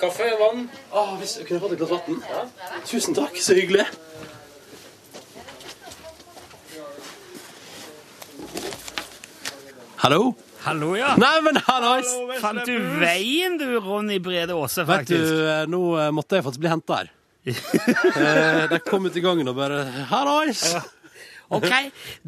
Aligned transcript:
Kaffe, 0.00 0.28
vann. 0.40 0.68
Oh, 0.92 1.16
hvis 1.18 1.38
jeg 1.38 1.46
kunne 1.48 1.60
fått 1.62 1.74
et 1.74 1.80
glass 1.80 1.90
vann? 2.06 2.20
Tusen 2.86 3.16
takk, 3.18 3.34
så 3.42 3.56
hyggelig. 3.58 3.86
Hallo? 9.98 10.34
Hallo, 10.62 10.92
ja. 10.98 11.14
Nei, 11.18 11.36
men 11.42 11.58
hallois! 11.66 12.10
Fant 12.42 12.62
du 12.66 12.74
veien, 13.00 13.58
du, 13.58 13.66
Ronny 13.82 14.18
Brede 14.22 14.54
Aase, 14.54 14.84
Vet 14.86 15.10
du, 15.10 15.18
eh, 15.18 15.64
nå 15.70 15.80
eh, 15.98 16.10
måtte 16.14 16.38
jeg 16.38 16.46
faktisk 16.46 16.62
bli 16.64 16.72
henta 16.74 17.02
her. 17.02 17.14
Eh, 17.48 18.64
De 18.68 18.78
kom 18.84 19.06
ut 19.08 19.14
i 19.16 19.22
gangen 19.24 19.48
og 19.48 19.56
bare 19.56 19.78
Hallois! 20.10 20.62
Ok, 21.50 21.70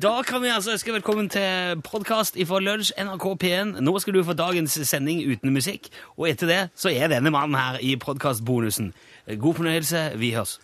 da 0.03 0.23
kan 0.27 0.43
vi 0.43 0.49
altså 0.49 0.73
ønske 0.73 0.93
velkommen 0.93 1.27
til 1.29 1.81
podkast 1.85 2.37
ifra 2.41 2.57
Lunsj, 2.61 2.95
NRK 2.97 3.27
P1. 3.43 3.81
Nå 3.85 3.93
skal 4.01 4.15
du 4.17 4.23
få 4.25 4.33
dagens 4.33 4.79
sending 4.89 5.21
uten 5.29 5.53
musikk, 5.53 5.91
og 6.17 6.31
etter 6.31 6.49
det 6.49 6.61
så 6.75 6.89
er 6.89 7.13
denne 7.13 7.29
mannen 7.31 7.59
her 7.61 7.77
i 7.85 7.99
podkastbonusen. 8.01 8.95
God 9.37 9.55
fornøyelse, 9.55 10.13
vi 10.17 10.33
høres. 10.33 10.57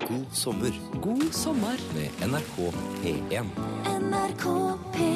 God 0.00 0.26
sommer 0.34 0.74
God 1.02 1.30
sommer. 1.32 1.78
med 1.94 2.26
NRK 2.26 2.74
P1. 3.04 3.46
NRK 4.02 4.46
P1 4.96 5.14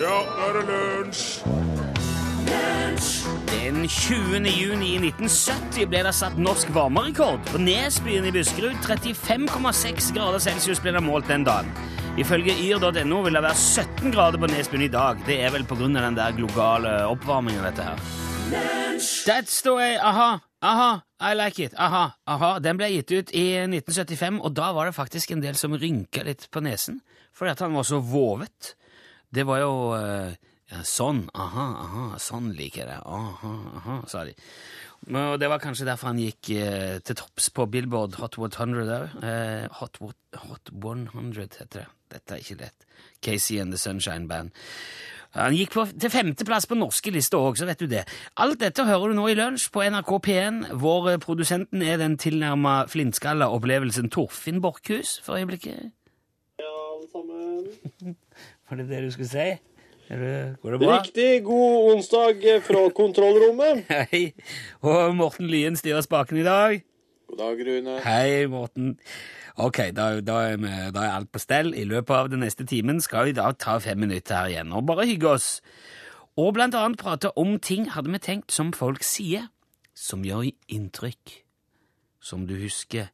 Ja, 0.00 0.18
nå 0.26 0.50
er 0.50 0.58
det 0.58 0.66
lunsj! 0.68 1.73
Den 3.50 3.88
20. 3.88 4.46
juni 4.48 4.94
i 4.94 4.98
1970 5.00 5.88
ble 5.90 6.02
det 6.06 6.12
satt 6.16 6.36
norsk 6.40 6.70
varmerekord. 6.74 7.40
På 7.50 7.60
Nesbyen 7.60 8.26
i 8.28 8.32
Buskerud 8.34 8.76
35,6 8.84 10.12
grader 10.16 10.42
celsius 10.42 10.82
ble 10.82 10.92
det 10.96 11.02
målt 11.04 11.28
den 11.30 11.46
dagen. 11.46 11.70
Ifølge 12.20 12.54
yr.no 12.54 13.22
vil 13.24 13.34
det 13.34 13.42
være 13.42 13.58
17 13.58 14.12
grader 14.14 14.38
på 14.38 14.50
Nesbyen 14.52 14.84
i 14.86 14.90
dag. 14.92 15.18
Det 15.26 15.40
er 15.42 15.50
vel 15.54 15.66
pga. 15.66 15.88
den 15.88 16.16
der 16.16 16.36
globale 16.36 16.92
oppvarmingen, 17.10 17.64
dette 17.64 17.82
her. 17.82 17.98
That's 19.26 19.62
the 19.62 19.74
way, 19.74 19.96
aha, 19.96 20.38
aha, 20.62 21.00
I 21.20 21.34
like 21.34 21.64
it, 21.64 21.74
aha, 21.74 22.10
aha. 22.26 22.58
Den 22.58 22.78
ble 22.78 22.90
gitt 22.92 23.10
ut 23.10 23.32
i 23.34 23.46
1975, 23.64 24.40
og 24.44 24.54
da 24.54 24.72
var 24.72 24.86
det 24.86 24.94
faktisk 24.94 25.32
en 25.32 25.42
del 25.42 25.56
som 25.56 25.74
rynka 25.74 26.22
litt 26.22 26.46
på 26.52 26.62
nesen, 26.62 27.00
fordi 27.34 27.54
at 27.56 27.64
han 27.64 27.74
var 27.74 27.88
så 27.88 27.98
vovet. 27.98 28.74
Det 29.34 29.46
var 29.48 29.64
jo 29.64 29.72
eh, 29.96 30.36
sånn, 30.82 31.28
aha, 31.38 31.66
aha, 31.84 32.04
sånn 32.22 32.50
liker 32.56 32.82
jeg 32.82 32.90
det, 32.90 32.98
aha, 33.06 33.52
aha, 33.80 33.98
sa 34.10 34.24
de. 34.26 34.34
Og 35.12 35.38
det 35.40 35.50
var 35.52 35.60
kanskje 35.60 35.86
derfor 35.86 36.10
han 36.10 36.20
gikk 36.22 36.50
eh, 36.56 36.98
til 37.04 37.18
topps 37.20 37.50
på 37.52 37.66
Billboard 37.68 38.16
Hot 38.22 38.38
100 38.40 38.88
òg. 38.88 39.16
Eh, 39.20 39.66
Hot, 39.80 40.00
Hot 40.46 40.72
100 40.72 41.42
heter 41.44 41.68
det. 41.82 41.88
Dette 42.14 42.36
er 42.36 42.40
ikke 42.40 42.60
lett. 42.62 42.86
Casey 43.20 43.58
and 43.60 43.74
the 43.74 43.80
Sunshine 43.80 44.28
Band. 44.28 44.54
Han 45.34 45.56
gikk 45.58 45.72
på, 45.74 45.84
til 45.98 46.12
femteplass 46.14 46.68
på 46.70 46.76
norske 46.78 47.10
lister 47.10 47.42
òg, 47.42 47.58
så 47.58 47.66
vet 47.66 47.80
du 47.82 47.88
det. 47.90 48.04
Alt 48.40 48.60
dette 48.62 48.86
hører 48.86 49.10
du 49.10 49.18
nå 49.18 49.26
i 49.32 49.36
lunsj 49.36 49.66
på 49.74 49.82
NRK 49.82 50.12
P1, 50.24 50.60
hvor 50.78 51.10
eh, 51.10 51.18
produsenten 51.20 51.82
er 51.82 51.98
den 52.00 52.16
tilnærma 52.22 52.84
flintskalla 52.88 53.50
opplevelsen 53.52 54.12
Torfinn 54.14 54.62
Borchhus 54.64 55.18
for 55.26 55.36
øyeblikket. 55.40 55.90
Ja, 56.62 56.72
alle 56.94 57.10
sammen. 57.12 58.16
Var 58.70 58.80
det 58.80 58.88
det 58.88 59.02
du 59.04 59.10
skulle 59.10 59.32
si? 59.32 59.48
Det, 60.08 60.56
går 60.62 60.70
det 60.70 60.80
bra? 60.82 60.96
Riktig 60.98 61.44
god 61.44 61.94
onsdag 61.94 62.42
fra 62.66 62.82
kontrollrommet. 62.96 63.84
Hei. 64.12 64.34
Og 64.84 65.14
Morten 65.16 65.48
Lyen 65.48 65.76
styrer 65.80 66.04
spaken 66.04 66.42
i 66.42 66.44
dag. 66.44 66.82
God 67.28 67.40
dag, 67.40 67.62
Rune. 67.66 67.96
Hei, 68.04 68.46
Morten. 68.46 68.98
Ok, 69.56 69.78
da, 69.96 70.20
da, 70.20 70.40
er 70.50 70.60
vi, 70.60 70.72
da 70.92 71.06
er 71.06 71.14
alt 71.14 71.30
på 71.32 71.40
stell. 71.40 71.72
I 71.78 71.86
løpet 71.88 72.12
av 72.16 72.28
den 72.32 72.44
neste 72.44 72.66
timen 72.68 73.00
skal 73.00 73.30
vi 73.30 73.36
da 73.38 73.48
ta 73.56 73.78
fem 73.80 74.02
minutter 74.04 74.36
her 74.36 74.52
igjen 74.52 74.74
og 74.76 74.84
bare 74.90 75.06
hygge 75.08 75.30
oss. 75.38 75.48
Og 76.36 76.52
blant 76.56 76.74
annet 76.76 77.00
prate 77.00 77.30
om 77.38 77.56
ting 77.62 77.88
hadde 77.94 78.12
vi 78.12 78.20
tenkt 78.20 78.52
som 78.52 78.74
folk 78.76 79.06
sier, 79.06 79.48
som 79.94 80.26
gjør 80.26 80.50
inntrykk. 80.68 81.38
Som 82.24 82.46
du 82.48 82.56
husker, 82.58 83.10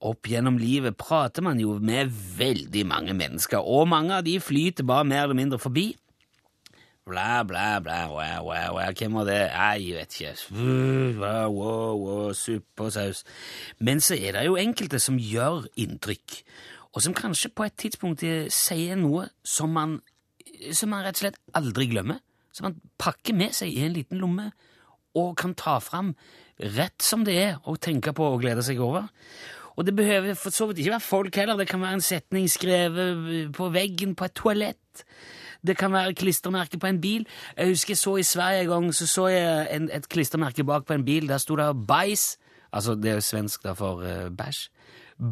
opp 0.00 0.28
gjennom 0.28 0.56
livet 0.58 0.96
prater 1.00 1.44
man 1.44 1.60
jo 1.60 1.76
med 1.80 2.12
veldig 2.36 2.84
mange 2.88 3.16
mennesker, 3.16 3.60
og 3.60 3.88
mange 3.92 4.18
av 4.18 4.24
de 4.26 4.38
flyter 4.40 4.86
bare 4.88 5.06
mer 5.08 5.26
eller 5.26 5.38
mindre 5.38 5.60
forbi. 5.60 5.92
Bla, 7.04 7.42
bla, 7.44 7.80
bla, 7.80 8.08
wow, 8.08 8.46
wow, 8.48 8.76
wow. 8.78 8.92
Hvem 8.96 9.12
var 9.12 9.24
det? 9.28 9.40
Jeg 9.52 9.94
vet 9.94 10.14
ikke. 10.20 10.30
Wow, 11.52 12.32
suppe 12.32 12.86
og 12.86 12.92
saus. 12.92 13.24
Men 13.78 14.00
så 14.00 14.16
er 14.16 14.32
det 14.32 14.46
jo 14.46 14.56
enkelte 14.56 14.96
som 14.98 15.18
gjør 15.20 15.66
inntrykk, 15.76 16.38
og 16.96 17.04
som 17.04 17.12
kanskje 17.14 17.50
på 17.52 17.66
et 17.66 17.76
tidspunkt 17.76 18.24
eh, 18.24 18.48
sier 18.48 18.96
noe 18.96 19.26
som 19.44 19.68
man, 19.76 19.98
som 20.72 20.94
man 20.94 21.04
rett 21.04 21.18
og 21.18 21.26
slett 21.26 21.38
aldri 21.52 21.90
glemmer. 21.92 22.22
Som 22.56 22.70
man 22.70 22.80
pakker 22.96 23.36
med 23.36 23.52
seg 23.52 23.74
i 23.74 23.84
en 23.84 23.92
liten 23.92 24.24
lomme 24.24 24.48
og 25.18 25.36
kan 25.36 25.52
ta 25.58 25.76
fram 25.84 26.14
rett 26.56 27.04
som 27.04 27.28
det 27.28 27.36
er 27.36 27.54
og 27.68 27.82
tenke 27.84 28.16
på 28.16 28.32
og 28.32 28.40
glede 28.46 28.64
seg 28.64 28.80
over. 28.80 29.10
Og 29.76 29.84
det 29.84 29.92
behøver 29.98 30.40
for 30.40 30.54
så 30.54 30.70
vidt 30.70 30.80
ikke 30.80 30.96
være 30.96 31.10
folk 31.12 31.36
heller. 31.36 31.60
Det 31.60 31.68
kan 31.68 31.84
være 31.84 32.00
en 32.00 32.08
setning 32.08 32.48
skrevet 32.48 33.52
på 33.52 33.68
veggen 33.74 34.16
på 34.16 34.24
et 34.24 34.38
toalett. 34.40 35.04
Det 35.66 35.76
kan 35.76 35.92
være 35.92 36.14
klistremerke 36.14 36.78
på 36.78 36.86
en 36.86 37.00
bil. 37.00 37.26
Jeg 37.56 37.68
husker 37.68 37.92
jeg 37.94 37.98
så 37.98 38.16
i 38.16 38.22
Sverige 38.22 38.62
en 38.62 38.68
gang 38.68 38.94
så 38.94 39.06
så 39.06 39.26
jeg 39.32 39.68
en, 39.76 39.90
et 39.92 40.08
klistremerke 40.08 40.64
bak 40.64 40.86
på 40.86 40.94
en 40.94 41.04
bil. 41.04 41.28
Der 41.28 41.38
sto 41.38 41.56
det 41.56 41.70
'bæsj'. 41.90 42.36
Altså, 42.72 42.94
det 42.94 43.10
er 43.10 43.14
jo 43.14 43.20
svensk 43.20 43.64
da 43.64 43.72
for 43.72 44.02
uh, 44.02 44.30
bæsj. 44.36 44.68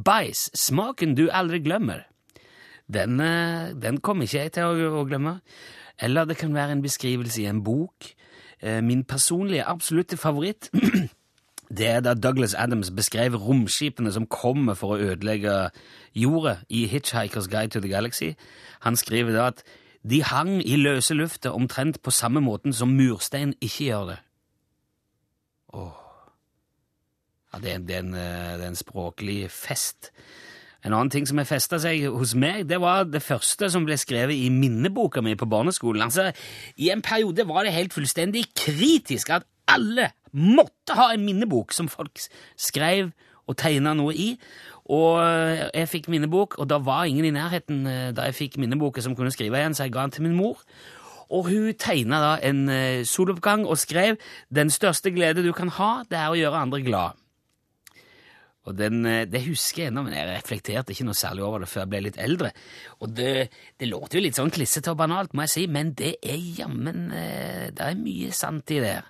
Bæsj. 0.05 0.49
Smaken 0.55 1.15
du 1.15 1.29
aldri 1.33 1.59
glemmer. 1.59 2.07
Den, 2.95 3.21
uh, 3.21 3.83
den 3.83 4.01
kommer 4.01 4.23
ikke 4.23 4.39
jeg 4.39 4.53
til 4.53 4.63
å, 4.63 5.01
å 5.01 5.05
glemme. 5.05 5.41
Eller 6.01 6.25
det 6.25 6.37
kan 6.37 6.55
være 6.55 6.73
en 6.73 6.83
beskrivelse 6.83 7.43
i 7.43 7.47
en 7.51 7.65
bok. 7.65 8.15
Uh, 8.63 8.81
Min 8.85 9.05
personlige 9.05 9.65
absolutte 9.65 10.17
favoritt 10.17 10.71
det 11.79 11.89
er 11.89 12.01
da 12.01 12.15
Douglas 12.15 12.55
Adams 12.55 12.91
beskrev 12.91 13.35
romskipene 13.35 14.13
som 14.13 14.27
kommer 14.27 14.75
for 14.75 14.95
å 14.95 15.01
ødelegge 15.01 15.71
jorda 16.15 16.59
i 16.69 16.87
Hitchhiker's 16.87 17.49
Guide 17.49 17.73
to 17.73 17.81
the 17.81 17.89
Galaxy. 17.89 18.35
Han 18.81 18.97
skriver 18.97 19.33
da 19.33 19.47
at 19.47 19.65
de 20.03 20.23
hang 20.27 20.57
i 20.67 20.77
løse 20.81 21.15
lufta 21.15 21.53
omtrent 21.55 22.01
på 22.03 22.11
samme 22.15 22.43
måten 22.43 22.75
som 22.75 22.95
murstein 22.97 23.55
ikke 23.61 23.89
gjør 23.89 24.07
det. 24.13 24.21
Åh. 25.79 25.99
Ja, 27.53 27.61
det, 27.61 27.73
er, 27.73 27.83
det, 27.85 27.97
er 27.97 28.07
en, 28.07 28.15
eh, 28.17 28.55
det 28.59 28.65
er 28.65 28.73
en 28.73 28.81
språklig 28.81 29.39
fest. 29.53 30.11
En 30.83 30.95
annen 30.97 31.13
ting 31.13 31.27
som 31.29 31.39
har 31.39 31.47
festa 31.47 31.79
seg 31.79 32.09
hos 32.11 32.33
meg, 32.35 32.65
det 32.67 32.81
var 32.83 33.05
det 33.07 33.23
første 33.23 33.69
som 33.71 33.85
ble 33.87 33.99
skrevet 34.01 34.35
i 34.35 34.49
minneboka 34.51 35.23
mi 35.23 35.37
på 35.39 35.47
barneskolen. 35.47 36.03
Altså, 36.03 36.33
I 36.81 36.91
en 36.91 37.05
periode 37.05 37.47
var 37.47 37.63
det 37.63 37.77
helt 37.77 37.95
fullstendig 37.95 38.49
kritisk 38.59 39.31
at 39.37 39.47
alle 39.71 40.11
måtte 40.33 40.97
ha 40.99 41.13
en 41.13 41.27
minnebok 41.29 41.77
som 41.77 41.93
folk 41.93 42.25
skrev 42.59 43.13
og 43.47 43.59
tegna 43.61 43.93
noe 43.95 44.15
i. 44.17 44.33
Og 44.91 45.21
eh, 45.23 45.69
jeg 45.77 45.91
fikk 45.91 46.11
minnebok, 46.11 46.59
og 46.59 46.67
da 46.71 46.81
var 46.83 47.07
ingen 47.07 47.29
i 47.29 47.35
nærheten 47.35 47.87
eh, 47.87 48.11
da 48.17 48.27
jeg 48.29 48.39
fikk 48.39 48.59
minneboka 48.59 49.03
som 49.05 49.15
kunne 49.19 49.31
skrive 49.35 49.61
igjen, 49.61 49.77
så 49.79 49.87
jeg 49.87 49.95
ga 49.95 50.07
den 50.07 50.15
til 50.17 50.27
min 50.27 50.37
mor. 50.39 50.63
Og 51.33 51.49
hun 51.49 51.71
tegna 51.79 52.19
da 52.23 52.33
en 52.45 52.67
eh, 52.69 53.07
soloppgang 53.09 53.65
og 53.65 53.79
skrev 53.79 54.19
'Den 54.51 54.71
største 54.71 55.15
glede 55.15 55.47
du 55.47 55.53
kan 55.53 55.69
ha, 55.69 56.03
det 56.11 56.19
er 56.19 56.31
å 56.31 56.39
gjøre 56.39 56.63
andre 56.67 56.81
glad'. 56.83 57.19
Og 58.65 58.79
den, 58.79 59.03
Det 59.03 59.43
husker 59.43 59.83
jeg 59.83 59.91
ennå, 59.91 60.05
men 60.05 60.15
jeg 60.15 60.39
reflekterte 60.39 60.93
ikke 60.93 61.05
noe 61.05 61.19
særlig 61.19 61.43
over 61.43 61.59
det 61.59 61.69
før 61.69 61.81
jeg 61.81 61.89
ble 61.89 62.01
litt 62.01 62.19
eldre. 62.19 62.53
Og 63.01 63.11
det, 63.11 63.51
det 63.79 63.89
låter 63.89 64.19
jo 64.19 64.23
litt 64.23 64.39
sånn 64.39 64.55
klissete 64.55 64.91
og 64.91 64.99
banalt, 64.99 65.35
må 65.35 65.43
jeg 65.43 65.51
si, 65.51 65.67
men 65.67 65.95
det 65.95 66.15
er 66.23 66.39
jammen 66.39 67.11
Det 67.11 67.83
er 67.83 67.99
mye 67.99 68.31
sant 68.31 68.71
i 68.71 68.79
det. 68.79 69.03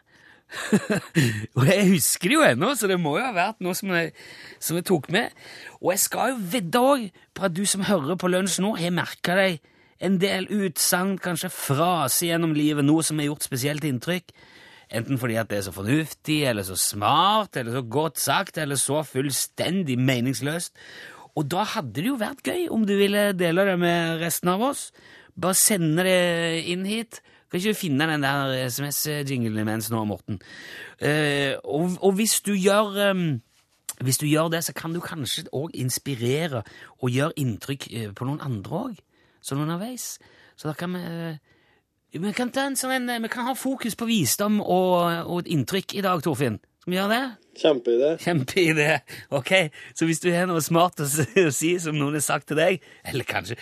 og 1.56 1.66
jeg 1.68 1.88
husker 1.94 2.28
det 2.28 2.36
jo 2.36 2.46
ennå, 2.46 2.72
så 2.76 2.88
det 2.90 2.98
må 3.00 3.16
jo 3.18 3.24
ha 3.24 3.32
vært 3.36 3.62
noe 3.64 3.76
som 3.76 3.92
jeg, 3.94 4.12
som 4.62 4.78
jeg 4.78 4.86
tok 4.88 5.08
med. 5.14 5.34
Og 5.80 5.92
jeg 5.94 6.02
skal 6.04 6.32
jo 6.32 6.40
vedde 6.54 6.82
òg 6.92 7.06
på 7.36 7.46
at 7.48 7.56
du 7.56 7.62
som 7.68 7.86
hører 7.88 8.18
på 8.20 8.30
lunsj 8.30 8.60
nå, 8.64 8.74
har 8.80 8.94
merka 8.94 9.36
deg 9.38 9.62
en 10.02 10.18
del 10.18 10.48
utsagn, 10.50 11.14
kanskje 11.22 11.52
fraser 11.54 12.32
gjennom 12.32 12.56
livet, 12.56 12.84
noe 12.84 13.04
som 13.06 13.20
har 13.22 13.30
gjort 13.30 13.46
spesielt 13.46 13.86
inntrykk. 13.86 14.34
Enten 14.92 15.16
fordi 15.20 15.38
at 15.40 15.48
det 15.48 15.60
er 15.60 15.66
så 15.68 15.74
fornuftig, 15.74 16.42
eller 16.50 16.66
så 16.66 16.76
smart, 16.76 17.56
eller 17.56 17.78
så 17.78 17.84
godt 17.86 18.20
sagt, 18.20 18.58
eller 18.60 18.76
så 18.80 19.00
fullstendig 19.06 19.96
meningsløst. 19.98 20.74
Og 21.38 21.46
da 21.48 21.64
hadde 21.64 21.94
det 21.96 22.10
jo 22.10 22.18
vært 22.20 22.44
gøy 22.44 22.66
om 22.74 22.84
du 22.84 22.92
ville 22.98 23.30
dele 23.32 23.64
det 23.70 23.78
med 23.80 24.20
resten 24.20 24.52
av 24.52 24.64
oss. 24.72 24.90
Bare 25.32 25.56
sende 25.56 26.04
det 26.04 26.64
inn 26.68 26.84
hit. 26.84 27.22
Kan 27.52 27.60
ikke 27.60 27.74
du 27.74 27.76
finne 27.76 28.06
den 28.08 28.24
der 28.24 28.54
SMS-jinglen 28.64 29.60
imens 29.60 29.90
nå, 29.92 30.00
Morten? 30.08 30.38
Eh, 30.96 31.52
og, 31.60 31.98
og 32.00 32.14
hvis 32.16 32.38
du 32.40 32.54
gjør 32.56 33.10
um, 33.10 33.42
hvis 34.00 34.18
du 34.18 34.26
gjør 34.26 34.48
det, 34.48 34.64
så 34.64 34.72
kan 34.72 34.94
du 34.94 35.02
kanskje 35.04 35.44
òg 35.52 35.76
inspirere 35.76 36.62
og 37.02 37.10
gjøre 37.12 37.36
inntrykk 37.36 37.88
eh, 37.92 38.10
på 38.16 38.24
noen 38.24 38.40
andre 38.40 38.78
òg, 38.86 39.02
sånn 39.44 39.60
underveis. 39.66 40.16
Så 40.56 40.70
da 40.70 40.74
kan 40.78 40.96
vi 40.96 41.02
eh, 41.04 41.36
vi 42.12 42.32
kan, 42.36 42.50
ta 42.52 42.66
en 42.68 42.76
sånn, 42.76 43.08
vi 43.08 43.28
kan 43.32 43.46
ha 43.46 43.54
fokus 43.56 43.94
på 43.96 44.08
visdom 44.08 44.58
og, 44.60 45.28
og 45.28 45.38
et 45.42 45.52
inntrykk 45.54 45.94
i 45.96 46.02
dag, 46.04 46.20
Torfinn. 46.24 46.58
Skal 46.82 46.92
vi 46.92 46.98
gjøre 46.98 47.12
det? 47.12 47.52
Kjempeidé. 47.62 48.10
Kjempeidé. 48.20 48.88
Ok, 49.38 49.52
så 49.96 50.08
hvis 50.08 50.20
du 50.24 50.28
har 50.34 50.48
noe 50.50 50.60
smart 50.64 51.00
å 51.04 51.06
si 51.52 51.76
som 51.80 51.96
noen 51.96 52.16
har 52.18 52.24
sagt 52.24 52.50
til 52.50 52.60
deg, 52.60 52.84
eller 53.08 53.28
kanskje 53.28 53.56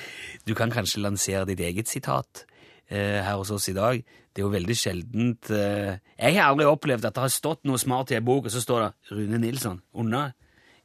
Du 0.47 0.55
kan 0.59 0.73
kanskje 0.73 1.03
lansere 1.03 1.45
ditt 1.51 1.61
eget 1.63 1.91
sitat 1.91 2.45
eh, 2.47 2.50
her 2.91 3.37
hos 3.39 3.53
oss 3.55 3.69
i 3.71 3.77
dag. 3.77 4.03
Det 4.31 4.43
er 4.43 4.47
jo 4.47 4.53
veldig 4.53 4.77
sjeldent 4.79 5.51
eh, 5.51 5.97
Jeg 6.15 6.37
har 6.37 6.53
aldri 6.53 6.67
opplevd 6.71 7.09
at 7.09 7.17
det 7.17 7.25
har 7.25 7.33
stått 7.35 7.65
noe 7.67 7.79
smart 7.83 8.13
i 8.13 8.19
en 8.19 8.27
bok, 8.27 8.47
og 8.47 8.55
så 8.55 8.63
står 8.63 8.85
det 8.85 9.17
Rune 9.17 9.41
Nilsson 9.43 9.81
under. 9.95 10.33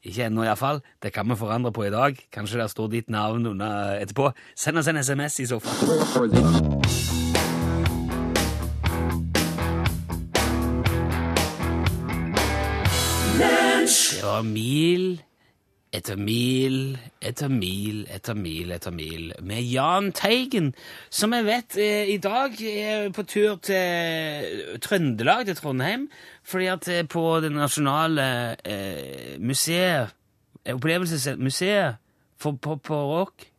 Ikke 0.06 0.28
ennå, 0.28 0.44
iallfall. 0.46 0.82
Det 1.02 1.12
kan 1.14 1.30
vi 1.30 1.38
forandre 1.38 1.72
på 1.74 1.86
i 1.86 1.94
dag. 1.94 2.18
Kanskje 2.34 2.62
det 2.62 2.70
står 2.74 2.92
ditt 2.94 3.10
navn 3.10 3.46
under 3.54 3.98
etterpå. 3.98 4.32
Send 4.58 4.78
oss 4.78 4.90
en 4.90 5.02
SMS 5.02 5.40
i 5.42 5.48
så 5.50 5.60
fall. 5.62 5.78
Det 14.16 14.26
var 14.26 14.42
mil 14.42 15.22
etter 15.96 16.20
mil 16.20 16.98
etter 17.24 17.52
mil 17.52 18.04
etter 18.12 18.36
mil 18.38 18.74
etter 18.76 18.94
mil 18.96 19.32
med 19.46 19.64
Jahn 19.72 20.12
Teigen, 20.16 20.74
som 21.10 21.34
jeg 21.36 21.48
vet 21.48 21.78
eh, 21.82 22.12
i 22.14 22.18
dag 22.22 22.60
er 22.60 23.10
på 23.16 23.26
tur 23.30 23.58
til 23.64 24.80
Trøndelag, 24.84 25.46
til 25.48 25.60
Trondheim, 25.60 26.08
fordi 26.44 26.70
at 26.74 26.88
eh, 26.92 27.08
på 27.08 27.26
det 27.44 27.54
nasjonale 27.56 28.28
eh, 28.66 29.36
museet, 29.40 30.14
opplevelsesmuseet 30.66 32.02
for 32.42 32.58
pop 32.62 32.90
og 32.92 33.12
rock 33.16 33.50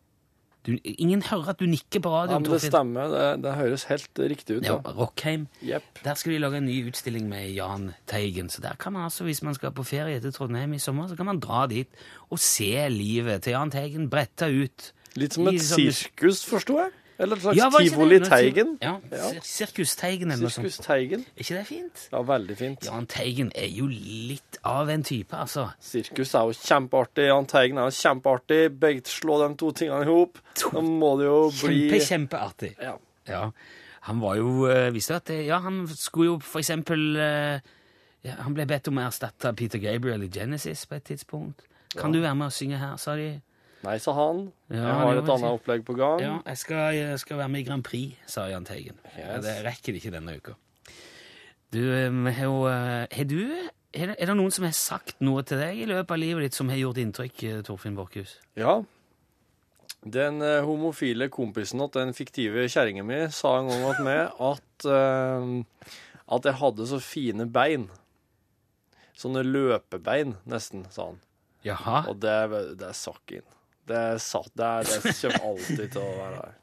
du, 0.67 0.75
Ingen 0.83 1.21
hører 1.25 1.49
at 1.55 1.59
du 1.61 1.65
nikker 1.65 2.01
på 2.03 2.11
Ja, 2.11 2.25
radioen. 2.25 2.43
men 2.43 2.51
det 2.51 2.51
Torfinn. 2.59 2.73
stemmer. 2.73 3.07
Det, 3.13 3.23
det 3.45 3.53
høres 3.55 3.85
helt 3.89 4.19
riktig 4.19 4.57
ut. 4.59 4.67
Ja, 4.67 4.75
Ja. 4.83 4.93
Rockheim. 4.99 5.47
Yep. 5.63 6.03
Der 6.03 6.13
skal 6.19 6.33
de 6.35 6.39
lage 6.43 6.57
en 6.61 6.65
ny 6.69 6.77
utstilling 6.91 7.29
med 7.31 7.49
Jahn 7.55 7.93
Teigen. 8.05 8.49
Så 8.53 8.61
der 8.61 8.75
kan 8.77 8.93
man 8.93 9.07
altså, 9.07 9.23
hvis 9.23 9.41
man 9.47 9.55
skal 9.55 9.71
på 9.71 9.83
ferie 9.87 10.19
til 10.19 10.33
Trondheim 10.35 10.73
i 10.73 10.79
sommer, 10.83 11.07
så 11.07 11.15
kan 11.15 11.25
man 11.25 11.39
dra 11.39 11.65
dit 11.71 11.87
og 12.29 12.39
se 12.43 12.69
livet 12.93 13.41
til 13.47 13.51
Jahn 13.57 13.71
Teigen 13.71 14.09
bretta 14.11 14.47
ut. 14.51 14.91
Litt 15.17 15.33
som 15.33 15.47
I 15.49 15.55
et 15.55 15.61
sirkus, 15.65 16.43
forsto 16.45 16.77
jeg? 16.77 16.91
Eller 17.19 17.35
en 17.35 17.41
slags 17.41 17.57
Ja, 17.57 17.69
Tivoli 17.73 18.19
Teigen. 18.21 18.77
Ja, 18.81 18.99
Ja. 19.11 19.29
sir- 19.31 19.41
Sirkus-Teigen 19.41 20.31
eller 20.31 20.43
noe 20.43 20.49
Sirkus 20.51 20.75
sånt. 20.77 20.85
Teigen. 20.87 21.19
Er 21.35 21.41
ikke 21.43 21.55
det 21.57 21.65
fint? 21.67 22.03
Ja, 22.11 22.21
veldig 22.21 22.57
fint. 22.57 22.85
Jahn 22.85 23.07
Teigen 23.07 23.51
er 23.55 23.67
jo 23.67 23.87
litt 23.87 24.57
av 24.63 24.89
en 24.89 25.03
type, 25.03 25.33
altså. 25.35 25.71
Sirkus 25.81 26.33
er 26.35 26.45
jo 26.45 26.53
kjempeartig. 26.53 27.25
Jahn 27.27 27.45
Teigen 27.47 27.77
er 27.77 27.89
jo 27.89 27.95
kjempeartig. 27.97 28.79
Begge 28.79 29.01
slå 29.09 29.39
de 29.47 29.55
to 29.57 29.71
tingene 29.71 30.01
i 30.03 30.05
hop. 30.05 30.37
Da 30.61 30.81
må 30.81 31.17
det 31.17 31.25
jo 31.25 31.49
bli 31.67 31.89
Kjempe, 31.89 32.05
kjempeartig. 32.05 32.75
Ja. 32.81 32.97
Ja. 33.27 33.51
Han 34.01 34.19
var 34.21 34.35
jo 34.37 34.67
eh, 34.69 34.89
Visste 34.91 35.09
du 35.09 35.15
at 35.17 35.25
det, 35.25 35.45
Ja, 35.47 35.57
han 35.59 35.85
skulle 35.87 36.27
jo 36.29 36.39
for 36.39 36.59
eksempel 36.61 37.17
eh, 37.17 37.59
ja, 38.23 38.35
Han 38.39 38.53
ble 38.53 38.65
bedt 38.65 38.87
om 38.87 38.95
å 39.01 39.07
erstatte 39.07 39.51
Peter 39.53 39.77
Gabriel 39.79 40.23
i 40.23 40.29
Genesis 40.29 40.85
på 40.85 40.95
et 40.95 41.03
tidspunkt. 41.03 41.65
Kan 41.97 42.13
du 42.13 42.21
være 42.21 42.35
med 42.35 42.45
og 42.47 42.53
synge 42.53 42.77
her, 42.77 42.95
sa 42.97 43.15
de. 43.15 43.41
Nei, 43.85 43.97
sa 44.01 44.13
han. 44.17 44.47
Ja, 44.71 44.81
jeg 44.81 44.95
har 44.99 45.19
et 45.19 45.29
annet 45.29 45.53
opplegg 45.59 45.83
på 45.85 45.95
gang. 45.97 46.21
Ja, 46.23 46.37
jeg 46.49 46.61
skal, 46.63 46.95
jeg 46.97 47.19
skal 47.21 47.41
være 47.41 47.51
med 47.53 47.61
i 47.61 47.67
Grand 47.67 47.85
Prix, 47.85 48.17
sa 48.29 48.47
Jahn 48.49 48.65
Teigen. 48.65 48.97
Yes. 49.13 49.43
det 49.45 49.57
rekker 49.67 49.99
ikke 49.99 50.13
denne 50.13 50.37
uka. 50.39 50.55
Du, 51.75 51.81
eh, 51.93 52.11
har 52.33 53.25
du 53.27 53.41
er 53.97 54.11
det, 54.11 54.15
er 54.19 54.33
noen 54.35 54.53
som 54.53 54.65
har 54.67 54.75
sagt 54.75 55.19
noe 55.23 55.43
til 55.47 55.59
deg 55.61 55.81
i 55.83 55.87
løpet 55.89 56.13
av 56.13 56.21
livet 56.21 56.47
ditt 56.47 56.57
som 56.57 56.69
har 56.71 56.79
gjort 56.79 57.01
inntrykk, 57.01 57.43
eh, 57.43 57.61
Torfinn 57.65 57.97
Borchhus? 57.97 58.37
Ja. 58.57 58.79
Den 60.03 60.41
eh, 60.45 60.63
homofile 60.65 61.29
kompisen 61.33 61.83
til 61.83 62.01
den 62.01 62.15
fiktive 62.17 62.65
kjerringa 62.71 63.05
mi 63.05 63.19
sa 63.33 63.57
en 63.59 63.71
gang 63.71 63.85
til 63.97 64.07
meg 64.07 64.33
at, 64.51 64.89
at 66.37 66.49
jeg 66.49 66.61
hadde 66.63 66.89
så 66.89 67.01
fine 67.03 67.49
bein. 67.51 67.89
Sånne 69.17 69.41
løpebein, 69.45 70.35
nesten, 70.49 70.85
sa 70.93 71.11
han. 71.11 71.21
Jaha. 71.65 72.03
Og 72.11 72.19
det, 72.21 72.37
det 72.79 72.93
sakk 72.95 73.39
inn. 73.39 73.47
Det 73.87 73.97
er 73.97 74.21
satt 74.21 74.53
der. 74.59 74.87
Det 74.87 75.13
kommer 75.21 75.49
alltid 75.51 75.83
til 75.95 76.01
å 76.03 76.13
være 76.17 76.39
der. 76.39 76.55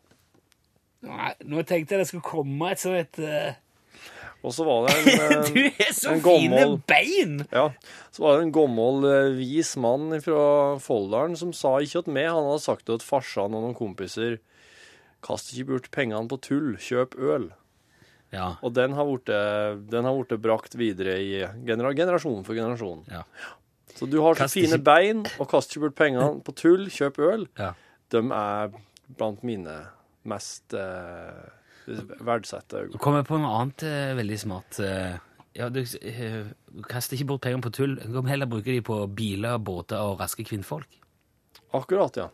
Nei, 1.05 1.35
nå 1.53 1.63
tenkte 1.69 1.95
jeg 1.95 2.01
det 2.01 2.09
skulle 2.09 2.25
komme 2.27 2.73
et 2.73 2.81
sånt 2.81 3.01
et 3.01 3.21
uh... 3.21 3.61
Og 4.45 4.53
så 4.53 4.65
var 4.67 4.85
det 4.85 4.95
en, 5.01 5.45
Du 5.55 5.61
eh, 5.63 5.77
har 5.79 5.93
så 5.97 6.15
fine 6.19 6.25
gommel, 6.25 6.75
bein! 6.89 7.39
Ja, 7.49 7.71
så 8.13 8.25
var 8.25 8.37
det 8.37 8.45
en 8.45 8.55
gammel 8.57 9.07
eh, 9.09 9.37
vis 9.39 9.73
mann 9.81 10.13
fra 10.25 10.45
Folldalen 10.85 11.37
som 11.41 11.55
sa 11.57 11.79
ikke 11.81 12.03
at 12.05 12.11
meg, 12.13 12.29
han 12.29 12.51
hadde 12.51 12.65
sagt 12.67 12.91
at 12.93 13.01
til 13.01 13.09
farsan 13.09 13.57
og 13.57 13.65
noen 13.65 13.77
kompiser 13.79 14.41
Kast 15.25 15.55
ikke 15.55 15.71
bort 15.71 15.87
pengene 15.95 16.29
på 16.29 16.37
tull, 16.45 16.75
kjøp 16.77 17.15
øl. 17.17 17.47
Ja. 18.35 18.51
Og 18.61 18.75
den 18.77 18.93
har 18.93 19.09
blitt 19.09 19.31
den 19.89 20.05
har 20.05 20.19
blitt 20.19 20.43
brakt 20.45 20.75
videre 20.77 21.15
i 21.23 21.39
genera 21.65 21.95
generasjon 21.97 22.45
for 22.45 22.59
generasjon. 22.59 23.07
Ja. 23.09 23.23
Så 23.95 24.09
du 24.11 24.21
har 24.21 24.35
så 24.35 24.45
Kast 24.45 24.55
fine 24.55 24.77
ikke- 24.79 24.85
bein, 24.85 25.25
og 25.41 25.49
kast 25.49 25.71
ikke 25.71 25.81
bort 25.89 25.95
pengene 25.95 26.43
på 26.43 26.55
tull, 26.55 26.87
kjøp 26.91 27.19
øl. 27.19 27.47
Ja. 27.59 27.73
De 28.11 28.19
er 28.19 28.73
blant 29.17 29.45
mine 29.45 29.87
mest 30.25 30.75
eh, 30.75 31.45
verdsette 32.25 32.73
Nå 32.75 32.83
øyeblikk. 32.87 33.01
kom 33.01 33.15
jeg 33.19 33.27
på 33.29 33.39
noe 33.39 33.61
annet 33.61 33.83
eh, 33.87 34.15
veldig 34.19 34.39
smart. 34.41 34.81
eh. 34.81 35.17
ja, 35.55 35.69
du 35.69 35.81
eh, 35.81 36.45
kaster 36.89 37.17
ikke 37.17 37.27
bort 37.27 37.43
pengene 37.43 37.63
på 37.63 37.71
tull. 37.73 37.97
Du 38.01 38.13
kan 38.21 38.27
heller 38.27 38.47
bruke 38.51 38.65
de 38.73 38.81
på 38.83 38.99
biler, 39.15 39.59
båter 39.59 40.01
og 40.03 40.19
raske 40.21 40.45
kvinnfolk. 40.45 40.89
Akkurat, 41.75 42.17
ja. 42.17 42.29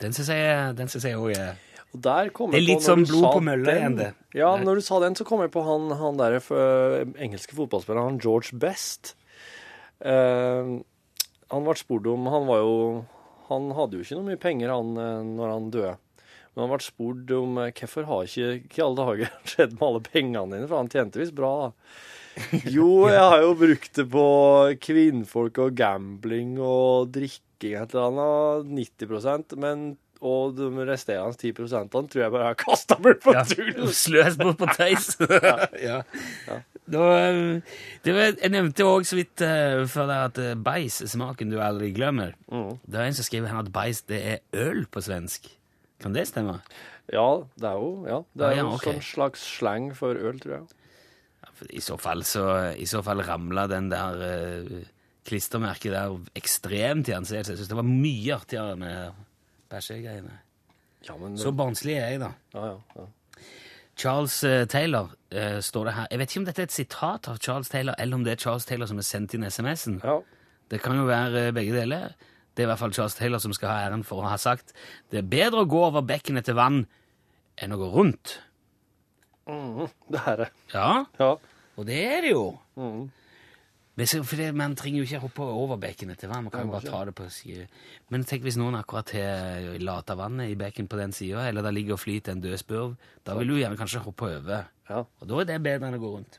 Den 0.00 0.12
syns 0.14 0.28
jeg 0.30 0.76
den 0.78 0.88
synes 0.88 1.04
jeg 1.04 1.16
også 1.18 1.40
er 1.40 1.56
Og 1.94 2.02
der 2.04 2.28
kom 2.30 2.50
Det 2.52 2.58
er 2.60 2.62
jeg 2.62 2.68
på 2.68 2.70
litt 2.70 2.82
når 2.82 2.86
sånn 2.88 3.04
du 3.04 3.12
blod 3.12 3.22
sa 3.24 3.30
på 3.32 3.40
mølla 3.42 3.64
den- 3.64 3.78
igjen, 3.78 3.96
det. 3.96 4.14
Ja, 4.34 4.56
når 4.56 4.74
du 4.74 4.80
sa 4.82 4.98
den, 5.00 5.14
så 5.16 5.24
kom 5.24 5.40
jeg 5.40 5.50
på 5.50 5.62
han, 5.64 5.90
han 5.98 6.16
der 6.18 6.38
for, 6.40 7.04
engelske 7.18 7.54
fotballspilleren, 7.56 8.10
han 8.12 8.18
George 8.20 8.52
Best. 8.58 9.14
Eh, 10.04 10.74
han 11.48 11.64
ble 11.64 11.74
spurt 11.80 12.06
om 12.06 12.28
Han 12.30 12.44
var 12.46 12.60
jo 12.62 12.74
Han 13.48 13.72
hadde 13.74 13.98
jo 13.98 14.04
ikke 14.04 14.18
noe 14.18 14.28
mye 14.28 14.38
penger, 14.38 14.70
han, 14.70 14.92
eh, 15.00 15.24
når 15.26 15.54
han 15.54 15.72
døde. 15.74 15.96
Men 16.52 16.64
han 16.64 16.72
ble 16.74 16.84
spurt 16.84 17.32
om 17.34 17.58
eh, 17.62 17.72
hvorfor 17.80 18.08
har 18.10 18.28
ikke 18.28 18.52
Hva 18.60 18.78
i 18.78 18.84
alle 18.86 19.00
dager 19.02 19.34
skjedd 19.52 19.76
med 19.76 19.86
alle 19.88 20.04
pengene 20.06 20.46
dine? 20.54 20.68
For 20.68 20.80
han 20.82 20.92
tjente 20.92 21.22
visst 21.22 21.36
bra. 21.38 21.54
Jo, 22.70 23.08
jeg 23.10 23.18
har 23.18 23.40
jo 23.42 23.54
brukt 23.58 23.96
det 23.98 24.04
på 24.12 24.26
kvinnfolk 24.84 25.56
og 25.64 25.72
gambling 25.74 26.52
og 26.62 27.08
drikking 27.10 27.74
et 27.80 27.96
eller 27.96 28.12
annet. 28.12 28.68
90% 29.02 29.56
men 29.58 29.88
og 30.18 30.56
de 30.58 30.66
resterende 30.86 31.38
10 31.38 31.52
tror 32.10 32.22
jeg 32.22 32.32
bare 32.34 32.50
har 32.50 32.58
kasta 32.58 32.96
bort 32.98 33.20
på 33.22 33.34
ja, 33.36 33.44
tull. 33.46 33.90
sløs 33.94 34.38
bort 34.38 34.58
på 34.58 34.66
tøys. 34.74 35.12
ja. 35.88 36.00
Da, 36.88 37.04
eh, 37.20 37.76
det 38.04 38.14
var, 38.16 38.30
jeg 38.32 38.52
nevnte 38.54 38.86
òg 38.88 39.06
så 39.08 39.18
vidt 39.18 39.42
uh, 39.44 39.84
før 39.90 40.08
der 40.08 40.26
at 40.30 40.40
uh, 40.40 40.52
beis 40.56 41.00
er 41.04 41.10
smaken 41.12 41.52
du 41.52 41.58
aldri 41.60 41.90
glemmer. 41.96 42.34
Mm. 42.48 42.78
Det 42.84 43.00
er 43.00 43.10
en 43.10 43.18
som 43.18 43.26
skriver 43.26 43.52
her 43.52 43.60
at 43.60 43.72
beis 43.74 44.02
det 44.08 44.20
er 44.32 44.66
øl 44.66 44.86
på 44.88 45.02
svensk. 45.04 45.50
Kan 46.00 46.14
det 46.16 46.28
stemme? 46.30 46.60
Ja, 47.12 47.28
det 47.58 47.68
er 47.68 47.80
jo 47.80 47.92
ja, 48.08 48.22
det 48.32 48.44
er 48.44 48.52
ah, 48.52 48.56
ja, 48.56 48.64
jo 48.64 48.74
okay. 48.76 48.94
sånn 48.94 49.04
slags 49.04 49.44
slang 49.58 49.90
for 49.98 50.16
øl, 50.16 50.40
tror 50.40 50.60
jeg. 50.60 50.68
I 51.74 51.82
så 51.82 51.96
fall 51.98 52.22
så 52.22 52.44
i 52.78 52.86
så 52.86 53.00
fall 53.02 53.24
ramla 53.26 53.66
den 53.70 53.88
der 53.90 54.22
uh, 54.22 54.74
klistremerket 55.28 55.92
der 55.92 56.16
ekstremt 56.38 57.10
i 57.10 57.16
anseelse. 57.16 57.52
Jeg 57.52 57.60
syns 57.60 57.72
det 57.72 57.80
var 57.80 57.88
mye 57.88 58.36
artigere 58.36 58.76
med 58.80 59.24
bæsjegreiene. 59.68 60.40
Ja, 61.06 61.16
men 61.20 61.36
Så 61.38 61.52
barnslig 61.54 61.98
er 61.98 62.14
jeg, 62.14 62.20
da. 62.24 62.32
ja, 62.54 62.72
ja, 62.72 62.78
ja. 62.96 63.06
Charles 63.98 64.36
eh, 64.46 64.64
Taylor 64.70 65.10
uh, 65.34 65.58
står 65.64 65.84
det 65.88 65.94
her. 65.96 66.06
Jeg 66.12 66.18
vet 66.20 66.30
ikke 66.32 66.40
om 66.40 66.48
dette 66.48 66.62
er 66.62 66.68
et 66.68 66.74
sitat 66.76 67.28
av 67.32 67.38
Charles 67.42 67.68
Taylor, 67.72 67.94
eller 67.98 68.14
om 68.20 68.24
det 68.26 68.32
er 68.36 68.42
Charles 68.44 68.64
Taylor 68.68 68.86
som 68.90 68.98
er 69.02 69.06
sendt 69.08 69.34
inn 69.34 69.46
SMS-en. 69.48 70.00
ja. 70.04 70.18
Det 70.68 70.82
kan 70.84 70.98
jo 70.98 71.06
være 71.08 71.46
eh, 71.48 71.52
begge 71.56 71.72
deler. 71.72 72.10
Det 72.52 72.60
er 72.62 72.66
i 72.66 72.68
hvert 72.68 72.80
fall 72.82 72.92
Charles 72.92 73.14
Taylor 73.16 73.40
som 73.40 73.54
skal 73.56 73.70
ha 73.72 73.76
æren 73.86 74.02
for 74.04 74.20
å 74.20 74.28
ha 74.28 74.36
sagt 74.36 74.74
det 75.10 75.22
er 75.22 75.28
bedre 75.30 75.62
å 75.64 75.68
gå 75.70 75.78
over 75.86 76.02
bekken 76.04 76.36
etter 76.36 76.52
vann 76.58 76.82
enn 77.56 77.72
å 77.72 77.78
gå 77.80 77.88
rundt. 77.94 78.34
Mm, 79.48 79.86
Det 80.12 80.20
er 80.28 80.36
det. 80.42 80.48
Ja, 80.74 80.90
Ja. 81.18 81.30
og 81.78 81.86
det 81.88 82.02
er 82.04 82.20
det 82.26 82.34
jo. 82.34 82.58
Mhm. 82.76 83.06
For 83.98 84.36
det, 84.38 84.52
Man 84.54 84.76
trenger 84.78 85.00
jo 85.02 85.06
ikke 85.08 85.20
hoppe 85.24 85.42
over 85.42 85.76
bekkenet 85.82 86.20
til 86.20 86.30
vann. 86.30 86.44
Man 86.46 86.52
kan 86.54 86.66
jo 86.68 86.72
bare 86.76 86.86
ta 86.86 87.00
det 87.08 87.14
på 87.18 87.24
siden. 87.34 87.66
Men 88.14 88.22
tenk 88.28 88.44
hvis 88.46 88.58
noen 88.60 88.76
akkurat 88.78 89.10
har 89.16 89.78
lata 89.82 90.14
vannet 90.14 90.52
i 90.52 90.58
bekken 90.60 90.86
på 90.86 91.00
den 91.00 91.10
sida, 91.16 91.48
eller 91.48 91.66
der 91.66 91.74
ligger 91.74 91.96
og 91.96 92.02
flyter 92.04 92.36
en 92.36 92.40
død 92.44 92.56
spurv. 92.62 92.92
Da 93.26 93.34
vil 93.34 93.50
du 93.50 93.56
gjerne 93.58 93.78
kanskje 93.80 94.04
hoppe 94.04 94.28
over. 94.36 94.68
ja. 94.88 95.02
Og 95.02 95.26
da 95.26 95.40
er 95.42 95.50
det 95.50 95.58
bedre 95.66 95.88
enn 95.90 95.98
å 95.98 96.02
gå 96.04 96.12
rundt. 96.14 96.38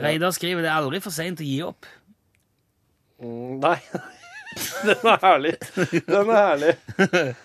Reidar 0.00 0.32
skriver 0.32 0.64
det 0.64 0.70
er 0.72 0.80
aldri 0.80 1.02
for 1.04 1.12
seint 1.12 1.40
å 1.42 1.44
gi 1.44 1.58
opp. 1.66 1.84
Mm, 3.22 3.60
nei. 3.60 3.76
Den 4.88 5.06
er 5.12 5.20
herlig. 5.22 5.54
Den 6.08 6.32
er 6.32 6.42
herlig. 6.48 6.74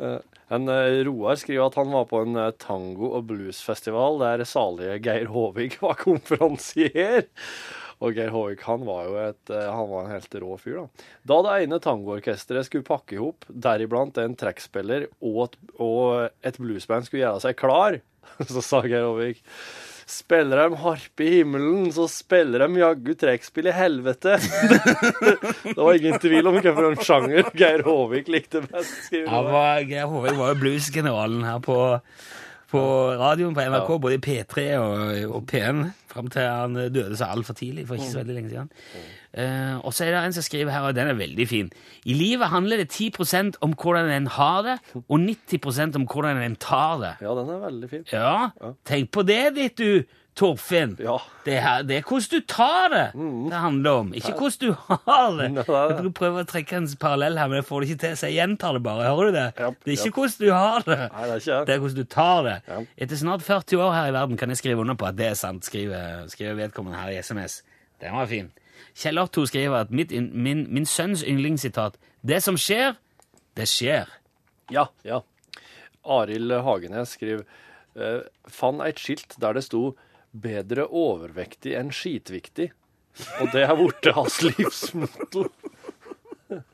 Eh, 0.00 0.18
En 0.50 0.66
eh, 0.72 1.04
Roar 1.06 1.36
skriver 1.38 1.68
at 1.68 1.76
han 1.78 1.92
var 1.94 2.06
på 2.10 2.24
en 2.24 2.34
eh, 2.40 2.48
tango- 2.58 3.12
og 3.14 3.28
bluesfestival 3.28 4.16
der 4.18 4.42
salige 4.48 4.96
Geir 5.04 5.28
Håvig 5.30 5.76
var 5.82 5.94
konferansier. 6.00 7.28
Og 8.00 8.16
Geir 8.16 8.32
Håvik 8.32 8.64
han 8.64 8.84
var 8.88 9.04
jo 9.08 9.16
et, 9.20 9.52
eh, 9.52 9.68
han 9.68 9.88
var 9.90 10.06
en 10.06 10.14
helt 10.14 10.36
rå 10.40 10.56
fyr. 10.60 10.80
Da 11.28 11.40
Da 11.40 11.42
det 11.46 11.66
ene 11.66 11.80
tangoorkesteret 11.84 12.68
skulle 12.68 12.86
pakke 12.86 13.16
i 13.16 13.20
hop, 13.20 13.44
deriblant 13.48 14.16
en 14.18 14.36
trekkspiller 14.40 15.08
og 15.20 15.42
et, 15.44 15.58
og 15.78 16.30
et 16.46 16.60
bluesband 16.60 17.06
skulle 17.06 17.26
gjøre 17.26 17.44
seg 17.44 17.60
klar, 17.60 18.00
så 18.52 18.64
sa 18.64 18.82
Geir 18.86 19.08
Håvik 19.08 19.44
Spiller 20.10 20.58
de 20.58 20.78
harpe 20.82 21.22
i 21.22 21.36
himmelen, 21.36 21.84
så 21.94 22.08
spiller 22.10 22.64
de 22.64 22.80
jaggu 22.80 23.12
trekkspill 23.14 23.68
i 23.70 23.74
helvete. 23.76 24.40
det 25.68 25.76
var 25.76 25.94
ingen 25.94 26.18
tvil 26.18 26.50
om 26.50 26.56
hvilken 26.56 26.98
sjanger 27.06 27.52
Geir 27.54 27.84
Håvik 27.86 28.26
likte 28.26 28.64
best. 28.64 29.12
Geir 29.12 29.28
Håvik 29.30 30.34
var 30.40 30.50
jo 30.50 30.58
bluesgeneralen 30.58 31.46
her 31.46 31.62
på, 31.62 31.78
på 32.70 32.82
radioen 33.18 33.54
på 33.56 33.64
NRK, 33.66 33.94
både 34.02 34.18
i 34.18 34.22
P3 34.24 34.66
og, 34.78 35.34
og 35.36 35.48
P1, 35.50 35.80
fram 36.10 36.28
til 36.30 36.46
han 36.46 36.76
døde 36.94 37.16
så 37.18 37.30
altfor 37.30 37.56
tidlig, 37.58 37.86
for 37.88 37.98
ikke 37.98 38.10
så 38.12 38.20
veldig 38.22 38.36
lenge 38.36 38.52
siden. 38.52 38.70
Uh, 39.30 39.76
og 39.86 39.94
så 39.94 40.06
er 40.06 40.14
det 40.14 40.20
en 40.26 40.34
som 40.34 40.42
skriver 40.42 40.72
her, 40.74 40.86
og 40.88 40.94
den 40.94 41.10
er 41.10 41.18
veldig 41.18 41.46
fin. 41.46 41.68
I 42.04 42.14
livet 42.18 42.50
handler 42.50 42.82
det 42.82 42.90
10% 42.90 43.60
om 43.62 43.74
hvordan 43.78 44.10
en 44.10 44.26
har 44.26 44.62
det, 44.66 44.78
og 45.00 45.20
90% 45.22 45.98
om 46.00 46.06
hvordan 46.10 46.42
en 46.42 46.56
tar 46.58 46.96
det. 47.02 47.12
Ja, 47.22 47.34
den 47.38 47.52
er 47.54 47.60
veldig 47.66 47.90
fin. 47.90 48.06
Ja, 48.12 48.34
tenk 48.86 49.12
på 49.14 49.22
det 49.26 49.44
ditt, 49.58 49.78
du, 49.78 50.02
Torfinn. 50.40 50.94
Ja. 51.02 51.18
Det, 51.44 51.56
her, 51.60 51.82
det 51.84 51.98
er 51.98 52.04
hvordan 52.08 52.30
du 52.32 52.46
tar 52.48 52.92
det 52.92 53.04
det 53.50 53.58
handler 53.60 53.98
om, 54.02 54.12
ikke 54.16 54.32
hvordan 54.38 54.60
du 54.62 54.94
har 55.08 55.34
det. 55.36 55.48
Jeg 56.00 56.12
prøver 56.16 56.44
å 56.44 56.48
trekke 56.48 56.78
en 56.78 56.88
parallell 57.00 57.36
her, 57.40 57.50
men 57.50 57.60
jeg 57.60 57.66
får 57.68 57.82
det 57.82 57.88
ikke 57.90 58.00
til, 58.04 58.14
så 58.16 58.28
jeg 58.30 58.38
gjentar 58.38 58.76
det 58.76 58.82
bare. 58.84 59.08
Hører 59.08 59.28
du 59.30 59.36
det? 59.36 59.46
Det 59.56 59.94
er 59.94 60.06
ikke 60.06 60.22
hvordan 60.22 60.46
du 60.46 60.52
har 60.54 60.86
det. 60.86 60.98
Det 61.00 61.26
er 61.26 61.34
ikke 61.42 61.58
Det 61.68 61.74
er 61.74 61.82
hvordan 61.84 61.98
du 62.00 62.08
tar 62.14 62.46
det. 62.46 62.56
Etter 62.96 63.20
snart 63.20 63.44
40 63.46 63.84
år 63.84 63.92
her 63.96 64.08
i 64.08 64.14
verden 64.16 64.40
kan 64.40 64.52
jeg 64.52 64.60
skrive 64.62 64.84
under 64.84 64.96
på 65.00 65.08
at 65.08 65.18
det 65.20 65.30
er 65.30 65.38
sant, 65.38 65.68
skriver, 65.68 66.26
skriver 66.32 66.58
vedkommende 66.64 67.00
her 67.00 67.12
i 67.12 67.20
SMS. 67.20 67.60
Den 68.00 68.16
var 68.16 68.30
fin. 68.30 68.52
Kjell 68.96 69.20
Otto 69.20 69.44
skriver 69.46 69.84
at 69.84 69.90
mitt, 69.94 70.12
min, 70.12 70.66
min 70.72 70.86
sønns 70.88 71.22
yndlingssitat 71.22 71.98
Det 72.26 72.40
som 72.42 72.56
skjer, 72.60 72.96
det 73.56 73.68
skjer. 73.68 74.08
Ja, 74.72 74.88
ja. 75.04 75.20
Arild 76.04 76.52
Hagenes 76.64 77.16
skriver 77.16 77.44
eh, 77.96 78.22
Fann 78.48 78.80
et 78.84 79.00
skilt 79.00 79.36
der 79.40 79.56
det 79.56 79.64
sto 79.66 79.90
'bedre 80.32 80.86
overvektig 80.86 81.74
enn 81.78 81.90
skitviktig'. 81.94 82.70
Og 83.40 83.50
det 83.52 83.64
er 83.66 83.74
blitt 83.76 84.10
hans 84.14 84.40
livsmotto. 84.46 85.46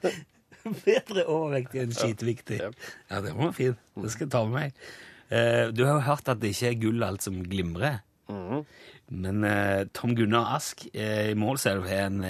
Bedre 0.87 1.25
overvektig 1.31 1.83
enn 1.85 1.95
skitviktig. 1.95 2.59
Ja. 2.61 3.21
Det 3.23 3.35
var 3.37 3.53
fin. 3.57 3.77
Det 3.97 4.13
skal 4.13 4.27
jeg 4.27 4.35
ta 4.35 4.43
med 4.47 4.57
meg. 4.57 4.83
Eh, 5.31 5.69
du 5.75 5.85
har 5.87 5.99
jo 5.99 6.07
hørt 6.07 6.29
at 6.31 6.43
det 6.43 6.53
ikke 6.55 6.71
er 6.71 6.81
gull 6.83 7.07
alt 7.07 7.27
som 7.27 7.41
glimrer. 7.47 8.03
Mhm. 8.31 8.65
Men 9.07 9.45
eh, 9.47 9.85
Tom 9.95 10.17
Gunnar 10.19 10.57
Ask 10.57 10.83
eh, 10.91 11.31
i 11.31 11.37
Målselv 11.39 11.87
har 11.87 12.09
en 12.09 12.25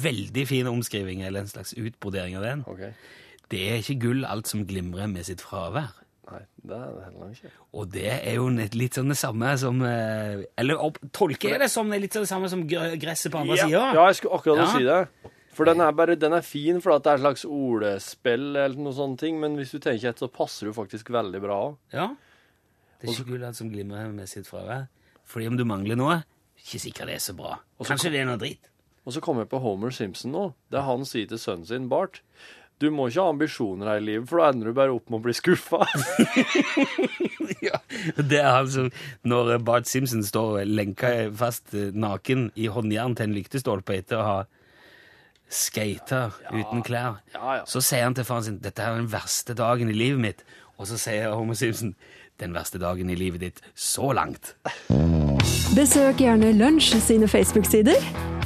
veldig 0.00 0.46
fin 0.48 0.70
omskriving, 0.70 1.20
eller 1.22 1.44
en 1.44 1.50
slags 1.50 1.74
utbrodering 1.76 2.38
av 2.38 2.46
den. 2.46 2.64
Det 3.52 3.60
er 3.68 3.82
ikke 3.82 4.00
gull 4.06 4.24
alt 4.24 4.48
som 4.48 4.64
glimrer 4.68 5.10
med 5.12 5.28
sitt 5.28 5.44
fravær. 5.44 5.92
Nei, 6.24 6.40
det 6.64 6.76
er 6.78 6.92
det 6.96 7.02
heller 7.04 7.32
ikke. 7.34 7.50
Og 7.76 7.88
det 7.92 8.04
er 8.14 8.34
jo 8.38 8.46
litt 8.80 8.96
sånn 8.96 9.10
det 9.12 9.16
samme 9.20 9.50
som 9.60 9.82
eh, 9.84 10.44
Eller 10.56 10.80
opp, 10.80 10.96
tolker 11.12 11.50
jeg 11.52 11.60
det 11.60 11.68
som 11.70 11.90
det 11.92 11.98
er 11.98 12.04
litt 12.06 12.16
sånn 12.16 12.24
det 12.24 12.30
samme 12.30 12.48
som 12.48 12.62
gresset 12.68 13.32
på 13.34 13.42
andre 13.42 13.58
Ja, 13.58 13.66
sida? 13.68 13.82
ja, 13.98 14.06
jeg 14.08 14.16
skulle 14.22 14.38
akkurat 14.38 14.62
Ja. 14.62 14.70
si 14.72 14.84
det. 14.88 15.32
For 15.54 15.68
den 15.68 15.80
er, 15.84 15.92
bare, 15.94 16.16
den 16.18 16.32
er 16.34 16.40
fin 16.42 16.80
for 16.82 16.96
at 16.96 17.04
det 17.04 17.12
er 17.12 17.14
et 17.20 17.20
slags 17.26 17.44
ordspill 17.46 18.56
eller 18.56 18.74
noe 18.80 18.92
sånne 18.96 19.20
ting, 19.20 19.36
men 19.38 19.54
hvis 19.60 19.70
du 19.70 19.78
tenker 19.78 20.08
etter, 20.10 20.26
så 20.26 20.32
passer 20.32 20.66
jo 20.66 20.72
faktisk 20.74 21.12
veldig 21.14 21.40
bra 21.44 21.58
òg. 21.68 21.76
Ja. 21.94 22.08
Det 22.98 23.06
er 23.10 23.12
ikke 23.12 23.28
gull 23.36 23.44
som 23.54 23.70
glimrer 23.70 24.08
med 24.10 24.26
sitt 24.32 24.48
fravær. 24.48 24.88
Fordi 25.28 25.46
om 25.52 25.56
du 25.60 25.64
mangler 25.68 25.94
noe, 26.00 26.16
ikke 26.58 26.80
sikkert 26.82 27.06
det 27.12 27.14
er 27.20 27.22
så 27.22 27.36
bra. 27.38 27.58
Kanskje 27.84 28.10
det 28.10 28.24
er 28.24 28.26
noe 28.32 28.40
dritt. 28.40 28.66
Og 29.04 29.12
så 29.12 29.20
kommer 29.20 29.44
jeg 29.44 29.50
på 29.52 29.60
Homer 29.60 29.92
Simpson 29.92 30.32
nå. 30.32 30.46
Det 30.72 30.78
er 30.80 30.86
han 30.88 31.04
sier 31.04 31.28
til 31.28 31.38
sønnen 31.38 31.66
sin, 31.68 31.88
Bart. 31.92 32.22
Du 32.82 32.88
må 32.90 33.06
ikke 33.08 33.22
ha 33.22 33.30
ambisjoner 33.30 33.86
her 33.92 34.00
i 34.00 34.04
livet, 34.04 34.26
for 34.28 34.40
da 34.42 34.48
ender 34.50 34.70
du 34.72 34.76
bare 34.76 34.92
opp 34.94 35.06
med 35.12 35.20
å 35.20 35.24
bli 35.28 35.34
skuffa. 35.36 35.84
ja. 37.68 37.78
Det 38.18 38.40
er 38.40 38.50
han 38.50 38.70
som 38.70 38.88
Når 39.24 39.54
Bart 39.64 39.86
Simpson 39.88 40.24
står 40.26 40.64
lenka 40.66 41.12
fast 41.38 41.72
eh, 41.74 41.92
naken 41.94 42.48
i 42.58 42.66
håndjern 42.72 43.14
til 43.16 43.28
en 43.30 43.36
lyktestolpe 43.38 43.96
etter 44.00 44.18
å 44.20 44.26
ha 44.26 44.36
skata 45.54 46.30
uten 46.50 46.82
klær, 46.82 47.20
Ja, 47.36 47.60
ja. 47.60 47.64
så 47.68 47.78
sier 47.84 48.08
han 48.08 48.16
til 48.16 48.26
faren 48.26 48.46
sin 48.48 48.58
dette 48.64 48.82
er 48.82 48.96
den 48.98 49.10
verste 49.12 49.54
dagen 49.54 49.92
i 49.92 49.94
livet 49.96 50.22
mitt. 50.24 50.44
Og 50.80 50.88
så 50.90 50.98
sier 50.98 51.30
Homer 51.36 51.54
Simpson 51.54 51.94
den 52.42 52.56
verste 52.56 52.80
dagen 52.82 53.12
i 53.12 53.14
livet 53.14 53.44
ditt 53.44 53.60
så 53.78 54.10
langt. 54.16 54.56
Besøk 55.76 56.18
gjerne 56.24 56.50
Lunsj 56.58 56.96
sine 57.04 57.28
Facebook-sider. 57.30 58.02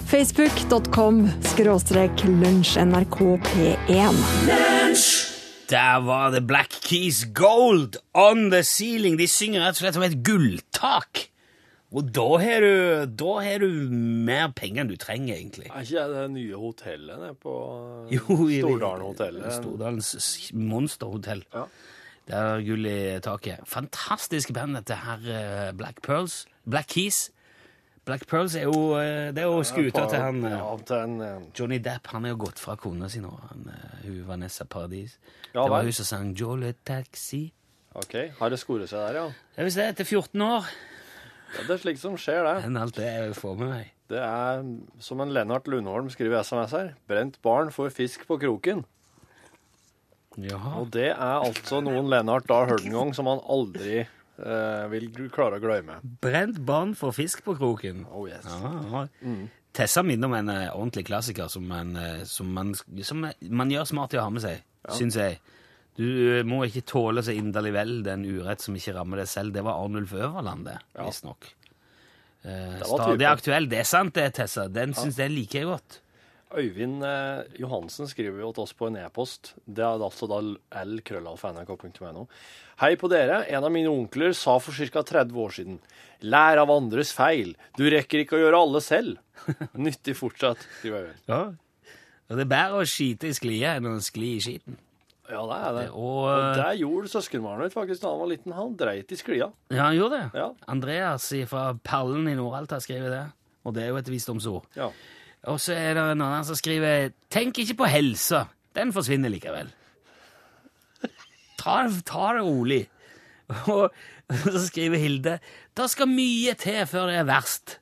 Facebook.com 0.09 1.27
skråstrek 1.45 2.23
lunsjnrkp1. 2.25 4.15
Der 5.69 6.01
var 6.01 6.31
det 6.33 6.47
Black 6.49 6.73
Keys 6.89 7.27
Gold 7.35 7.97
on 8.15 8.51
the 8.51 8.63
ceiling. 8.65 9.19
De 9.21 9.29
synger 9.29 9.67
rett 9.67 9.77
og 9.77 9.83
slett 9.83 9.99
om 10.01 10.07
et 10.07 10.17
gulltak. 10.25 11.27
Og 11.93 12.09
da 12.17 12.25
har 12.41 12.65
du, 12.65 12.73
da 13.21 13.37
har 13.45 13.61
du 13.61 13.69
mer 13.93 14.49
penger 14.57 14.87
enn 14.87 14.95
du 14.95 14.97
trenger, 14.97 15.37
egentlig. 15.37 15.69
Er 15.69 15.85
ikke 15.85 16.09
det 16.15 16.25
nye 16.33 16.57
hotellet 16.57 17.21
nede 17.21 17.37
på 17.45 17.55
Stordalen-hotellet? 18.09 19.53
Stordalens 19.61 20.13
monsterhotell. 20.57 21.45
Ja. 21.53 21.69
Det 22.29 22.37
er 22.47 22.65
gull 22.65 22.89
i 22.89 23.01
taket. 23.25 23.61
Fantastisk 23.69 24.57
band, 24.57 24.81
dette 24.81 25.05
her 25.05 25.21
eh, 25.37 25.73
Black 25.77 26.01
Pearls. 26.01 26.47
Black 26.65 26.97
Keys. 26.97 27.27
Black 28.09 28.25
Pearls 28.25 28.55
er 28.57 28.65
jo, 28.65 28.95
eh, 28.97 29.29
det 29.37 29.43
er 29.43 29.51
jo 29.51 29.61
skuta 29.69 30.07
til 30.09 30.23
han 30.23 30.41
eh, 30.49 30.55
Ja, 30.55 30.97
eh, 30.97 31.43
Johnny 31.53 31.77
Depp. 31.85 32.09
Han 32.15 32.25
er 32.25 32.33
jo 32.33 32.41
gått 32.47 32.63
fra 32.63 32.77
kona 32.81 33.11
si 33.13 33.21
nå. 33.21 33.33
Han, 33.51 33.67
hun 34.05 34.23
Vanessa 34.25 34.65
Paradis. 34.65 35.19
Ja, 35.53 35.61
det 35.61 35.69
var 35.69 35.83
vel. 35.83 35.91
hun 35.91 35.99
som 35.99 36.09
sang 36.09 36.33
Jolly 36.33 36.73
Taxi. 36.89 37.43
OK. 37.99 38.17
Har 38.39 38.55
det 38.55 38.61
skoret 38.63 38.89
seg 38.89 39.03
der, 39.03 39.21
ja? 39.21 39.53
Det 39.57 39.69
vil 39.69 39.75
si, 39.75 39.85
etter 39.85 40.09
14 40.09 40.47
år. 40.47 40.73
ja? 41.53 41.67
Det 41.67 41.77
er 41.77 41.85
slikt 41.85 42.01
som 42.01 42.17
skjer, 42.21 42.45
det. 42.49 42.57
Men 42.65 42.81
alt 42.81 42.97
det 42.97 43.09
jeg 43.09 43.37
får 43.37 43.61
med 43.61 43.73
meg. 43.75 43.95
Det 44.09 44.21
er 44.25 44.65
som 45.05 45.21
en 45.21 45.33
Lennart 45.37 45.69
Lundholm 45.69 46.09
skriver 46.13 46.39
i 46.39 46.45
SMS 46.47 46.73
her. 46.77 46.95
Brent 47.11 47.37
barn 47.45 47.73
får 47.75 47.93
fisk 47.93 48.25
på 48.29 48.39
kroken. 48.41 48.87
Ja. 50.41 50.61
Og 50.79 50.93
det 50.95 51.11
er 51.11 51.43
altså 51.43 51.83
noen 51.85 52.09
Lennart 52.09 52.49
da 52.49 52.63
har 52.63 52.73
hørt 52.73 52.87
en 52.87 52.97
gang, 52.97 53.13
som 53.17 53.29
han 53.29 53.43
aldri 53.45 54.07
eh, 54.39 54.87
vil 54.93 55.11
klare 55.35 55.59
å 55.59 55.63
glemme. 55.63 55.99
Brent 56.23 56.61
barn 56.67 56.95
får 56.99 57.15
fisk 57.17 57.45
på 57.47 57.57
kroken. 57.59 58.05
Oh 58.11 58.29
yes. 58.31 58.47
Ja, 58.49 59.07
ja. 59.23 59.37
Tessa 59.79 60.03
minner 60.03 60.31
om 60.31 60.35
en 60.35 60.49
uh, 60.51 60.65
ordentlig 60.73 61.05
klassiker 61.07 61.51
som 61.53 61.67
man, 61.69 61.93
uh, 61.95 62.25
som 62.27 62.49
man, 62.55 62.73
som 63.05 63.27
man 63.29 63.71
gjør 63.71 63.87
smart 63.87 64.17
i 64.17 64.19
å 64.19 64.25
ha 64.25 64.33
med 64.33 64.43
seg, 64.43 64.65
syns 64.97 65.19
jeg. 65.21 65.39
Du 65.99 66.07
må 66.47 66.63
ikke 66.67 66.87
tåle 66.87 67.23
så 67.27 67.35
inderlig 67.35 67.75
vel 67.75 67.95
den 68.07 68.25
urett 68.27 68.63
som 68.65 68.77
ikke 68.79 68.95
rammer 68.97 69.23
deg 69.23 69.31
selv. 69.31 69.53
Det 69.55 69.63
var 69.67 69.79
Arnulf 69.83 70.15
Øverland, 70.17 70.67
det, 70.71 70.79
Ja. 70.97 71.07
visstnok. 71.07 71.53
Uh, 72.43 72.79
stadig 72.81 73.27
aktuelt 73.27 73.31
aktuell. 73.33 73.71
Det 73.71 73.81
er 73.83 73.89
sant, 73.89 74.15
det, 74.15 74.29
Tessa. 74.39 74.69
Den 74.73 74.95
syns 74.95 75.19
jeg 75.19 75.35
liker 75.35 75.61
jeg 75.63 75.71
godt. 75.71 76.01
Øyvind 76.57 77.03
eh, 77.05 77.43
Johansen 77.61 78.09
skriver 78.09 78.41
jo 78.41 78.53
til 78.57 78.65
oss 78.65 78.73
på 78.77 78.89
en 78.89 78.97
e-post. 78.97 79.53
Det 79.67 79.85
er 79.85 80.01
altså 80.01 80.29
da 80.31 80.39
l.krøllalfa.nrk.no. 80.85 82.25
Hei 82.79 82.93
på 82.95 83.09
dere. 83.11 83.41
En 83.51 83.65
av 83.67 83.73
mine 83.75 83.91
onkler 83.91 84.35
sa 84.39 84.53
for 84.63 84.71
ca. 84.71 85.03
30 85.03 85.39
år 85.43 85.55
siden 85.57 85.79
Lær 86.23 86.61
av 86.63 86.71
andres 86.71 87.11
feil. 87.15 87.57
Du 87.79 87.85
rekker 87.91 88.23
ikke 88.23 88.37
å 88.39 88.43
gjøre 88.43 88.61
alle 88.63 88.83
selv. 88.83 89.19
Nyttig 89.87 90.15
fortsatt, 90.19 90.61
skriver 90.79 91.09
Øyvind. 91.09 91.25
Ja. 91.31 91.41
Og 92.29 92.37
det 92.37 92.45
er 92.45 92.51
bedre 92.51 92.83
å 92.83 92.87
skite 92.87 93.31
i 93.31 93.35
sklia 93.35 93.77
enn 93.79 93.89
å 93.91 93.97
skli 94.05 94.37
i 94.37 94.43
skiten. 94.45 94.77
Ja, 95.29 95.43
det 95.45 95.57
er 95.59 95.75
det. 95.77 95.85
Og, 95.91 96.23
Og 96.25 96.59
det 96.59 96.69
gjorde 96.81 97.11
søskenbarnet 97.13 97.69
mitt 97.69 97.77
faktisk 97.77 98.03
da 98.05 98.13
han 98.13 98.23
var 98.23 98.31
liten. 98.31 98.55
Han 98.57 98.77
dreit 98.81 99.11
i 99.13 99.19
sklia. 99.19 99.51
Ja, 99.75 99.83
han 99.89 99.99
gjorde 99.99 100.21
det. 100.21 100.41
Ja. 100.41 100.49
Andreas 100.71 101.29
fra 101.51 101.65
Pallen 101.85 102.31
i 102.31 102.37
Nord-Alta 102.39 102.79
skriver 102.85 103.11
det. 103.13 103.25
Og 103.67 103.75
det 103.77 103.85
er 103.85 103.91
jo 103.93 103.99
et 104.01 104.13
visdomsord. 104.13 104.71
Ja. 104.79 104.89
Og 105.51 105.59
så 105.63 105.75
er 105.75 105.99
det 105.99 106.07
en 106.15 106.23
annen 106.23 106.47
som 106.47 106.59
skriver 106.59 107.11
Tenk 107.31 107.59
ikke 107.63 107.81
på 107.83 107.91
helsa. 107.91 108.47
Den 108.79 108.95
forsvinner 108.95 109.35
likevel. 109.35 109.75
Ta, 111.69 111.77
ta 112.09 112.31
det 112.39 112.47
rolig. 112.47 112.81
Og 113.69 113.93
så 114.43 114.61
skriver 114.67 115.01
Hilde 115.01 115.37
Det 115.77 115.87
skal 115.93 116.09
mye 116.11 116.53
til 116.61 116.83
før 116.89 117.07
det 117.13 117.21
er 117.21 117.29
verst. 117.29 117.79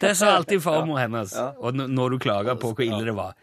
Det 0.00 0.14
sa 0.16 0.30
alltid 0.38 0.62
farmor 0.64 0.96
hennes 1.02 1.32
og 1.36 1.76
når 1.76 2.14
du 2.14 2.18
klager 2.24 2.56
på 2.56 2.70
hvor 2.72 2.84
ille 2.84 3.02
det 3.04 3.12
var. 3.16 3.34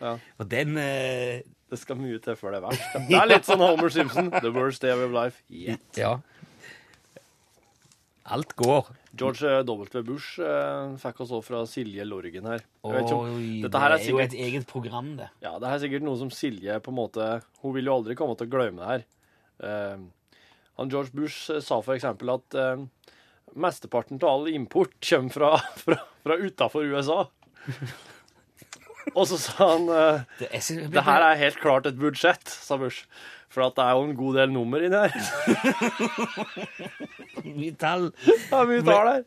Og 0.41 0.47
den 0.49 0.73
eh, 0.81 1.43
Det 1.69 1.77
skal 1.79 1.99
mye 2.01 2.17
til 2.21 2.33
før 2.39 2.55
det 2.55 2.61
er 2.61 2.65
verst. 2.65 2.95
Det 3.09 3.17
er 3.19 3.29
litt 3.29 3.45
sånn 3.49 3.61
Homer 3.61 3.93
Simpson. 3.93 4.31
The 4.41 4.49
worst 4.55 4.81
day 4.81 4.89
of 4.93 5.03
your 5.05 5.13
life. 5.13 5.37
yet. 5.53 5.81
Ja. 5.97 6.15
Alt 8.25 8.55
går. 8.57 8.89
George 9.17 9.43
eh, 9.43 9.59
W. 9.67 9.83
Bush 10.07 10.39
eh, 10.39 10.93
fikk 11.01 11.17
oss 11.25 11.33
òg 11.35 11.41
fra 11.43 11.65
Silje 11.67 12.05
Lorgen 12.07 12.45
her. 12.47 12.61
Jeg 12.85 12.93
vet 12.95 13.03
ikke 13.09 13.17
om- 13.17 13.33
Oi, 13.35 13.49
dette 13.65 13.79
her 13.83 13.91
er 13.91 13.97
det 13.99 14.05
er 14.07 14.11
jo 14.13 14.19
et 14.23 14.35
eget 14.47 14.65
program, 14.69 15.09
det. 15.19 15.27
Ja, 15.43 15.51
det 15.59 15.67
er 15.67 15.79
sikkert 15.83 16.05
noe 16.07 16.15
som 16.21 16.31
Silje 16.31 16.77
på 16.81 16.89
en 16.93 16.97
måte 17.01 17.25
Hun 17.61 17.73
vil 17.75 17.85
jo 17.89 17.95
aldri 17.99 18.15
komme 18.15 18.37
til 18.39 18.47
å 18.47 18.53
glemme 18.53 18.79
det 18.79 18.87
her. 18.93 19.01
Eh, 19.67 19.97
han 20.79 20.89
George 20.89 21.11
Bush 21.13 21.51
sa 21.61 21.81
for 21.83 21.93
eksempel 21.97 22.31
at 22.33 22.55
eh, 22.55 22.77
mesteparten 23.53 24.15
av 24.23 24.29
all 24.31 24.47
import 24.53 24.93
kommer 25.03 25.29
fra, 25.35 25.51
fra, 25.83 25.97
fra 26.23 26.35
utafor 26.39 26.87
USA. 26.87 27.25
Og 29.17 29.25
så 29.27 29.35
sa 29.41 29.67
han 29.73 29.85
Det, 30.39 30.47
er 30.53 30.61
det 30.93 31.03
her 31.03 31.21
er 31.25 31.35
helt 31.41 31.59
klart 31.59 31.85
et 31.89 31.97
budsjett, 31.99 32.47
sa 32.47 32.77
Bush. 32.79 33.03
For 33.51 33.59
at 33.65 33.75
det 33.75 33.83
er 33.83 33.91
jo 33.97 34.03
en 34.07 34.15
god 34.15 34.35
del 34.39 34.47
nummer 34.53 34.79
inni 34.79 34.95
her. 34.95 35.11
mye 37.45 37.75
tall. 37.81 38.09
Er 38.51 38.65
mye 38.69 38.83
tall 38.87 39.07
her. 39.11 39.23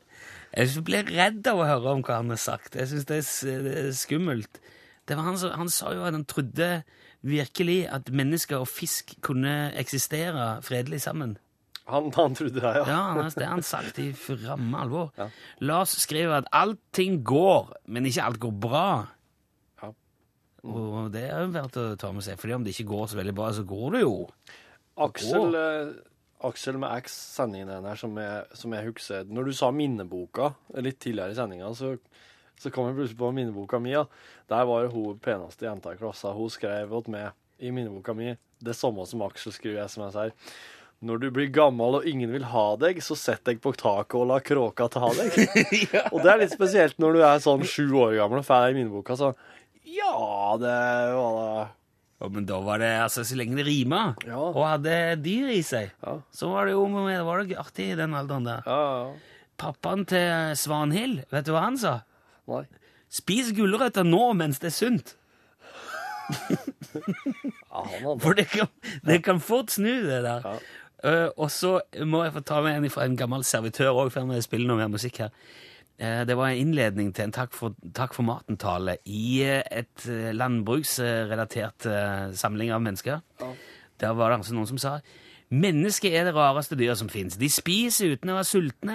Jeg 0.55 0.85
blir 0.87 1.09
redd 1.11 1.47
av 1.51 1.59
å 1.59 1.67
høre 1.67 1.95
om 1.97 2.03
hva 2.07 2.21
han 2.21 2.31
har 2.31 2.39
sagt. 2.39 2.77
Jeg 2.79 2.87
syns 2.93 3.07
det, 3.11 3.23
det 3.67 3.73
er 3.87 3.89
skummelt. 3.99 4.61
Det 5.09 5.17
var 5.19 5.27
han, 5.27 5.37
han 5.59 5.69
sa 5.73 5.91
jo 5.93 6.05
at 6.07 6.15
han 6.15 6.25
trodde 6.31 6.69
virkelig 7.25 7.81
at 7.93 8.11
mennesker 8.13 8.61
og 8.63 8.69
fisk 8.71 9.17
kunne 9.25 9.73
eksistere 9.81 10.61
fredelig 10.65 11.01
sammen. 11.05 11.35
Han, 11.91 12.07
han 12.17 12.33
trodde 12.37 12.55
det, 12.63 12.63
ja. 12.65 12.85
Ja, 12.89 13.01
han- 13.19 13.33
det 13.35 13.45
har 13.45 13.51
han 13.59 13.63
sagt 13.67 13.99
i 14.01 14.07
ramme 14.47 14.79
alvor. 14.81 15.11
Lars 15.61 15.93
skriver 16.01 16.39
at 16.39 16.49
allting 16.53 17.19
går, 17.25 17.75
men 17.93 18.07
ikke 18.09 18.23
alt 18.25 18.39
går 18.41 18.55
bra. 18.63 18.87
Ja. 19.83 19.91
Og 20.65 21.11
det 21.13 21.27
er 21.29 21.43
jo 21.45 21.51
verdt 21.59 21.77
å 21.77 21.85
ta 22.01 22.13
med 22.13 22.25
seg, 22.25 22.39
fordi 22.41 22.55
om 22.57 22.65
det 22.65 22.73
ikke 22.73 22.89
går 22.95 23.11
så 23.13 23.19
veldig 23.21 23.35
bra, 23.37 23.51
så 23.53 23.67
går 23.69 23.99
det 23.99 24.01
jo. 24.07 24.15
Aksel, 24.97 25.55
eh, 25.59 25.93
Aksel 26.45 26.79
med 26.81 26.93
X, 27.05 27.17
sendingen 27.37 27.73
den 27.73 27.89
her, 27.89 27.99
som 27.99 28.17
jeg, 28.21 28.45
som 28.59 28.75
jeg 28.77 28.89
husker 28.91 29.31
Når 29.31 29.49
du 29.49 29.53
sa 29.57 29.71
minneboka 29.75 30.53
litt 30.85 31.01
tidligere 31.03 31.35
i 31.35 31.39
sendinga, 31.39 31.73
så, 31.77 31.95
så 32.61 32.73
kom 32.75 32.91
jeg 32.91 32.99
plutselig 32.99 33.21
på 33.21 33.33
minneboka 33.35 33.81
mi. 33.83 33.95
Ja. 33.95 34.05
Der 34.53 34.69
var 34.69 34.89
hun 34.93 35.19
peneste 35.25 35.69
jenta 35.69 35.95
i 35.95 36.01
klassa. 36.01 36.35
Hun 36.37 36.53
skrev 36.53 36.93
til 36.95 37.17
meg 37.17 37.33
i 37.65 37.73
minneboka 37.75 38.17
mi 38.17 38.35
det 38.65 38.75
samme 38.77 39.05
som 39.09 39.23
Aksel 39.27 39.53
skriver 39.55 39.83
i 39.83 39.89
SMS 39.89 40.17
her. 40.19 40.33
Når 41.05 41.21
du 41.21 41.27
blir 41.37 41.51
gammel 41.53 41.99
og 41.99 42.07
ingen 42.09 42.31
vil 42.33 42.47
ha 42.49 42.65
deg, 42.81 43.01
så 43.05 43.17
sett 43.19 43.43
deg 43.45 43.59
på 43.61 43.75
taket 43.77 44.17
og 44.17 44.29
la 44.31 44.39
kråka 44.41 44.87
ta 44.89 45.11
deg. 45.13 45.37
Og 46.15 46.23
det 46.23 46.31
er 46.33 46.41
litt 46.41 46.55
spesielt 46.55 47.01
når 47.03 47.17
du 47.17 47.25
er 47.27 47.43
sånn 47.45 47.65
sju 47.69 47.91
år 48.01 48.15
gammel 48.17 48.41
og 48.41 48.47
får 48.47 48.65
det 48.65 48.73
i 48.73 48.79
minneboka. 48.79 49.17
Så 49.21 49.35
ja, 49.85 50.57
det 50.61 50.79
var 51.19 51.37
det. 51.37 51.67
Ja, 52.25 52.29
men 52.33 52.47
da 52.49 52.57
var 52.65 52.79
det, 52.81 52.89
altså, 53.05 53.21
så 53.29 53.37
lenge 53.37 53.59
det 53.61 53.67
rima, 53.69 54.15
Ja. 54.25 54.39
og 54.41 54.63
hadde 54.65 54.95
dyr 55.21 55.51
i 55.53 55.61
seg, 55.63 55.91
Ja. 56.01 56.15
så 56.33 56.49
var 56.49 56.65
det 56.67 56.73
jo 56.73 56.87
var 56.89 57.43
det 57.45 57.59
artig 57.61 57.91
i 57.93 57.97
den 57.99 58.15
alderen 58.17 58.45
der. 58.49 58.63
Ja. 58.65 59.13
Pappaen 59.61 60.07
til 60.09 60.57
Svanhild, 60.57 61.25
vet 61.31 61.45
du 61.45 61.53
hva 61.53 61.67
han 61.69 61.77
sa? 61.77 61.99
Nei. 62.49 62.65
Spis 63.13 63.53
gulrøtter 63.53 64.05
nå 64.09 64.33
mens 64.35 64.59
det 64.59 64.73
er 64.73 64.79
sunt. 64.79 65.15
For 68.23 68.35
det 68.35 68.49
kan, 68.49 68.69
det 69.05 69.21
kan 69.25 69.41
fort 69.45 69.71
snu, 69.75 69.93
det 70.09 70.23
der. 70.25 70.47
Eh, 71.05 71.29
og 71.37 71.51
så 71.53 71.81
må 72.09 72.23
jeg 72.25 72.33
få 72.39 72.43
ta 72.49 72.63
med 72.65 72.79
en 72.81 72.89
fra 72.91 73.05
en 73.05 73.17
gammel 73.21 73.45
servitør 73.45 73.93
òg, 73.93 74.11
før 74.15 74.25
vi 74.33 74.41
spiller 74.45 74.71
noe 74.71 74.81
mer 74.81 74.89
musikk 74.93 75.19
her. 75.27 75.31
Eh, 75.99 76.27
det 76.27 76.35
var 76.35 76.51
en 76.51 76.59
innledning 76.59 77.13
til 77.15 77.29
en 77.29 77.35
takk 77.35 77.53
for, 77.55 77.75
takk 77.95 78.17
for 78.17 78.27
maten-tale 78.27 78.97
i 79.07 79.45
eh, 79.47 79.63
et 79.71 80.07
eh, 80.11 80.33
landbruksrelatert 80.35 81.87
samling 82.35 82.73
av 82.75 82.83
mennesker. 82.83 83.21
Der 84.03 84.17
var 84.19 84.33
det 84.33 84.41
altså 84.41 84.57
noen 84.57 84.71
som 84.73 84.81
sa 84.81 84.99
Mennesket 85.55 86.17
er 86.17 86.25
det 86.27 86.33
rareste 86.35 86.75
dyret 86.75 86.99
som 86.99 87.11
fins. 87.13 87.37
De 87.39 87.47
spiser 87.53 88.17
uten 88.17 88.33
å 88.33 88.39
være 88.41 88.49
sultne, 88.49 88.95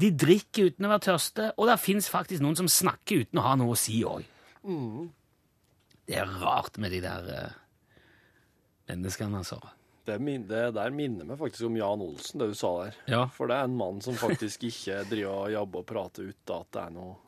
de 0.00 0.08
drikker 0.10 0.72
uten 0.72 0.88
å 0.88 0.90
være 0.90 1.04
tørste, 1.04 1.50
og 1.54 1.68
det 1.68 1.76
fins 1.78 2.08
faktisk 2.10 2.42
noen 2.42 2.56
som 2.58 2.70
snakker 2.72 3.20
uten 3.20 3.38
å 3.38 3.44
ha 3.44 3.52
noe 3.60 3.76
å 3.76 3.78
si 3.78 4.00
òg. 4.08 4.24
Det 6.08 6.16
er 6.18 6.32
rart 6.40 6.80
med 6.82 6.96
de 6.96 7.02
der 7.04 7.28
menneskene, 8.90 9.44
altså. 9.44 9.60
Det, 10.10 10.18
min, 10.18 10.44
det 10.50 10.64
der 10.74 10.94
minner 10.94 11.28
meg 11.28 11.38
faktisk 11.38 11.68
om 11.68 11.76
Jan 11.78 12.02
Olsen, 12.02 12.42
det 12.42 12.50
du 12.50 12.56
sa 12.58 12.70
der. 12.82 13.00
Ja. 13.10 13.24
For 13.36 13.50
det 13.50 13.58
er 13.60 13.68
en 13.70 13.76
mann 13.78 14.00
som 14.02 14.16
faktisk 14.18 14.64
ikke 14.66 15.04
driver 15.10 15.44
og 15.44 15.52
jobber 15.54 15.84
og 15.84 15.90
prater 15.92 16.30
ut 16.32 16.54
at 16.56 16.70
det 16.74 16.86
er 16.88 16.94
noe 16.98 17.18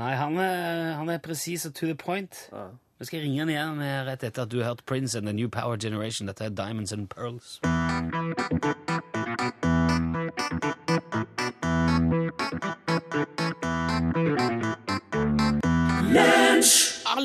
Nei, 0.00 0.14
han 0.16 0.38
er, 0.40 0.94
han 0.96 1.10
er 1.12 1.18
presis 1.20 1.66
og 1.68 1.74
to 1.76 1.84
the 1.84 1.94
point. 1.94 2.46
Ja. 2.48 2.70
Jeg 3.02 3.10
skal 3.10 3.20
ringe 3.26 3.42
han 3.42 3.52
igjen 3.52 3.82
rett 4.08 4.24
etter 4.24 4.46
at 4.46 4.52
du 4.52 4.62
har 4.62 4.72
hørt 4.72 4.86
Prince 4.88 5.18
and 5.18 5.28
The 5.28 5.36
New 5.36 5.52
Power 5.52 5.76
Generation. 5.76 6.32
Dette 6.32 6.48
er 6.48 6.56
Diamonds 6.56 6.96
and 6.96 7.10
Pearls. 7.12 7.60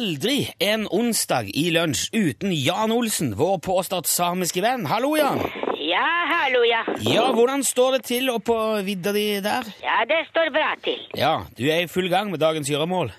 Aldri 0.08 0.48
en 0.64 0.86
onsdag 0.94 1.50
i 1.60 1.66
lunsj 1.76 2.06
uten 2.16 2.54
Jan 2.56 2.94
Olsen, 2.96 3.34
vår 3.36 3.58
påstått 3.66 4.08
samiske 4.08 4.62
venn. 4.64 4.86
Hallo, 4.88 5.10
Jan. 5.20 5.42
Ja, 5.84 6.06
hallo, 6.32 6.62
ja. 6.64 6.80
Ja, 7.04 7.26
hvordan 7.36 7.64
står 7.68 7.98
det 7.98 8.04
til 8.08 8.30
oppå 8.32 8.56
vidda 8.88 9.12
di 9.16 9.26
der? 9.44 9.68
Ja, 9.84 9.98
det 10.08 10.22
står 10.30 10.52
bra 10.56 10.70
til. 10.86 11.02
Ja, 11.20 11.34
du 11.58 11.66
er 11.68 11.82
i 11.84 11.90
full 11.92 12.08
gang 12.14 12.32
med 12.32 12.40
dagens 12.40 12.70
gjøremål. 12.72 13.12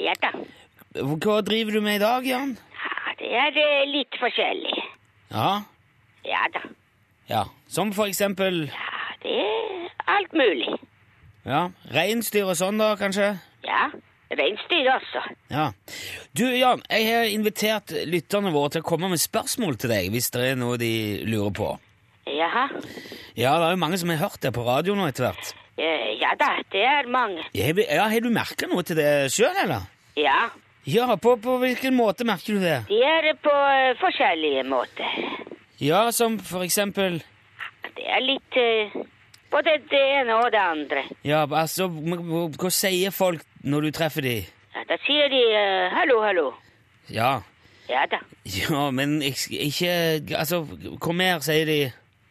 Ja 0.00 0.14
da. 0.22 0.30
Hva 1.02 1.40
driver 1.44 1.76
du 1.76 1.80
med 1.84 1.98
i 1.98 2.02
dag, 2.04 2.24
Jan? 2.30 2.54
Ja, 2.80 3.12
det 3.20 3.32
er 3.42 3.58
eh, 3.66 3.82
litt 3.92 4.16
forskjellig. 4.22 4.78
Ja, 5.34 5.50
Ja 6.24 6.46
da. 6.54 6.62
ja. 7.28 7.42
Som 7.68 7.92
for 7.92 8.08
eksempel 8.08 8.70
Ja, 8.70 9.02
det 9.26 9.36
er 9.42 10.16
alt 10.16 10.32
mulig. 10.32 10.78
Ja, 11.44 11.66
reinsdyr 11.92 12.48
og 12.48 12.56
sånn, 12.56 12.80
da, 12.80 12.94
kanskje? 13.00 13.34
Ja, 13.68 13.90
reinsdyr 14.38 14.88
også. 14.96 15.22
Ja. 15.52 15.68
Du, 16.36 16.44
Jan, 16.48 16.82
jeg 16.90 17.08
har 17.08 17.30
invitert 17.32 17.92
lytterne 18.08 18.52
våre 18.54 18.74
til 18.76 18.84
å 18.84 18.88
komme 18.88 19.10
med 19.12 19.20
spørsmål 19.22 19.76
til 19.82 19.92
deg 19.92 20.10
hvis 20.14 20.30
det 20.34 20.44
er 20.52 20.60
noe 20.60 20.78
de 20.80 20.92
lurer 21.28 21.52
på. 21.56 21.70
Jaha. 22.28 22.68
Ja, 23.34 23.56
det 23.58 23.66
er 23.66 23.74
jo 23.74 23.80
mange 23.82 23.98
som 23.98 24.12
har 24.12 24.20
hørt 24.22 24.40
det 24.44 24.52
på 24.54 24.64
radio 24.66 24.94
nå 24.94 25.08
etter 25.10 25.28
hvert. 25.28 25.54
Eh, 25.76 26.12
Ja 26.20 26.34
da, 26.38 26.50
det 26.70 26.82
er 26.86 27.08
mange. 27.10 27.42
Ja, 27.56 27.72
har 28.08 28.20
du 28.22 28.28
merka 28.30 28.68
noe 28.70 28.84
til 28.86 28.96
det 29.00 29.08
sjøl, 29.32 29.56
eller? 29.64 29.88
Ja, 30.16 30.50
Ja, 30.84 31.06
på, 31.16 31.36
på 31.38 31.56
hvilken 31.62 31.94
måte 31.94 32.24
merker 32.26 32.56
du 32.58 32.62
det? 32.62 32.80
de 32.88 32.98
er 33.06 33.28
på 33.38 33.52
uh, 33.52 33.92
forskjellige 34.00 34.64
måter. 34.66 35.12
Ja, 35.78 36.08
som 36.12 36.38
for 36.42 36.62
eksempel 36.66 37.20
Det 37.96 38.02
er 38.06 38.22
litt 38.22 38.58
uh, 38.58 39.02
både 39.52 39.76
det 39.90 40.02
ene 40.18 40.36
og 40.40 40.50
det 40.54 40.58
andre. 40.62 41.04
Ja, 41.26 41.44
altså, 41.46 41.86
hva 41.88 42.70
sier 42.74 43.14
folk 43.14 43.42
når 43.62 43.80
du 43.86 43.90
treffer 43.94 44.24
de? 44.24 44.34
Ja, 44.74 44.82
da 44.88 44.96
sier 45.06 45.28
de 45.32 45.40
uh, 45.52 45.96
hallo, 45.96 46.20
hallo. 46.24 46.46
Ja, 47.10 47.40
Ja 47.90 48.04
da. 48.10 48.18
ja, 48.46 48.90
men 48.94 49.20
ikke 49.22 49.90
Altså, 50.38 50.62
kom 51.00 51.20
her, 51.20 51.40
sier 51.44 51.66
de? 51.66 51.80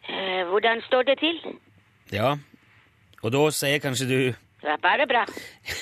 Uh, 0.08 0.48
Hvordan 0.50 0.80
står 0.86 1.02
det 1.10 1.18
til? 1.20 1.38
Ja, 2.12 2.34
og 3.22 3.32
da 3.32 3.42
sier 3.54 3.78
kanskje 3.84 4.08
du 4.08 4.16
Det 4.62 4.70
er 4.72 4.80
bare 4.82 5.06
bra. 5.06 5.24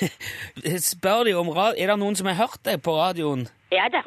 Spør 0.91 1.23
de 1.23 1.33
om 1.39 1.49
Er 1.55 1.87
det 1.87 1.97
noen 1.99 2.15
som 2.15 2.27
har 2.29 2.35
hørt 2.43 2.59
deg 2.65 2.81
på 2.83 2.95
radioen? 2.99 3.47
Ja 3.71 3.87
da. 3.93 4.01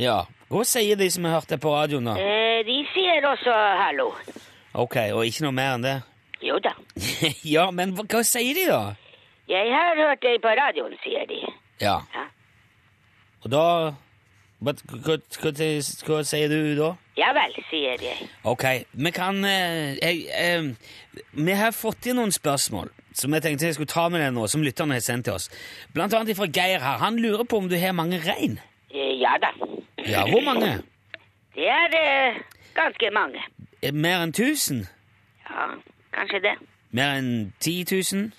Ja. 0.00 0.22
Hva 0.52 0.64
sier 0.68 0.96
de 1.00 1.08
som 1.10 1.24
har 1.28 1.38
hørt 1.40 1.48
deg 1.52 1.60
på 1.62 1.70
radioen, 1.72 2.04
da? 2.08 2.16
Eh, 2.20 2.64
De 2.66 2.80
sier 2.94 3.24
også 3.28 3.52
hallo. 3.82 4.10
Ok, 4.74 4.96
og 5.12 5.26
ikke 5.28 5.44
noe 5.46 5.52
mer 5.56 5.76
enn 5.76 5.84
det? 5.86 5.94
Jo 6.42 6.58
da. 6.62 6.72
ja, 7.54 7.68
men 7.70 7.92
hva, 7.96 8.04
hva 8.08 8.22
sier 8.26 8.56
de, 8.56 8.66
da? 8.68 8.82
Jeg 9.48 9.72
har 9.74 9.96
hørt 9.98 10.22
deg 10.22 10.40
på 10.42 10.48
radioen, 10.58 10.94
sier 11.02 11.26
de. 11.28 11.40
Ja. 11.80 11.98
Ja. 12.14 12.24
Og 13.42 13.50
da 13.50 13.64
hva 14.62 14.72
sier 16.22 16.48
du 16.52 16.58
da? 16.78 16.92
Ja 17.18 17.32
vel, 17.34 17.54
sier 17.66 17.98
jeg. 17.98 18.28
Ok, 18.46 18.64
vi 18.94 19.10
kan 19.10 19.40
eh, 19.44 19.96
jeg, 19.98 20.20
eh, 20.30 20.68
Vi 21.34 21.56
har 21.58 21.74
fått 21.74 22.06
inn 22.06 22.20
noen 22.20 22.30
spørsmål 22.32 22.92
som 23.12 23.34
jeg 23.34 23.42
tenkte 23.44 23.66
jeg 23.66 23.74
skulle 23.76 23.90
ta 23.92 24.06
med 24.08 24.22
deg 24.22 24.30
nå, 24.32 24.46
som 24.48 24.62
lytterne 24.64 24.96
har 24.96 25.02
sendt 25.04 25.26
til 25.26 25.34
oss. 25.34 25.50
Blant 25.92 26.14
annet 26.16 26.38
fra 26.38 26.46
Geir 26.48 26.80
her. 26.80 26.96
Han 27.02 27.18
lurer 27.20 27.44
på 27.44 27.58
om 27.60 27.66
du 27.68 27.74
har 27.76 27.92
mange 27.92 28.20
rein. 28.24 28.58
Eh, 28.94 29.18
Ja 29.20 29.34
da. 29.42 29.50
Ja, 30.06 30.22
hvor 30.30 30.40
mange? 30.46 30.78
Det 31.54 31.66
er 31.68 31.98
eh, 31.98 32.38
ganske 32.74 33.10
mange. 33.12 33.42
Eh, 33.82 33.92
Mer 33.92 34.22
enn 34.22 34.32
1000? 34.32 34.86
Ja, 35.50 35.66
kanskje 36.14 36.40
det. 36.46 36.54
Mer 36.90 37.18
enn 37.18 37.52
10 37.60 37.84
000? 38.14 38.30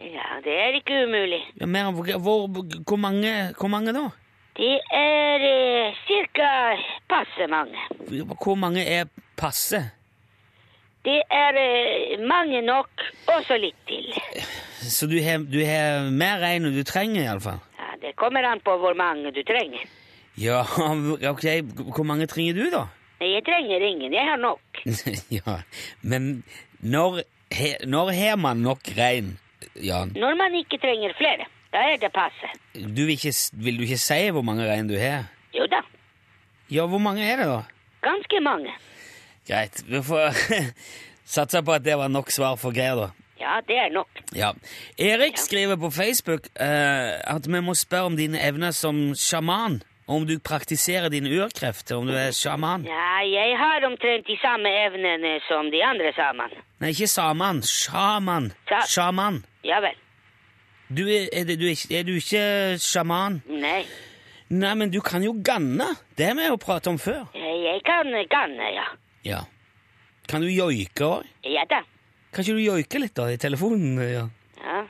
Ja, 0.00 0.40
det 0.44 0.54
er 0.60 0.76
ikke 0.78 1.04
umulig. 1.06 1.40
Ja, 1.60 1.66
men 1.66 1.94
hvor, 1.94 2.18
hvor, 2.18 2.46
hvor, 2.86 2.96
mange, 2.96 3.54
hvor 3.58 3.68
mange 3.68 3.92
da? 3.92 4.08
Det 4.56 4.78
er 4.94 5.44
eh, 5.50 5.94
cirka 6.06 6.48
passe 7.10 7.46
mange. 7.50 7.78
Hvor 8.44 8.54
mange 8.54 8.84
er 8.86 9.04
passe? 9.36 9.80
Det 11.04 11.20
er 11.30 11.58
eh, 11.60 12.20
mange 12.28 12.62
nok, 12.62 12.88
og 13.28 13.44
så 13.44 13.58
litt 13.60 13.80
til. 13.88 14.12
Så 14.80 15.06
du 15.06 15.18
har, 15.22 15.38
du 15.38 15.58
har 15.64 16.10
mer 16.10 16.40
rein 16.40 16.64
enn 16.64 16.76
du 16.76 16.84
trenger, 16.86 17.24
iallfall? 17.24 17.60
Ja, 17.78 17.90
det 18.02 18.14
kommer 18.20 18.46
an 18.48 18.62
på 18.64 18.76
hvor 18.80 18.94
mange 18.96 19.32
du 19.34 19.42
trenger. 19.46 19.84
Ja, 20.40 20.62
ok. 21.32 21.44
Hvor 21.94 22.06
mange 22.06 22.26
trenger 22.26 22.54
du, 22.54 22.66
da? 22.72 22.86
Jeg 23.24 23.44
trenger 23.46 23.80
ingen, 23.80 24.12
jeg 24.12 24.26
har 24.28 24.36
nok. 24.36 24.84
ja, 25.38 25.60
men 26.02 26.44
når, 26.80 27.22
he, 27.52 27.74
når 27.86 28.12
har 28.12 28.36
man 28.36 28.64
nok 28.64 28.90
rein, 28.98 29.34
Jan? 29.82 30.12
Når 30.16 30.34
man 30.38 30.54
ikke 30.54 30.78
trenger 30.82 31.14
flere, 31.18 31.46
da 31.72 31.82
er 31.92 31.96
det 32.02 32.12
passe. 32.14 32.50
Du 32.74 33.02
vil, 33.04 33.14
ikke, 33.16 33.32
vil 33.52 33.78
du 33.78 33.82
ikke 33.88 33.98
si 33.98 34.20
hvor 34.30 34.42
mange 34.46 34.66
rein 34.70 34.88
du 34.88 34.94
har? 34.98 35.24
Jo 35.54 35.66
da, 35.70 35.80
Ja, 36.70 36.86
hvor 36.86 36.98
mange 36.98 37.22
er 37.32 37.36
det, 37.36 37.46
da? 37.46 37.62
ganske 38.04 38.40
mange. 38.40 38.72
Greit, 39.48 39.82
vi 39.88 40.00
får 40.02 40.32
satse 41.36 41.62
på 41.62 41.72
at 41.72 41.84
det 41.84 41.96
var 41.98 42.08
nok 42.08 42.30
svar 42.32 42.56
for 42.60 42.72
Geir, 42.76 42.94
da. 42.96 43.08
Ja, 43.40 43.58
det 43.68 43.76
er 43.76 43.90
nok. 43.92 44.08
Ja. 44.36 44.52
Erik 44.98 45.36
skriver 45.38 45.76
på 45.76 45.90
Facebook 45.90 46.46
uh, 46.60 47.34
at 47.36 47.46
vi 47.50 47.60
må 47.60 47.74
spørre 47.74 48.06
om 48.12 48.16
dine 48.16 48.40
evner 48.40 48.70
som 48.72 49.10
sjaman. 49.18 49.82
Om 50.06 50.26
du 50.28 50.34
praktiserer 50.38 51.08
dine 51.08 51.30
urkrefter, 51.32 51.96
om 51.96 52.06
du 52.06 52.12
er 52.12 52.30
sjaman. 52.36 52.82
Ja, 52.84 53.20
jeg 53.24 53.54
har 53.56 53.86
omtrent 53.88 54.26
de 54.28 54.36
samme 54.42 54.68
evnene 54.84 55.38
som 55.48 55.70
de 55.72 55.80
andre 55.84 56.10
sammen. 56.16 56.52
Nei, 56.80 56.90
ikke 56.92 57.08
saman. 57.08 57.62
Sjaman. 57.64 58.50
Sa- 58.68 58.82
Sjaman. 58.88 59.42
Ja 59.64 59.80
vel. 59.84 59.96
Du 60.94 61.02
er, 61.08 61.28
er, 61.32 61.44
det, 61.48 61.56
du 61.60 61.64
er, 61.70 61.78
er 61.98 62.02
du 62.04 62.12
ikke 62.18 62.42
sjaman? 62.82 63.40
Nei. 63.48 63.84
Nei, 64.52 64.74
men 64.76 64.90
du 64.92 65.00
kan 65.00 65.24
jo 65.24 65.32
ganne. 65.44 65.86
Det 66.18 66.26
har 66.28 66.36
vi 66.38 66.44
jo 66.46 66.58
pratet 66.60 66.90
om 66.92 66.98
før. 67.00 67.24
Eh, 67.34 67.54
Jeg 67.64 67.80
kan 67.86 68.10
ganne, 68.30 68.68
ja. 68.76 68.84
Ja. 69.24 69.40
Kan 70.28 70.44
du 70.44 70.48
joike 70.52 71.04
òg? 71.04 71.24
Ja 71.44 71.64
da. 71.70 71.80
Kan 72.32 72.44
ikke 72.44 72.56
du 72.58 72.62
joike 72.64 73.00
litt 73.00 73.14
da, 73.16 73.30
i 73.32 73.40
telefonen? 73.40 73.96
Ja. 74.04 74.26
Ja. 74.60 74.84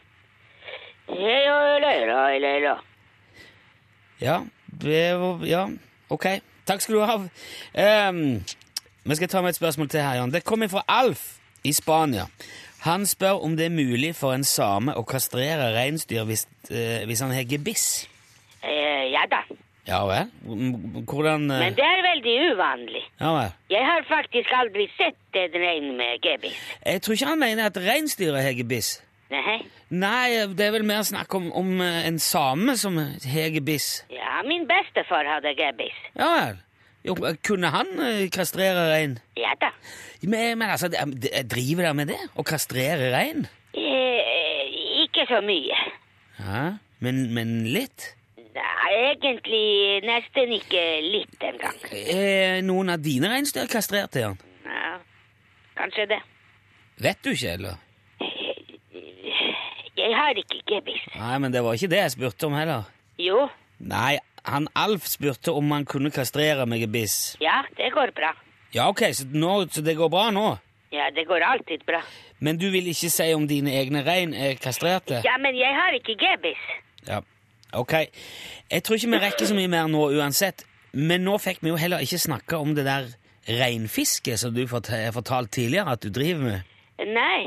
Ja, 4.85 5.37
ja, 5.45 5.69
ok. 6.11 6.27
Takk 6.65 6.81
skal 6.81 6.95
du 6.97 7.01
ha. 7.05 7.17
Ehm, 7.77 8.41
vi 9.05 9.17
skal 9.19 9.29
ta 9.29 9.43
med 9.45 9.53
et 9.53 9.59
spørsmål 9.59 9.89
til 9.93 10.01
her, 10.01 10.15
Jan. 10.21 10.33
Det 10.33 10.45
kommer 10.45 10.69
fra 10.73 10.83
Alf 10.89 11.37
i 11.65 11.73
Spania. 11.77 12.25
Han 12.85 13.07
spør 13.09 13.41
om 13.45 13.55
det 13.57 13.67
er 13.71 13.73
mulig 13.75 14.13
for 14.17 14.35
en 14.37 14.45
same 14.45 14.93
å 14.93 15.05
kastrere 15.09 15.71
reinsdyr 15.77 16.27
hvis, 16.29 16.47
eh, 16.71 17.05
hvis 17.09 17.23
han 17.25 17.33
har 17.33 17.47
gebiss. 17.49 18.07
Eh, 18.63 19.09
Ja 19.15 19.25
da. 19.31 19.43
Ja 19.87 20.01
vel? 20.09 20.31
Hvordan 21.05 21.51
eh, 21.51 21.59
Men 21.61 21.75
det 21.77 21.85
er 21.85 22.03
veldig 22.05 22.35
uvanlig. 22.53 23.03
Ja 23.21 23.33
vel. 23.37 23.51
Jeg 23.71 23.85
har 23.85 24.05
faktisk 24.09 24.53
aldri 24.57 24.87
sett 24.97 25.37
en 25.41 25.57
rein 25.61 25.91
med 25.97 26.21
gebiss. 26.25 26.57
Jeg 26.85 27.03
tror 27.03 27.17
ikke 27.19 27.29
han 27.33 27.43
mener 27.43 27.67
at 27.69 27.77
reinsdyret 27.77 28.43
har 28.43 28.57
gebiss. 28.57 28.95
Nei. 29.31 29.59
Nei, 29.91 30.29
det 30.57 30.67
er 30.67 30.73
vel 30.75 30.85
mer 30.87 31.03
snakk 31.07 31.35
om, 31.37 31.51
om 31.53 31.81
eh, 31.81 32.07
en 32.09 32.19
same 32.19 32.77
som 32.81 32.97
har 33.01 33.51
gebiss. 33.55 34.05
Ja, 34.13 34.41
min 34.49 34.65
bestefar 34.69 35.25
hadde 35.29 35.53
gebiss. 35.59 35.97
Ja 36.17 36.31
vel. 36.39 36.61
Jo, 37.05 37.15
kunne 37.45 37.69
han 37.75 37.91
eh, 38.01 38.25
kastrere 38.33 38.87
rein? 38.89 39.19
Ja 39.37 39.53
da. 39.61 39.69
Men, 40.25 40.57
men 40.59 40.71
altså, 40.73 40.89
driver 40.89 41.85
dere 41.85 41.95
med 41.99 42.09
det? 42.15 42.21
Å 42.33 42.45
kastrere 42.49 43.11
rein? 43.13 43.45
Eh, 43.77 44.77
ikke 45.05 45.27
så 45.29 45.43
mye. 45.45 45.77
Ja, 46.41 46.63
men, 47.05 47.27
men 47.37 47.57
litt? 47.69 48.15
Nei, 48.55 48.93
egentlig 49.11 50.01
nesten 50.07 50.55
ikke 50.57 50.85
litt 51.05 51.45
engang. 51.45 51.81
Er 51.93 52.63
noen 52.65 52.95
av 52.95 53.03
dine 53.05 53.29
reinsdyr 53.33 53.69
kastrert, 53.71 54.17
Jan? 54.17 54.39
Ja, 54.65 54.95
kanskje 55.77 56.07
det. 56.15 56.21
Vet 57.05 57.21
du 57.27 57.35
ikke, 57.35 57.57
eller? 57.59 57.81
Jeg 59.95 60.17
har 60.17 60.39
ikke 60.41 60.61
gebiss. 60.69 61.05
Nei, 61.19 61.37
men 61.43 61.53
det 61.53 61.61
var 61.65 61.77
ikke 61.77 61.91
det 61.93 62.01
jeg 62.01 62.15
spurte 62.17 62.49
om 62.49 62.57
heller. 62.57 62.89
Jo, 63.21 63.45
Nei, 63.85 64.17
han 64.45 64.69
Alf 64.77 65.07
spurte 65.09 65.53
om 65.57 65.71
han 65.73 65.85
kunne 65.89 66.11
kastrere 66.13 66.67
med 66.67 66.81
gebiss. 66.85 67.37
ja, 67.41 67.63
det 67.77 67.93
går 67.95 68.13
bra. 68.17 68.33
Ja, 68.75 68.89
ok, 68.91 69.03
så, 69.15 69.25
nå, 69.33 69.67
så 69.71 69.83
det 69.87 69.97
går 69.97 70.09
bra 70.11 70.31
nå? 70.35 70.57
Ja, 70.93 71.09
det 71.15 71.25
går 71.27 71.43
alltid 71.43 71.85
bra. 71.87 72.01
Men 72.39 72.59
du 72.59 72.69
vil 72.71 72.87
ikke 72.91 73.11
si 73.11 73.27
om 73.35 73.47
dine 73.49 73.71
egne 73.75 74.03
rein 74.07 74.35
er 74.35 74.55
kastrerte? 74.61 75.21
Ja, 75.25 75.37
men 75.43 75.57
jeg 75.59 75.75
har 75.75 75.95
ikke 75.97 76.15
gebiss. 76.21 76.65
Ja, 77.09 77.21
ok. 77.73 77.95
Jeg 78.71 78.83
tror 78.85 78.97
ikke 78.99 79.11
vi 79.15 79.21
rekker 79.25 79.47
så 79.51 79.55
mye 79.57 79.71
mer 79.71 79.89
nå 79.91 80.05
uansett, 80.19 80.67
men 80.93 81.25
nå 81.27 81.39
fikk 81.43 81.63
vi 81.65 81.73
jo 81.73 81.79
heller 81.81 82.03
ikke 82.05 82.19
snakke 82.23 82.59
om 82.63 82.75
det 82.77 82.85
der 82.87 83.09
reinfisket 83.49 84.39
som 84.41 84.55
du 84.55 84.63
fortalte 84.67 85.05
har 85.07 85.15
fortalt 85.17 85.51
tidligere 85.53 85.93
at 85.97 86.03
du 86.05 86.11
driver 86.15 86.43
med. 86.45 86.75
Nei. 87.15 87.47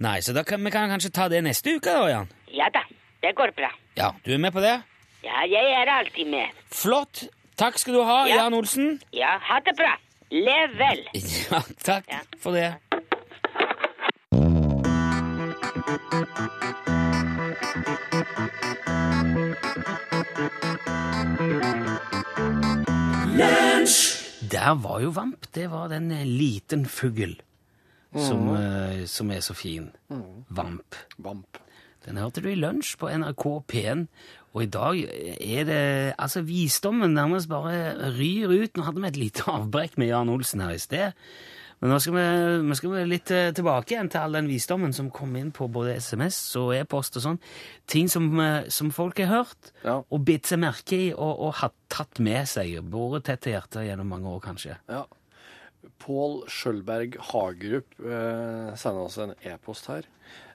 Nei, 0.00 0.18
så 0.24 0.32
da 0.36 0.42
kan 0.46 0.62
vi 0.64 0.70
kan 0.74 0.90
kanskje 0.90 1.12
ta 1.14 1.28
det 1.30 1.42
neste 1.44 1.76
uke 1.76 1.92
da, 1.92 2.06
Jan? 2.10 2.30
Ja 2.54 2.66
da, 2.74 2.82
det 3.22 3.34
går 3.38 3.52
bra. 3.56 3.70
Ja, 3.98 4.10
du 4.24 4.32
er 4.34 4.38
med 4.42 4.52
på 4.56 4.62
det? 4.64 4.78
Ja, 5.24 5.42
jeg 5.50 5.72
er 5.82 5.90
alltid 5.98 6.30
med. 6.30 6.48
Flott. 6.72 7.24
Takk 7.60 7.76
skal 7.78 7.94
du 7.94 8.02
ha, 8.02 8.22
Ja. 8.28 8.36
Jan 8.44 8.54
Olsen. 8.56 9.00
Ja, 9.12 9.36
ha 9.38 9.58
det 9.66 9.76
bra. 9.76 9.96
Lev 10.30 10.78
vel. 10.78 11.04
Ja, 11.50 11.60
takk 11.84 12.04
Ja. 12.08 12.20
for 12.40 12.52
det. 12.56 12.74
Der 24.50 24.74
var 24.82 25.00
jo 25.00 25.10
Vamp. 25.14 25.46
Det 25.54 25.70
var 25.70 25.88
den 25.88 26.10
eh, 26.10 26.26
liten 26.26 26.86
fugl 26.86 27.36
som, 28.16 28.48
eh, 28.56 29.04
som 29.06 29.30
er 29.30 29.40
så 29.40 29.54
fin. 29.54 29.90
Vamp. 30.48 30.94
Vamp. 31.18 31.58
Den 32.04 32.16
hørte 32.16 32.40
du 32.42 32.48
i 32.50 32.56
lunsj 32.58 32.96
på 32.98 33.08
NRK 33.12 33.44
P1, 33.70 34.06
og 34.54 34.62
i 34.64 34.66
dag 34.66 34.98
er 35.04 35.64
det 35.68 35.82
Altså, 36.18 36.42
visdommen 36.42 37.14
nærmest 37.14 37.48
bare 37.50 37.94
ryr 38.16 38.50
ut. 38.64 38.76
Nå 38.76 38.82
hadde 38.88 39.00
vi 39.04 39.08
et 39.12 39.20
lite 39.28 39.44
avbrekk 39.46 39.96
med 40.00 40.08
Jan 40.10 40.28
Olsen 40.32 40.60
her 40.64 40.74
i 40.74 40.82
sted. 40.82 41.12
Men 41.80 41.94
nå 41.94 41.98
skal 42.04 42.12
vi, 42.12 42.22
nå 42.68 42.74
skal 42.76 42.90
vi 42.92 43.02
litt 43.08 43.30
eh, 43.32 43.52
tilbake 43.56 43.94
igjen 43.94 44.10
til 44.12 44.20
all 44.20 44.34
den 44.36 44.50
visdommen 44.50 44.92
som 44.92 45.06
kom 45.16 45.32
inn 45.40 45.48
på 45.56 45.64
både 45.72 45.94
SMS 45.96 46.36
og 46.60 46.74
e-post 46.76 47.16
og 47.16 47.24
sånn. 47.24 47.38
Ting 47.88 48.10
som, 48.12 48.26
eh, 48.42 48.66
som 48.68 48.90
folk 48.92 49.16
har 49.22 49.30
hørt 49.46 49.70
Ja. 49.86 49.94
og 50.02 50.24
bitt 50.28 50.44
seg 50.50 50.60
merke 50.60 50.98
i 50.98 51.06
og, 51.14 51.40
og 51.46 51.54
har 51.62 51.72
tatt 51.88 52.20
med 52.20 52.44
seg. 52.50 52.74
Båret 52.84 53.24
tett 53.30 53.40
til 53.46 53.54
hjertet 53.56 53.86
gjennom 53.88 54.12
mange 54.12 54.28
år, 54.28 54.42
kanskje. 54.44 54.76
Ja. 54.92 55.06
Pål 56.04 56.42
Skjølberg 56.52 57.16
Hagerup 57.30 57.96
eh, 58.04 58.74
sender 58.76 59.06
oss 59.06 59.16
en 59.24 59.32
e-post 59.48 59.88
her, 59.88 60.04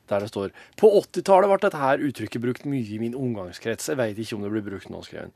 der 0.10 0.24
det 0.24 0.30
står 0.32 0.54
På 0.80 0.92
80-tallet 1.02 1.50
ble 1.52 1.60
dette 1.64 1.82
her 1.82 2.04
uttrykket 2.08 2.44
brukt 2.44 2.68
mye 2.70 2.86
i 2.86 3.02
min 3.02 3.18
omgangskrets. 3.18 3.90
Jeg 3.92 4.00
veit 4.00 4.20
ikke 4.22 4.38
om 4.38 4.46
det 4.46 4.54
blir 4.54 4.66
brukt 4.66 4.92
nå, 4.94 5.02
skrev 5.06 5.28
han. 5.28 5.36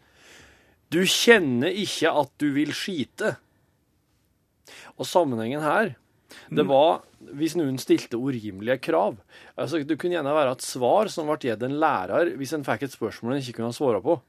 Du 0.90 1.02
kjenner 1.06 1.74
ikke 1.74 2.12
at 2.22 2.32
du 2.42 2.50
vil 2.56 2.74
skite. 2.74 3.36
Og 4.98 5.08
sammenhengen 5.10 5.62
her, 5.66 5.94
det 6.54 6.66
var 6.70 7.02
hvis 7.36 7.56
noen 7.58 7.78
stilte 7.82 8.18
urimelige 8.18 8.80
krav. 8.90 9.18
Altså, 9.56 9.84
Det 9.84 9.98
kunne 10.00 10.18
gjerne 10.18 10.34
være 10.34 10.56
et 10.58 10.66
svar 10.66 11.10
som 11.12 11.30
ble 11.30 11.38
gitt 11.42 11.64
en 11.66 11.80
lærer 11.82 12.36
hvis 12.40 12.54
en 12.54 12.66
fikk 12.66 12.86
et 12.86 12.96
spørsmål 12.96 13.36
en 13.36 13.44
ikke 13.44 13.60
kunne 13.60 13.76
svare 13.76 14.02
på. 14.02 14.20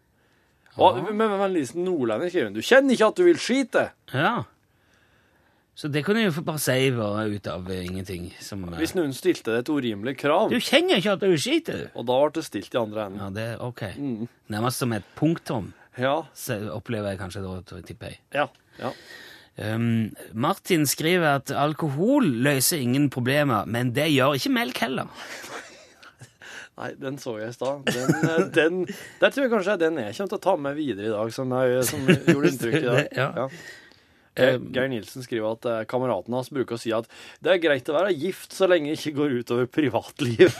Og, 0.79 1.00
men 1.03 1.16
men, 1.18 1.35
vennligsen 1.40 1.83
nordlending 1.85 2.31
skrev 2.31 2.46
han 2.46 2.55
du 2.55 2.62
kjenner 2.62 2.94
ikke 2.94 3.09
at 3.11 3.18
du 3.18 3.24
vil 3.26 3.40
skite. 3.42 3.88
Ja. 4.14 4.35
Så 5.78 5.88
det 5.88 6.02
kunne 6.04 6.20
jeg 6.20 6.33
jo 6.35 6.42
bare 6.44 6.61
si 6.61 6.90
bare 6.92 7.24
ut 7.30 7.46
av 7.48 7.70
eh, 7.72 7.85
ingenting. 7.87 8.26
Som, 8.42 8.66
Hvis 8.76 8.92
noen 8.98 9.14
stilte 9.16 9.54
det 9.54 9.62
et 9.62 9.70
urimelig 9.72 10.16
krav, 10.20 10.50
Du 10.52 10.59
kjenner 10.61 10.98
ikke 11.00 11.14
at 11.16 11.22
du 11.24 11.37
skiter! 11.40 11.87
og 11.94 12.04
da 12.11 12.18
ble 12.20 12.35
det 12.37 12.44
stilt 12.44 12.74
i 12.74 12.80
andre 12.80 13.06
enden. 13.06 13.22
Ja, 13.22 13.30
det 13.30 13.48
ok. 13.64 13.83
Nærmest 14.52 14.83
som 14.83 14.92
et 14.96 15.06
punktum, 15.16 15.72
Ja, 15.98 16.22
så 16.35 16.59
opplever 16.74 17.14
jeg 17.14 17.20
kanskje 17.22 17.42
da, 17.46 17.80
tipper 17.87 18.12
jeg. 18.14 18.20
ja, 18.35 18.48
ja. 18.83 18.92
Um, 19.61 20.14
Martin 20.33 20.87
skriver 20.88 21.35
at 21.37 21.50
alkohol 21.52 22.24
løser 22.46 22.80
ingen 22.80 23.11
problemer, 23.12 23.66
men 23.68 23.90
det 23.92 24.06
gjør 24.14 24.38
ikke 24.38 24.52
melk 24.56 24.78
heller. 24.80 25.11
Nei, 26.80 26.94
den 26.96 27.18
så 27.20 27.35
jeg 27.40 27.50
i 27.50 27.56
stad. 27.56 27.83
Den, 27.90 28.14
eh, 28.30 28.46
den, 28.61 28.78
der 29.20 29.35
tror 29.35 29.44
jeg 29.44 29.52
kanskje 29.52 29.74
er 29.74 29.83
den 29.83 29.98
jeg 30.00 30.14
kommer 30.16 30.33
til 30.33 30.38
å 30.38 30.44
ta 30.46 30.54
med 30.56 30.78
videre 30.78 31.11
i 31.11 31.12
dag, 31.12 31.33
som, 31.35 31.52
jeg, 31.52 31.85
som 31.90 32.06
gjorde 32.09 32.52
inntrykk 32.54 32.78
i 32.78 32.87
dag. 32.87 33.02
Ja. 33.20 33.48
Ja. 34.40 34.57
Geir 34.74 34.88
Nilsen 34.92 35.24
skriver 35.26 35.55
at 35.57 35.62
kameratene 35.62 35.88
kameraten 35.90 36.37
hans 36.38 36.50
bruker 36.53 36.76
å 36.76 36.81
si 36.81 36.92
at 36.96 37.07
det 37.44 37.53
er 37.55 37.61
greit 37.62 37.88
å 37.90 37.94
være 37.96 38.14
gift 38.16 38.55
så 38.57 38.68
lenge 38.70 38.90
det 38.92 38.98
ikke 38.98 39.16
går 39.18 39.35
utover 39.42 39.68
privatliv. 39.70 40.55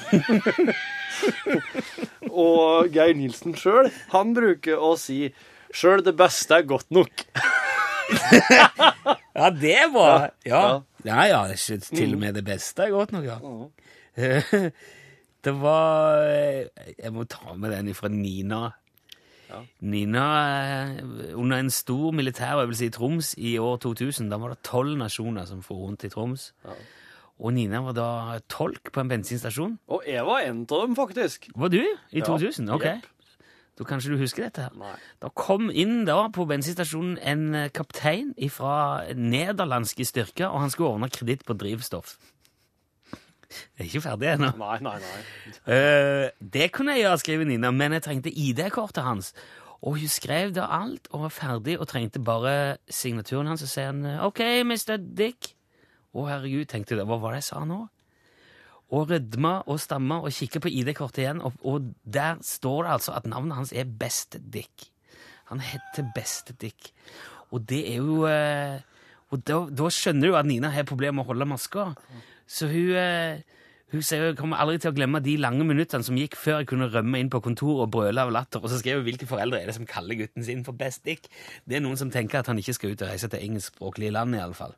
Og 2.31 2.91
Geir 2.95 3.17
Nilsen 3.19 3.57
sjøl, 3.59 3.89
han 4.15 4.35
bruker 4.37 4.79
å 4.81 4.95
si 5.01 5.25
sjøl 5.75 6.05
det 6.07 6.15
beste 6.19 6.61
er 6.61 6.69
godt 6.69 6.91
nok. 6.95 7.27
Ja, 8.11 9.47
det 9.55 9.85
var 9.95 10.33
Ja, 10.43 10.81
Ja. 11.07 11.07
ja, 11.07 11.27
ja 11.31 11.43
til 11.55 12.17
og 12.17 12.19
med 12.21 12.35
det 12.35 12.43
beste 12.45 12.89
er 12.89 12.91
godt 12.91 13.13
nok, 13.15 13.23
ja. 13.25 13.39
Det 15.47 15.53
var 15.57 16.19
Jeg 16.99 17.13
må 17.15 17.23
ta 17.31 17.55
med 17.55 17.71
den 17.71 17.95
fra 17.95 18.11
Nina. 18.13 18.73
Nina, 19.81 20.25
eh, 20.97 21.03
under 21.35 21.57
en 21.59 21.71
stor 21.71 22.13
militærøvelse 22.13 22.87
i 22.87 22.91
Troms 22.95 23.35
i 23.39 23.57
år 23.59 23.79
2000, 23.83 24.31
da 24.31 24.37
var 24.39 24.55
det 24.55 24.63
tolv 24.63 24.97
nasjoner 24.99 25.47
som 25.47 25.63
for 25.63 25.75
rundt 25.87 26.05
i 26.05 26.09
Troms. 26.13 26.53
Og 27.41 27.55
Nina 27.57 27.81
var 27.81 27.93
da 27.97 28.39
tolk 28.53 28.93
på 28.93 29.01
en 29.01 29.09
bensinstasjon. 29.09 29.79
Og 29.89 30.03
jeg 30.07 30.25
var 30.27 30.45
en 30.45 30.67
av 30.71 30.83
dem, 30.87 30.95
faktisk. 30.97 31.49
Var 31.57 31.69
du 31.73 31.81
i 31.81 32.19
Ja, 32.21 32.25
2000? 32.25 32.69
Ok. 32.71 32.85
Yep. 32.85 33.07
Da 33.79 33.85
kanskje 33.89 34.11
du 34.13 34.19
husker 34.21 34.45
dette 34.45 34.67
her. 34.67 34.75
Nei. 34.77 34.93
Da 35.23 35.31
kom 35.33 35.71
inn 35.73 36.05
da 36.05 36.29
på 36.29 36.45
bensinstasjonen 36.47 37.17
en 37.23 37.71
kaptein 37.73 38.35
fra 38.53 39.07
nederlandske 39.17 40.05
styrker, 40.05 40.51
og 40.53 40.61
han 40.61 40.71
skulle 40.71 40.91
ordne 40.91 41.09
kreditt 41.09 41.47
på 41.49 41.57
drivstoff. 41.57 42.19
Det 43.51 43.83
er 43.83 43.89
ikke 43.89 44.05
ferdig 44.05 44.29
ennå. 44.35 44.53
Nei, 44.61 44.77
nei, 44.87 44.97
nei. 45.03 45.23
Uh, 45.67 46.27
det 46.55 46.71
kunne 46.75 46.95
jeg 46.97 47.05
gjøre, 47.05 47.23
skriver 47.23 47.49
Nina, 47.51 47.73
men 47.75 47.97
jeg 47.97 48.07
trengte 48.07 48.33
ID-kortet 48.33 49.03
hans. 49.07 49.33
Og 49.81 49.97
hun 49.99 50.13
skrev 50.13 50.53
da 50.55 50.67
alt 50.77 51.09
og 51.11 51.25
var 51.25 51.33
ferdig 51.35 51.79
og 51.81 51.89
trengte 51.91 52.21
bare 52.23 52.77
signaturen 52.93 53.49
hans. 53.51 53.65
Og 53.65 53.73
sier 53.73 53.91
han 53.91 54.05
OK, 54.27 54.43
Mr. 54.67 54.99
Dick. 55.01 55.55
Å, 56.11 56.27
herregud, 56.27 56.69
tenkte 56.71 56.95
jeg 56.95 57.01
da. 57.01 57.09
Hva 57.09 57.21
var 57.23 57.35
det 57.35 57.43
jeg 57.43 57.51
sa 57.53 57.65
nå? 57.67 57.81
Og 58.91 59.11
rødma 59.13 59.61
og 59.71 59.79
stamma 59.79 60.19
og 60.25 60.35
kikka 60.35 60.63
på 60.65 60.73
ID-kortet 60.81 61.23
igjen, 61.23 61.43
og, 61.47 61.55
og 61.63 61.93
der 62.03 62.41
står 62.43 62.85
det 62.85 62.95
altså 62.97 63.13
at 63.15 63.29
navnet 63.31 63.61
hans 63.61 63.71
er 63.71 63.87
Beste 63.87 64.41
Dick. 64.43 64.89
Han 65.53 65.63
heter 65.63 66.09
Beste 66.15 66.57
Dick. 66.59 66.91
Og 67.55 67.63
det 67.71 67.85
er 67.93 68.03
jo 68.03 68.25
eh, 68.31 68.83
Og 69.31 69.43
da, 69.47 69.61
da 69.71 69.87
skjønner 69.95 70.31
du 70.31 70.37
at 70.39 70.47
Nina 70.47 70.73
har 70.75 70.87
problemer 70.87 71.21
med 71.21 71.25
å 71.25 71.31
holde 71.31 71.47
maska. 71.47 71.85
Så 72.51 72.67
hun, 72.71 72.93
eh, 72.99 73.43
Hun 73.91 74.05
sier 74.07 74.29
hun 74.29 74.37
kommer 74.39 74.61
aldri 74.63 74.79
til 74.79 74.93
å 74.93 74.95
glemme 74.95 75.19
de 75.19 75.33
lange 75.43 75.65
minuttene 75.67 76.07
som 76.07 76.15
gikk 76.15 76.37
før 76.39 76.61
jeg 76.61 76.69
kunne 76.71 76.87
rømme 76.93 77.19
inn 77.19 77.31
på 77.31 77.41
kontoret 77.43 77.89
og 77.89 77.91
brøle 77.91 78.23
av 78.23 78.31
latter. 78.31 78.63
Og 78.63 78.71
så 78.71 78.79
skrev 78.79 79.01
hun 79.01 79.07
hvilke 79.09 79.27
foreldre 79.27 79.59
er 79.59 79.67
det 79.67 79.75
som 79.75 79.89
kaller 79.89 80.15
gutten 80.15 80.47
sin 80.47 80.63
for 80.63 80.79
best 80.79 81.03
dick. 81.09 81.27
Det 81.67 81.81
er 81.81 81.83
noen 81.83 81.99
som 81.99 82.13
tenker 82.15 82.39
at 82.39 82.47
han 82.47 82.61
ikke 82.63 82.77
skal 82.77 82.95
ut 82.95 83.03
og 83.03 83.11
reise 83.11 83.27
til 83.33 83.43
engelskspråklige 83.49 84.15
land, 84.15 84.39
i 84.39 84.45
alle 84.45 84.55
fall. 84.55 84.77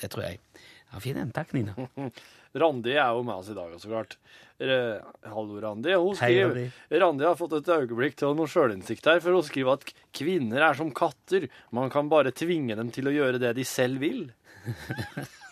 Det 0.00 0.08
tror 0.08 0.24
jeg. 0.24 0.40
Ja, 0.88 1.02
fin 1.04 1.20
en. 1.20 1.34
Takk, 1.36 1.52
Nina. 1.52 1.76
Randi 2.62 2.96
er 2.96 3.12
jo 3.12 3.22
med 3.28 3.36
oss 3.36 3.52
i 3.52 3.58
dag, 3.58 3.76
så 3.76 3.92
klart. 3.92 4.16
Hallo, 4.56 5.60
Randi. 5.60 5.92
Hun 5.92 6.16
Hei, 6.22 6.32
Randi. 6.40 6.66
Randi 7.04 7.28
har 7.28 7.36
fått 7.36 7.58
et 7.60 7.72
øyeblikk 7.76 8.16
til 8.16 8.32
noe 8.38 8.48
sjølinnsikt 8.48 9.04
her, 9.12 9.20
for 9.20 9.36
hun 9.36 9.44
skriver 9.44 9.76
at 9.76 9.84
kvinner 10.16 10.64
er 10.70 10.80
som 10.80 10.96
katter. 10.96 11.50
Man 11.76 11.92
kan 11.92 12.08
bare 12.08 12.32
tvinge 12.32 12.72
dem 12.80 12.88
til 12.88 13.12
å 13.12 13.16
gjøre 13.20 13.42
det 13.42 13.52
de 13.60 13.68
selv 13.68 14.00
vil. 14.00 14.30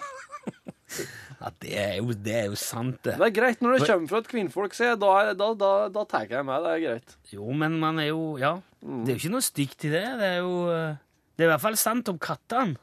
Ja, 1.45 1.51
det 1.61 1.73
er 1.77 1.97
jo, 1.99 2.15
det 2.25 2.35
er 2.39 2.47
jo 2.49 2.57
sant, 2.57 3.03
det. 3.05 3.19
Det 3.21 3.27
er 3.27 3.35
greit 3.37 3.61
når 3.61 3.75
det 3.77 3.89
kommer 3.91 4.09
fra 4.09 4.21
et 4.23 4.29
kvinnfolk, 4.31 4.73
sier 4.77 4.95
jeg. 4.95 5.01
Da, 5.03 5.11
da, 5.37 5.49
da, 5.61 5.73
da 5.93 6.05
tar 6.09 6.25
jeg 6.31 6.47
meg. 6.49 6.63
Det 6.65 6.71
er 6.73 6.81
greit. 6.87 7.17
Jo, 7.35 7.51
men 7.53 7.77
man 7.83 8.01
er 8.01 8.09
jo 8.15 8.23
Ja. 8.41 8.55
Det 8.85 9.13
er 9.13 9.17
jo 9.17 9.21
ikke 9.23 9.33
noe 9.35 9.45
stygt 9.45 9.85
i 9.89 9.91
det. 9.93 10.05
Det 10.21 10.31
er 10.31 10.41
jo 10.41 10.55
eh, 10.73 10.97
Det 11.37 11.45
er 11.45 11.51
i 11.51 11.53
hvert 11.53 11.65
fall 11.67 11.77
sant 11.81 12.09
om 12.13 12.19
kattene. 12.21 12.79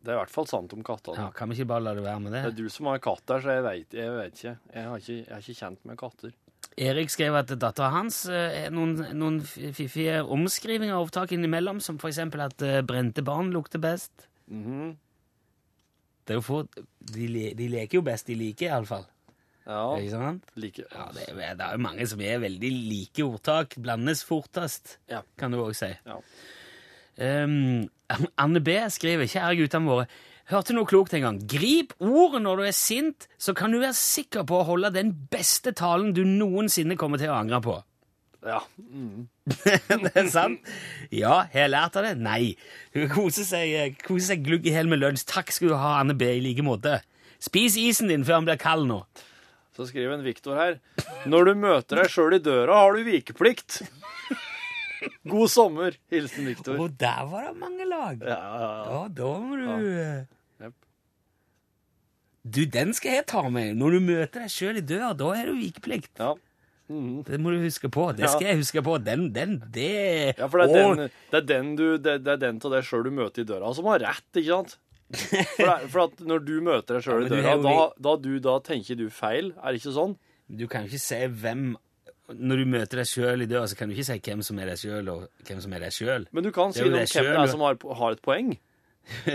Det 0.00 0.12
er 0.14 0.16
i 0.16 0.20
hvert 0.22 0.32
fall 0.32 0.46
sant 0.48 0.72
om 0.76 0.82
kattene. 0.86 1.18
Ja, 1.18 1.28
kan 1.34 1.50
vi 1.50 1.56
ikke 1.58 1.68
bare 1.74 1.82
la 1.82 1.94
det 1.98 2.04
være 2.04 2.20
med 2.22 2.32
Det 2.32 2.42
det? 2.46 2.50
er 2.52 2.58
du 2.64 2.68
som 2.72 2.86
har 2.92 3.00
katt 3.02 3.24
der, 3.26 3.40
så 3.42 3.56
jeg 3.56 3.64
vet, 3.66 3.96
jeg 4.00 4.12
vet 4.16 4.36
ikke. 4.36 4.52
Jeg, 4.72 4.84
har 4.86 5.00
ikke. 5.02 5.16
jeg 5.16 5.32
er 5.36 5.40
ikke 5.44 5.60
kjent 5.60 5.80
med 5.90 5.98
katter. 5.98 6.34
Erik 6.76 7.10
skrev 7.10 7.34
at 7.40 7.50
dattera 7.56 7.88
hans 7.94 8.20
eh, 8.28 8.66
er 8.66 8.70
noen, 8.74 8.94
noen 9.16 9.40
fiffige 9.44 10.20
omskrivinger 10.22 10.94
av 10.96 11.06
opptak 11.08 11.32
innimellom, 11.36 11.80
som 11.84 11.98
eksempel 11.98 12.44
at 12.46 12.62
eh, 12.64 12.80
brente 12.86 13.24
barn 13.26 13.52
lukter 13.54 13.82
best. 13.82 14.28
Mhm. 14.48 14.94
Det 16.26 16.34
er 16.34 16.40
jo 16.40 16.44
få 16.46 16.60
de, 17.12 17.26
le- 17.30 17.52
de 17.54 17.68
leker 17.70 18.00
jo 18.00 18.02
best 18.06 18.26
de 18.26 18.34
liker, 18.34 18.66
iallfall. 18.72 19.04
Ja, 19.66 19.96
Ikke 19.98 20.10
sant? 20.14 20.44
like. 20.62 20.84
Ja, 20.92 21.08
det, 21.14 21.24
er, 21.32 21.54
det 21.58 21.64
er 21.66 21.72
jo 21.74 21.82
mange 21.82 22.06
som 22.06 22.20
er 22.22 22.38
veldig 22.42 22.70
like 22.74 23.24
ordtak. 23.26 23.74
Blandes 23.82 24.22
fortest, 24.26 24.98
Ja. 25.10 25.22
kan 25.38 25.50
du 25.54 25.58
òg 25.62 25.74
si. 25.74 25.88
Ja. 26.06 26.18
Um, 27.18 27.88
Anne 28.38 28.60
B 28.62 28.74
skriver, 28.92 29.26
kjære 29.30 29.56
guttene 29.62 29.88
våre, 29.90 30.06
hørte 30.52 30.74
noe 30.76 30.86
klokt 30.86 31.14
en 31.16 31.24
gang. 31.24 31.38
Grip 31.50 31.94
ordet 32.04 32.42
når 32.44 32.60
du 32.60 32.66
er 32.68 32.76
sint, 32.76 33.26
så 33.42 33.54
kan 33.56 33.72
du 33.74 33.80
være 33.82 33.96
sikker 33.98 34.44
på 34.46 34.60
å 34.60 34.66
holde 34.68 34.92
den 34.94 35.10
beste 35.32 35.72
talen 35.74 36.12
du 36.14 36.22
noensinne 36.28 36.94
kommer 37.00 37.18
til 37.18 37.32
å 37.32 37.38
angre 37.40 37.58
på. 37.64 37.78
Ja. 38.46 38.60
Mm. 38.78 39.26
det 40.06 40.12
er 40.14 40.28
sant? 40.30 40.68
Ja, 41.10 41.40
har 41.50 41.62
jeg 41.64 41.72
lært 41.72 41.96
av 41.98 42.06
det? 42.06 42.14
Nei. 42.22 42.54
Hun 42.94 43.08
koser 43.10 43.46
seg, 43.48 43.96
koser 44.06 44.32
seg 44.34 44.44
glugg 44.46 44.68
i 44.68 44.74
hjel 44.76 44.90
med 44.90 45.02
lunsj. 45.02 45.26
Takk 45.28 45.50
skal 45.54 45.72
du 45.72 45.78
ha, 45.80 45.96
Anne 46.00 46.14
B, 46.18 46.28
i 46.36 46.42
like 46.44 46.64
måte. 46.66 47.00
Spis 47.42 47.76
isen 47.80 48.12
din 48.12 48.24
før 48.26 48.40
han 48.40 48.46
blir 48.48 48.60
kald 48.60 48.86
nå. 48.88 49.00
Så 49.76 49.88
skriver 49.90 50.14
en 50.14 50.24
Viktor 50.24 50.56
her. 50.56 50.78
Når 51.28 51.50
du 51.50 51.52
møter 51.66 52.00
deg 52.00 52.12
sjøl 52.12 52.38
i 52.38 52.40
døra, 52.40 52.78
har 52.84 52.96
du 52.96 53.02
vikeplikt. 53.10 53.82
God 55.34 55.50
sommer. 55.52 55.98
Hilsen 56.12 56.48
Viktor. 56.48 56.78
Og 56.80 56.94
der 56.96 57.26
var 57.28 57.50
det 57.50 57.58
mange 57.60 57.84
lag. 57.90 58.22
Ja, 58.22 58.38
ja, 58.38 58.70
ja. 58.86 59.02
Da 59.18 59.34
må 59.42 59.58
du 59.58 59.66
ja. 59.66 60.14
Jep. 60.64 60.78
Du, 62.46 62.62
den 62.78 62.94
skal 62.96 63.18
jeg 63.18 63.26
ta 63.28 63.42
med. 63.52 63.74
Når 63.76 63.98
du 63.98 64.08
møter 64.08 64.46
deg 64.46 64.54
sjøl 64.54 64.80
i 64.80 64.86
døra, 64.86 65.12
da 65.18 65.34
er 65.36 65.50
du 65.50 65.58
vikeplikt. 65.58 66.14
ja. 66.22 66.32
Mhm. 66.88 67.24
Det 67.26 67.38
må 67.42 67.50
du 67.50 67.58
huske 67.64 67.88
på. 67.90 68.12
Det 68.14 68.22
Ja. 68.26 68.28
skal 68.30 68.46
jeg 68.52 68.56
huske 68.60 68.82
på. 68.86 68.96
Den, 69.02 69.32
den, 69.34 69.56
det 69.74 70.36
Ja, 70.38 70.46
for 70.46 70.58
det 70.62 70.70
er 70.70 70.94
den, 70.94 71.10
det 71.32 71.38
er 71.40 71.46
den 71.48 71.72
du 71.76 71.98
Det, 71.98 72.18
det 72.24 72.32
er 72.36 72.36
den 72.44 72.60
til 72.62 72.70
deg 72.70 72.84
sjøl 72.86 73.02
du 73.04 73.10
møter 73.10 73.42
i 73.42 73.44
døra, 73.48 73.72
som 73.74 73.88
har 73.90 73.98
rett, 74.04 74.28
ikke 74.34 74.52
sant? 74.52 74.76
For, 75.10 75.66
det, 75.66 75.90
for 75.90 76.00
at 76.04 76.20
når 76.26 76.44
du 76.46 76.54
møter 76.66 76.94
deg 76.98 77.02
sjøl 77.06 77.26
Ja, 77.26 77.26
i 77.26 77.30
døra, 77.42 77.56
da, 77.62 77.92
da, 78.06 78.16
du, 78.22 78.38
da 78.42 78.58
tenker 78.60 78.96
du 78.98 79.08
feil. 79.10 79.52
Er 79.62 79.72
det 79.74 79.80
ikke 79.82 79.94
sånn? 79.98 80.16
Du 80.46 80.66
kan 80.70 80.82
jo 80.86 80.92
ikke 80.94 81.02
se 81.02 81.20
hvem 81.26 81.76
Når 82.30 82.56
du 82.62 82.64
møter 82.70 82.98
deg 83.02 83.06
sjøl 83.06 83.42
i 83.42 83.46
døra, 83.50 83.66
så 83.70 83.76
kan 83.78 83.88
du 83.88 83.94
ikke 83.94 84.06
si 84.06 84.18
hvem 84.18 84.42
som 84.42 84.58
er 84.58 84.66
deg 84.72 84.78
sjøl, 84.82 85.08
og 85.10 85.28
hvem 85.46 85.60
som 85.62 85.72
er 85.74 85.84
deg 85.86 85.92
sjøl. 85.94 86.26
Men 86.34 86.42
du 86.42 86.50
kan 86.54 86.72
si 86.74 86.82
hvem 86.82 86.92
det 86.94 87.04
er 87.06 87.46
som 87.50 87.60
har, 87.62 87.76
har 88.00 88.16
et 88.16 88.22
poeng. 88.22 88.56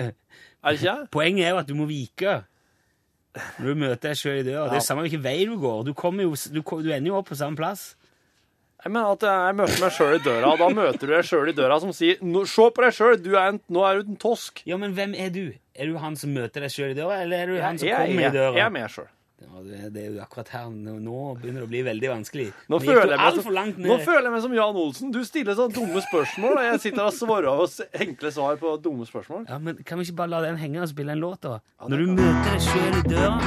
Er 0.62 0.76
det 0.76 0.82
ikke? 0.84 1.08
Poenget 1.10 1.46
er 1.48 1.50
jo 1.56 1.58
at 1.58 1.68
du 1.72 1.74
må 1.74 1.86
vike. 1.90 2.34
Når 3.32 3.66
du 3.68 3.76
møter 3.80 4.10
deg 4.10 4.18
sjøl 4.20 4.40
i 4.42 4.44
døra. 4.44 4.68
Det 4.74 4.80
er 4.82 4.86
samme 4.86 5.06
hvilken 5.06 5.22
vei 5.24 5.38
du 5.48 5.54
går. 5.62 5.84
Du, 5.88 5.92
jo, 5.96 6.34
du, 6.52 6.62
du 6.84 6.90
ender 6.92 7.08
jo 7.14 7.18
opp 7.22 7.30
på 7.32 7.38
samme 7.40 7.56
plass. 7.56 7.96
Jeg 8.84 8.92
mener 8.92 9.14
at 9.14 9.24
jeg 9.24 9.56
møter 9.60 9.84
meg 9.86 9.94
sjøl 9.94 10.16
i 10.18 10.22
døra, 10.26 10.52
og 10.52 10.58
da 10.60 10.68
møter 10.74 11.06
du 11.06 11.14
deg 11.14 11.28
sjøl 11.30 11.52
i 11.52 11.54
døra 11.56 11.78
som 11.80 11.92
sier 11.94 12.18
«Nå- 12.26 12.48
Se 12.50 12.66
på 12.74 12.82
deg 12.82 12.96
sjøl, 12.98 13.20
nå 13.70 13.84
er 13.88 14.02
du 14.02 14.10
en 14.10 14.18
tosk. 14.20 14.64
Ja, 14.66 14.76
men 14.82 14.96
hvem 14.98 15.14
er 15.16 15.30
du? 15.30 15.44
Er 15.78 15.88
du 15.92 16.00
han 16.02 16.18
som 16.20 16.34
møter 16.34 16.66
deg 16.66 16.74
sjøl 16.74 16.92
i 16.92 16.98
døra, 16.98 17.22
eller 17.24 17.44
er 17.46 17.52
du 17.54 17.62
han 17.62 17.78
som 17.78 17.88
Jeg, 17.88 17.96
kommer 18.10 18.26
jeg, 18.26 18.34
i 18.34 18.38
døra? 18.40 18.56
jeg 18.58 18.66
er 18.66 18.74
med 18.74 18.90
sjøl. 18.90 19.08
Ja, 19.42 19.62
det, 19.66 19.80
det 19.96 20.02
er 20.04 20.10
jo 20.14 20.20
akkurat 20.22 20.52
her 20.54 20.68
Nå 20.70 21.20
begynner 21.42 21.64
det 21.64 21.66
å 21.66 21.72
bli 21.72 21.82
veldig 21.88 22.10
vanskelig. 22.12 22.48
Nå, 22.70 22.80
føler 22.84 23.16
jeg 23.16 23.22
meg 23.22 23.40
som, 23.40 23.54
langt 23.56 23.80
nå 23.82 23.98
føler 24.06 24.28
jeg 24.28 24.36
meg 24.36 24.44
som 24.46 24.56
Jan 24.58 24.80
Olsen. 24.84 25.14
Du 25.16 25.22
stiller 25.26 25.58
sånne 25.58 25.76
dumme 25.76 26.04
spørsmål, 26.06 26.60
og 26.60 26.68
jeg 26.68 26.84
sitter 26.86 27.04
og 27.08 27.16
svarer 27.18 27.64
oss 27.66 27.80
enkle 27.90 28.34
svar 28.36 28.62
på 28.62 28.76
dumme 28.84 29.08
spørsmål. 29.10 29.48
Ja, 29.50 29.58
men 29.58 29.82
Kan 29.82 30.00
vi 30.00 30.08
ikke 30.10 30.20
bare 30.22 30.36
la 30.36 30.44
den 30.46 30.62
henge 30.62 30.84
og 30.86 30.92
spille 30.94 31.16
en 31.18 31.24
låt, 31.24 31.42
da? 31.48 31.58
Ja, 31.82 31.90
Når 31.90 31.98
du 31.98 32.06
kan 32.06 32.16
møter 32.22 32.52
deg 32.52 32.62
sjøl 32.70 32.94
i 33.02 33.06
døra 33.10 33.40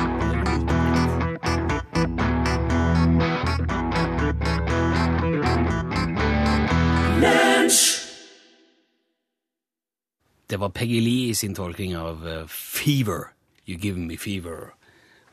Det 10.46 10.60
var 10.60 10.68
Peggy 10.68 11.00
Lee 11.00 11.30
i 11.30 11.34
sin 11.34 11.54
tolkning 11.56 11.96
av 11.96 12.26
eh, 12.28 12.44
Fever. 12.46 13.32
You 13.66 13.78
give 13.80 13.98
me 13.98 14.16
fever. 14.16 14.74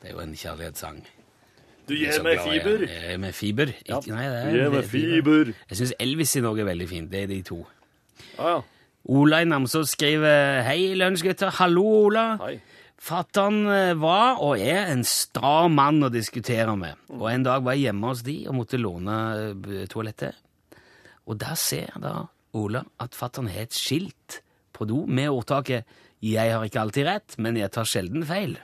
Det 0.01 0.09
er 0.09 0.15
jo 0.15 0.21
en 0.23 0.35
kjærlighetssang. 0.35 1.01
Du 1.89 1.93
gir 1.93 2.23
meg 2.23 2.37
er. 2.39 2.43
fiber. 2.45 2.83
Jeg 2.87 3.13
er 3.13 3.17
med 3.21 3.33
fiber. 3.33 3.71
Ja, 3.87 3.99
Ikke, 3.99 4.13
nei, 4.15 4.25
det 4.25 4.41
er 4.41 4.51
gir 4.55 4.69
meg 4.73 4.83
er 4.83 4.87
fiber. 4.89 5.53
Jeg 5.69 5.77
syns 5.77 5.93
Elvis 5.99 6.35
i 6.35 6.43
Norge 6.45 6.63
er 6.63 6.69
veldig 6.71 6.87
fint. 6.89 7.11
Det 7.11 7.23
er 7.23 7.31
de 7.31 7.41
to. 7.45 7.59
Ah, 8.37 8.47
ja. 8.55 8.61
Ola 9.11 9.41
i 9.41 9.47
Namsos 9.49 9.95
skriver 9.95 10.61
Hei, 10.65 10.93
lunsjgutter. 10.97 11.53
Hallo, 11.57 11.85
Ola. 12.05 12.25
Hei. 12.41 12.55
Fatter'n 13.01 13.63
eh, 13.65 13.93
var 13.97 14.37
og 14.45 14.61
er 14.61 14.91
en 14.91 15.01
sta 15.07 15.65
mann 15.73 16.03
å 16.05 16.11
diskutere 16.13 16.75
med. 16.77 16.99
Og 17.17 17.25
en 17.31 17.45
dag 17.47 17.63
var 17.65 17.77
jeg 17.77 17.89
hjemme 17.89 18.11
hos 18.11 18.21
de 18.25 18.35
og 18.45 18.59
måtte 18.59 18.77
låne 18.81 19.17
eh, 19.49 19.87
toalettet. 19.89 20.37
Og 21.25 21.39
der 21.41 21.57
ser 21.57 21.87
jeg 21.87 22.03
da 22.03 22.15
Ola 22.57 22.83
at 23.01 23.17
fatter'n 23.17 23.49
har 23.49 23.65
et 23.65 23.77
skilt 23.77 24.41
på 24.73 24.85
do 24.89 25.05
med 25.07 25.29
ordtaket 25.29 25.85
'Jeg 26.21 26.53
har 26.53 26.61
ikke 26.61 26.81
alltid 26.81 27.05
rett, 27.07 27.35
men 27.41 27.57
jeg 27.57 27.71
tar 27.73 27.83
sjelden 27.89 28.21
feil'. 28.21 28.59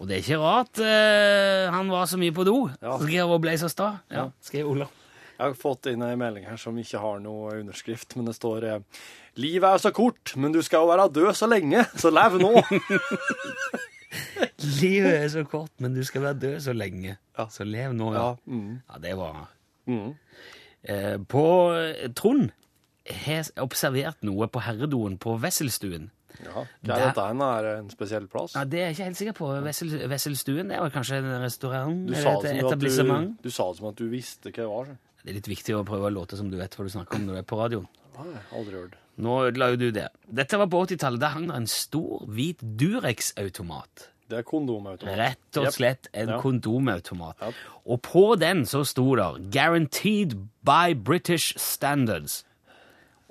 Og 0.00 0.08
det 0.08 0.16
er 0.16 0.22
ikke 0.24 0.42
rart 0.42 0.80
eh, 0.82 1.70
han 1.70 1.90
var 1.92 2.08
så 2.10 2.18
mye 2.20 2.34
på 2.34 2.44
do. 2.46 2.58
Ja. 2.82 2.98
Og 3.28 3.40
ble 3.42 3.54
så 3.60 3.70
sta. 3.70 3.96
Ja, 4.12 4.28
skrev 4.42 4.72
Ola. 4.72 4.88
Jeg 5.34 5.50
har 5.50 5.54
fått 5.58 5.88
inn 5.90 6.02
ei 6.06 6.14
melding 6.18 6.46
her 6.46 6.58
som 6.60 6.76
ikke 6.78 7.00
har 7.02 7.18
noe 7.22 7.56
underskrift, 7.58 8.14
men 8.18 8.28
det 8.28 8.36
står 8.36 8.66
eh, 8.68 8.82
Livet 9.40 9.66
er 9.66 9.80
så 9.82 9.90
kort, 9.94 10.34
men 10.38 10.54
du 10.54 10.60
skal 10.62 10.84
jo 10.84 10.90
være 10.92 11.08
død 11.10 11.32
så 11.34 11.48
lenge, 11.50 11.82
så 11.98 12.12
lev 12.14 12.36
nå. 12.38 12.52
Livet 14.80 15.10
er 15.10 15.26
så 15.32 15.42
kort, 15.48 15.72
men 15.82 15.96
du 15.96 16.04
skal 16.06 16.22
være 16.28 16.38
død 16.44 16.60
så 16.68 16.74
lenge. 16.76 17.16
Ja. 17.34 17.48
Så 17.50 17.66
lev 17.66 17.96
nå. 17.98 18.12
Ja, 18.14 18.28
Ja, 18.28 18.36
mm. 18.46 18.70
ja 18.88 19.02
det 19.02 19.18
var 19.18 19.50
Mm. 19.84 20.14
Eh, 20.88 21.18
på 21.28 21.42
Trond 22.16 22.46
har 23.04 23.50
observert 23.60 24.22
noe 24.24 24.46
på 24.48 24.62
herredoen 24.64 25.18
på 25.20 25.34
Wesselstuen. 25.42 26.06
Ja. 26.42 26.64
Hva 26.64 26.96
er 26.96 27.06
dette? 27.08 27.26
hen? 27.30 27.42
Er 27.46 27.66
det 27.66 27.72
en 27.78 27.90
spesiell 27.92 28.26
plass? 28.30 28.56
Ja, 28.58 28.64
det 28.66 28.80
er 28.80 28.88
jeg 28.90 28.96
ikke 28.96 29.08
helt 29.08 29.20
sikker 29.20 29.36
på. 29.38 29.50
Wessel, 29.64 29.94
Wesselstuen 30.10 30.72
det 30.72 30.78
er 30.80 30.94
kanskje 30.94 31.20
en 31.22 31.30
restaurant? 31.44 32.00
Du 32.08 32.14
sa, 32.16 32.34
det 32.42 32.56
at 32.58 32.78
du, 32.80 32.88
du 33.44 33.50
sa 33.50 33.68
det 33.70 33.80
som 33.80 33.90
at 33.90 34.00
du 34.00 34.08
visste 34.12 34.50
hva 34.50 34.64
det 34.64 34.70
var. 34.72 34.90
så. 34.90 35.20
Det 35.24 35.32
er 35.32 35.38
litt 35.38 35.48
viktig 35.48 35.76
å 35.78 35.84
prøve 35.88 36.10
å 36.10 36.12
låte 36.12 36.36
som 36.36 36.50
du 36.52 36.58
vet 36.60 36.74
hva 36.76 36.84
du 36.84 36.92
snakker 36.92 37.16
om 37.16 37.28
når 37.28 37.38
du 37.38 37.40
er 37.40 37.46
på 37.48 37.60
radioen. 37.60 37.86
Nei, 38.18 38.40
aldri 38.54 38.76
hørt. 38.76 38.98
Nå 39.24 39.36
ødela 39.48 39.70
jo 39.72 39.78
du 39.78 39.86
det. 39.94 40.08
Dette 40.26 40.58
var 40.58 40.68
på 40.70 40.82
80-tallet. 40.84 41.22
Der 41.22 41.32
hang 41.36 41.46
det 41.48 41.60
en 41.62 41.70
stor, 41.70 42.26
hvit 42.28 42.60
Durex-automat. 42.60 44.08
Det 44.30 44.40
er 44.40 44.46
kondomautomat. 44.48 45.16
Rett 45.20 45.58
og 45.60 45.68
slett 45.74 46.08
en 46.16 46.32
yep. 46.32 46.40
kondomautomat. 46.42 47.40
Yep. 47.40 47.62
Og 47.92 48.00
på 48.02 48.24
den 48.40 48.64
så 48.66 48.82
sto 48.88 49.14
det 49.16 49.26
'Guaranteed 49.52 50.34
by 50.64 50.94
British 50.96 51.54
Standards'. 51.60 52.42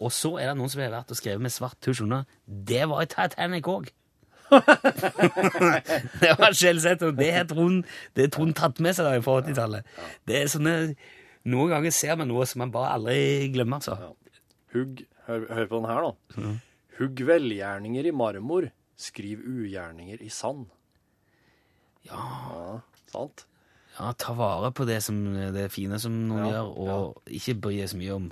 Og 0.01 0.13
så 0.13 0.33
er 0.41 0.51
det 0.51 0.57
noen 0.59 0.71
som 0.71 0.81
har 0.81 0.93
vært 0.93 1.11
og 1.13 1.19
skrevet 1.19 1.43
med 1.43 1.53
svart 1.53 1.77
tusj 1.83 2.03
under. 2.05 2.25
Det 2.47 2.87
var 2.89 3.03
i 3.03 3.09
Titanic 3.11 3.69
òg. 3.69 3.91
det 6.21 6.33
var 6.37 6.53
skjellsett, 6.53 7.01
og 7.05 7.17
det 7.17 7.29
har 7.33 7.47
Trond, 7.49 7.85
tatt 8.57 8.81
med 8.83 8.97
seg 8.97 9.23
fra 9.25 9.39
80-tallet. 9.41 9.87
Det 10.29 10.41
er 10.41 10.51
sånne 10.51 10.75
Noen 11.49 11.73
ganger 11.73 11.91
ser 11.91 12.15
man 12.15 12.29
noe 12.31 12.45
som 12.47 12.61
man 12.63 12.71
bare 12.71 12.93
aldri 12.95 13.49
glemmer, 13.51 13.81
altså. 13.81 14.13
Hugg, 14.71 15.01
hør, 15.27 15.41
hør 15.51 15.65
på 15.67 15.81
den 15.81 15.87
her, 15.89 16.05
da. 16.05 16.51
Hugg 17.01 17.23
velgjerninger 17.27 18.07
i 18.07 18.13
marmor, 18.15 18.69
skriv 18.95 19.41
ugjerninger 19.43 20.23
i 20.23 20.29
sand. 20.31 20.69
Ja. 22.07 22.79
Sant? 23.11 23.43
Ja, 23.97 24.13
ta 24.15 24.37
vare 24.37 24.71
på 24.71 24.87
det, 24.87 25.01
som, 25.03 25.19
det 25.53 25.67
fine 25.73 25.99
som 26.01 26.15
noen 26.29 26.47
Ja, 26.47 26.53
gjør, 26.55 26.71
og 26.79 27.35
ikke 27.41 27.57
bry 27.65 27.75
deg 27.81 27.91
så 27.91 27.99
mye 27.99 28.15
om 28.15 28.31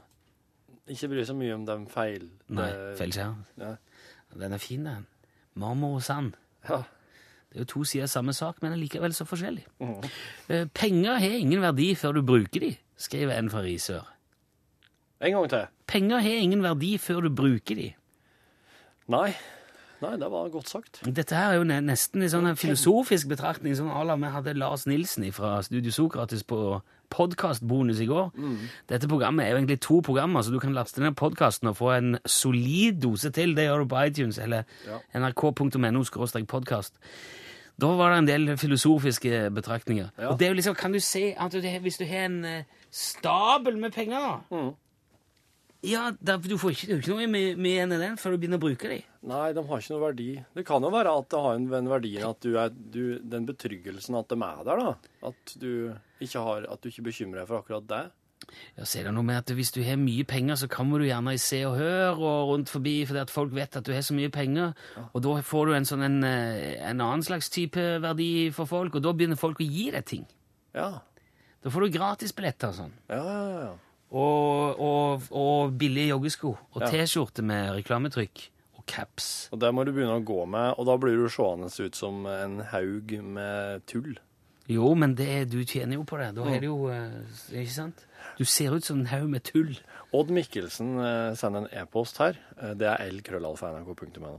Ikke 0.91 1.07
bry 1.11 1.23
så 1.27 1.35
mye 1.37 1.55
om 1.55 1.65
den 1.67 1.85
feil. 1.91 2.27
Nei, 2.51 2.67
feil 2.71 2.97
feilskjær. 2.99 3.35
Ja. 3.61 3.75
Den 4.41 4.55
er 4.55 4.61
fin, 4.63 4.87
den. 4.87 5.05
Marmor 5.59 5.97
og 5.99 6.03
sand. 6.03 6.33
Ja. 6.67 6.81
Det 7.51 7.59
er 7.59 7.65
jo 7.65 7.67
to 7.67 7.83
sider 7.87 8.07
av 8.07 8.11
samme 8.13 8.33
sak, 8.35 8.61
men 8.63 8.77
likevel 8.79 9.11
så 9.15 9.25
forskjellig. 9.27 9.65
Eh, 10.47 10.67
Penger 10.73 11.19
har 11.19 11.33
ingen 11.35 11.63
verdi 11.63 11.89
før 11.99 12.15
du 12.15 12.21
bruker 12.27 12.63
de, 12.63 12.69
skriver 12.95 13.35
en 13.35 13.49
fra 13.51 13.63
Risør. 13.65 14.07
En 15.21 15.35
gang 15.35 15.49
til. 15.51 15.65
Penger 15.91 16.23
har 16.23 16.43
ingen 16.45 16.63
verdi 16.63 16.93
før 16.97 17.27
du 17.27 17.29
bruker 17.35 17.75
de. 17.75 17.89
Nei. 19.11 19.33
Nei, 20.01 20.15
det 20.17 20.31
var 20.33 20.49
godt 20.49 20.69
sagt. 20.69 21.01
Dette 21.05 21.37
her 21.37 21.51
er 21.53 21.59
jo 21.59 21.65
nesten 21.69 22.23
en 22.25 22.31
sånn 22.33 22.49
en 22.49 22.57
filosofisk 22.57 23.29
betraktning 23.29 23.75
som 23.77 23.91
à 23.93 24.01
la 24.07 24.15
vi 24.17 24.31
hadde 24.33 24.55
Lars 24.57 24.87
Nilsen 24.89 25.27
fra 25.35 25.59
Studio 25.65 25.93
Sokrates 25.93 26.43
på 26.47 26.81
podkastbonus 27.11 27.99
i 28.01 28.07
går. 28.09 28.31
Dette 28.89 29.09
programmet 29.11 29.45
er 29.45 29.51
jo 29.51 29.59
egentlig 29.59 29.79
to 29.83 29.99
programmer, 30.01 30.41
så 30.41 30.53
du 30.53 30.59
kan 30.63 30.73
laste 30.73 31.03
ned 31.03 31.13
podkasten 31.19 31.69
og 31.69 31.77
få 31.77 31.91
en 31.97 32.17
solid 32.25 33.01
dose 33.03 33.29
til. 33.35 33.53
Det 33.55 33.67
gjør 33.67 33.83
du 33.83 33.91
på 33.91 34.03
iTunes 34.07 34.39
eller 34.41 34.63
nrk.no 35.13 36.03
podkast. 36.47 36.97
Da 37.81 37.87
var 37.97 38.11
det 38.11 38.17
en 38.21 38.27
del 38.27 38.57
filosofiske 38.57 39.49
betraktninger. 39.53 40.11
Og 40.29 40.39
det 40.39 40.45
er 40.45 40.49
jo 40.51 40.59
liksom, 40.59 40.75
kan 40.75 40.93
du 40.93 40.99
se 40.99 41.33
at 41.37 41.53
du, 41.53 41.61
hvis 41.81 41.97
du 41.97 42.05
har 42.05 42.25
en 42.25 42.45
eh, 42.45 42.63
stabel 42.91 43.77
med 43.77 43.91
penger 43.91 44.19
da, 44.19 44.57
Ja, 45.81 46.11
da, 46.21 46.35
du 46.37 46.53
får 46.61 46.75
ikke, 46.75 46.95
ikke 46.99 47.15
noe 47.15 47.27
med, 47.31 47.57
med 47.57 47.71
igjen 47.71 47.93
i 47.95 47.99
den 48.03 48.17
før 48.21 48.35
du 48.35 48.41
begynner 48.43 48.59
å 48.61 48.63
bruke 48.67 48.89
dem. 48.91 49.01
Nei, 49.31 49.47
de 49.57 49.63
har 49.65 49.81
ikke 49.81 49.93
noe 49.95 50.03
verdi. 50.03 50.29
Det 50.53 50.63
kan 50.67 50.85
jo 50.85 50.91
være 50.93 51.13
at 51.17 51.29
det 51.33 51.41
har 51.41 51.57
en, 51.57 51.67
en 51.77 51.89
verdi 51.89 52.11
at 52.25 52.45
du 52.45 52.55
er 52.61 52.69
du, 52.73 53.03
Den 53.33 53.47
betryggelsen 53.49 54.17
at 54.19 54.29
de 54.29 54.37
er 54.45 54.63
der, 54.67 54.81
da. 54.81 55.13
At 55.31 55.55
du 55.61 55.71
ikke, 56.21 56.43
har, 56.45 56.67
at 56.69 56.81
du 56.81 56.91
ikke 56.91 57.07
bekymrer 57.09 57.41
deg 57.41 57.49
for 57.49 57.63
akkurat 57.63 57.89
det. 57.89 58.03
Ja, 58.77 58.85
så 58.85 58.99
er 58.99 59.07
det 59.07 59.13
noe 59.15 59.25
med 59.25 59.37
at 59.37 59.51
Hvis 59.53 59.73
du 59.73 59.81
har 59.85 59.99
mye 60.01 60.25
penger, 60.27 60.57
så 60.57 60.69
kommer 60.69 61.01
du 61.01 61.07
gjerne 61.07 61.35
i 61.37 61.41
Se 61.41 61.61
og 61.65 61.77
Hør 61.77 62.17
og 62.17 62.53
rundt 62.53 62.71
forbi 62.73 62.95
fordi 63.09 63.21
at 63.21 63.33
folk 63.33 63.53
vet 63.53 63.77
at 63.77 63.85
du 63.85 63.93
har 63.93 64.05
så 64.05 64.17
mye 64.17 64.31
penger. 64.33 64.73
Og 65.11 65.21
da 65.25 65.37
får 65.45 65.69
du 65.69 65.77
en 65.77 65.87
sånn 65.89 66.05
en, 66.05 66.17
en 66.25 67.05
annen 67.05 67.25
slags 67.25 67.49
type 67.53 67.85
verdi 68.05 68.49
for 68.53 68.69
folk, 68.69 68.97
og 68.97 69.05
da 69.05 69.13
begynner 69.17 69.39
folk 69.39 69.61
å 69.61 69.69
gi 69.69 69.89
deg 69.93 70.05
ting. 70.09 70.27
Ja. 70.77 70.91
Da 71.61 71.73
får 71.73 71.85
du 71.85 71.95
gratisbilletter 71.97 72.73
og 72.73 72.83
sånn. 72.83 72.93
Ja, 73.09 73.21
ja, 73.21 73.63
ja. 73.69 73.71
Og, 74.11 74.79
og, 74.79 75.27
og 75.31 75.77
billige 75.79 76.11
joggesko. 76.11 76.55
Og. 76.73 76.81
T-skjorte 76.91 77.43
med 77.47 77.71
reklametrykk. 77.77 78.43
Og 78.79 78.83
caps. 78.89 79.47
Og 79.53 79.61
det 79.61 79.69
må 79.75 79.85
du 79.87 79.93
begynne 79.95 80.17
å 80.19 80.25
gå 80.25 80.41
med, 80.49 80.73
og 80.75 80.87
da 80.89 80.97
blir 80.99 81.15
du 81.15 81.27
seende 81.31 81.69
ut 81.71 81.95
som 81.95 82.25
en 82.27 82.59
haug 82.73 83.13
med 83.23 83.85
tull. 83.87 84.17
Jo, 84.71 84.93
men 84.95 85.15
det, 85.17 85.49
du 85.51 85.59
tjener 85.67 85.97
jo 85.97 86.03
på 86.07 86.19
det. 86.21 86.31
Da 86.37 86.45
er 86.47 86.61
det 86.63 86.69
jo 86.69 86.85
eh, 86.93 87.15
Ikke 87.63 87.73
sant? 87.73 88.03
Du 88.37 88.45
ser 88.47 88.75
ut 88.75 88.85
som 88.85 89.01
en 89.01 89.09
haug 89.11 89.27
med 89.31 89.43
tull. 89.47 89.73
Odd 90.15 90.31
Mikkelsen 90.33 90.93
eh, 91.01 91.31
sender 91.39 91.65
en 91.65 91.81
e-post 91.81 92.19
her. 92.21 92.37
Eh, 92.59 92.73
Det 92.79 92.87
er 92.87 93.11
lkrøllalfa.nrk.no, 93.17 94.35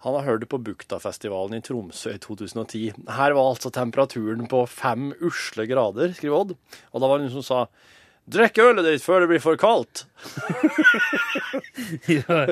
Han 0.00 0.14
har 0.16 0.24
hørt 0.24 0.40
det 0.40 0.48
på 0.48 0.58
Buktafestivalen 0.64 1.58
i 1.58 1.62
Tromsø 1.64 2.14
i 2.16 2.20
2010. 2.22 2.92
Her 3.12 3.34
var 3.36 3.50
altså 3.50 3.70
temperaturen 3.74 4.46
på 4.48 4.62
fem 4.70 5.10
usle 5.20 5.66
grader, 5.68 6.14
skriver 6.16 6.36
Odd. 6.38 6.54
Og 6.92 7.02
da 7.02 7.10
var 7.10 7.18
det 7.20 7.26
noen 7.26 7.34
som 7.40 7.44
sa 7.44 7.64
Drikk 8.30 8.60
ølet 8.62 8.84
ditt 8.86 9.02
før 9.02 9.24
det 9.24 9.28
blir 9.32 9.40
for 9.42 9.58
kaldt. 9.58 10.04
ja, 12.14 12.44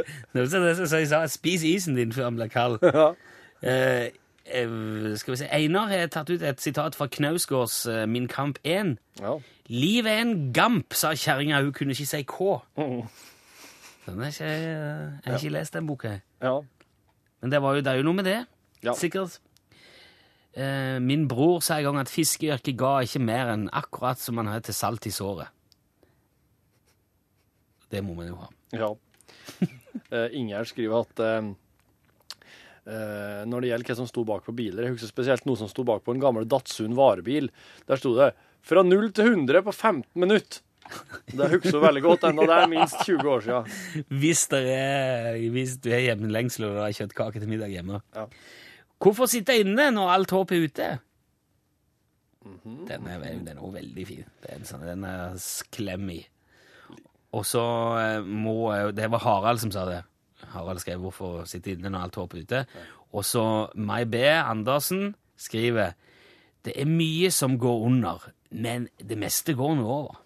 som 0.48 0.64
jeg 0.66 1.08
sa. 1.10 1.20
Spis 1.30 1.62
isen 1.62 1.94
din 1.94 2.12
før 2.12 2.30
den 2.30 2.40
blir 2.40 2.52
kald. 2.52 2.80
Ja. 2.88 3.12
Eh, 4.48 4.70
skal 5.18 5.32
vi 5.34 5.36
se, 5.42 5.46
Einar 5.52 5.90
har 5.90 6.06
tatt 6.14 6.30
ut 6.30 6.42
et 6.46 6.60
sitat 6.62 6.94
fra 6.94 7.08
Knausgårds 7.10 7.82
eh, 7.90 8.04
Min 8.06 8.28
kamp 8.30 8.60
1. 8.64 8.94
Ja. 9.20 9.34
Liv 9.68 10.06
er 10.06 10.22
en 10.22 10.52
gamp, 10.56 10.94
sa 10.96 11.10
kjerringa. 11.12 11.58
Hun 11.66 11.74
kunne 11.76 11.92
ikke 11.92 12.06
si 12.06 12.22
K. 12.22 12.54
Mm. 12.78 13.02
Den 14.06 14.22
er 14.22 14.30
ikke, 14.32 14.52
jeg 14.52 15.26
har 15.26 15.36
ikke 15.40 15.56
lest 15.58 15.74
den 15.76 15.90
boka. 15.90 16.18
ja. 16.42 16.58
Men 17.42 17.52
det, 17.52 17.60
var 17.62 17.76
jo, 17.76 17.84
det 17.84 17.92
er 17.92 18.00
jo 18.00 18.06
noe 18.08 18.18
med 18.18 18.26
det. 18.26 18.38
Ja. 18.84 18.94
Sikkert. 18.98 19.38
Eh, 20.58 20.98
min 21.04 21.28
bror 21.30 21.60
sa 21.62 21.78
en 21.78 21.86
gang 21.86 22.00
at 22.00 22.10
fiskeyrket 22.10 22.78
ga 22.78 22.98
ikke 23.06 23.22
mer 23.22 23.52
enn 23.52 23.68
akkurat 23.76 24.18
som 24.18 24.38
man 24.40 24.50
har 24.50 24.64
til 24.66 24.74
salt 24.74 25.06
i 25.06 25.14
såret. 25.14 25.52
Det 27.88 28.02
må 28.04 28.16
man 28.18 28.32
jo 28.32 28.40
ha. 28.42 28.50
Ja. 28.76 28.92
Eh, 30.14 30.34
Ingjerd 30.38 30.68
skriver 30.70 31.02
at 31.02 31.20
uh, 31.20 31.48
når 33.48 33.64
det 33.64 33.70
gjelder 33.70 33.88
hva 33.90 33.96
som 33.98 34.06
sto 34.08 34.22
bak 34.24 34.44
på 34.46 34.54
biler 34.56 34.86
Jeg 34.86 34.94
husker 34.94 35.10
spesielt 35.10 35.44
noe 35.48 35.58
som 35.58 35.68
sto 35.68 35.82
bak 35.84 36.04
på 36.06 36.14
en 36.14 36.22
gammel 36.22 36.46
Datsun 36.48 36.94
varebil. 36.96 37.50
Der 37.88 37.98
sto 38.00 38.14
det 38.16 38.30
'fra 38.62 38.84
0 38.86 39.10
til 39.12 39.32
100 39.32 39.64
på 39.66 39.74
15 39.74 40.06
minutter'. 40.22 40.62
Det 41.38 41.48
husker 41.52 41.80
veldig 41.82 42.02
godt 42.02 42.24
ennå. 42.30 42.46
Det 42.48 42.54
er 42.56 42.70
minst 42.72 42.96
20 43.04 43.28
år 43.30 43.40
siden. 43.44 44.06
Hvis, 44.20 44.46
er, 44.52 45.36
hvis 45.52 45.76
du 45.84 45.90
har 45.92 46.00
hjemlengsel 46.06 46.64
og 46.70 46.80
har 46.84 46.92
kjøttkake 46.96 47.40
til 47.42 47.48
middag 47.50 47.68
hjemme. 47.74 48.00
Ja. 48.16 48.24
Hvorfor 48.98 49.26
sitte 49.30 49.54
inne 49.60 49.90
når 49.94 50.10
alt 50.14 50.30
håp 50.34 50.50
er 50.56 50.64
ute? 50.64 50.88
Mhm. 52.44 52.86
Den 52.88 53.06
er, 53.06 53.18
den 53.44 53.48
er 53.58 53.70
veldig 53.72 54.06
fin. 54.08 54.24
Det 54.42 54.50
er 54.52 54.56
en 54.60 54.64
sånn, 54.68 54.84
den 54.86 55.04
er 55.04 55.36
klem 55.74 56.08
i. 56.14 56.20
Og 57.36 57.44
så 57.44 57.62
eh, 58.00 58.20
må 58.24 58.72
jeg- 58.72 58.94
Det 58.96 59.10
var 59.10 59.18
Harald 59.20 59.58
som 59.60 59.70
sa 59.70 59.84
det. 59.84 60.02
Harald 60.54 60.78
skrev 60.78 60.98
'Hvorfor 61.00 61.44
sitte 61.46 61.72
inne 61.72 61.90
når 61.90 62.02
alt 62.02 62.14
håp 62.14 62.34
er 62.34 62.38
ute'. 62.42 62.66
Og 63.12 63.24
så 63.24 63.68
May 63.74 64.04
B. 64.04 64.14
Andersen 64.14 65.14
skriver 65.36 65.92
'Det 66.64 66.72
er 66.76 66.84
mye 66.86 67.30
som 67.30 67.58
går 67.58 67.84
under, 67.86 68.30
men 68.50 68.88
det 68.98 69.18
meste 69.18 69.54
går 69.54 69.74
nå 69.76 69.84
over'. 69.84 70.16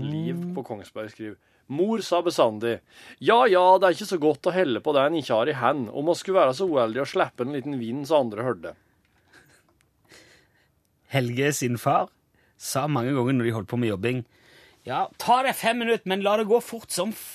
Liv 0.00 0.40
på 0.56 0.64
Kongsberg 0.66 1.12
skriver 1.12 1.36
Mor 1.66 1.98
sa 2.06 2.20
bestandig 2.22 2.76
ja 3.18 3.40
ja, 3.50 3.64
det 3.78 3.88
er 3.88 3.96
ikke 3.96 4.08
så 4.12 4.18
godt 4.22 4.46
å 4.46 4.54
helle 4.54 4.82
på 4.82 4.92
det 4.94 5.02
en 5.02 5.16
ikke 5.18 5.34
har 5.34 5.50
i 5.50 5.56
hand, 5.58 5.88
om 5.90 6.06
man 6.06 6.18
skulle 6.18 6.38
være 6.38 6.54
så 6.54 6.68
uheldig 6.70 7.02
å 7.02 7.08
slippe 7.10 7.42
en 7.42 7.56
liten 7.56 7.78
vind 7.80 8.06
så 8.06 8.20
andre 8.22 8.46
hørte. 8.46 8.74
Helge 11.10 11.50
sin 11.58 11.78
far 11.78 12.06
sa 12.56 12.86
mange 12.86 13.14
ganger 13.16 13.34
når 13.36 13.48
de 13.48 13.56
holdt 13.56 13.70
på 13.70 13.80
med 13.80 13.90
jobbing 13.92 14.22
Ja, 14.86 15.06
ta 15.18 15.40
deg 15.42 15.58
fem 15.58 15.82
minutter, 15.82 16.06
men 16.06 16.22
la 16.22 16.36
det 16.38 16.46
gå 16.50 16.60
fort 16.62 16.94
som 16.94 17.10
f... 17.10 17.26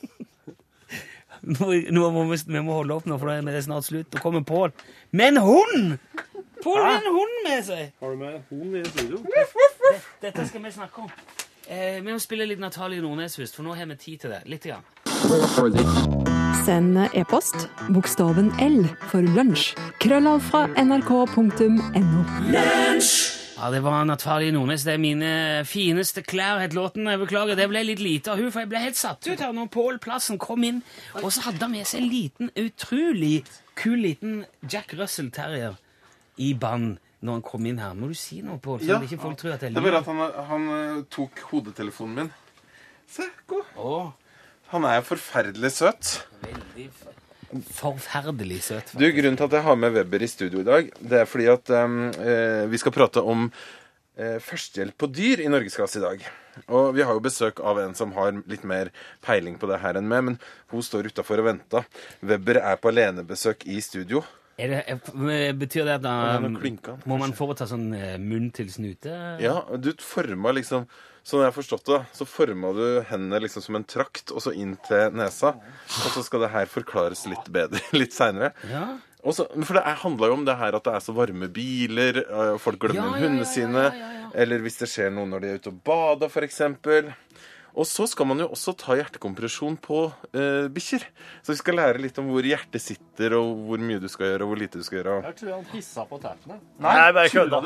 nå, 1.56 1.72
nå 1.96 2.10
må 2.12 2.26
vi, 2.34 2.40
vi 2.52 2.64
må 2.64 2.82
holde 2.82 2.98
opp 3.00 3.08
nå, 3.08 3.18
for 3.22 3.32
det 3.32 3.56
er 3.56 3.64
snart 3.64 3.88
slutt. 3.88 4.12
Nå 4.12 4.20
kommer 4.24 4.44
Pål. 4.44 4.76
Med 5.16 5.38
en 5.38 5.44
hund! 5.46 5.96
Pål 6.62 6.82
har 6.84 7.00
en 7.00 7.16
hund 7.16 7.38
med 7.48 7.64
seg! 7.66 7.94
Har 8.04 8.12
du 8.12 8.20
med 8.20 8.42
hund 8.52 8.76
i 8.78 8.84
studio? 8.92 9.24
Dette 10.22 10.48
skal 10.48 10.64
vi 10.64 10.72
snakke 10.72 11.06
om. 11.06 11.12
Eh, 11.68 12.02
vi 12.02 12.12
må 12.12 12.20
spille 12.20 12.46
litt 12.50 12.60
Natalie 12.60 13.02
Nordnes 13.04 13.38
først, 13.40 13.56
for 13.56 13.64
nå 13.64 13.76
har 13.78 13.88
vi 13.92 13.96
tid 13.96 14.24
til 14.26 14.34
det. 14.34 14.42
Litt. 14.50 14.66
Grann. 14.68 14.84
Send 16.66 16.98
e-post 17.18 17.68
bokstaven 17.94 18.52
L 18.62 18.84
for 19.12 19.26
lunsj. 19.38 19.72
Krøllav 20.04 20.42
fra 20.50 20.66
nrk.no. 20.82 22.26
Ja, 23.62 23.70
det 23.70 23.84
var 23.86 24.04
Natalie 24.10 24.52
Nordnes. 24.52 24.84
Det 24.84 24.96
er 24.96 25.02
mine 25.02 25.32
fineste 25.70 26.24
klær, 26.26 26.60
het 26.64 26.74
låten. 26.74 27.06
Jeg 27.06 27.22
beklager, 27.22 27.56
det 27.56 27.68
ble 27.70 27.84
litt 27.86 28.02
lite 28.02 28.34
av 28.34 28.42
hun, 28.42 28.50
for 28.50 28.64
jeg 28.64 28.72
ble 28.72 28.82
helt 28.82 28.98
satt 28.98 29.28
ut 29.28 29.38
her 29.38 29.54
når 29.54 29.70
Pål 29.74 30.02
Plassen 30.02 30.42
kom 30.42 30.66
inn. 30.66 30.82
Og 31.22 31.30
så 31.30 31.46
hadde 31.46 31.62
han 31.62 31.76
med 31.76 31.86
seg 31.86 32.02
en 32.02 32.10
liten, 32.10 32.52
utrolig 32.58 33.44
kul 33.78 34.02
liten 34.02 34.42
Jack 34.66 34.96
Russell 34.98 35.30
Terrier 35.34 35.78
i 36.42 36.56
band 36.58 36.98
når 37.22 37.38
han 37.38 37.44
kom 37.46 37.66
inn 37.70 37.78
her. 37.82 37.94
Må 37.98 38.10
du 38.12 38.16
si 38.18 38.42
noe, 38.42 38.58
Pål, 38.62 38.82
Ja. 38.88 39.00
ikke 39.02 39.20
folk 39.22 39.38
tror 39.38 39.54
at 39.54 39.62
det 39.62 39.74
Det 39.74 39.78
er 39.82 39.86
bare 39.88 40.02
at 40.02 40.10
han, 40.10 40.46
han 40.50 40.70
eh, 40.76 41.04
tok 41.14 41.40
hodetelefonen 41.52 42.16
min. 42.16 42.32
Se, 43.12 43.28
gå. 43.48 43.62
Åh. 43.78 44.12
Han 44.72 44.86
er 44.88 45.02
forferdelig 45.04 45.72
søt. 45.76 46.24
veldig 46.42 46.90
forferdelig 47.76 48.62
søt. 48.64 48.94
Du, 48.96 49.06
Grunnen 49.12 49.38
til 49.38 49.48
at 49.50 49.56
jeg 49.58 49.66
har 49.66 49.76
med 49.76 49.94
Webber 49.98 50.24
i 50.24 50.28
studio 50.32 50.62
i 50.62 50.68
dag, 50.68 50.92
det 51.02 51.20
er 51.20 51.26
fordi 51.28 51.48
at 51.52 51.70
um, 51.76 51.98
vi 52.72 52.80
skal 52.80 52.94
prate 52.96 53.20
om 53.28 53.50
eh, 54.16 54.38
førstehjelp 54.40 54.96
på 54.98 55.10
dyr 55.12 55.44
i 55.44 55.50
Norgesklasse 55.52 56.00
i 56.00 56.06
dag. 56.06 56.24
Og 56.72 56.94
vi 56.96 57.04
har 57.04 57.16
jo 57.16 57.24
besøk 57.24 57.60
av 57.64 57.80
en 57.84 57.94
som 57.96 58.12
har 58.16 58.32
litt 58.48 58.64
mer 58.68 58.90
peiling 59.24 59.58
på 59.60 59.68
det 59.72 59.82
her 59.84 60.00
enn 60.00 60.08
meg, 60.08 60.24
men 60.30 60.40
hun 60.72 60.84
står 60.84 61.12
utafor 61.12 61.44
og 61.44 61.50
venter. 61.52 61.88
Webber 62.24 62.60
er 62.64 62.80
på 62.80 62.92
alenebesøk 62.92 63.68
i 63.72 63.80
studio. 63.84 64.24
Det, 64.58 65.54
betyr 65.58 65.88
det 65.88 65.96
at 66.00 66.04
da, 66.04 66.16
klinka, 66.60 66.98
må 67.10 67.18
man 67.22 67.32
foreta 67.38 67.66
sånn 67.70 67.88
eh, 67.98 68.18
munn 68.22 68.52
til 68.54 68.68
snute? 68.70 69.14
Ja, 69.42 69.62
du 69.78 69.94
forma 70.06 70.54
liksom 70.58 70.90
Sånn 71.22 71.44
jeg 71.44 71.52
har 71.52 71.54
forstått 71.54 71.86
det, 71.86 72.00
så 72.18 72.26
forma 72.26 72.72
du 72.74 72.86
hendene 73.06 73.44
liksom 73.44 73.62
som 73.62 73.76
en 73.78 73.84
trakt, 73.86 74.32
og 74.34 74.42
så 74.42 74.56
inn 74.58 74.72
til 74.88 75.14
nesa. 75.14 75.52
Og 75.86 76.16
så 76.16 76.24
skal 76.26 76.42
det 76.42 76.50
her 76.50 76.66
forklares 76.66 77.28
litt 77.30 77.52
bedre 77.54 77.78
litt 78.02 78.16
seinere. 78.16 78.56
Ja. 78.66 78.88
For 79.22 79.78
det 79.78 79.84
handla 80.02 80.32
jo 80.32 80.40
om 80.40 80.48
det 80.48 80.56
her 80.58 80.74
at 80.74 80.88
det 80.88 80.96
er 80.98 81.04
så 81.06 81.14
varme 81.14 81.46
biler, 81.54 82.24
og 82.26 82.58
folk 82.64 82.82
glemmer 82.88 83.14
Ja, 83.14 83.20
ja, 83.20 83.28
hundene 83.28 83.46
sine. 83.46 83.86
Eller 84.34 84.64
hvis 84.66 84.80
det 84.82 84.90
skjer 84.90 85.14
noe 85.14 85.30
når 85.30 85.44
de 85.44 85.52
er 85.52 85.62
ute 85.62 85.70
og 85.70 85.82
bader, 85.86 86.32
f.eks. 86.32 86.62
Og 87.72 87.88
så 87.88 88.04
skal 88.10 88.28
man 88.28 88.42
jo 88.44 88.50
også 88.52 88.74
ta 88.76 88.98
hjertekompresjon 89.00 89.78
på 89.82 90.02
eh, 90.36 90.68
bikkjer. 90.74 91.06
Så 91.42 91.54
vi 91.54 91.60
skal 91.62 91.78
lære 91.80 92.02
litt 92.04 92.18
om 92.20 92.28
hvor 92.34 92.44
hjertet 92.46 92.84
sitter, 92.84 93.38
og 93.38 93.64
hvor 93.70 93.80
mye 93.82 94.02
du 94.04 94.10
skal 94.12 94.34
gjøre, 94.34 94.44
og 94.44 94.52
hvor 94.52 94.60
lite 94.60 94.82
du 94.82 94.84
skal 94.84 95.00
gjøre. 95.00 95.16
Jeg 95.30 95.38
tror 95.40 95.54
han 95.56 95.68
pissa 95.72 96.06
på 96.10 96.20
tærne. 96.24 96.58
Nei, 96.82 96.96
Nei, 97.00 97.08
bare 97.16 97.32
kødda. 97.32 97.62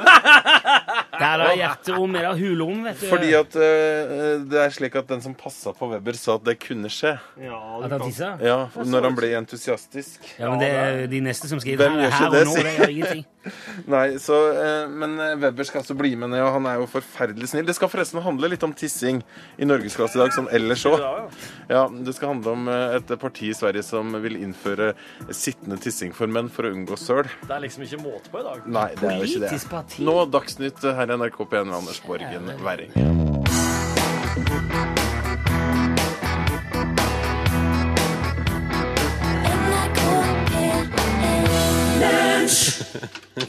Der 1.15 1.45
er 1.45 1.53
hjertet 1.57 1.93
om 1.95 2.11
mer 2.11 2.29
av 2.31 2.39
hulom, 2.39 2.83
vet 2.85 2.99
du. 3.01 3.07
Fordi 3.09 3.31
at 3.37 3.55
eh, 3.55 4.43
det 4.45 4.61
er 4.65 4.73
slik 4.75 4.97
at 4.99 5.09
den 5.09 5.23
som 5.23 5.35
passa 5.37 5.73
på 5.75 5.89
Weber, 5.93 6.17
sa 6.19 6.35
at 6.39 6.45
det 6.47 6.57
kunne 6.61 6.91
skje. 6.91 7.15
Ja, 7.41 7.59
At 7.85 7.95
han 7.95 8.03
tissa? 8.05 8.33
Ja, 8.43 8.57
Når 8.75 9.09
han 9.09 9.17
ble 9.17 9.31
entusiastisk. 9.39 10.19
Ja, 10.37 10.51
men 10.51 10.61
det 10.61 10.69
er 10.75 11.05
de 11.11 11.21
neste 11.23 11.49
som 11.51 11.61
skriver 11.63 11.87
Hvem 11.87 12.01
gjør 12.03 12.13
ikke 12.13 12.31
det, 12.35 12.43
nå, 12.45 12.55
si? 12.55 12.65
det 12.67 12.75
gjør 12.75 12.93
ingenting. 12.95 13.25
Nei, 13.95 14.05
så, 14.21 14.37
eh, 14.57 14.91
Men 14.91 15.17
eh, 15.21 15.35
Weber 15.41 15.67
skal 15.67 15.83
altså 15.83 15.95
bli 15.97 16.13
med 16.19 16.33
ned, 16.33 16.43
og 16.43 16.51
han 16.57 16.69
er 16.69 16.79
jo 16.81 16.89
forferdelig 16.89 17.51
snill. 17.51 17.65
Det 17.67 17.77
skal 17.77 17.91
forresten 17.91 18.23
handle 18.25 18.51
litt 18.51 18.65
om 18.67 18.73
tissing 18.75 19.21
i 19.57 19.67
norgesklasse 19.95 20.17
i 20.17 20.21
dag, 20.21 20.33
som 20.33 20.47
ellers 20.51 20.85
òg. 20.85 20.99
Ja, 21.69 21.89
det 21.89 22.13
skal 22.15 22.27
handle 22.33 22.51
om 22.51 22.67
eh, 22.67 22.95
et 22.99 23.19
parti 23.19 23.49
i 23.49 23.53
Sverige 23.55 23.83
som 23.83 24.13
vil 24.23 24.35
innføre 24.37 24.93
sittende 25.31 25.77
tissing 25.81 26.13
for 26.15 26.27
menn 26.27 26.49
for 26.49 26.67
å 26.67 26.73
unngå 26.75 26.97
søl. 26.99 27.25
Det 27.45 27.55
er 27.55 27.63
liksom 27.65 27.85
ikke 27.87 28.01
måte 28.03 28.29
på 28.33 28.41
i 28.41 28.45
dag. 28.45 28.67
Nei, 28.67 28.89
det 28.99 29.11
er 29.11 29.17
jo 29.19 29.29
ikke 29.29 29.45
det. 29.47 29.69
parti. 29.71 30.03
Nå 30.05 30.17
Dagsnytt 30.35 30.81
her 30.85 31.09
i 31.09 31.19
NRK 31.19 31.41
P1 31.45 31.69
med 31.69 31.77
Anders 31.81 32.01
Borgen 32.05 32.51
Werring. 32.65 32.91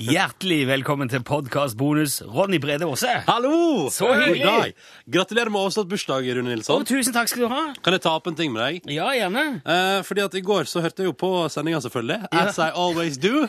Hjertelig 0.03 0.65
velkommen 0.69 1.11
til 1.11 1.23
podkastbonus 1.27 2.19
Ronny 2.27 2.59
Brede 2.63 2.87
Aase. 2.89 3.13
Hallo! 3.29 3.87
Så 3.93 4.09
hyggelig. 4.13 4.43
God 4.43 4.65
dag. 4.65 4.75
Gratulerer 5.17 5.53
med 5.53 5.61
overstått 5.63 5.91
bursdag, 5.91 6.27
Rune 6.37 6.51
Å, 6.51 6.55
Nilsson. 6.55 6.87
tusen 6.89 7.15
takk 7.15 7.31
skal 7.31 7.45
du 7.47 7.49
ha. 7.53 7.61
Kan 7.85 7.97
jeg 7.97 8.03
ta 8.05 8.15
opp 8.19 8.27
en 8.31 8.39
ting 8.39 8.53
med 8.55 8.63
deg? 8.65 8.89
Ja, 8.97 9.09
gjerne. 9.15 9.45
Eh, 9.63 10.01
fordi 10.09 10.25
at 10.25 10.37
I 10.39 10.43
går 10.47 10.67
så 10.71 10.83
hørte 10.85 11.05
jeg 11.05 11.13
jo 11.13 11.17
på 11.21 11.31
sendinga, 11.53 11.81
selvfølgelig. 11.85 12.31
As 12.35 12.59
I 12.59 12.71
always 12.75 13.19
do. 13.23 13.47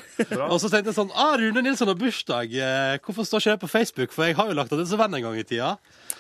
Og 0.49 0.57
så 0.61 0.69
tenkte 0.69 0.91
jeg 0.93 0.99
sånn 0.99 1.13
ah, 1.17 1.33
Rune 1.41 1.65
Nilsson 1.65 1.89
har 1.91 1.97
bursdag. 1.99 2.53
Eh, 2.53 2.97
hvorfor 3.05 3.27
står 3.27 3.43
ikke 3.45 3.55
det 3.57 3.63
på 3.65 3.71
Facebook? 3.73 4.13
For 4.15 4.29
jeg 4.29 4.37
har 4.37 4.51
jo 4.51 4.57
lagt 4.59 4.73
av 4.75 4.81
til 4.83 4.89
som 4.91 5.01
venn 5.01 5.17
en 5.17 5.25
gang 5.29 5.39
i 5.41 5.47
tida. 5.47 5.75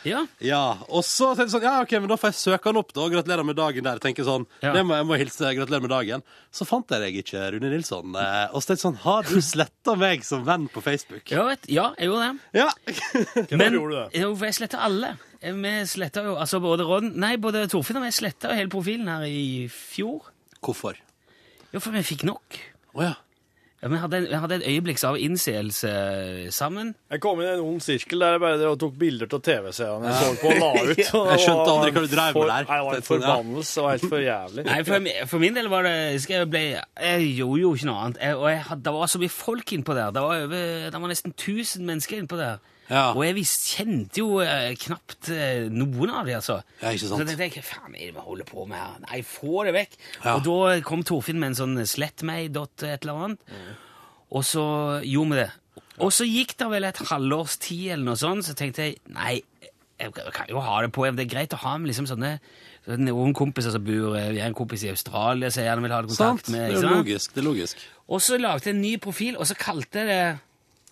Ja. 0.07 0.21
Ja, 0.43 0.61
Og 0.87 1.03
så 1.03 1.33
tenkte 1.35 1.49
jeg 1.49 1.53
sånn, 1.57 1.65
ja 1.67 1.81
ok, 1.83 1.91
men 1.99 2.07
da 2.11 2.15
får 2.21 2.31
jeg 2.31 2.37
søke 2.39 2.69
han 2.71 2.79
opp, 2.79 2.93
da. 2.95 3.01
og 3.05 3.11
Gratulerer 3.11 3.45
med 3.45 3.57
dagen 3.59 3.83
der. 3.87 3.99
Tenker 4.03 4.23
sånn, 4.27 4.45
Ja. 4.63 4.71
det 4.73 4.85
må 4.87 4.95
Jeg 4.95 5.05
må 5.09 5.17
hilse. 5.19 5.51
Gratulerer 5.57 5.83
med 5.83 5.91
dagen. 5.93 6.23
Så 6.51 6.65
fant 6.69 6.87
jeg 6.95 7.03
deg 7.03 7.19
ikke, 7.21 7.43
Rune 7.57 7.69
Nilsson. 7.73 8.15
Eh, 8.15 8.47
og 8.53 8.61
så 8.63 8.71
tenkte 8.71 8.77
jeg 8.79 8.85
sånn, 8.87 8.99
har 9.03 9.23
du 9.27 9.41
sletta 9.43 9.97
meg 9.99 10.23
som 10.23 10.45
venn 10.47 10.67
på 10.71 10.81
Facebook? 10.85 11.25
Ja, 11.31 11.43
vet, 11.49 11.67
ja, 11.69 11.89
jeg 11.99 12.07
gjorde 12.09 12.31
det. 12.31 12.63
Ja. 12.63 12.69
Men 13.57 13.73
gjorde 13.77 13.91
du 13.91 13.99
det? 13.99 14.21
jo, 14.23 14.33
for 14.35 14.45
jeg 14.49 14.57
sletta 14.61 14.79
alle. 14.87 15.13
Eh, 15.41 15.51
Vi 15.53 15.75
sletta 15.85 16.23
jo 16.25 16.35
altså 16.39 16.59
både 16.63 16.87
Ron 16.87 17.11
Nei, 17.19 17.35
både 17.37 17.67
Torfinn 17.69 17.99
og 17.99 18.07
jeg 18.07 18.15
sletta 18.17 18.55
hele 18.57 18.71
profilen 18.73 19.07
her 19.11 19.27
i 19.27 19.67
fjor. 19.69 20.31
Hvorfor? 20.63 20.95
Jo, 21.73 21.79
for 21.83 21.91
vi 21.91 22.01
fikk 22.07 22.23
nok. 22.25 22.57
Å 22.97 23.03
ja. 23.03 23.13
Ja, 23.77 23.87
vi, 23.93 23.97
hadde, 24.01 24.19
vi 24.25 24.37
hadde 24.41 24.55
et 24.57 24.63
øyeblikk 24.71 25.03
av 25.05 25.19
innseelse 25.21 25.89
sammen. 26.55 26.95
Jeg 27.13 27.21
kom 27.21 27.37
inn 27.43 27.45
i 27.45 27.51
en 27.59 27.61
ond 27.61 27.83
sirkel 27.85 28.23
der 28.23 28.33
jeg 28.33 28.41
bare 28.41 28.69
og 28.71 28.79
tok 28.81 28.95
bilder 28.97 29.29
av 29.37 29.41
TV-seerne 29.45 30.09
jeg 30.09 30.17
så 30.23 30.31
på 30.41 30.49
og 30.49 30.61
la 30.63 30.69
ut. 30.89 31.01
og 31.19 31.29
Jeg 31.29 31.43
skjønte 31.43 31.75
aldri 31.75 31.91
hva 31.93 32.01
du 32.01 32.09
drev 32.15 32.39
med 32.39 32.49
der. 32.49 32.65
Nei, 32.71 32.77
Det 32.79 32.87
var 32.87 32.97
en 32.97 33.05
forbannelse. 33.11 33.81
og 33.83 33.89
helt 33.93 34.07
for 34.09 34.23
jævlig. 34.25 34.65
Nei, 34.65 34.79
for, 34.87 35.11
for 35.33 35.43
min 35.45 35.59
del 35.59 35.69
var 35.69 35.85
det 35.85 35.95
skal 36.23 36.39
Jeg, 36.41 36.49
ble, 36.55 36.63
jeg 37.05 37.29
gjorde 37.37 37.61
jo 37.61 37.73
ikke 37.77 37.89
noe 37.91 37.99
annet. 38.07 38.17
Jeg, 38.25 38.39
og 38.41 38.49
jeg, 38.49 38.79
det 38.87 38.95
var 38.97 39.13
så 39.13 39.21
mye 39.21 39.35
folk 39.37 39.75
innpå 39.77 39.97
der. 39.99 40.09
Det 40.17 40.25
var, 40.25 40.41
over, 40.47 40.65
det 40.97 41.03
var 41.05 41.13
nesten 41.13 41.35
1000 41.37 41.85
mennesker 41.91 42.17
innpå 42.23 42.41
der. 42.41 42.57
Ja. 42.87 43.09
Og 43.11 43.23
jeg 43.25 43.35
visst, 43.35 43.65
kjente 43.75 44.21
jo 44.21 44.39
eh, 44.43 44.71
knapt 44.79 45.29
eh, 45.33 45.65
noen 45.73 46.13
av 46.13 46.27
de, 46.29 46.37
altså. 46.37 46.61
Ja, 46.79 46.93
ikke 46.93 47.09
sant. 47.09 47.25
Så 47.27 47.35
jeg 47.35 47.39
tenkte 47.41 47.63
hva 47.63 47.67
faen 47.73 47.97
er 47.97 48.05
det 48.05 48.15
vi 48.15 48.25
holder 48.29 48.47
på 48.47 48.63
med 48.69 48.79
her? 48.79 49.01
Nei, 49.07 49.19
få 49.27 49.65
det 49.67 49.73
vekk. 49.75 49.97
Ja. 50.23 50.37
Og 50.37 50.45
da 50.47 50.77
kom 50.87 51.03
Torfinn 51.07 51.41
med 51.41 51.51
en 51.51 51.59
sånn 51.59 51.81
slett 51.89 52.23
meg, 52.27 52.53
dot 52.55 52.85
et 52.87 53.03
eller 53.03 53.27
annet. 53.27 53.57
Og 54.31 54.43
så 54.47 54.63
gjorde 55.07 55.33
vi 55.33 55.41
det. 55.41 55.49
Og 56.03 56.13
så 56.13 56.27
gikk 56.29 56.55
det 56.59 56.69
vel 56.71 56.85
et 56.87 57.03
halvårs 57.09 57.57
tid 57.63 57.95
eller 57.95 58.11
noe 58.11 58.19
sånt, 58.19 58.45
så 58.45 58.53
tenkte 58.57 58.85
jeg 58.85 58.99
nei, 59.15 59.39
jeg 59.97 60.13
kan 60.13 60.49
jo 60.51 60.61
ha 60.61 60.81
det 60.85 60.91
på. 60.93 61.07
Det 61.17 61.25
er 61.25 61.31
greit 61.31 61.55
å 61.57 61.61
ha 61.63 61.75
med 61.81 61.89
liksom 61.89 62.05
sånne 62.09 62.35
noen 63.01 63.33
kompiser 63.35 63.73
som 63.73 63.83
bor 63.83 64.13
Vi 64.15 64.39
har 64.39 64.47
en 64.47 64.55
kompis 64.55 64.85
i 64.85 64.91
Australia 64.93 65.49
som 65.51 65.63
jeg 65.63 65.67
gjerne 65.67 65.83
vil 65.83 65.95
ha 65.95 66.01
kontakt 66.05 66.45
Sant. 66.45 66.51
med. 66.53 66.69
Det 66.69 66.77
er 66.77 66.85
sant? 66.85 66.99
logisk. 67.01 67.33
Det 67.33 67.41
er 67.41 67.47
logisk. 67.49 67.81
Og 68.07 68.21
så 68.23 68.37
lagde 68.39 68.69
jeg 68.69 68.77
en 68.77 68.83
ny 68.85 68.93
profil, 69.03 69.35
og 69.35 69.49
så 69.49 69.57
kalte 69.59 70.03
jeg 70.03 70.07
det 70.07 70.21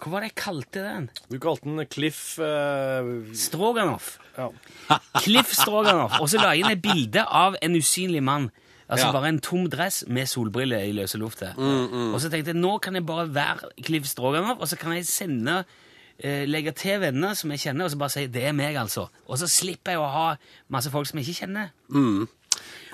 Hva 0.02 0.12
var 0.12 0.24
det 0.26 0.32
jeg 0.34 0.36
kalte 0.42 0.82
den? 0.84 1.06
Du 1.32 1.38
kalte 1.40 1.70
den 1.70 1.86
Cliff 1.88 2.38
uh... 2.40 3.24
Stroganoff. 3.34 4.18
ja. 4.38 4.50
Cliff 5.24 5.54
Stroganoff. 5.56 6.20
Og 6.20 6.30
så 6.30 6.42
la 6.42 6.52
jeg 6.54 6.66
inn 6.66 6.74
et 6.74 6.82
bilde 6.84 7.24
av 7.26 7.56
en 7.64 7.78
usynlig 7.80 8.22
mann. 8.24 8.50
Altså 8.90 9.08
Ja. 9.08 9.12
bare 9.16 9.30
en 9.32 9.40
tom 9.42 9.64
dress 9.70 10.04
med 10.08 10.28
solbriller 10.30 10.84
i 10.86 10.92
løse 10.94 11.18
lufta. 11.18 11.56
Og 11.58 12.20
så 12.22 12.30
tenkte 12.30 12.52
jeg 12.54 12.60
nå 12.60 12.76
kan 12.84 12.94
jeg 12.94 13.06
bare 13.08 13.26
være 13.34 13.72
Cliff 13.82 14.06
Stroganoff, 14.06 14.60
og 14.60 14.68
så 14.70 14.78
kan 14.78 14.94
jeg 14.94 15.08
sende 15.10 15.64
uh, 15.64 16.44
Legge 16.46 16.72
til 16.78 17.00
venner 17.02 17.34
som 17.34 17.50
jeg 17.56 17.60
kjenner, 17.64 17.86
og 17.88 17.92
så 17.92 17.98
bare 17.98 18.10
si 18.14 18.28
'det 18.28 18.44
er 18.46 18.54
meg', 18.54 18.78
altså. 18.78 19.08
Og 19.28 19.40
så 19.40 19.48
slipper 19.48 19.92
jeg 19.96 20.00
å 20.00 20.12
ha 20.12 20.36
masse 20.70 20.92
folk 20.92 21.08
som 21.08 21.18
jeg 21.20 21.28
ikke 21.28 21.40
kjenner. 21.48 21.70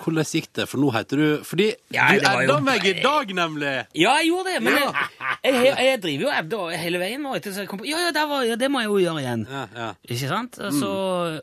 Hvordan 0.02 0.26
gikk 0.26 0.48
det? 0.58 0.66
For 0.70 0.82
nå 0.82 0.90
heter 0.96 1.20
du 1.22 1.44
Fordi 1.46 1.68
Ja, 1.94 2.08
du 2.10 2.24
edda 2.26 2.56
meg 2.66 2.86
i 2.90 2.94
dag, 3.04 3.34
nemlig! 3.38 3.74
Ja, 3.98 4.16
jeg 4.22 4.32
gjorde 4.32 4.56
det, 4.56 4.62
men 4.66 4.78
jeg, 4.80 4.94
jeg, 5.46 5.76
jeg 5.88 6.00
driver 6.06 6.26
jo 6.26 6.32
adda 6.38 6.62
hele 6.82 7.02
veien 7.04 7.22
nå. 7.22 7.36
Etter, 7.38 7.54
så 7.54 7.66
jeg 7.66 7.70
kom 7.70 7.82
på, 7.84 7.90
ja, 7.90 8.00
ja, 8.08 8.16
det, 8.16 8.24
var, 8.32 8.48
ja, 8.50 8.58
det 8.58 8.72
må 8.74 8.82
jeg 8.82 8.90
jo 8.90 8.98
gjøre 9.04 9.22
igjen. 9.22 9.46
Ja, 9.52 9.68
ja. 9.78 9.92
Ikke 10.10 10.32
sant? 10.32 10.58
Altså, 10.60 10.90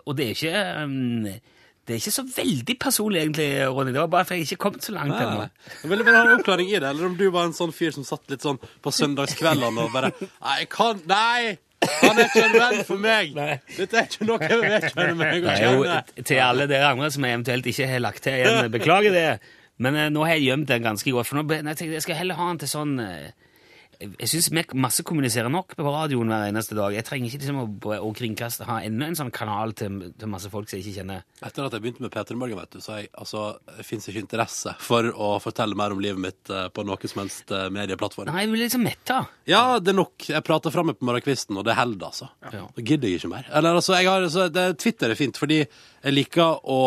Og 0.04 0.18
det 0.18 0.26
er 0.26 0.34
ikke 0.34 0.64
um, 0.82 1.28
Det 1.28 1.94
er 1.94 2.02
ikke 2.02 2.16
så 2.18 2.26
veldig 2.34 2.78
personlig, 2.82 3.22
egentlig, 3.22 3.48
Ronny. 3.70 3.94
Det 3.94 4.02
var 4.02 4.10
bare 4.12 4.28
for 4.28 4.36
jeg 4.36 4.48
ikke 4.48 4.60
kom 4.66 4.80
så 4.82 4.92
langt 4.96 5.14
ennå. 5.16 5.46
Jeg 5.84 5.92
ville 5.94 6.04
bare 6.04 6.18
ha 6.18 6.26
en 6.26 6.34
oppklaring 6.40 6.68
i 6.72 6.76
det, 6.80 6.90
eller 6.90 7.06
om 7.12 7.16
du 7.16 7.24
var 7.32 7.46
en 7.48 7.56
sånn 7.56 7.72
fyr 7.72 7.94
som 7.96 8.04
satt 8.04 8.26
litt 8.34 8.44
sånn 8.44 8.58
på 8.58 8.92
søndagskveldene 8.92 9.86
og 9.86 9.94
bare 9.94 10.10
Nei, 10.26 10.58
jeg 10.64 10.70
kan 10.74 11.00
Nei! 11.08 11.56
Han 11.86 12.18
er 12.18 12.26
ikke 12.26 12.42
en 12.42 12.54
venn 12.56 12.80
for 12.88 13.02
meg! 13.02 13.36
Dette 13.78 14.00
er 14.00 14.08
ikke 14.08 14.26
noe 14.26 14.38
jeg 14.42 14.60
vedkjenner 14.62 15.18
meg 15.18 15.44
å 15.46 15.56
kjenne. 15.60 15.98
til 16.26 16.40
alle 16.42 16.66
dere 16.70 16.90
andre 16.94 17.10
som 17.14 17.26
jeg 17.26 17.36
eventuelt 17.36 17.68
ikke 17.70 17.88
har 17.92 18.02
lagt 18.02 18.24
til 18.26 18.38
igjen. 18.40 18.70
Beklager 18.76 19.14
det. 19.14 19.28
Men 19.78 19.98
eh, 19.98 20.08
nå 20.10 20.24
har 20.26 20.36
jeg 20.36 20.48
gjemt 20.48 20.70
den 20.72 20.86
ganske 20.88 21.14
godt. 21.14 21.30
For 21.30 21.38
nå, 21.38 21.44
nei, 21.46 21.60
jeg 21.74 21.80
tenkte 21.82 22.00
jeg 22.00 22.06
skal 22.08 22.18
heller 22.18 22.40
ha 22.40 22.48
den 22.50 22.62
til 22.64 22.72
sånn 22.72 22.96
eh, 23.04 23.28
Jeg 23.98 24.30
syns 24.30 24.46
vi 24.52 24.62
massekommuniserer 24.78 25.50
nok 25.50 25.72
på 25.74 25.82
radioen 25.90 26.30
hver 26.30 26.44
eneste 26.52 26.76
dag. 26.78 26.94
Jeg 26.94 27.06
trenger 27.06 27.32
ikke 27.32 27.40
liksom 27.42 27.58
å, 27.64 27.96
å 28.06 28.10
kringkaste 28.14 28.66
ha 28.68 28.76
enda 28.86 29.08
en 29.08 29.18
sånn 29.18 29.32
kanal 29.34 29.74
til, 29.78 29.96
til 30.14 30.30
masse 30.30 30.50
folk 30.52 30.70
som 30.70 30.78
jeg 30.78 30.86
ikke 30.86 31.00
kjenner. 31.00 31.24
Etter 31.42 31.66
at 31.66 31.74
jeg 31.74 31.82
begynte 31.82 32.04
med 32.04 32.12
Peter 32.14 32.38
Morgen, 32.38 32.60
vet 32.60 32.76
du, 32.76 32.78
så 32.84 33.00
jeg, 33.00 33.10
altså, 33.18 33.48
det 33.74 33.88
fins 33.88 34.06
ikke 34.06 34.22
interesse 34.22 34.76
for 34.86 35.10
å 35.10 35.32
fortelle 35.42 35.78
mer 35.78 35.96
om 35.96 36.02
livet 36.04 36.22
mitt 36.22 36.54
eh, 36.54 36.70
på 36.70 36.86
noen 36.86 37.10
som 37.10 37.24
helst 37.24 37.50
eh, 37.50 37.66
medieplattform. 37.74 38.30
Nei, 38.30 38.46
jeg 38.46 38.54
blir 38.54 38.64
liksom 38.68 38.86
metta. 38.86 39.18
Ja, 39.50 39.64
det 39.82 39.94
er 39.96 39.98
nok. 39.98 40.30
Jeg 40.30 40.46
prater 40.46 40.74
fra 40.74 40.86
på 40.86 41.10
morgenkvisten, 41.10 41.58
og 41.58 41.66
det 41.66 41.74
holder, 41.78 42.12
altså. 42.12 42.30
Ja. 42.46 42.68
Da 42.70 42.86
gidder 42.86 43.10
jeg 43.10 43.18
ikke 43.18 43.34
mer. 43.34 43.50
Eller 43.50 43.82
altså, 43.82 43.98
jeg 43.98 44.12
har, 44.12 44.30
altså 44.30 44.46
det, 44.52 44.68
Twitter 44.78 45.10
er 45.10 45.18
fint, 45.18 45.42
fordi 45.42 45.64
jeg 45.64 46.14
liker 46.14 46.62
å 46.70 46.82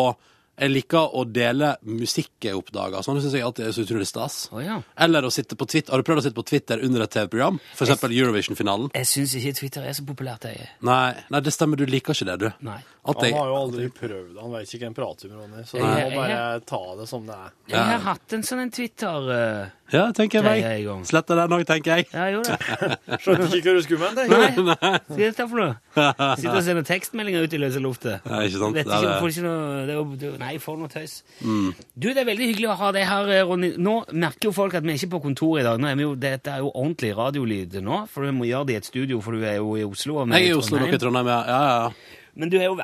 jeg 0.52 0.70
liker 0.70 1.14
å 1.16 1.24
dele 1.24 1.72
musikk 1.88 2.44
jeg 2.44 2.56
oppdager. 2.58 3.02
Sånn 3.04 3.18
syns 3.22 3.34
jeg 3.34 3.44
alltid 3.46 3.66
er 3.66 3.74
så 3.74 3.84
utrolig 3.86 4.06
stas. 4.08 4.36
Å 4.52 4.60
ja. 4.62 4.76
Eller 5.00 5.24
å 5.24 5.30
sitte 5.32 5.56
på 5.58 5.66
Twitter. 5.66 5.94
Har 5.94 6.02
du 6.02 6.06
prøvd 6.06 6.22
å 6.22 6.24
sitte 6.26 6.38
på 6.38 6.44
Twitter 6.46 6.84
under 6.84 7.06
et 7.06 7.14
TV-program? 7.14 7.58
For 7.78 7.88
eksempel 7.88 8.14
Eurovision-finalen? 8.18 8.92
Jeg 8.98 9.08
syns 9.08 9.34
ikke 9.40 9.54
Twitter 9.62 9.88
er 9.88 9.96
så 9.96 10.04
populært. 10.06 10.46
Jeg. 10.52 10.68
Nei, 10.84 11.14
nei, 11.32 11.42
det 11.42 11.54
stemmer. 11.56 11.80
Du 11.80 11.88
liker 11.88 12.14
ikke 12.14 12.28
det, 12.28 12.36
du. 12.44 12.48
Nei. 12.68 12.78
At 13.02 13.18
Han 13.24 13.34
har 13.34 13.48
jo 13.50 13.54
aldri 13.58 13.88
prøvd 13.90 14.36
Han 14.38 14.52
vet 14.54 14.68
ikke 14.68 14.84
hva 14.84 14.90
en 14.92 14.94
prater 14.94 15.30
om, 15.32 15.40
Ronny. 15.40 15.64
Så 15.66 15.80
du 15.80 15.86
må 15.88 16.10
bare 16.14 16.60
ta 16.68 16.82
det 17.00 17.08
som 17.10 17.24
det 17.26 17.38
er. 17.48 17.56
Jeg 17.72 17.88
har 17.88 18.04
hatt 18.06 18.36
en 18.36 18.44
sånn 18.46 18.62
en 18.62 18.70
Twitter 18.76 19.30
uh, 19.32 19.72
Ja, 19.92 20.06
tenker 20.16 20.40
jeg 20.40 20.44
meg. 20.64 21.04
Sletter 21.08 21.36
den 21.36 21.52
òg, 21.56 21.62
tenker 21.68 21.98
jeg. 21.98 22.06
Ja, 22.12 22.24
jeg 22.30 22.38
gjorde 22.38 22.56
det. 22.56 22.96
Skjønte 23.22 23.48
ikke 23.58 23.68
hva 23.68 23.74
du 23.76 23.82
skulle 23.84 24.00
med 24.02 24.16
den. 24.16 24.30
Nei, 24.32 24.48
hva 24.66 24.76
er 24.88 25.18
dette 25.18 25.46
for 25.50 25.60
noe? 25.60 25.74
Sitter 26.40 26.56
og 26.56 26.62
sender 26.66 26.86
tekstmeldinger 26.88 27.44
ut 27.44 27.56
i 27.56 27.60
løse 27.60 27.82
luftet. 27.84 28.24
Nei, 28.30 28.40
ikke 28.48 28.62
sant? 28.62 28.78
Vet 28.78 28.88
Det 28.88 28.96
ikke, 28.96 29.10
det. 29.10 29.18
får 29.20 29.34
ikke 29.34 29.44
noe, 29.46 30.06
det 30.22 30.30
nei, 30.40 30.52
for 30.64 30.80
noe 30.80 30.92
tøys. 30.92 31.18
Du, 31.42 32.08
det 32.08 32.22
er 32.22 32.28
veldig 32.30 32.48
hyggelig 32.52 32.70
å 32.72 32.78
ha 32.82 32.92
deg 32.96 33.06
her, 33.10 33.32
eh, 33.36 33.42
Ronny. 33.48 33.72
Nå 33.82 33.96
merker 34.24 34.48
jo 34.50 34.54
folk 34.56 34.78
at 34.80 34.86
vi 34.86 34.94
er 34.94 35.00
ikke 35.02 35.12
på 35.18 35.22
kontor 35.28 35.60
i 35.60 35.66
dag. 35.66 35.78
Nå 35.82 35.90
er 35.92 36.00
vi 36.00 36.06
jo, 36.08 36.14
dette 36.18 36.56
er 36.56 36.64
jo 36.64 36.72
ordentlig 36.72 37.12
radiolyd 37.18 37.78
nå, 37.84 38.02
for 38.12 38.24
vi 38.28 38.32
må 38.36 38.48
gjøre 38.48 38.70
det 38.72 38.78
i 38.78 38.80
et 38.82 38.88
studio, 38.88 39.20
for 39.24 39.36
du 39.36 39.44
er 39.44 39.58
jo 39.60 39.76
i 39.76 39.84
Oslo. 39.86 40.22
og 40.22 40.32
Jeg 40.32 40.48
er 40.48 40.54
i 40.54 40.58
Oslo, 40.58 40.80
dere 40.80 40.96
i 40.96 41.02
Trondheim, 41.02 41.28
ja. 41.32 41.40
ja, 41.52 41.62
ja. 41.84 42.18
Men 42.32 42.48
du 42.48 42.56
er 42.56 42.70
jo 42.70 42.78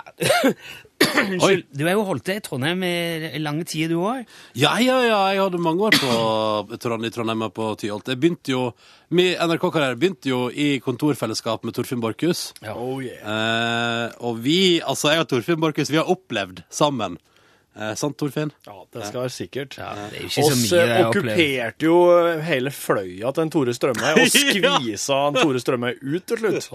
Unnskyld. 0.98 1.66
Du 1.74 1.84
har 1.86 1.94
jo 1.94 2.04
holdt 2.08 2.24
til 2.26 2.38
i 2.38 2.42
Trondheim 2.44 2.82
i 2.84 3.40
lange 3.42 3.66
tider, 3.68 3.94
du 3.94 4.02
òg. 4.02 4.26
Ja, 4.58 4.74
ja, 4.82 4.98
ja. 5.06 5.20
Jeg 5.32 5.42
hadde 5.44 5.60
mange 5.62 5.88
år 5.88 5.98
på 6.00 6.74
i 6.74 7.12
Trondheim 7.14 7.46
og 7.46 7.54
på 7.56 7.70
Tyholt. 7.80 8.10
Jeg 8.10 8.20
begynte 8.20 8.54
jo 8.54 8.64
Min 9.08 9.38
NRK-karriere 9.40 9.96
begynte 9.96 10.28
jo 10.28 10.40
i 10.52 10.82
kontorfellesskap 10.84 11.62
med 11.64 11.72
Torfinn 11.72 12.02
Borchhus. 12.02 12.50
Oh, 12.68 12.98
yeah. 13.00 13.22
Eh, 13.24 14.18
og 14.20 14.42
vi, 14.44 14.82
altså 14.84 15.14
jeg 15.14 15.24
og 15.24 15.30
Torfinn 15.30 15.62
Borchhus, 15.62 15.88
vi 15.88 15.96
har 15.96 16.10
opplevd 16.12 16.60
sammen 16.68 17.16
Eh, 17.78 17.94
sant, 17.94 18.16
Torfinn? 18.18 18.50
Ja, 18.66 18.74
det 18.90 19.04
skal 19.06 19.22
være 19.22 19.30
sikkert. 19.30 19.76
Ja, 19.78 19.92
det 19.94 20.18
er 20.18 20.24
jo 20.24 20.28
ikke 20.28 20.44
så 20.48 20.56
mye 20.58 20.78
eh, 20.82 20.88
jeg 20.88 21.04
okkuperte 21.06 21.86
jo 21.86 21.98
hele 22.48 22.72
fløya 22.74 23.30
til 23.34 23.44
en 23.44 23.52
Tore 23.54 23.74
Strømøy 23.76 24.08
og 24.08 24.30
skvisa 24.34 25.18
en 25.28 25.38
Tore 25.38 25.62
Strømøy 25.62 25.92
ut 26.02 26.26
til 26.26 26.42
slutt. 26.42 26.66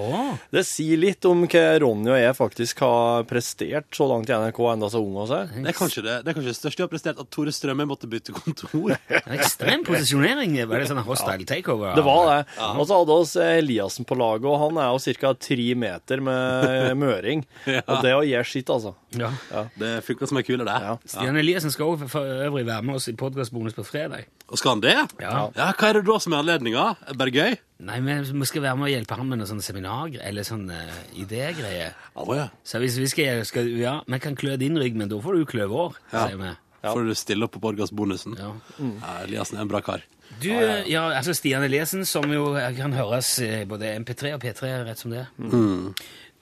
Det 0.55 0.63
sier 0.67 1.01
litt 1.01 1.27
om 1.27 1.43
hva 1.43 1.65
Ronny 1.83 2.13
og 2.13 2.19
jeg 2.21 2.37
faktisk 2.37 2.83
har 2.85 3.27
prestert 3.27 3.89
så 3.97 4.07
langt 4.07 4.31
i 4.31 4.37
NRK 4.45 4.61
enda 4.71 4.91
så 4.93 5.01
unge 5.03 5.25
vi 5.27 5.35
er. 5.41 5.51
Det 5.57 5.73
er 5.73 5.77
kanskje 5.77 6.05
det, 6.05 6.15
det, 6.23 6.31
er 6.31 6.37
kanskje 6.39 6.53
det 6.53 6.59
største 6.61 6.83
jeg 6.83 6.87
har 6.87 6.93
prestert, 6.93 7.19
at 7.19 7.31
Tore 7.35 7.55
Strømme 7.55 7.87
måtte 7.89 8.07
bytte 8.11 8.35
kontor. 8.37 8.95
Ekstrem 9.35 9.83
posisjonering. 9.87 10.55
Var 10.71 10.85
det 10.85 10.89
sånn 10.93 11.03
hostile 11.03 11.47
takeover? 11.49 11.97
Det 11.99 12.07
var 12.07 12.31
det. 12.31 12.39
Og 12.77 12.87
så 12.87 13.01
hadde 13.01 13.19
oss 13.25 13.35
Eliassen 13.43 14.07
på 14.07 14.15
laget, 14.19 14.47
og 14.47 14.59
han 14.61 14.79
er 14.85 14.93
jo 14.95 15.17
ca. 15.19 15.35
tre 15.49 15.69
meter 15.83 16.23
med 16.23 16.95
møring. 17.03 17.43
Og 17.83 17.95
det 18.05 18.15
å 18.15 18.23
gjøre 18.23 18.47
sitt, 18.47 18.71
altså. 18.71 18.95
Ja. 19.19 19.33
Det 19.79 19.97
funka 20.07 20.31
som 20.31 20.39
ei 20.39 20.47
kule, 20.47 20.63
det. 20.63 20.79
Ja. 20.87 20.92
Stian 21.05 21.37
Eliassen 21.39 21.71
skal 21.73 21.93
også 21.93 22.07
for 22.11 22.27
øvrig 22.47 22.65
være 22.67 22.85
med 22.85 22.95
oss 22.99 23.07
i 23.11 23.13
podkastbonus 23.19 23.75
på 23.77 23.85
fredag. 23.87 24.25
Og 24.49 24.59
skal 24.59 24.75
han 24.75 24.83
det? 24.83 24.95
Ja. 25.21 25.33
ja. 25.55 25.69
Hva 25.77 25.89
er 25.89 25.99
det 25.99 26.03
da 26.07 26.17
som 26.21 26.35
er 26.35 26.43
anledninga? 26.43 26.85
Bare 27.19 27.33
gøy? 27.33 27.55
Nei, 27.83 27.99
men 28.05 28.23
vi 28.27 28.47
skal 28.47 28.63
være 28.63 28.79
med 28.79 28.87
og 28.87 28.93
hjelpe 28.93 29.17
han 29.19 29.29
med 29.29 29.41
noe 29.41 29.49
sånn 29.49 29.63
seminar 29.65 30.13
eller 30.23 30.45
sånn 30.47 30.67
uh, 30.71 30.99
idégreier. 31.19 31.95
Å 32.15 32.37
ja. 32.37 32.47
Så 32.63 32.79
hvis 32.83 32.99
vi 33.01 33.09
skal, 33.11 33.43
skal 33.49 33.69
Ja, 33.79 33.97
vi 34.07 34.19
kan 34.23 34.37
klø 34.39 34.55
din 34.61 34.77
rygg, 34.79 34.95
men 34.99 35.11
da 35.11 35.19
får 35.23 35.39
du 35.39 35.45
klø 35.49 35.67
vår, 35.71 35.97
Ja. 36.13 36.27
sier 36.27 36.39
vi. 36.41 36.53
Får 36.83 37.05
du 37.07 37.13
stille 37.15 37.45
opp 37.47 37.53
på 37.55 37.61
podkastbonusen? 37.63 38.35
Ja. 38.35 38.49
Ja, 38.83 39.13
Eliassen 39.23 39.55
er 39.57 39.63
en 39.63 39.71
bra 39.71 39.79
kar. 39.83 40.01
Du, 40.41 40.49
ja, 40.49 41.03
altså 41.13 41.31
Stian 41.37 41.63
Eliassen, 41.63 42.03
som 42.09 42.25
jo 42.31 42.49
kan 42.75 42.95
høres 42.97 43.37
både 43.69 43.93
MP3 44.01 44.33
og 44.35 44.43
P3 44.43 44.71
rett 44.87 44.99
som 44.99 45.13
det. 45.13 45.23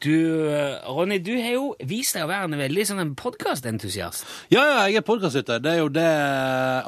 Du, 0.01 0.49
eh, 0.49 0.81
Ronny, 0.89 1.19
du 1.21 1.35
har 1.37 1.53
jo 1.53 1.65
vist 1.85 2.15
deg 2.17 2.25
å 2.25 2.29
være 2.31 2.47
en 2.49 2.57
veldig 2.57 2.85
sånn 2.89 3.01
en 3.03 3.15
podkastentusiast. 3.19 4.25
Ja, 4.49 4.63
ja, 4.65 4.79
jeg 4.89 5.01
er 5.01 5.05
podkastlytter. 5.05 5.61
Det 5.61 5.75
er 5.75 5.81
jo 5.83 5.91
det 5.93 6.07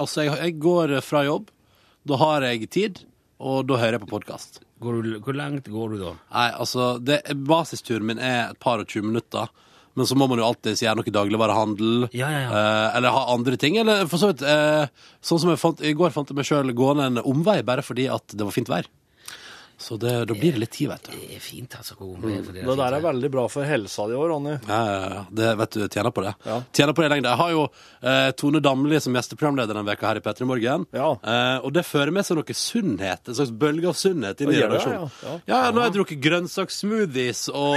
Altså, 0.02 0.24
jeg, 0.26 0.38
jeg 0.40 0.56
går 0.64 0.96
fra 1.06 1.22
jobb. 1.28 1.52
Da 2.10 2.18
har 2.20 2.48
jeg 2.50 2.70
tid, 2.74 3.04
og 3.40 3.68
da 3.70 3.78
hører 3.78 4.00
jeg 4.00 4.06
på 4.08 4.16
podkast. 4.16 4.64
Hvor 4.84 5.38
langt 5.38 5.70
går 5.72 5.94
du 5.94 6.02
da? 6.02 6.16
Nei, 6.34 6.48
altså, 6.66 6.96
det, 7.00 7.22
basisturen 7.48 8.10
min 8.10 8.20
er 8.20 8.50
et 8.50 8.60
par 8.60 8.82
og 8.82 8.90
tjue 8.90 9.06
minutter. 9.06 9.54
Men 9.94 10.10
så 10.10 10.18
må 10.18 10.26
man 10.26 10.42
jo 10.42 10.48
alltid 10.48 10.82
gjøre 10.82 10.98
noe 11.00 11.14
dagligvarehandel. 11.14 12.08
Ja, 12.18 12.32
ja, 12.34 12.42
ja. 12.48 12.50
Eh, 12.50 12.98
eller 12.98 13.14
ha 13.14 13.28
andre 13.36 13.60
ting. 13.62 13.78
Eller 13.78 14.08
for 14.10 14.18
så 14.18 14.32
vidt 14.32 14.42
eh, 14.42 14.90
Sånn 15.22 15.44
som 15.44 15.54
jeg 15.54 15.62
fant, 15.62 15.86
I 15.86 15.94
går 15.98 16.16
fant 16.16 16.34
jeg 16.34 16.40
meg 16.40 16.50
sjøl 16.50 16.74
gående 16.74 17.12
en 17.12 17.22
omvei 17.22 17.60
bare 17.62 17.86
fordi 17.86 18.10
at 18.10 18.34
det 18.34 18.42
var 18.42 18.56
fint 18.56 18.74
vær. 18.74 18.90
Så 19.78 19.98
det, 20.00 20.12
da 20.30 20.34
blir 20.38 20.54
det 20.56 20.60
litt 20.62 20.72
tid, 20.72 20.88
vet 20.90 21.04
du. 21.10 21.12
Det 21.18 21.36
er 21.36 21.42
fint, 21.44 21.74
altså. 21.76 21.96
Hvor 22.00 22.14
med, 22.22 22.46
for 22.46 22.54
det 22.56 22.64
Det 22.66 22.76
der 22.80 22.96
er 22.98 23.02
veldig 23.04 23.30
bra 23.34 23.48
for 23.52 23.64
helsa 23.68 24.06
di 24.08 24.16
òg, 24.16 24.28
Ronny. 24.32 24.54
Ja, 24.68 24.80
ja, 24.88 25.00
ja. 25.16 25.24
Det 25.30 25.50
vet 25.60 25.72
du, 25.76 25.88
tjener 25.92 26.12
på 26.16 26.24
det. 26.24 26.34
Ja. 26.48 26.60
Tjener 26.72 26.94
på 26.96 27.04
det 27.04 27.10
lengde. 27.12 27.30
Jeg 27.34 27.42
har 27.42 27.52
jo 27.52 27.64
eh, 28.02 28.30
Tone 28.40 28.62
Damli 28.64 29.00
som 29.04 29.18
gjesteprogramleder 29.18 29.74
denne 29.74 29.90
veka 29.90 30.08
her 30.12 30.22
i 30.22 30.24
P3 30.24 30.48
Morgen. 30.48 30.86
Ja. 30.96 31.10
Eh, 31.20 31.58
og 31.66 31.74
det 31.76 31.84
fører 31.88 32.14
med 32.16 32.24
seg 32.28 32.40
noe 32.40 32.56
sunnhet, 32.56 33.28
en 33.28 33.36
slags 33.40 33.52
bølge 33.52 33.90
av 33.92 33.98
sunnhet 34.00 34.42
inn 34.46 34.54
i 34.54 34.62
redaksjonen. 34.62 35.10
ja, 35.26 35.36
Ja, 35.52 35.60
nå 35.74 35.82
har 35.84 35.90
jeg 35.90 35.98
drukket 35.98 36.22
grønnsakssmoothies 36.24 37.48
og 37.52 37.76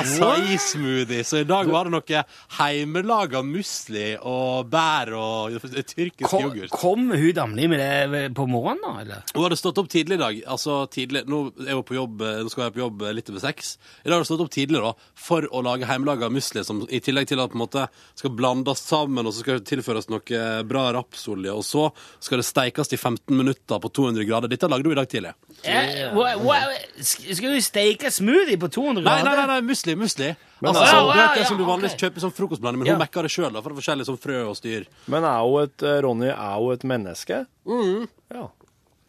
acai-smoothies, 0.00 1.32
og 1.36 1.40
i 1.44 1.48
dag 1.48 1.70
var 1.72 1.88
det 1.88 1.94
noe 1.96 2.22
heimelaga 2.58 3.42
musli 3.46 4.08
og 4.20 4.68
bær 4.72 5.12
og 5.16 5.56
tyrkisk 5.66 6.28
Kom, 6.30 6.46
yoghurt. 6.48 6.70
kom 6.72 7.10
hun 7.12 7.32
Damli 7.36 7.66
med 7.68 7.80
det 8.12 8.24
på 8.36 8.46
morgenen, 8.48 8.82
da? 8.86 9.00
eller? 9.02 9.24
Hun 9.34 9.44
hadde 9.46 9.58
stått 9.60 9.78
opp 9.82 9.88
tidlig 9.92 10.16
i 10.18 10.22
dag. 10.22 10.38
Altså 10.56 10.78
tidlig, 10.92 11.25
Nå 11.26 11.52
er 11.66 11.74
hun 11.74 11.82
på 11.86 11.94
jobb, 11.96 12.20
nå 12.20 12.50
skal 12.52 12.64
jeg 12.66 12.74
på 12.76 12.82
jobb 12.84 13.02
litt 13.16 13.30
over 13.30 13.40
seks. 13.42 13.76
I 14.04 14.08
dag 14.08 14.16
har 14.16 14.22
hun 14.24 14.28
stått 14.28 14.44
opp 14.44 14.50
tidlig 14.54 14.80
da, 14.82 14.92
for 15.14 15.42
å 15.50 15.62
lage 15.66 15.86
hjemmelaga 15.88 16.30
musli, 16.32 16.62
som 16.64 16.84
i 16.88 17.00
tillegg 17.00 17.26
til 17.28 17.40
at 17.42 17.50
på 17.50 17.58
en 17.58 17.64
måte 17.64 17.88
skal 18.14 18.30
blandes 18.30 18.78
sammen, 18.86 19.26
og 19.26 19.32
så 19.34 19.40
skal 19.44 19.58
det 19.60 19.66
tilføres 19.70 20.08
noe 20.08 20.64
bra 20.64 20.92
rapsolje, 20.96 21.52
og 21.52 21.64
så 21.66 21.88
skal 22.20 22.38
det 22.42 22.46
steikes 22.46 22.92
i 22.92 22.96
15 23.00 23.34
minutter 23.36 23.78
på 23.82 23.90
200 23.92 24.24
grader. 24.28 24.48
Dette 24.48 24.68
lagde 24.70 24.86
hun 24.88 24.96
i 24.96 25.00
dag 25.00 25.08
tidlig. 25.10 25.34
Eh, 25.64 26.12
Skal 27.00 27.54
du 27.54 27.60
steike 27.64 28.10
smoothie 28.12 28.58
på 28.60 28.68
200 28.70 29.02
grader? 29.02 29.24
nei, 29.24 29.36
nei, 29.36 29.46
nei 29.46 29.60
musli, 29.66 29.94
musli. 29.96 30.28
Men 30.60 30.70
altså, 30.70 30.82
altså- 30.82 30.92
sånn, 30.96 31.06
du 31.12 31.18
vet 31.18 31.26
Ja, 31.26 31.34
det 31.34 31.46
som 31.46 31.58
du 31.58 31.64
vanligvis 31.64 31.94
okay. 31.94 32.08
kjøper 32.08 32.20
som 32.20 32.30
frokostblanding, 32.32 32.78
men 32.78 32.86
Ja. 32.86 32.92
hun 32.94 33.00
mekker 33.02 33.22
det 33.22 33.30
sjøl, 33.30 33.52
for 33.62 33.68
det 33.70 33.76
er 33.76 33.80
forskjellig 33.82 34.06
sånn 34.06 34.18
frø 34.20 34.48
og 34.48 34.56
styr. 34.56 34.86
Men 35.08 35.24
er 35.24 35.40
jo 35.44 35.58
et, 35.58 35.82
eh, 35.82 36.00
Ronny 36.00 36.28
er 36.28 36.56
jo 36.60 36.70
et 36.72 36.80
menneske. 36.84 37.46
Ja. 38.32 38.48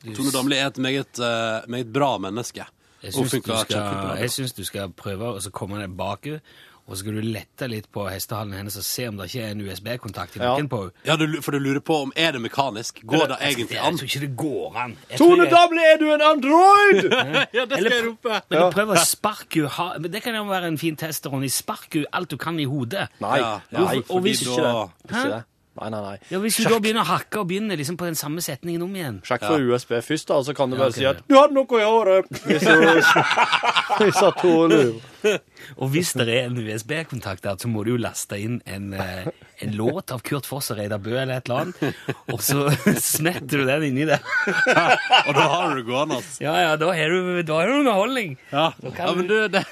Tone 0.06 0.32
Damli 0.32 0.56
er 0.58 0.68
et 0.68 0.78
meget, 0.78 1.20
eh, 1.20 1.62
meget 1.68 1.92
bra 1.94 2.18
menneske. 2.18 2.66
Jeg 3.04 3.14
syns 3.14 3.32
du, 3.32 3.42
skal- 3.42 4.18
jeg 4.20 4.30
syns 4.32 4.54
du 4.54 4.64
skal 4.64 4.90
prøve 4.90 5.36
å 5.36 5.42
så 5.42 5.52
komme 5.52 5.78
deg 5.80 5.96
baki, 5.98 6.40
og 6.88 6.96
så 6.96 7.00
skal 7.04 7.14
du 7.18 7.22
lette 7.22 7.68
litt 7.70 7.92
på 7.92 8.06
hestehalen 8.10 8.54
hennes 8.54 8.78
og 8.78 8.84
se 8.84 9.08
om 9.10 9.18
det 9.18 9.28
ikke 9.30 9.44
er 9.44 9.52
en 9.52 9.62
USB-kontakt 9.62 10.36
i 10.38 10.40
Ja. 10.40 10.54
nakken 10.56 10.70
på 10.70 10.80
henne. 10.82 10.92
Ja, 11.06 11.16
du, 11.16 11.42
for 11.42 11.52
du 11.52 11.60
lurer 11.60 11.80
på 11.82 12.02
om 12.04 12.12
er 12.16 12.32
det 12.32 12.42
mekanisk? 12.42 13.02
Går 13.06 13.28
det 13.28 13.38
egentlig 13.42 13.70
Jeg 13.76 13.84
an? 13.86 13.98
tror 13.98 14.08
ikke 14.08 14.20
det 14.20 14.38
går 14.38 14.76
an. 14.78 14.98
Jeg 15.10 15.20
tror 15.20 15.28
Tone 15.36 15.44
jeg- 15.44 15.52
Damli, 15.52 15.82
er 15.84 15.98
du 15.98 16.14
en 16.14 16.22
android?! 16.22 17.04
Ja, 17.54 17.66
det 17.66 17.78
Eller- 17.78 17.90
skal 17.90 17.92
jeg 17.92 18.08
rope. 18.08 18.42
Men 18.50 18.60
du 18.62 18.72
prøver 18.72 18.96
å 18.96 19.06
sparke 19.06 19.54
henne 19.56 19.70
ha- 19.70 19.98
Men 20.00 20.12
Det 20.12 20.24
kan 20.24 20.34
jo 20.36 20.44
være 20.46 20.64
en 20.68 20.78
fin 20.78 20.96
test, 20.96 21.26
Ronny. 21.26 21.48
Spark 21.50 21.94
henne 21.94 22.06
alt 22.14 22.30
du 22.30 22.38
kan 22.38 22.60
i 22.60 22.66
hodet. 22.66 23.10
Nei, 23.20 23.38
Ja, 23.40 23.60
nei, 23.72 23.98
og 23.98 24.06
fordi 24.06 24.22
hvis- 24.22 24.42
ikke 24.42 24.56
det. 24.56 24.90
Hæ? 25.12 25.18
Ikke 25.26 25.36
det. 25.36 25.44
Nei, 25.78 25.90
nei, 25.94 26.02
nei. 26.02 26.18
Ja, 26.32 26.40
Hvis 26.42 26.58
du 26.58 26.64
da 26.70 26.80
begynner 26.82 27.04
å 27.06 27.10
hakke 27.12 27.42
og 27.44 27.48
begynner 27.52 27.78
liksom 27.78 27.98
på 28.00 28.06
den 28.10 28.16
samme 28.18 28.42
setningen 28.42 28.82
om 28.84 28.96
igjen 28.98 29.20
Sjekk 29.28 29.44
for 29.46 29.62
USB 29.62 29.92
først, 30.02 30.28
da, 30.32 30.40
så 30.44 30.56
kan 30.58 30.70
du 30.72 30.78
Ja, 30.78 30.84
bare 30.88 30.94
si 30.96 31.04
ja. 31.04 31.12
at 31.14 31.22
'du 31.28 31.36
hadde 31.38 31.54
noe 31.54 31.82
i 31.82 31.86
håret'. 31.86 32.28
Hvis 32.48 32.66
du- 32.66 34.04
Hvis 34.04 34.22
hun 34.42 34.70
lurer. 34.72 34.94
Og 35.82 35.90
hvis 35.92 36.14
det 36.14 36.28
er 36.30 36.46
en 36.48 36.58
USB-kontakt 36.62 37.42
der, 37.44 37.56
så 37.60 37.68
må 37.68 37.84
du 37.84 37.90
jo 37.92 37.98
laste 38.00 38.38
inn 38.40 38.62
en, 38.70 38.94
eh, 38.94 39.26
en 39.66 39.72
låt 39.76 40.12
av 40.14 40.22
Kurt 40.24 40.46
Foss 40.46 40.70
og 40.72 40.78
Reidar 40.78 41.00
Bø 41.04 41.16
eller 41.18 41.38
et 41.42 41.50
eller 41.50 41.66
annet, 41.66 41.96
og 42.32 42.40
så 42.46 42.68
smetter 43.02 43.58
du 43.58 43.66
den 43.66 43.84
inni 43.90 44.06
der. 44.06 44.22
Og 45.28 45.34
da 45.36 45.48
har 45.50 45.74
du 45.74 45.82
det 45.82 45.88
gående. 45.90 46.20
altså. 46.22 46.38
Ja, 46.46 46.54
ja, 46.62 46.76
da 46.80 46.92
har 46.94 47.10
du, 47.10 47.42
da 47.44 47.58
har 47.60 47.68
du 47.68 47.74
underholdning. 47.82 48.38
Ja. 48.54 48.72
kan 48.96 49.08
ja, 49.08 49.14
men 49.18 49.28
du- 49.28 49.48
du, 49.48 49.58
det, 49.58 49.66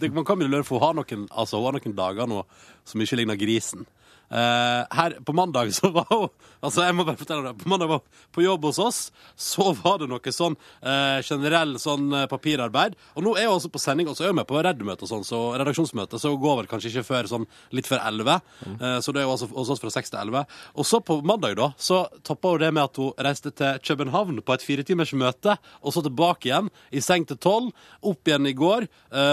det, 0.00 0.12
man 0.12 0.24
kan 0.28 0.40
jo 0.40 0.46
lure, 0.52 0.64
for 0.68 0.78
hun 0.78 0.86
har 0.86 0.94
noen, 1.00 1.26
altså, 1.32 1.56
hun 1.58 1.72
har 1.72 1.80
noen 1.80 1.96
dager 1.96 2.28
nå 2.30 2.44
som 2.84 3.00
ikke 3.00 3.16
ligner 3.22 3.36
grisen. 3.40 3.86
Eh, 4.32 4.82
her 4.96 5.18
på 5.24 5.32
mandag 5.36 5.74
så 5.76 5.90
var 5.92 6.06
hun 6.08 6.28
Altså, 6.62 6.84
jeg 6.86 6.94
må 6.94 7.04
bare 7.04 7.18
fortelle 7.20 7.50
deg 7.50 7.58
På 7.58 7.68
mandag 7.68 7.90
var 7.90 7.98
hun 8.00 8.20
på 8.32 8.44
jobb 8.44 8.62
hos 8.68 8.78
oss. 8.80 8.98
Så 9.36 9.72
var 9.82 9.98
det 10.00 10.06
noe 10.08 10.32
sånn 10.32 10.54
eh, 10.80 11.18
generell 11.26 11.74
sånn 11.82 12.06
eh, 12.16 12.28
papirarbeid. 12.30 12.94
Og 13.18 13.26
nå 13.26 13.32
er 13.36 13.48
hun 13.48 13.56
også 13.58 13.68
på 13.74 13.80
sending, 13.82 14.08
og 14.08 14.16
så 14.16 14.24
er 14.24 14.30
hun 14.30 14.38
med 14.38 14.46
på 14.48 14.60
Redd-møte 14.62 15.04
og 15.04 15.10
sånn, 15.10 15.24
så 15.26 15.40
redaksjonsmøte, 15.60 16.20
så 16.22 16.30
hun 16.32 16.40
går 16.40 16.60
vel 16.62 16.68
kanskje 16.70 16.92
ikke 16.92 17.04
før 17.10 17.28
sånn 17.28 17.44
litt 17.76 17.90
før 17.90 18.00
elleve. 18.06 18.38
Eh, 18.78 18.96
så 19.04 19.12
det 19.12 19.20
er 19.20 19.26
jo 19.26 19.34
altså 19.34 19.50
hos 19.50 19.72
oss 19.74 19.82
fra 19.82 19.92
seks 19.92 20.14
til 20.14 20.22
elleve. 20.22 20.44
Og 20.78 20.88
så 20.88 21.02
på 21.04 21.18
mandag, 21.28 21.58
da, 21.58 21.68
så 21.76 22.04
toppa 22.24 22.54
hun 22.54 22.62
det 22.62 22.70
med 22.72 22.86
at 22.86 23.02
hun 23.02 23.12
reiste 23.26 23.52
til 23.58 23.82
København 23.90 24.40
på 24.46 24.56
et 24.56 24.64
firetimers 24.64 25.12
møte, 25.18 25.58
og 25.82 25.92
så 25.92 26.04
tilbake 26.06 26.48
igjen 26.48 26.72
i 26.94 27.02
seng 27.04 27.26
til 27.28 27.40
tolv. 27.42 27.74
Opp 28.00 28.30
igjen 28.30 28.48
i 28.48 28.54
går, 28.56 28.88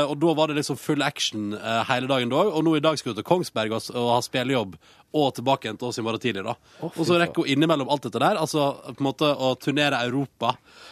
og 0.09 0.15
da 0.19 0.35
var 0.35 0.51
det 0.51 0.59
liksom 0.59 0.79
full 0.81 1.05
action 1.05 1.53
hele 1.87 2.09
dagen 2.09 2.33
da. 2.33 2.43
Og 2.49 2.65
nå 2.65 2.75
i 2.77 2.83
dag 2.83 2.99
skal 2.99 3.13
hun 3.13 3.21
til 3.21 3.27
Kongsberg 3.27 3.77
og, 3.77 3.91
og 3.95 4.11
ha 4.17 4.19
spillejobb. 4.25 4.75
Og 5.11 5.31
tilbake 5.33 5.65
igjen 5.65 5.77
til 5.81 5.87
oss 5.87 5.97
i 5.97 6.03
morgen 6.05 6.21
tidlig. 6.21 6.43
da. 6.45 6.53
og 6.85 6.93
så 7.01 7.15
rekker 7.17 7.41
hun 7.41 7.47
innimellom 7.49 7.89
alt 7.89 8.03
dette 8.05 8.19
der, 8.21 8.37
altså 8.37 8.75
på 8.93 8.99
en 9.01 9.07
måte 9.07 9.25
å 9.25 9.55
turnere 9.57 10.03
Europa. 10.05 10.51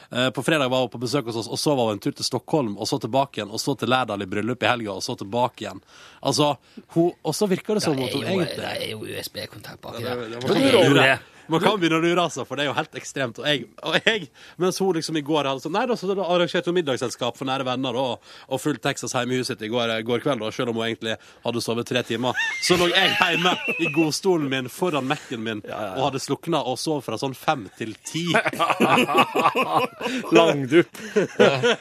Eh, 0.09 0.31
på 0.33 0.41
fredag 0.41 0.71
var 0.73 0.79
hun 0.79 0.89
på 0.89 0.97
besøk 1.03 1.25
hos 1.29 1.35
oss, 1.37 1.47
og 1.47 1.59
så 1.61 1.75
var 1.77 1.91
hun 1.91 1.99
en 1.99 2.01
tur 2.01 2.15
til 2.17 2.25
Stockholm, 2.25 2.77
og 2.81 2.87
så 2.89 2.97
tilbake 3.03 3.37
igjen, 3.43 3.51
og 3.53 3.61
så 3.61 3.77
til 3.77 3.89
Lærdal 3.93 4.25
i 4.25 4.25
bryllup 4.25 4.63
i 4.65 4.71
helga, 4.71 4.95
og 4.97 5.05
så 5.05 5.13
tilbake 5.21 5.67
igjen. 5.67 5.83
Altså, 6.23 6.55
hun, 6.95 7.11
Og 7.23 7.35
så 7.37 7.45
virker 7.47 7.75
det 7.77 7.83
som 7.83 7.95
Det 7.95 8.09
hun 8.11 8.23
egentlig 8.23 8.57
det 8.57 8.73
er 8.73 8.89
jo 8.89 9.05
USB-kontakt 9.05 9.81
baki 9.81 10.01
det- 10.01 10.09
der. 10.09 10.15
det- 10.15 10.41
Det 10.47 10.87
jo 10.89 10.93
det. 10.95 11.19
Man 11.49 11.61
kan 11.63 11.77
begynne 11.79 11.99
å 11.99 12.03
lure, 12.03 12.21
altså, 12.23 12.43
for 12.47 12.55
det 12.59 12.65
er 12.65 12.69
jo 12.71 12.75
helt 12.77 12.95
ekstremt. 12.99 13.39
Og 13.39 13.47
jeg, 13.47 13.67
og 13.83 13.95
jeg 14.05 14.27
mens 14.61 14.79
hun 14.83 14.93
liksom 14.97 15.19
i 15.19 15.23
går 15.25 15.47
hadde 15.47 15.63
sånn 15.63 15.75
Nei, 15.77 15.85
da, 15.89 15.95
så 15.99 16.09
da 16.11 16.25
arrangerte 16.25 16.71
hun 16.71 16.77
middagsselskap 16.79 17.37
for 17.37 17.47
nære 17.49 17.65
venner 17.67 17.95
da, 17.95 18.03
og, 18.15 18.31
og 18.51 18.61
fulgt 18.63 18.81
Texas 18.83 19.13
hjemme 19.15 19.35
i 19.35 19.39
huset 19.41 19.55
sitt 19.55 19.65
i 19.67 19.71
går, 19.71 19.93
går 20.07 20.23
kveld, 20.25 20.41
da, 20.43 20.51
selv 20.55 20.73
om 20.73 20.79
hun 20.81 20.87
egentlig 20.89 21.15
hadde 21.45 21.63
sovet 21.63 21.87
tre 21.87 22.01
timer. 22.07 22.35
Så 22.65 22.77
lå 22.79 22.89
jeg 22.91 23.13
hjemme 23.15 23.53
i 23.83 23.91
godstolen 23.95 24.49
min 24.51 24.67
foran 24.71 25.07
Mac-en 25.07 25.43
min 25.45 25.61
og 25.67 26.01
hadde 26.07 26.21
slukna 26.23 26.63
og 26.67 26.79
sov 26.81 27.03
fra 27.05 27.19
sånn 27.21 27.35
fem 27.37 27.67
til 27.77 27.93
ti. 28.07 28.25
Langdupp. 30.31 30.87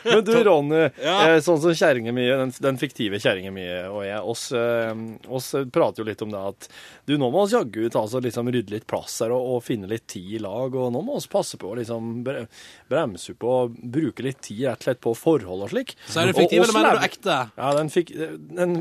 Men 0.04 0.24
du, 0.24 0.44
Ronny, 0.44 0.90
Ja. 1.02 1.16
eh, 1.28 1.40
sånn 1.44 1.60
som 1.60 1.74
kjerringa 1.76 2.12
mi, 2.14 2.26
den, 2.28 2.52
den 2.62 2.78
fiktive 2.80 3.18
kjerringa 3.22 3.52
mi 3.54 3.64
og 3.66 4.02
jeg, 4.06 4.20
oss, 4.22 4.46
eh, 4.56 4.92
oss 5.28 5.50
prater 5.72 6.02
jo 6.02 6.08
litt 6.08 6.22
om 6.24 6.32
det 6.32 6.42
at 6.52 6.68
du, 7.06 7.16
nå 7.18 7.30
må 7.30 7.44
oss 7.46 7.54
jaggu 7.54 7.88
ta 7.92 8.04
oss 8.06 8.14
og 8.18 8.24
liksom 8.26 8.50
rydde 8.52 8.74
litt 8.76 8.86
plass 8.90 9.20
her 9.24 9.34
og, 9.34 9.55
og 9.57 9.64
finne 9.66 9.88
litt 9.90 10.04
tid 10.12 10.36
i 10.36 10.40
lag, 10.44 10.74
og 10.76 10.92
nå 10.94 11.00
må 11.04 11.16
vi 11.18 11.28
passe 11.32 11.59
på 11.61 11.70
å 11.72 11.76
liksom 11.78 12.11
bre- 12.26 12.44
bremse 12.92 13.32
opp 13.34 13.46
og 13.48 13.76
bruke 13.96 14.24
litt 14.26 14.40
tid 14.46 14.62
rett 14.68 14.82
og 14.84 14.88
slett 14.90 15.00
på 15.07 15.14
forhold 15.18 15.66
og 15.66 15.72
slik. 15.72 15.94
Så 16.07 16.20
er 16.22 16.30
det 16.30 16.36
Og 16.36 16.42
fiktiv, 16.44 16.62
eller 16.62 16.76
mener 16.78 17.00
du 17.00 17.07
ekte? 17.09 17.38
Ja, 17.57 17.72
den, 17.78 17.90
fik, 17.92 18.12
den, 18.61 18.76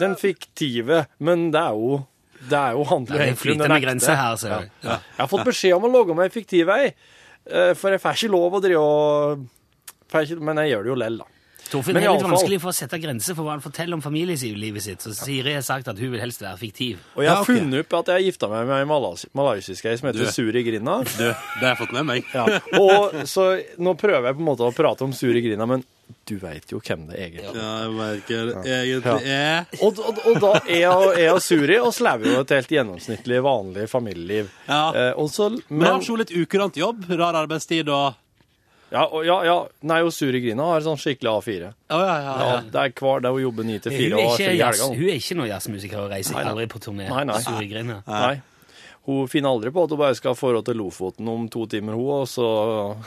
den 0.00 0.16
fiktive, 0.20 1.04
men 1.18 1.48
det 1.54 1.64
er 1.64 1.78
jo 1.80 2.02
det 2.40 2.56
er 2.56 2.72
jo 2.72 2.84
handler 2.88 3.18
er 3.20 3.26
egentlig 3.28 3.52
om 3.52 3.58
den 3.66 3.74
ekte. 3.76 4.14
her, 4.16 4.36
ser 4.40 4.54
du. 4.62 4.70
Ja. 4.86 4.94
Jeg 5.16 5.20
har 5.24 5.28
fått 5.28 5.44
beskjed 5.50 5.74
om 5.76 5.84
å 5.90 5.92
logge 5.92 6.14
meg 6.16 6.32
fiktiv 6.32 6.70
ei, 6.72 6.86
eh, 7.44 7.72
for 7.76 7.92
jeg 7.92 8.00
får 8.00 8.16
ikke 8.16 8.30
lov 8.32 8.56
å 8.56 8.62
drive 8.64 8.84
og 8.84 9.48
Men 10.40 10.58
jeg 10.64 10.72
gjør 10.72 10.86
det 10.88 10.90
jo 10.90 10.96
lell, 10.98 11.18
da. 11.20 11.26
Torfinn 11.70 11.94
Men 11.96 12.04
er 12.04 12.14
litt 12.16 12.24
vanskelig 12.26 12.58
for 12.62 12.72
å 12.72 12.76
sette 12.76 12.98
grenser 13.02 13.36
for 13.38 13.46
hva 13.46 13.54
han 13.56 13.62
forteller 13.64 13.96
om 13.98 14.02
familielivet 14.04 14.82
sitt, 14.84 15.04
så 15.04 15.14
Siri 15.16 15.54
har 15.56 15.62
sagt 15.66 15.88
at 15.92 15.98
hun 16.00 16.10
vil 16.14 16.20
helst 16.22 16.42
være 16.42 16.58
fiktiv. 16.60 16.98
Og 17.16 17.24
jeg 17.24 17.30
har 17.32 17.46
funnet 17.46 17.84
opp 17.84 17.96
at 18.00 18.12
jeg 18.16 18.30
gifta 18.30 18.50
meg 18.50 18.66
med 18.68 18.82
ei 18.82 18.88
malaysisk 19.38 19.86
ei 19.86 19.96
som 20.00 20.10
heter 20.10 20.26
Du. 20.26 20.32
Suri 20.34 20.64
Grinda. 20.66 21.00
Du, 21.20 21.24
det 21.28 21.64
har 21.64 21.72
jeg 21.74 21.80
fått 21.82 21.94
med 21.96 22.06
meg. 22.08 22.28
Ja. 22.34 22.60
Og 22.80 23.16
så 23.28 23.46
nå 23.78 23.94
prøver 24.00 24.30
jeg 24.30 24.38
på 24.38 24.44
en 24.44 24.48
måte 24.52 24.66
å 24.68 24.74
prate 24.74 25.04
om 25.06 25.12
Suri 25.16 25.42
Grinda, 25.44 25.66
men 25.70 25.84
du 26.26 26.36
veit 26.42 26.66
jo 26.72 26.80
hvem 26.82 27.04
det 27.10 27.18
egentlig 27.22 27.44
er. 27.46 27.58
Ja, 27.58 27.68
jeg 27.84 27.92
merker 27.94 28.48
det 28.50 28.72
egentlig 28.74 29.30
er 29.30 29.84
Og, 29.86 30.00
og, 30.02 30.18
og 30.26 30.40
da 30.42 30.50
er 30.64 30.80
jeg, 30.80 30.90
og- 30.90 31.18
jeg 31.22 31.34
og 31.34 31.42
Suri 31.44 31.76
oss 31.78 32.00
lever 32.02 32.32
jo 32.32 32.40
et 32.42 32.54
helt 32.56 32.72
gjennomsnittlig, 32.74 33.38
vanlig 33.46 33.86
familieliv. 33.90 34.50
Ja. 34.66 34.80
Eh, 34.90 35.12
og 35.20 35.30
så, 35.30 35.50
Men 35.68 35.78
men, 35.78 35.86
har 35.86 36.02
jo 36.02 36.16
hun 36.16 36.24
litt 36.24 36.34
ukurant 36.34 36.76
jobb? 36.80 37.06
Rar 37.10 37.38
arbeidstid 37.44 37.88
og 37.94 38.18
ja, 38.90 39.04
og, 39.06 39.24
ja, 39.26 39.36
ja, 39.46 39.56
nei, 39.86 40.00
og 40.02 40.12
Suri 40.14 40.40
Grina 40.42 40.66
har 40.72 40.84
sånn 40.84 40.98
skikkelig 41.00 41.30
A4. 41.30 41.72
Oh, 41.94 42.04
ja, 42.04 42.16
ja, 42.24 42.36
Ja, 42.42 42.60
det 42.74 42.84
er 42.84 42.94
hver 42.98 43.24
dag 43.24 43.36
hun 43.36 43.44
jobber 43.44 43.66
ni 43.68 43.78
til 43.82 43.94
fire 43.94 44.20
er, 44.20 44.78
hun 44.82 45.08
er 45.08 45.18
ikke 45.18 45.38
noen 45.38 45.50
jazzmusiker 45.52 46.04
og 46.04 46.14
reiser 46.14 46.34
Nei, 46.38 46.44
nei. 46.44 46.54
aldri 46.54 46.70
på 46.72 46.82
turné. 46.82 47.10
Nei, 47.10 47.24
nei. 47.30 47.40
Suri 47.44 47.68
Grina. 47.70 48.00
Nei. 48.08 48.36
Hun 49.08 49.28
finner 49.32 49.54
aldri 49.54 49.72
på 49.72 49.86
at 49.86 49.92
hun 49.94 50.00
bare 50.02 50.16
skal 50.18 50.34
ha 50.34 50.38
forhold 50.38 50.66
til 50.68 50.80
Lofoten 50.82 51.28
om 51.30 51.46
to 51.50 51.66
timer, 51.70 51.96
hun, 51.98 52.22
og 52.22 52.30
så 52.30 52.46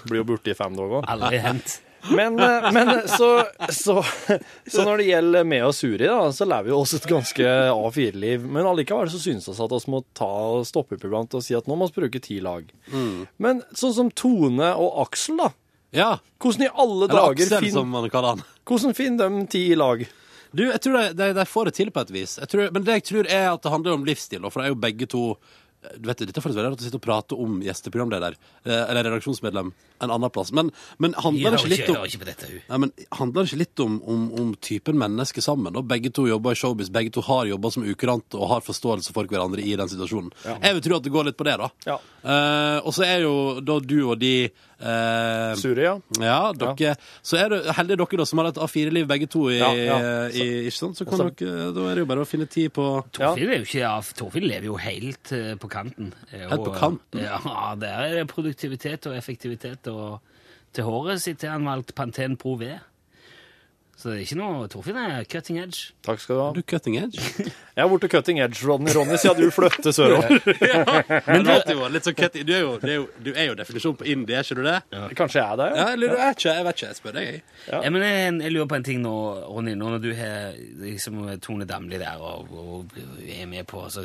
blir 0.07 0.23
hun 0.23 0.31
borte 0.33 0.53
i 0.53 0.57
fem 0.57 0.75
dager. 0.79 1.03
Aldri 1.13 1.41
hent. 1.43 1.79
Men, 2.17 2.35
eh, 2.39 2.65
men 2.75 3.07
så, 3.07 3.45
så, 3.71 3.93
så 4.67 4.83
når 4.83 4.99
det 4.99 5.05
gjelder 5.07 5.45
meg 5.47 5.61
og 5.63 5.71
Suri, 5.71 6.03
da, 6.03 6.17
så 6.35 6.43
lever 6.43 6.67
vi 6.67 6.73
også 6.75 6.97
et 6.99 7.07
ganske 7.07 7.53
A4-liv. 7.71 8.43
Men 8.43 8.67
allikevel 8.67 9.07
så 9.07 9.21
synes 9.23 9.47
vi 9.47 9.55
at 9.55 9.75
vi 9.77 9.93
må 9.93 10.01
ta 10.11 10.27
stoppe 10.67 10.97
opp 10.97 11.05
iblant 11.07 11.37
og 11.39 11.45
si 11.45 11.55
at 11.55 11.69
nå 11.71 11.77
må 11.79 11.87
vi 11.87 12.01
bruke 12.01 12.19
ti 12.23 12.41
lag. 12.43 12.67
Men 13.39 13.63
sånn 13.71 13.95
som 13.95 14.11
Tone 14.11 14.73
og 14.75 14.99
Aksel, 15.05 15.39
da. 15.39 15.53
Ja. 15.93 16.09
Hvordan 16.41 16.67
i 16.67 16.71
alle 16.73 17.07
Eller 17.07 17.15
dager 17.15 17.47
Aksel, 17.47 17.65
fin, 17.67 17.75
som 17.77 17.89
man 17.93 18.09
kaller 18.13 18.35
han. 18.35 18.43
hvordan 18.67 18.97
finner 18.97 19.29
de 19.29 19.47
ti 19.53 19.65
i 19.71 19.79
lag? 19.79 20.05
Du, 20.53 20.67
jeg 20.67 20.81
tror 20.85 20.99
de, 20.99 21.05
de, 21.17 21.31
de 21.33 21.45
får 21.49 21.69
det 21.69 21.75
til 21.79 21.89
på 21.93 22.03
et 22.05 22.13
vis. 22.13 22.37
Jeg 22.37 22.49
tror, 22.51 22.67
men 22.75 22.85
det 22.85 22.99
jeg 22.99 23.05
tror 23.09 23.29
er 23.29 23.47
at 23.55 23.63
det 23.63 23.71
handler 23.73 23.95
om 23.97 24.03
livsstil. 24.05 24.43
For 24.53 24.61
det 24.61 24.69
er 24.69 24.75
jo 24.75 24.81
begge 24.83 25.09
to 25.09 25.23
du 25.99 26.07
vet, 26.07 26.21
Dette 26.23 26.39
er 26.39 26.43
faktisk 26.43 26.59
veldig 26.59 26.71
rart 26.71 26.81
å 26.81 26.85
sitte 26.85 26.99
og 26.99 27.03
prate 27.03 27.37
om 27.39 27.57
gjesteprogramleder 27.63 28.35
eh, 28.37 28.83
eller 28.89 29.03
redaksjonsmedlem 29.07 29.71
en 30.03 30.13
annen 30.15 30.31
plass. 30.33 30.51
Men, 30.55 30.69
men 31.01 31.15
handler 31.19 31.55
det 31.55 31.59
ikke 31.59 31.73
ikke, 31.73 31.81
litt 31.83 31.91
om 31.97 32.07
ikke 32.07 32.21
på 32.21 32.27
dette. 32.29 32.49
Nei, 32.69 32.79
men 32.85 32.93
Handler 33.19 33.43
det 33.43 33.51
ikke 33.51 33.61
litt 33.61 33.83
om, 33.83 33.97
om, 34.09 34.23
om 34.39 34.53
typen 34.63 34.99
mennesker 34.99 35.43
sammen? 35.45 35.75
Da? 35.75 35.83
Begge 35.93 36.11
to 36.15 36.27
jobber 36.29 36.55
i 36.55 36.59
showbiz, 36.59 36.91
begge 36.93 37.13
to 37.15 37.23
har 37.27 37.47
jobber 37.51 37.73
som 37.75 37.87
ukurante 37.87 38.39
og 38.39 38.51
har 38.53 38.65
forståelse 38.65 39.15
for 39.15 39.29
hverandre 39.31 39.63
i 39.63 39.75
den 39.79 39.91
situasjonen. 39.91 40.31
Jeg 40.47 40.77
vil 40.77 40.85
tro 40.87 40.99
at 40.99 41.07
det 41.07 41.13
går 41.15 41.29
litt 41.29 41.39
på 41.39 41.47
det, 41.47 41.57
da. 41.61 41.69
Ja. 41.87 41.99
Eh, 42.23 42.79
og 42.83 42.95
så 42.95 43.07
er 43.07 43.25
jo 43.27 43.35
da 43.63 43.79
du 43.83 43.97
og 44.05 44.17
de 44.23 44.35
eh, 44.79 45.53
Suri, 45.59 45.83
ja. 45.85 45.95
ja, 46.19 46.51
dere 46.53 46.95
Så 47.21 47.37
er 47.37 47.49
det 47.49 47.75
heldige 47.77 47.97
dere 48.01 48.17
da 48.21 48.25
som 48.25 48.39
har 48.41 48.47
et 48.51 48.59
A4-liv 48.65 49.07
begge 49.07 49.27
to 49.29 49.47
i, 49.49 49.57
Ja, 49.59 49.71
ja. 49.73 49.97
i 50.29 50.47
Ikke 50.67 50.77
sant? 50.77 50.97
Så 50.97 51.05
kan 51.05 51.19
Også- 51.19 51.35
dere, 51.39 51.71
da 51.75 51.87
er 51.89 51.95
det 51.95 52.03
jo 52.05 52.09
bare 52.13 52.25
å 52.25 52.29
finne 52.29 52.47
tid 52.49 52.73
på 52.73 52.87
Torfinn 53.11 53.49
er 53.49 53.57
jo 53.61 53.67
ikke 53.69 53.87
av, 53.89 54.13
Torfinn 54.17 54.47
lever 54.47 54.65
jo 54.71 54.75
helt 54.77 55.31
eh, 55.31 55.53
på 55.55 55.69
kanten. 55.69 56.13
Eh, 56.31 56.47
Helt 56.47 56.63
på 56.63 56.71
og, 56.73 56.77
kanten? 56.79 57.19
Ja, 57.23 57.75
der 57.75 57.99
er 58.07 58.15
det 58.19 58.27
produktivitet 58.31 59.07
og 59.07 59.15
effektivitet, 59.17 59.87
og 59.87 60.19
til 60.73 60.83
håret 60.87 61.21
sitt 61.21 61.41
har 61.43 61.51
han 61.57 61.65
valgt 61.65 61.93
Pantene 61.95 62.35
Pro 62.37 62.55
V. 62.57 62.71
Så 64.03 64.09
det 64.11 64.17
er 64.17 64.23
ikke 64.25 64.35
noe 64.35 64.65
Torfinn 64.67 64.97
er 64.99 65.21
cutting 65.31 65.61
edge. 65.61 65.93
Takk 66.03 66.19
skal 66.19 66.35
du 66.35 66.39
ha. 66.41 66.47
Du 66.51 66.59
cutting 66.67 66.97
edge? 66.99 67.21
Jeg 67.39 67.79
har 67.79 67.87
borte 67.87 68.09
cutting 68.11 68.41
edge, 68.43 68.59
Ronny, 68.67 68.91
Ronny 68.91 69.15
siden 69.15 69.45
du 69.47 69.53
flytter 69.55 69.95
sørover. 69.95 70.41
Men 71.29 71.45
du, 71.47 71.51
er 71.53 71.71
jo 71.71 71.87
litt 71.87 72.09
sånn 72.09 72.17
cutting 72.17 72.43
du 72.43 72.51
er 72.51 72.65
jo, 72.65 72.73
er 72.83 72.97
jo, 72.97 73.05
du 73.23 73.29
er 73.31 73.47
jo 73.47 73.55
definisjonen 73.61 74.01
på 74.01 74.09
indie, 74.11 74.41
er 74.41 74.43
ikke 74.43 74.57
du 74.59 74.67
det? 74.67 74.75
Kanskje 75.15 75.39
jeg 75.39 75.45
er 75.45 75.61
det? 75.61 75.69
Ja, 75.79 75.85
eller 75.93 76.11
du 76.11 76.17
er 76.17 76.35
ikke, 76.35 76.57
jeg 76.57 76.67
vet 76.67 76.81
ikke, 76.81 76.89
jeg 76.89 76.99
spør 76.99 77.15
deg. 77.15 77.29
jeg. 77.29 77.39
Ja. 77.69 77.79
Ja, 77.79 77.93
men 77.95 78.03
jeg, 78.03 78.33
jeg 78.43 78.55
lurer 78.57 78.67
på 78.73 78.79
en 78.81 78.87
ting 78.89 78.99
nå, 79.05 79.15
Ronny. 79.47 79.77
Nå 79.79 79.93
når 79.95 80.03
du 80.03 80.09
har 80.19 80.59
liksom 80.83 81.23
Tone 81.47 81.69
Damli 81.69 82.01
der 82.01 82.19
og, 82.19 82.51
og 82.51 82.99
er 83.23 83.47
med 83.47 83.63
på 83.71 83.85
så, 83.93 84.03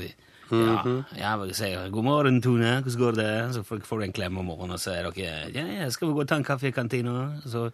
ja, 0.48 0.84
jeg 1.18 1.40
vil 1.42 1.50
si 1.58 1.72
'God 1.74 2.06
morgen, 2.06 2.38
Tone. 2.42 2.70
Hvordan 2.80 3.00
går 3.02 3.18
det?' 3.18 3.54
Så 3.54 3.62
får 3.66 3.82
får 3.84 3.98
du 3.98 4.04
en 4.06 4.12
klem 4.12 4.38
om 4.38 4.46
morgenen, 4.46 4.78
og 4.78 4.80
så 4.80 4.94
er 4.94 5.10
dere 5.10 5.50
ja, 5.54 5.66
ja, 5.82 5.90
'Skal 5.90 6.08
vi 6.08 6.14
gå 6.14 6.20
og 6.20 6.28
ta 6.28 6.38
en 6.38 6.44
kaffe 6.44 6.68
i 6.68 6.70
kantina?' 6.70 7.42
Så 7.44 7.70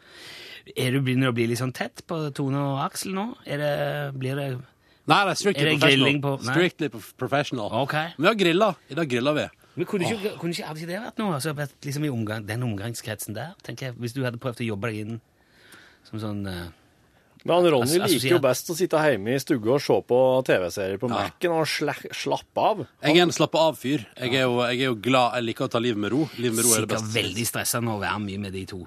er 0.76 0.90
du 0.92 1.00
begynner 1.04 1.28
å 1.30 1.34
bli 1.36 1.46
litt 1.50 1.58
sånn 1.60 1.72
tett 1.76 2.02
på 2.08 2.18
Tone 2.34 2.56
og 2.56 2.78
Aksel 2.86 3.12
nå? 3.16 3.26
Er 3.46 3.58
det, 3.58 3.72
blir 4.18 4.34
det 4.38 4.46
Nei, 5.06 5.18
det 5.26 5.32
er 5.34 5.36
strictly 5.36 5.60
Er 5.60 5.70
det 5.74 5.80
professional. 5.80 6.20
på- 6.24 6.44
nei? 6.46 6.54
Strictly 6.54 6.88
professional. 7.20 7.70
Ok. 7.82 7.92
Men 7.92 8.22
vi 8.24 8.26
har 8.30 8.34
grilla. 8.40 8.68
I 8.88 8.94
dag 8.94 9.08
grilla 9.10 9.34
vi. 9.36 9.44
Men 9.76 9.86
kunne 9.90 10.06
ikke, 10.08 10.38
kunne 10.38 10.54
ikke, 10.54 10.64
Hadde 10.64 10.80
ikke 10.80 10.86
det 10.88 11.00
vært 11.02 11.18
noe? 11.18 11.34
Altså, 11.34 11.52
liksom 11.84 12.04
i 12.06 12.08
omgang, 12.14 12.46
den 12.46 12.62
omgangskretsen 12.62 13.34
der, 13.34 13.52
tenker 13.62 13.86
jeg, 13.90 13.94
Hvis 13.98 14.14
du 14.14 14.22
hadde 14.22 14.38
prøvd 14.40 14.62
å 14.62 14.66
jobbe 14.70 14.88
deg 14.88 15.00
inn 15.02 15.20
som 16.08 16.20
sånn 16.22 16.46
uh, 16.46 16.68
Men 17.44 17.54
han 17.58 17.72
Ronny 17.74 17.98
liker 17.98 18.30
jo 18.30 18.38
best 18.40 18.70
å 18.70 18.76
sitte 18.78 18.96
hjemme 18.96 19.34
i 19.34 19.38
stugge 19.42 19.68
og 19.74 19.80
se 19.84 19.92
på 20.08 20.18
TV-serier 20.48 20.96
på 21.02 21.10
Mac-en 21.12 21.52
og 21.52 21.66
sla- 21.68 22.12
slappe 22.16 22.56
av. 22.64 22.86
Jeg 23.02 23.18
er 23.18 23.22
en 23.26 23.34
slappe 23.36 23.60
av-fyr. 23.60 24.06
Jeg, 24.16 24.32
er 24.32 24.46
jo- 24.46 24.62
jeg 24.64 24.80
er 24.80 24.84
jo 24.88 24.94
glad 24.94 25.34
Jeg 25.34 25.44
liker 25.50 25.66
å 25.66 25.70
ta 25.70 25.78
livet 25.78 25.98
med 25.98 26.12
ro. 26.12 26.30
Livet 26.38 26.56
med 26.56 26.64
ro 26.64 26.72
er 26.72 26.80
det 26.86 26.88
beste. 26.88 27.04
Sikkert 27.12 27.20
veldig 27.20 27.46
stressa 27.50 27.80
nå 27.84 27.98
å 27.98 28.00
være 28.00 28.20
mye 28.24 28.38
med 28.40 28.52
de 28.54 28.64
to. 28.64 28.86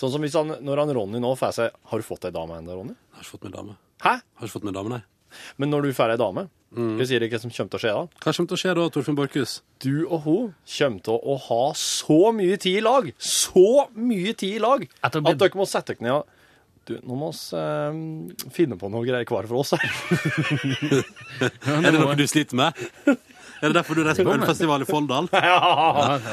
Sånn 0.00 0.12
som 0.12 0.22
hvis 0.24 0.34
han, 0.38 0.54
når 0.64 0.82
han 0.84 0.94
Ronny 0.96 1.20
nå 1.22 1.34
får 1.38 1.52
seg 1.58 1.70
Har 1.92 1.98
du 1.98 2.06
fått 2.06 2.24
deg 2.26 2.34
dame 2.34 2.58
ennå, 2.58 2.74
Ronny? 2.78 2.94
Jeg 2.96 3.16
har 3.18 3.24
ikke 3.26 3.34
fått 3.36 3.44
meg 3.48 3.54
dame. 3.58 3.76
Hæ? 4.04 4.12
Jeg 4.18 4.38
Har 4.40 4.46
ikke 4.48 4.56
fått 4.58 4.64
meg 4.68 4.74
dame, 4.78 4.88
nei. 4.96 5.02
Men 5.60 5.70
når 5.70 5.82
du 5.88 5.92
får 5.92 6.14
ei 6.14 6.20
dame, 6.20 6.48
Mm. 6.68 6.98
hva 6.98 7.04
sier 7.08 7.20
du 7.20 7.28
hva 7.32 7.38
som 7.40 7.48
kommer 7.50 7.70
til 7.72 7.78
å 7.78 7.80
skje 7.80 7.92
da? 7.96 8.00
Hva 8.20 8.32
kommer 8.36 8.48
til 8.50 8.56
å 8.58 8.60
skje 8.60 8.72
da, 8.76 8.82
Torfinn 8.92 9.16
Borchhus? 9.16 9.52
Du 9.80 10.04
og 10.12 10.18
hun 10.26 10.50
kommer 10.68 11.00
til 11.02 11.14
å 11.16 11.36
ha 11.46 11.72
så 11.72 12.18
mye 12.36 12.58
tid 12.60 12.76
i 12.76 12.82
lag, 12.84 13.08
så 13.16 13.88
mye 13.96 14.34
tid 14.36 14.56
i 14.56 14.60
lag, 14.60 14.84
At 15.02 15.16
at, 15.16 15.24
dere 15.40 15.56
må 15.56 15.64
sette 15.66 15.94
dere 15.96 16.04
ned 16.04 16.12
og 16.18 16.26
du, 16.84 16.94
nå 17.04 17.16
må 17.16 17.30
vi 17.32 17.56
eh, 17.56 18.50
finne 18.52 18.76
på 18.80 18.88
noe 18.92 19.04
greier 19.04 19.24
hver 19.28 19.48
for 19.48 19.60
oss 19.60 19.72
her. 19.72 19.88
Er 21.84 21.90
det 21.92 21.98
noe 22.00 22.14
du 22.16 22.26
sliter 22.28 22.56
med? 22.56 22.72
Er 23.62 23.72
det 23.72 23.74
derfor 23.80 23.98
du 23.98 24.04
reiser 24.06 24.26
på 24.26 24.34
ølfestival 24.36 24.84
i 24.84 24.88
Folldal? 24.88 25.30
Ja, 25.48 25.58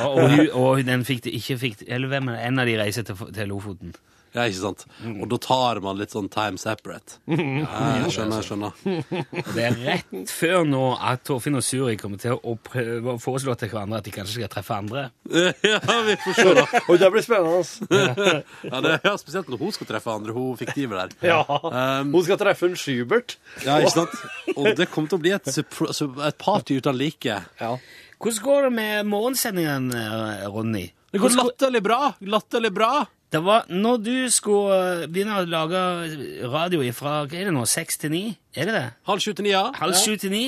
og, 0.06 0.20
hun, 0.30 0.50
og 0.54 0.84
den 0.86 1.06
fikk 1.08 1.24
det 1.26 1.34
ikke 1.34 1.58
fikk 1.58 1.86
Eller 1.88 2.12
hvem 2.12 2.30
er? 2.34 2.44
En 2.46 2.62
av 2.62 2.70
de 2.70 2.76
reiser 2.78 3.08
til, 3.08 3.18
til 3.34 3.50
Lofoten. 3.50 3.96
Ja, 4.36 4.44
ikke 4.52 4.60
sant? 4.66 4.82
Og 5.16 5.30
da 5.32 5.38
tar 5.40 5.80
man 5.80 5.96
litt 5.96 6.12
sånn 6.12 6.28
time 6.34 6.60
separate. 6.60 7.18
Ja, 7.32 7.86
jeg 8.04 8.12
skjønner, 8.12 8.42
jeg 8.42 8.48
skjønner. 8.50 8.74
Og 9.46 9.52
det 9.56 9.64
er 9.70 9.78
rett 9.86 10.32
før 10.34 10.66
nå 10.68 10.82
at 11.00 11.24
Torfinn 11.28 11.56
og 11.56 11.64
Suri 11.66 11.96
kommer 12.02 12.20
til 12.20 12.36
å 12.36 12.56
prøve 12.68 13.16
å 13.16 13.22
foreslå 13.24 13.56
til 13.62 13.72
hverandre 13.72 14.02
at 14.02 14.08
de 14.10 14.14
kanskje 14.16 14.38
skal 14.42 14.52
treffe 14.52 14.76
andre. 14.76 15.06
Ja, 15.66 15.80
vi 16.06 16.18
får 16.26 16.36
se, 16.38 16.48
da. 16.60 16.66
Og 16.92 17.00
det 17.02 17.10
blir 17.16 17.24
spennende. 17.26 18.44
Ja, 18.68 18.82
det, 18.84 18.94
ja, 19.08 19.16
spesielt 19.22 19.50
når 19.52 19.64
hun 19.64 19.74
skal 19.76 19.90
treffe 19.90 20.12
andre. 20.14 20.36
Hun 20.36 20.58
fiktive 20.60 21.00
der. 21.00 21.16
Ja. 21.26 21.40
Um, 21.48 22.12
Hun 22.14 22.26
skal 22.28 22.40
treffe 22.42 22.68
en 22.70 22.76
Schubert. 22.80 23.38
ja, 23.66 23.80
ikke 23.80 23.96
sant? 23.96 24.20
Og 24.58 24.68
det 24.78 24.90
kommer 24.92 25.12
til 25.12 25.20
å 25.20 25.24
bli 25.24 25.34
et, 25.36 25.48
et 25.56 26.38
party 26.44 26.78
uten 26.82 27.00
like. 27.00 27.40
Ja. 27.62 27.72
Hvordan 28.20 28.44
går 28.46 28.68
det 28.68 28.74
med 28.78 29.10
morgensendingen, 29.12 29.90
eh, 29.96 30.46
Ronny? 30.52 30.86
Det 31.12 31.20
går 31.22 31.30
går- 31.32 31.38
latterlig 31.46 31.82
bra! 31.86 32.00
Latterlig 32.36 32.72
bra! 32.76 32.94
Det 33.34 33.42
var 33.44 33.66
når 33.70 33.98
du 34.06 34.14
skulle 34.32 34.76
eh, 35.04 35.08
begynne 35.12 35.40
å 35.42 35.48
lage 35.50 35.80
radio 36.52 36.84
fra 36.96 37.16
hva 37.26 37.36
er 37.40 37.50
det 37.50 37.54
nå, 37.56 37.66
seks 37.68 37.98
til 38.02 38.14
ni? 38.14 38.24
Er 38.56 38.70
det 38.70 38.76
det? 38.78 38.86
Halv 39.10 39.24
sju 39.24 39.34
til 39.34 39.48
ni, 39.48 39.52
ja. 39.56 39.66
Halv 39.80 39.98
sju 40.00 40.14
til 40.22 40.32
ni? 40.32 40.44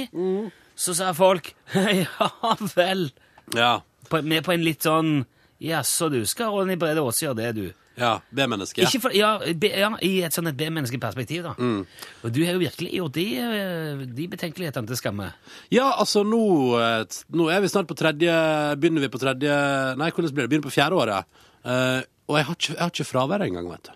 Så 0.78 0.94
sa 0.96 1.10
folk 1.18 1.50
ja 1.74 2.54
vel. 2.78 3.10
Ja. 3.58 3.80
På, 4.12 4.22
med 4.22 4.46
på 4.46 4.54
en 4.54 4.64
litt 4.64 4.86
sånn 4.86 5.26
Jaså, 5.64 6.12
du 6.14 6.22
skal 6.30 6.54
Ronny 6.54 6.76
Brede 6.78 7.02
Aase 7.02 7.26
gjøre 7.26 7.40
det, 7.40 7.48
du. 7.58 7.64
ja. 7.98 8.12
B-menneske. 8.30 8.86
Ja, 9.18 9.32
ja, 9.42 9.88
I 10.06 10.12
et 10.28 10.36
sånn 10.38 10.52
B-menneskeperspektiv, 10.54 11.48
da. 11.48 11.56
Mm. 11.58 11.80
Og 12.22 12.36
du 12.36 12.44
har 12.46 12.54
jo 12.54 12.62
virkelig 12.62 12.92
gjort 13.00 13.16
de, 13.18 13.24
eh, 13.42 14.04
de 14.20 14.28
betenkelighetene 14.36 14.86
til 14.92 15.00
skamme. 15.00 15.32
Ja, 15.74 15.88
altså 15.98 16.22
nå, 16.22 16.44
eh, 16.78 17.18
nå 17.34 17.50
er 17.50 17.64
vi 17.66 17.72
snart 17.74 17.90
på 17.90 17.98
tredje 17.98 18.36
Begynner 18.78 19.02
vi 19.02 19.10
på 19.10 19.20
tredje 19.26 19.58
Nei, 19.98 20.12
hvordan 20.14 20.30
blir 20.38 20.46
det? 20.46 20.52
Begynner 20.54 20.70
på 20.70 20.76
fjerde 20.78 21.02
året. 21.02 21.42
Eh, 21.66 22.06
og 22.28 22.38
jeg 22.38 22.46
har 22.50 22.56
ikke, 22.60 22.74
jeg 22.74 22.82
har 22.84 22.92
ikke 22.94 23.08
fravær 23.12 23.46
engang, 23.48 23.70
vet 23.72 23.84
du. 23.90 23.92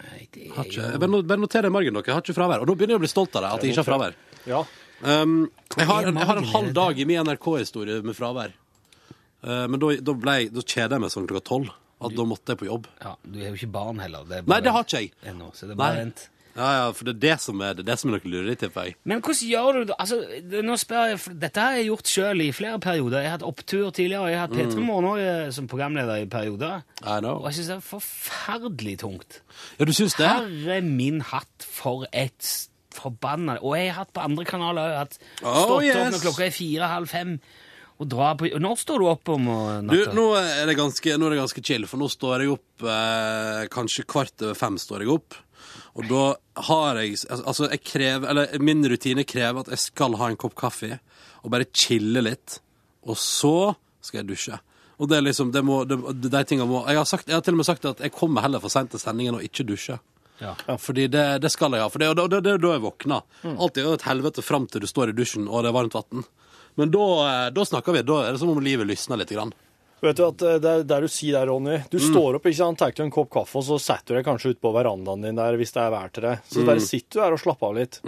Nei, 0.00 0.28
det 0.32 0.46
har 0.56 0.64
er 0.64 0.70
ikke, 0.70 0.86
jo 0.94 0.98
bare, 1.02 1.10
no- 1.12 1.22
bare 1.22 1.40
noter 1.44 1.62
det 1.62 1.70
i 1.70 1.74
margen, 1.74 1.94
dere. 1.94 2.06
Jeg 2.10 2.14
har 2.16 2.22
ikke 2.24 2.36
fravær. 2.38 2.62
Og 2.64 2.66
nå 2.70 2.74
begynner 2.76 2.96
jeg 2.96 3.00
å 3.00 3.04
bli 3.04 3.10
stolt 3.12 3.36
av 3.36 3.42
deg, 3.44 3.50
at 3.52 3.62
jeg 3.66 3.74
ikke 3.74 3.84
har 3.84 3.88
fravær. 3.90 4.16
Ja. 4.48 4.62
Um, 5.00 5.36
jeg, 5.76 5.86
har 5.88 6.08
en, 6.08 6.16
jeg 6.20 6.28
har 6.28 6.40
en 6.40 6.48
halv 6.54 6.68
er 6.70 6.74
dag 6.76 6.98
i 7.00 7.06
min 7.08 7.22
NRK-historie 7.24 8.00
med 8.04 8.16
fravær. 8.18 8.52
Uh, 9.44 9.66
men 9.72 9.78
da, 9.80 9.92
da, 10.10 10.12
ble, 10.24 10.34
jeg- 10.42 10.52
da 10.56 10.64
kjeder 10.64 10.96
jeg 10.98 11.04
meg 11.06 11.14
sånn 11.14 11.28
klokka 11.30 11.46
tolv. 11.52 11.70
At 12.00 12.14
da 12.16 12.24
måtte 12.24 12.54
jeg 12.54 12.62
på 12.62 12.64
jobb. 12.64 12.86
ja, 13.04 13.10
Du 13.28 13.38
har 13.42 13.50
jo 13.52 13.58
ikke 13.58 13.72
barn 13.74 13.98
heller. 14.00 14.22
Det 14.24 14.38
er 14.38 14.46
Nei, 14.48 14.60
det 14.64 14.72
har 14.72 14.84
ikke 14.86 15.00
jeg. 15.02 15.10
Ennå, 15.28 15.50
så 15.52 15.66
det 15.68 15.74
er 15.74 15.80
bare 15.82 15.96
Nei. 15.98 16.04
vent. 16.06 16.22
Ja, 16.56 16.68
ja, 16.74 16.86
for 16.92 17.04
det 17.06 17.14
er 17.14 17.20
det 17.22 17.34
som 17.40 17.60
er 17.62 17.74
det, 17.78 17.84
er 17.84 17.88
det 17.92 17.98
som 18.00 18.10
er 18.10 18.16
noe 18.18 18.30
lureri 18.32 18.56
tipper 18.58 18.88
jeg. 18.88 18.96
Men 19.04 19.20
hvordan 19.22 19.50
gjør 19.50 19.72
du 19.78 19.84
det? 19.90 19.96
Altså, 20.02 20.18
det- 20.50 20.64
nå 20.66 20.76
spør 20.80 21.08
jeg, 21.12 21.20
for 21.20 21.32
Dette 21.44 21.60
har 21.60 21.76
jeg 21.78 21.86
gjort 21.86 22.10
sjøl 22.10 22.42
i 22.42 22.50
flere 22.52 22.78
perioder. 22.82 23.20
Jeg 23.22 23.30
har 23.30 23.38
hatt 23.38 23.46
opptur 23.46 23.90
tidligere, 23.92 24.20
og 24.24 24.28
jeg 24.30 24.38
har 24.38 24.48
hatt 24.48 24.56
P3 24.56 24.80
Morgen 24.82 25.04
også, 25.12 25.46
eh, 25.46 25.50
som 25.50 25.68
programleder 25.68 26.22
i 26.22 26.26
perioder. 26.26 26.82
I 27.06 27.20
know. 27.20 27.36
Og 27.38 27.46
jeg 27.52 27.60
syns 27.60 27.70
det 27.70 27.76
er 27.76 27.86
forferdelig 27.86 28.98
tungt. 28.98 29.40
Ja, 29.78 29.84
du 29.84 29.92
syns 29.92 30.16
det? 30.18 30.26
Herre 30.26 30.80
min 30.82 31.20
hatt 31.20 31.62
for 31.66 32.06
et 32.12 32.66
forbanna 32.90 33.58
Og 33.62 33.76
jeg 33.78 33.92
har 33.92 34.04
hatt 34.04 34.12
på 34.12 34.20
andre 34.24 34.44
kanaler 34.44 34.96
òg. 34.98 35.18
Oh, 35.44 35.62
Stått 35.62 35.84
opp 35.94 36.12
når 36.12 36.24
klokka 36.24 36.46
er 36.48 36.50
fire-halv 36.50 37.08
fem 37.08 37.36
på 38.00 38.06
Når 38.08 38.76
står 38.80 38.98
du 38.98 39.06
opp 39.06 39.28
om 39.28 39.44
Du, 39.44 39.52
natta? 39.92 40.12
nå 40.16 40.24
er, 40.34 40.66
det 40.66 40.76
ganske, 40.78 41.16
nå 41.20 41.26
er 41.28 41.30
det 41.34 41.38
ganske 41.42 41.62
chill, 41.64 41.84
for 41.86 42.00
nå 42.00 42.08
står 42.10 42.40
jeg 42.40 42.50
opp 42.54 42.82
eh, 42.88 43.66
Kanskje 43.70 44.06
kvart 44.08 44.42
over 44.42 44.54
fem 44.56 44.78
står 44.80 45.04
jeg 45.04 45.12
opp. 45.12 45.34
Og 45.98 46.06
da 46.10 46.24
har 46.68 47.00
jeg 47.00 47.16
Altså, 47.30 47.66
jeg 47.70 47.82
krever 47.82 48.30
Eller 48.30 48.62
min 48.62 48.84
rutine 48.86 49.24
krever 49.26 49.64
at 49.64 49.72
jeg 49.72 49.82
skal 49.90 50.14
ha 50.20 50.28
en 50.30 50.38
kopp 50.38 50.54
kaffe 50.58 51.00
og 51.40 51.50
bare 51.54 51.64
chille 51.72 52.20
litt. 52.20 52.58
Og 53.08 53.16
så 53.16 53.72
skal 54.04 54.20
jeg 54.20 54.28
dusje. 54.28 54.58
Og 55.00 55.08
det 55.08 55.16
er 55.16 55.24
liksom 55.24 55.54
det 55.54 55.62
må, 55.64 55.78
det, 55.88 55.96
De 56.20 56.42
tingene 56.44 56.68
må 56.68 56.82
jeg 56.84 57.00
har, 57.00 57.08
sagt, 57.08 57.30
jeg 57.30 57.38
har 57.38 57.44
til 57.46 57.56
og 57.56 57.62
med 57.62 57.68
sagt 57.68 57.86
at 57.88 58.02
jeg 58.04 58.12
kommer 58.12 58.44
heller 58.44 58.60
for 58.60 58.72
seint 58.72 58.92
til 58.92 59.00
sendingen 59.00 59.38
og 59.38 59.46
ikke 59.46 59.64
dusjer. 59.64 60.02
Ja. 60.40 60.52
Fordi 60.80 61.06
det, 61.12 61.24
det 61.44 61.50
skal 61.52 61.72
jeg 61.72 61.84
ha. 61.84 61.88
For 61.92 62.00
det, 62.00 62.12
det, 62.16 62.42
det 62.44 62.52
er 62.54 62.60
da 62.60 62.74
jeg 62.74 62.84
våkner. 62.84 63.24
Alt 63.50 63.80
er 63.80 63.88
et 63.94 64.04
helvete 64.08 64.44
fram 64.44 64.68
til 64.68 64.84
du 64.84 64.88
står 64.88 65.12
i 65.12 65.16
dusjen 65.16 65.48
og 65.48 65.64
det 65.64 65.72
er 65.72 65.76
varmt 65.76 65.96
vann. 65.96 66.28
Men 66.80 66.92
da, 66.92 67.06
eh, 67.28 67.48
da 67.56 67.64
snakker 67.66 67.96
vi. 67.96 68.04
Da 68.06 68.20
er 68.24 68.36
det 68.36 68.40
som 68.42 68.52
om 68.52 68.60
livet 68.64 68.88
lysner 68.88 69.20
litt. 69.20 69.32
Grann. 69.32 69.52
Vet 70.00 70.16
du 70.16 70.22
at 70.24 70.42
eh, 70.46 70.58
det 70.62 70.70
er 70.70 70.84
det 70.88 70.98
du 71.04 71.08
sier 71.12 71.36
der, 71.36 71.50
Ronny. 71.50 71.76
Du 71.92 71.98
står 72.00 72.38
opp, 72.38 72.46
ikke 72.48 72.58
sant, 72.60 72.78
tar 72.80 72.94
deg 72.94 73.02
en 73.04 73.12
kopp 73.12 73.28
kaffe, 73.34 73.58
og 73.60 73.66
så 73.66 73.76
setter 73.82 74.14
du 74.14 74.18
deg 74.20 74.26
kanskje 74.26 74.54
ut 74.54 74.60
på 74.64 74.72
verandaen 74.72 75.26
din 75.26 75.36
der 75.38 75.58
hvis 75.60 75.74
det 75.76 75.82
er 75.82 75.92
vær 75.92 76.12
til 76.14 76.26
det. 76.28 76.34
Så 76.48 76.64
bare 76.68 76.84
sitter 76.84 77.18
du 77.18 77.24
her 77.24 77.36
og 77.36 77.42
slapper 77.42 77.68
av 77.70 77.76
litt. 77.76 78.00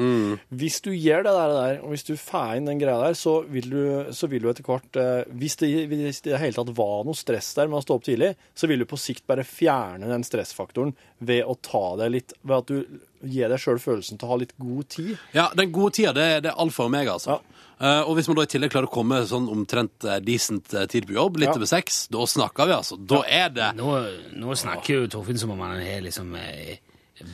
Hvis 0.62 0.80
du 0.84 0.90
gjør 0.96 1.26
det 1.28 1.34
der, 1.36 1.78
og 1.82 1.92
hvis 1.92 2.06
du 2.08 2.14
får 2.16 2.56
inn 2.58 2.70
den 2.70 2.80
greia 2.80 2.96
der, 3.04 3.18
så 3.18 3.36
vil 3.52 3.68
du, 3.72 3.82
så 4.16 4.30
vil 4.32 4.44
du 4.44 4.50
etter 4.52 4.66
hvert 4.66 5.00
eh, 5.00 5.22
hvis, 5.36 5.58
det, 5.60 5.70
hvis 5.92 6.22
det 6.24 6.32
i 6.32 6.34
det 6.34 6.42
hele 6.46 6.56
tatt 6.56 6.74
var 6.80 7.04
noe 7.08 7.18
stress 7.18 7.52
der 7.58 7.68
med 7.68 7.82
å 7.82 7.84
stå 7.84 8.00
opp 8.00 8.08
tidlig, 8.08 8.32
så 8.56 8.70
vil 8.70 8.82
du 8.82 8.88
på 8.88 9.00
sikt 9.00 9.26
bare 9.28 9.44
fjerne 9.46 10.08
den 10.10 10.24
stressfaktoren 10.26 10.96
ved 11.20 11.44
å 11.44 11.58
ta 11.60 11.84
det 12.00 12.12
litt 12.12 12.32
Ved 12.42 12.56
at 12.56 12.70
du 12.72 13.02
gir 13.24 13.48
deg 13.52 13.58
sjøl 13.62 13.78
følelsen 13.82 14.18
til 14.18 14.26
å 14.28 14.32
ha 14.32 14.36
litt 14.42 14.54
god 14.58 14.88
tid. 14.88 15.16
Ja, 15.36 15.48
den 15.56 15.72
gode 15.72 15.94
tida, 15.98 16.12
det, 16.16 16.28
det 16.44 16.50
er 16.52 16.60
alfa 16.62 16.84
og 16.86 16.90
omega, 16.92 17.14
altså. 17.18 17.40
Eh, 17.82 18.02
og 18.06 18.14
hvis 18.18 18.28
man 18.30 18.36
da 18.38 18.44
i 18.46 18.50
tillegg 18.52 18.70
klarer 18.74 18.86
å 18.86 18.94
komme 18.94 19.22
sånn 19.26 19.48
omtrent 19.50 20.04
eh, 20.06 20.20
decent 20.22 20.74
eh, 20.74 20.86
tid 20.86 21.06
på 21.08 21.16
jobb, 21.16 21.40
litt 21.42 21.50
Ja. 21.50 21.56
over 21.58 21.66
seks, 21.70 22.04
da 22.14 22.22
snakker 22.30 22.66
vi, 22.70 22.76
altså. 22.78 22.98
Da 22.98 23.22
er 23.26 23.48
det 23.50 23.72
Nå, 23.80 23.90
nå 24.38 24.54
snakker 24.58 25.00
jo 25.02 25.08
Torfinn 25.16 25.38
som 25.40 25.50
om 25.54 25.60
han 25.66 25.80
er 25.82 26.00
liksom 26.04 26.34
eh, 26.38 26.76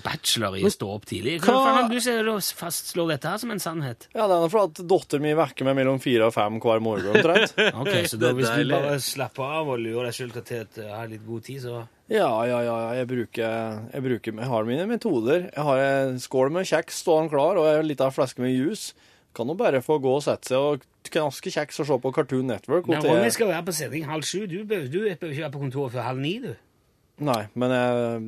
bachelor 0.04 0.56
i 0.58 0.64
å 0.68 0.70
stå 0.72 0.88
opp 0.98 1.04
tidlig. 1.08 1.38
hva- 1.40 1.52
Hva 1.54 1.74
faen, 1.78 1.90
du 1.92 2.00
ser 2.04 2.24
da 2.26 2.34
fastslår 2.38 3.08
dette 3.14 3.28
her 3.30 3.38
som 3.40 3.50
en 3.54 3.60
sannhet? 3.62 4.08
Ja, 4.14 4.26
det 4.28 4.36
er 4.36 4.50
fordi 4.52 4.64
at 4.82 4.88
datteren 4.90 5.22
min 5.24 5.36
vekker 5.38 5.64
meg 5.68 5.76
mellom 5.80 6.00
fire 6.02 6.26
og 6.28 6.34
fem 6.34 6.58
hver 6.60 6.80
morgen 6.84 7.12
omtrent. 7.16 7.54
Ok, 7.80 7.92
Så 8.10 8.18
da, 8.20 8.32
er 8.32 8.36
hvis 8.40 8.50
du 8.52 8.72
bare 8.72 8.98
slapper 9.00 9.54
av 9.60 9.70
og 9.72 9.78
lurer 9.80 10.08
deg 10.10 10.16
sjøl 10.18 10.32
til 10.36 10.64
at 10.64 10.80
jeg 10.82 10.92
har 10.92 11.08
litt 11.08 11.24
god 11.28 11.44
tid, 11.48 11.62
så 11.64 11.84
Ja, 12.08 12.30
ja, 12.48 12.62
ja. 12.64 12.76
Jeg 12.96 13.08
bruker, 13.08 13.82
jeg 13.92 14.02
bruker 14.04 14.32
Jeg 14.40 14.48
har 14.48 14.64
mine 14.64 14.86
metoder. 14.88 15.50
Jeg 15.52 15.64
har 15.64 15.82
en 16.08 16.20
skål 16.22 16.50
med 16.54 16.68
kjeks 16.68 17.02
stående 17.04 17.32
klar, 17.34 17.60
og 17.60 17.68
en 17.68 17.88
liten 17.88 18.14
flaske 18.14 18.40
med 18.40 18.54
juice. 18.56 18.94
Kan 19.36 19.50
jo 19.52 19.54
bare 19.58 19.82
få 19.84 19.98
gå 20.00 20.14
og 20.16 20.24
sette 20.24 20.48
seg 20.48 20.56
og 20.56 20.86
knaske 21.08 21.52
kjeks 21.52 21.82
og 21.82 21.88
se 21.90 21.98
på 22.00 22.12
Cartoon 22.16 22.48
Network. 22.48 22.88
Men 22.88 23.04
Ronny 23.04 23.28
skal 23.32 23.52
være 23.52 23.66
på 23.68 23.76
sending 23.76 24.08
halv 24.08 24.24
sju. 24.26 24.46
Du 24.48 24.62
bør 24.68 24.88
ikke 24.88 25.28
være 25.36 25.52
på 25.52 25.60
kontoret 25.60 25.92
før 25.94 26.08
halv 26.08 26.24
ni, 26.24 26.38
du. 26.42 26.54
Nei, 27.28 27.42
men 27.58 27.74
jeg, 27.74 28.18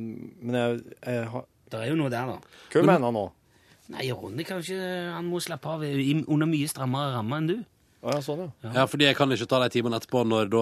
men 0.43 0.57
jeg, 0.59 0.79
jeg 1.07 1.27
har 1.31 1.45
Det 1.71 1.79
er 1.79 1.91
jo 1.93 1.97
noe 1.99 2.11
der, 2.11 2.27
da. 2.35 2.57
Hva 2.73 2.81
mener 2.85 3.07
han 3.07 3.17
nå? 3.17 3.27
Nei, 3.91 4.07
Ronny 4.15 4.45
kan 4.47 4.61
ikke 4.61 4.77
Han 5.15 5.27
må 5.31 5.39
slappe 5.43 5.73
av 5.73 5.83
under 5.83 6.47
mye 6.47 6.69
strammere 6.69 7.15
rammer 7.15 7.41
enn 7.41 7.49
du. 7.49 7.57
Å, 8.01 8.15
ja, 8.15 8.21
sånn, 8.25 8.47
ja. 8.65 8.71
Ja, 8.79 8.83
fordi 8.89 9.05
jeg 9.05 9.15
kan 9.15 9.29
ikke 9.29 9.45
ta 9.51 9.59
de 9.61 9.69
timene 9.69 9.99
etterpå 10.01 10.23
når, 10.25 10.47
da, 10.49 10.61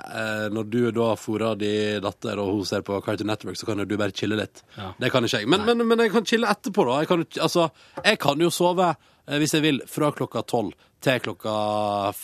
eh, 0.00 0.44
når 0.48 0.68
du 0.72 0.78
da 0.96 1.10
fôrer 1.20 1.58
din 1.60 2.00
datter 2.00 2.40
og 2.40 2.54
hun 2.54 2.64
ser 2.64 2.80
på 2.86 2.96
Cartoon 3.04 3.28
Network, 3.28 3.58
så 3.60 3.66
kan 3.68 3.78
jo 3.82 3.84
du 3.84 3.96
bare 4.00 4.14
chille 4.16 4.38
litt. 4.40 4.62
Ja. 4.78 4.94
Det 4.98 5.10
kan 5.12 5.24
ikke 5.28 5.42
jeg. 5.42 5.48
Men, 5.52 5.66
men, 5.68 5.84
men 5.86 5.98
jeg 6.06 6.14
kan 6.14 6.24
chille 6.24 6.48
etterpå, 6.48 6.86
da. 6.88 7.00
Jeg 7.02 7.10
kan, 7.12 7.24
jo- 7.26 7.42
altså, 7.44 7.66
jeg 8.04 8.18
kan 8.22 8.40
jo 8.40 8.48
sove, 8.48 8.94
eh, 9.28 9.36
hvis 9.42 9.52
jeg 9.58 9.62
vil, 9.66 9.82
fra 9.92 10.08
klokka 10.16 10.42
tolv 10.48 10.72
til 11.00 11.16
klokka 11.24 11.52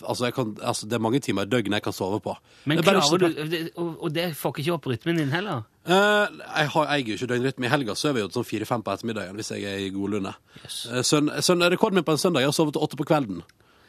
Altså, 0.05 0.27
jeg 0.27 0.35
kan, 0.37 0.51
altså, 0.61 0.85
det 0.89 0.97
er 0.99 1.01
mange 1.05 1.21
timer 1.25 1.47
i 1.47 1.53
døgnet 1.53 1.79
jeg 1.79 1.85
kan 1.87 1.95
sove 1.97 2.19
på. 2.25 2.35
Men 2.65 2.79
er 2.79 2.83
klarer 2.83 3.05
ikke- 3.05 3.53
du 3.77 3.81
Og, 3.81 3.93
og 4.05 4.13
det 4.13 4.27
får 4.37 4.57
ikke 4.61 4.73
opp 4.75 4.87
rytmen 4.87 5.17
din 5.21 5.31
heller? 5.33 5.63
Uh, 5.87 6.27
jeg 6.57 6.69
har 6.75 6.87
eier 6.97 7.07
jo 7.07 7.15
ikke 7.15 7.29
døgnrytme. 7.31 7.65
I 7.69 7.69
helga 7.73 7.95
sover 7.95 8.21
jeg 8.21 8.29
jo 8.29 8.41
sånn 8.41 8.49
fire-fem 8.49 8.83
på 8.83 8.93
ettermiddagen 8.93 9.37
hvis 9.37 9.53
jeg 9.55 9.65
er 9.65 9.79
i 9.85 9.91
godlunde. 9.95 10.33
Yes. 10.65 10.87
Uh, 10.91 11.01
søn, 11.03 11.31
søn, 11.41 11.61
rekorden 11.71 11.95
min 12.01 12.05
på 12.05 12.13
en 12.17 12.19
søndag 12.25 12.43
er 12.43 12.49
å 12.51 12.57
sove 12.57 12.73
til 12.73 12.83
åtte 12.83 12.97
på 13.01 13.07
kvelden. 13.07 13.45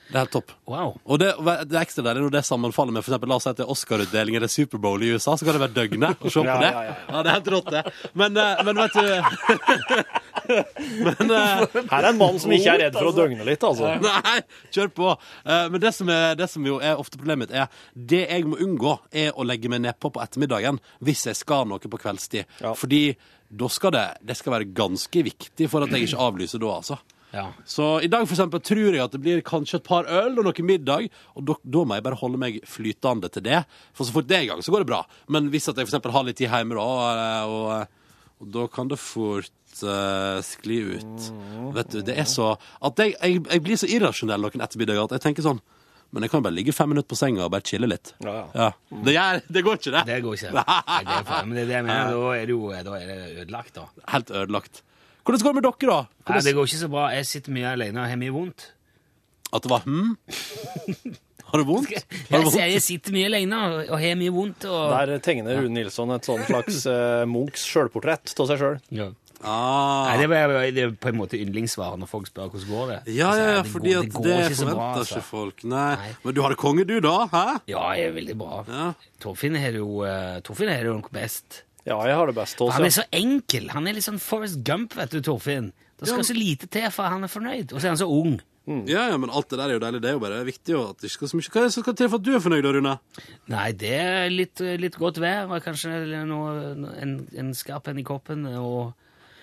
Det 0.08 0.16
er 0.16 0.22
helt 0.24 0.32
topp. 0.32 0.52
Wow. 0.72 0.94
Og 1.04 1.20
det, 1.20 1.34
det 1.68 1.76
ekstra 1.82 2.04
deilig 2.06 2.22
når 2.24 2.32
det 2.38 2.42
sammenfaller 2.48 2.94
med 2.96 3.04
for 3.04 3.12
eksempel, 3.12 3.30
la 3.32 3.36
oss 3.40 3.46
si 3.48 3.52
at 3.52 3.58
det 3.60 3.66
er 3.66 3.72
Oscar-utdeling 3.74 4.36
eller 4.40 4.52
Superbowl 4.52 5.04
i 5.04 5.10
USA, 5.12 5.32
så 5.36 5.44
kan 5.48 5.54
det 5.58 5.64
være 5.66 5.76
døgnet 5.76 6.24
å 6.24 6.26
se 6.32 6.40
på 6.46 6.56
det. 6.62 6.70
ja, 6.72 6.84
ja. 6.88 6.94
Ja, 7.10 7.18
det 7.26 7.30
er 7.32 7.36
helt 7.36 7.50
rått, 7.52 7.72
det. 7.76 7.82
Men, 8.22 8.32
eh, 8.40 8.64
men 8.68 8.76
vet 8.84 8.96
du 8.96 9.06
Men 11.08 11.34
eh, 11.36 11.64
Her 11.92 11.98
er 11.98 12.08
en 12.14 12.20
mann 12.20 12.38
som 12.40 12.52
ikke 12.56 12.72
er 12.78 12.82
redd 12.86 12.96
for 12.98 13.08
å 13.12 13.16
døgne 13.18 13.44
litt, 13.48 13.64
altså. 13.68 13.86
Nei, 14.08 14.38
kjør 14.76 14.90
på. 14.96 15.08
Eh, 15.44 15.66
men 15.74 15.80
det 15.84 15.92
som, 15.98 16.08
er, 16.14 16.38
det 16.40 16.48
som 16.52 16.64
jo 16.68 16.76
er 16.80 16.96
ofte 17.02 17.20
problemet 17.20 17.50
er 17.52 17.66
det 17.92 18.24
jeg 18.24 18.42
må 18.48 18.56
unngå, 18.64 18.94
er 19.12 19.30
å 19.36 19.44
legge 19.48 19.68
meg 19.72 19.82
nedpå 19.84 20.08
på 20.16 20.24
ettermiddagen 20.24 20.80
hvis 21.04 21.22
jeg 21.28 21.36
skal 21.42 21.68
noe 21.68 21.80
på 21.84 22.00
kveldstid. 22.00 22.44
Ja. 22.64 22.72
Fordi 22.78 23.18
da 23.48 23.68
skal 23.72 23.92
det, 23.96 24.08
det 24.28 24.36
skal 24.40 24.52
være 24.58 24.72
ganske 24.76 25.20
viktig 25.24 25.70
for 25.72 25.80
at 25.84 25.92
jeg 25.96 26.02
ikke 26.08 26.20
avlyser 26.24 26.60
da, 26.64 26.70
altså. 26.80 26.96
Ja. 27.38 27.46
Så 27.70 27.90
i 28.02 28.10
dag 28.10 28.26
for 28.26 28.34
eksempel 28.34 28.64
tror 28.66 28.88
jeg 28.88 29.04
at 29.04 29.14
det 29.14 29.22
blir 29.22 29.44
kanskje 29.46 29.78
et 29.78 29.86
par 29.86 30.10
øl 30.10 30.40
og 30.42 30.48
noe 30.48 30.66
middag, 30.66 31.10
og 31.38 31.46
da, 31.46 31.58
da 31.62 31.84
må 31.86 31.98
jeg 31.98 32.06
bare 32.08 32.20
holde 32.20 32.42
meg 32.42 32.60
flytende 32.66 33.30
til 33.34 33.46
det. 33.46 33.62
For 33.94 34.08
så 34.08 34.16
fort 34.16 34.30
det 34.30 34.40
er 34.40 34.48
i 34.48 34.50
gang, 34.50 34.64
så 34.66 34.74
går 34.74 34.86
det 34.86 34.90
bra. 34.90 35.04
Men 35.34 35.52
hvis 35.54 35.70
at 35.70 35.78
jeg 35.78 35.86
for 35.86 35.94
eksempel 35.94 36.16
har 36.16 36.26
litt 36.28 36.42
tid 36.42 36.50
hjemme 36.50 36.80
da, 36.80 36.88
og, 36.88 37.54
og, 37.54 38.36
og 38.42 38.52
da 38.58 38.68
kan 38.74 38.90
det 38.90 39.00
fort 39.02 39.54
uh, 39.86 40.42
skli 40.46 40.82
ut. 40.98 41.32
Vet 41.78 41.94
du, 41.94 42.02
det 42.06 42.18
er 42.18 42.28
så 42.30 42.56
At 42.82 43.00
jeg, 43.02 43.16
jeg, 43.22 43.42
jeg 43.46 43.66
blir 43.66 43.80
så 43.80 43.90
irrasjonell 43.90 44.48
noen 44.48 44.66
ettermiddager 44.66 45.06
at 45.06 45.20
jeg 45.20 45.30
tenker 45.30 45.46
sånn 45.46 45.62
men 46.16 46.24
jeg 46.24 46.32
kan 46.32 46.44
bare 46.46 46.56
ligge 46.56 46.72
fem 46.72 46.88
minutter 46.88 47.10
på 47.12 47.18
senga 47.20 47.44
og 47.46 47.52
bare 47.52 47.66
chille 47.68 47.88
litt. 47.90 48.14
Ja, 48.24 48.38
ja. 48.56 48.68
Det, 48.88 49.12
gjør, 49.12 49.42
det 49.52 49.64
går 49.66 49.80
ikke, 49.80 49.92
det. 49.92 50.04
Det 50.08 50.20
går 50.24 50.38
ikke. 50.38 50.52
Nei, 50.56 51.00
det 51.04 51.16
er 51.18 51.26
for, 51.28 51.50
men 51.50 51.58
det 51.58 51.64
er 51.64 51.68
det 51.68 51.76
jeg 51.76 51.88
mener. 51.90 52.12
Da 52.16 52.30
er 52.32 52.46
det 52.48 52.56
jo 52.56 52.70
da 52.72 52.94
er 52.96 53.10
det 53.10 53.18
ødelagt, 53.42 53.74
da. 53.76 53.84
Helt 54.14 54.32
ødelagt. 54.32 54.80
Hvordan 55.28 55.44
går 55.44 55.52
det 55.54 55.60
med 55.60 55.66
dere, 55.68 55.92
da? 55.92 56.32
Nei, 56.32 56.42
det 56.46 56.56
går 56.56 56.68
ikke 56.70 56.80
så 56.80 56.88
bra. 56.92 57.06
Jeg 57.12 57.28
sitter 57.28 57.52
mye 57.52 57.72
alene 57.76 58.00
og 58.00 58.08
har 58.08 58.20
mye 58.22 58.32
vondt. 58.32 58.70
At 59.52 59.64
det 59.66 59.72
var 59.72 59.84
hm? 59.84 60.14
Har 61.48 61.62
du 61.62 61.68
vondt? 61.68 61.92
Har 62.30 62.42
du 62.42 62.48
vondt? 62.48 62.58
Jeg, 62.60 62.72
jeg 62.78 62.84
sitter 62.84 63.16
mye 63.16 63.28
alene 63.30 63.60
og, 63.88 63.94
har 64.00 64.18
mye 64.20 64.34
vondt. 64.36 64.68
Og... 64.72 64.96
Der 64.96 65.22
tegner 65.24 65.60
Rune 65.60 65.76
Nilsson 65.76 66.16
et 66.16 66.28
sånn 66.28 66.44
slags 66.48 66.82
uh, 66.88 67.28
Munchs 67.28 67.68
sjølportrett 67.68 68.32
av 68.40 68.50
seg 68.52 68.64
sjøl. 68.64 68.80
Ja. 68.96 69.12
Ah. 69.44 70.08
Nei, 70.10 70.24
det 70.24 70.34
er, 70.34 70.54
det 70.74 70.82
er 70.82 70.94
på 70.98 71.12
en 71.12 71.20
måte 71.20 71.38
yndlingssvaret 71.38 72.02
når 72.02 72.10
folk 72.10 72.26
spør 72.26 72.48
hvordan 72.50 72.72
går 72.72 72.88
det 72.90 73.18
Ja, 73.20 73.28
ja, 73.38 73.44
ja, 73.52 73.60
det 73.62 73.70
fordi 73.70 73.92
går- 73.94 74.08
at 74.08 74.16
går 74.16 74.26
det, 74.26 74.38
ikke 74.48 74.56
forventer 74.64 74.80
bra, 74.80 74.88
altså. 74.98 75.20
ikke 75.20 75.28
folk. 75.28 75.64
Nei. 75.64 75.92
Nei. 76.02 76.10
Men 76.24 76.34
du 76.34 76.42
har 76.42 76.56
det 76.56 76.60
konge, 76.64 76.88
du, 76.90 76.96
da? 77.06 77.16
Hæ? 77.36 77.46
Ja, 77.70 77.84
jeg 78.00 78.10
er 78.10 78.18
veldig 78.18 78.38
bra. 78.40 78.64
Ja. 78.72 78.88
Torfinn 79.22 79.60
er 79.60 79.76
det 79.76 79.84
jo, 79.84 80.02
eh, 80.08 80.40
Torfinn 80.48 80.74
det 80.74 80.80
jo 80.90 80.98
nok 80.98 81.12
best. 81.14 81.62
Ja, 81.88 81.98
jeg 82.04 82.16
har 82.20 82.28
det 82.28 82.36
best 82.36 82.60
også. 82.60 82.74
Han 82.76 82.86
er 82.90 82.94
så 82.98 83.06
enkel. 83.16 83.70
Han 83.72 83.88
er 83.88 83.96
litt 83.96 84.06
sånn 84.08 84.20
Forrest 84.20 84.60
Gump, 84.68 84.94
vet 85.00 85.14
du, 85.16 85.22
Torfinn. 85.24 85.72
Det 85.98 86.10
skal 86.10 86.20
Ja. 86.22 86.28
så 86.28 86.36
lite 86.38 86.68
til 86.70 86.90
for 86.94 87.08
han 87.10 87.24
er 87.24 87.32
fornøyd. 87.32 87.72
Og 87.74 87.80
så 87.80 87.88
er 87.88 87.96
han 87.96 88.02
så 88.02 88.10
ung. 88.12 88.38
Ja, 88.68 89.06
ja, 89.08 89.16
men 89.18 89.30
alt 89.32 89.48
det 89.48 89.58
der 89.62 89.70
er 89.72 89.78
jo 89.78 89.80
deilig. 89.80 90.02
Det 90.04 90.10
er 90.10 90.16
jo 90.18 90.20
bare 90.20 90.42
viktig 90.44 90.74
jo 90.76 90.82
at 90.90 90.98
det 91.00 91.08
ikke 91.08 91.14
skal 91.16 91.30
så 91.32 91.38
mye 91.40 91.48
Hva 91.54 91.62
er 91.62 91.68
det 91.70 91.74
som 91.78 91.84
skal 91.86 91.96
til 91.96 92.10
for 92.12 92.20
at 92.20 92.26
du 92.28 92.32
er 92.36 92.42
fornøyd, 92.44 92.64
da, 92.66 92.72
Rune? 92.76 92.96
Nei, 93.54 93.68
det 93.72 93.94
er 93.96 94.30
litt, 94.34 94.60
litt 94.84 94.98
godt 95.00 95.22
vær, 95.24 95.48
og 95.48 95.64
kanskje 95.64 96.26
noe, 96.28 96.50
en, 97.00 97.14
en 97.40 97.54
skarp 97.56 97.88
en 97.88 98.02
i 98.02 98.04
koppen, 98.04 98.44
og 98.60 98.92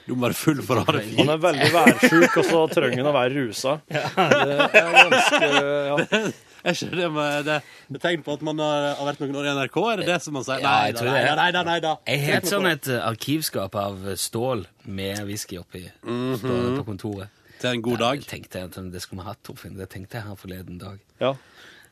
Du 0.05 0.13
må 0.15 0.27
være 0.29 0.37
full 0.37 0.61
for 0.61 0.77
å 0.77 0.85
ha 0.85 0.93
det 0.99 1.07
fint. 1.07 1.23
Han 1.23 1.33
er 1.33 1.41
veldig 1.41 1.71
værsjuk, 1.73 2.37
og 2.37 2.45
så 2.45 2.61
trenger 2.77 3.01
han 3.01 3.09
å 3.09 3.17
være 3.17 3.47
rusa. 3.47 3.79
Det 3.89 4.83
er 4.85 4.93
ganske 5.01 5.49
ja. 5.89 6.25
Er 6.65 6.73
ikke 6.73 6.97
det 6.97 7.09
med 7.13 7.45
det, 7.45 7.59
det 7.93 8.01
tegn 8.01 8.23
på 8.25 8.37
at 8.39 8.45
man 8.47 8.61
har, 8.63 8.87
har 8.97 9.09
vært 9.11 9.21
noen 9.21 9.37
år 9.37 9.49
i 9.51 9.55
NRK? 9.59 9.79
Er 9.93 10.01
det 10.01 10.07
det 10.09 10.19
som 10.25 10.37
man 10.39 10.47
sier? 10.47 10.63
Ja, 10.65 10.75
Nei 10.81 10.95
tror 10.97 11.11
nei 11.11 11.25
det. 11.27 11.35
nei. 11.37 11.65
Nei, 11.69 11.79
da. 11.85 11.95
Jeg 12.09 12.23
har 12.25 12.39
et 12.41 12.49
sånn 12.49 12.69
et 12.71 12.89
arkivskap 12.97 13.77
av 13.77 14.07
stål 14.21 14.65
med 14.85 15.21
whisky 15.29 15.59
oppi 15.61 15.85
mm 16.03 16.35
-hmm. 16.35 16.79
på 16.79 16.85
kontoret. 16.89 17.29
Til 17.61 17.71
en 17.71 17.83
god 17.83 17.99
dag. 17.99 18.17
Jeg 18.17 18.27
tenkte 18.27 18.59
jeg, 18.59 18.93
det 18.93 19.03
skulle 19.03 19.23
vi 19.23 19.29
hatt, 19.29 19.43
Torfinn. 19.43 19.77
Det 19.77 19.89
tenkte 19.89 20.17
jeg 20.17 20.27
her 20.27 20.35
forleden 20.35 20.79
dag. 20.79 20.99
ja. 21.21 21.35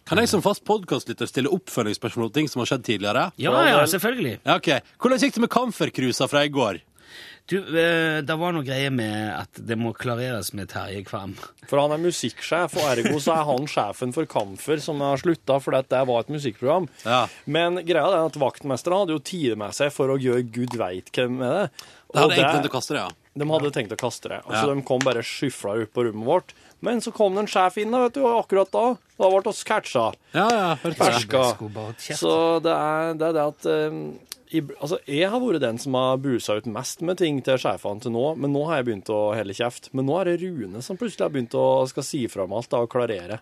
Kan 0.09 0.18
jeg 0.18 0.29
som 0.29 0.43
fast 0.43 0.64
podkastlytter 0.64 1.29
stille 1.31 1.51
oppfølgingsspørsmål 1.55 2.27
om 2.27 2.33
ting 2.33 2.49
som 2.51 2.59
har 2.62 2.66
skjedd 2.66 2.85
tidligere? 2.85 3.31
Ja, 3.39 3.53
ja, 3.68 3.87
selvfølgelig. 3.87 4.41
Ja, 4.45 4.57
ok. 4.59 4.83
Hvordan 4.99 5.18
gikk 5.23 5.35
det 5.35 5.41
med 5.45 5.53
Kamfer-cruisa 5.55 6.27
fra 6.27 6.43
i 6.43 6.49
går? 6.49 6.81
Du, 7.51 7.57
eh, 7.59 8.20
det 8.22 8.36
var 8.38 8.55
noe 8.55 8.64
greier 8.64 8.93
med 8.95 9.32
at 9.34 9.59
det 9.66 9.76
må 9.80 9.90
klareres 9.99 10.53
med 10.57 10.70
Terje 10.70 11.03
Kvam. 11.05 11.34
For 11.68 11.80
han 11.82 11.95
er 11.95 12.01
musikksjef, 12.03 12.76
og 12.78 12.86
ergo 12.93 13.18
så 13.20 13.34
er 13.34 13.49
han 13.49 13.66
sjefen 13.70 14.14
for 14.14 14.28
Kamfer, 14.30 14.80
som 14.82 15.03
har 15.05 15.20
slutta 15.20 15.59
fordi 15.62 15.82
at 15.82 15.90
det 15.93 16.03
var 16.09 16.22
et 16.22 16.32
musikkprogram. 16.32 16.88
Ja. 17.05 17.24
Men 17.45 17.82
greia 17.82 18.07
er 18.07 18.28
at 18.30 18.38
vaktmesteren 18.40 19.03
hadde 19.03 19.16
jo 19.18 19.24
tid 19.32 19.59
med 19.61 19.74
seg 19.76 19.93
for 19.95 20.14
å 20.14 20.20
gjøre 20.22 20.47
gud 20.55 20.78
veit 20.78 21.11
hvem 21.12 21.40
med 21.43 21.57
det. 21.59 21.66
Det 22.12 22.20
hadde 22.20 22.36
egentlig 22.36 22.59
tenkt 22.61 22.70
å 22.70 22.76
kaste 22.78 22.97
det, 22.97 23.05
ja. 23.05 23.18
De 23.32 23.49
hadde 23.49 23.70
tenkt 23.72 23.95
å 23.97 24.01
kaste 24.01 24.28
det. 24.28 24.43
Altså, 24.45 24.66
Ja. 24.68 24.74
De 24.74 24.82
kom 24.86 25.01
bare 25.01 25.24
skyfla 25.24 25.78
ut 25.82 25.93
på 25.93 26.05
rommet 26.05 26.28
vårt. 26.28 26.55
Men 26.82 27.01
så 27.01 27.12
kom 27.14 27.34
det 27.34 27.45
en 27.45 27.51
sjef 27.51 27.78
inn, 27.78 27.95
vet 27.95 28.14
du, 28.14 28.24
og 28.26 28.43
akkurat 28.45 28.70
da 28.74 28.86
da 29.22 29.28
ble 29.30 29.43
vi 29.47 29.64
catcha. 29.68 30.12
Ja, 30.34 30.49
ja. 30.51 30.76
Ferska. 30.99 31.43
Så 32.18 32.32
det 32.64 32.72
er 32.74 33.14
det, 33.14 33.28
er 33.28 33.36
det 33.36 33.45
at 33.45 33.66
eh, 33.70 33.99
Altså, 34.53 34.99
jeg 35.09 35.31
har 35.33 35.41
vært 35.41 35.63
den 35.65 35.79
som 35.81 35.97
har 35.97 36.19
busa 36.21 36.59
ut 36.61 36.69
mest 36.69 37.01
med 37.07 37.21
ting 37.21 37.39
til 37.45 37.57
sjefene 37.63 38.05
til 38.05 38.13
nå, 38.13 38.25
men 38.37 38.53
nå 38.53 38.67
har 38.69 38.81
jeg 38.81 38.89
begynt 38.91 39.13
å 39.15 39.21
helle 39.37 39.57
kjeft. 39.57 39.89
Men 39.97 40.09
nå 40.09 40.19
er 40.21 40.33
det 40.33 40.43
Rune 40.43 40.83
som 40.85 40.99
plutselig 41.01 41.25
har 41.25 41.33
begynt 41.33 41.57
å 41.57 41.87
skal 41.91 42.07
si 42.07 42.27
fra 42.33 42.45
om 42.45 42.55
alt 42.59 42.69
da, 42.73 42.83
og 42.85 42.93
klarere. 42.93 43.41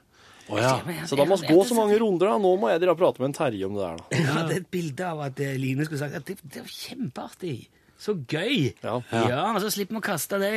Oh, 0.51 0.59
ja. 0.59 0.77
Så 1.07 1.15
da 1.19 1.27
må 1.29 1.37
vi 1.39 1.51
gå 1.51 1.65
så 1.67 1.77
mange 1.79 1.99
runder, 2.01 2.33
da. 2.33 2.39
Nå 2.43 2.55
må 2.59 2.71
jeg 2.73 2.83
dra 2.83 2.95
prate 2.99 3.23
med 3.23 3.31
en 3.31 3.37
Terje 3.39 3.67
om 3.69 3.77
det 3.79 3.85
der, 3.85 4.01
da. 4.01 4.17
Jeg 4.17 4.33
hadde 4.35 4.57
et 4.59 4.71
bilde 4.73 5.11
av 5.13 5.21
at 5.29 5.43
eh, 5.45 5.55
Line 5.63 5.87
skulle 5.87 6.01
sagt 6.03 6.17
at 6.19 6.27
det, 6.27 6.39
det 6.43 6.65
var 6.65 6.73
kjempeartig. 6.75 7.57
Så 8.01 8.17
gøy! 8.17 8.73
Ja. 8.83 8.97
Ja, 9.13 9.45
så 9.63 9.71
slipper 9.71 9.99
vi 9.99 10.01
å 10.01 10.07
kaste 10.07 10.41
det. 10.43 10.55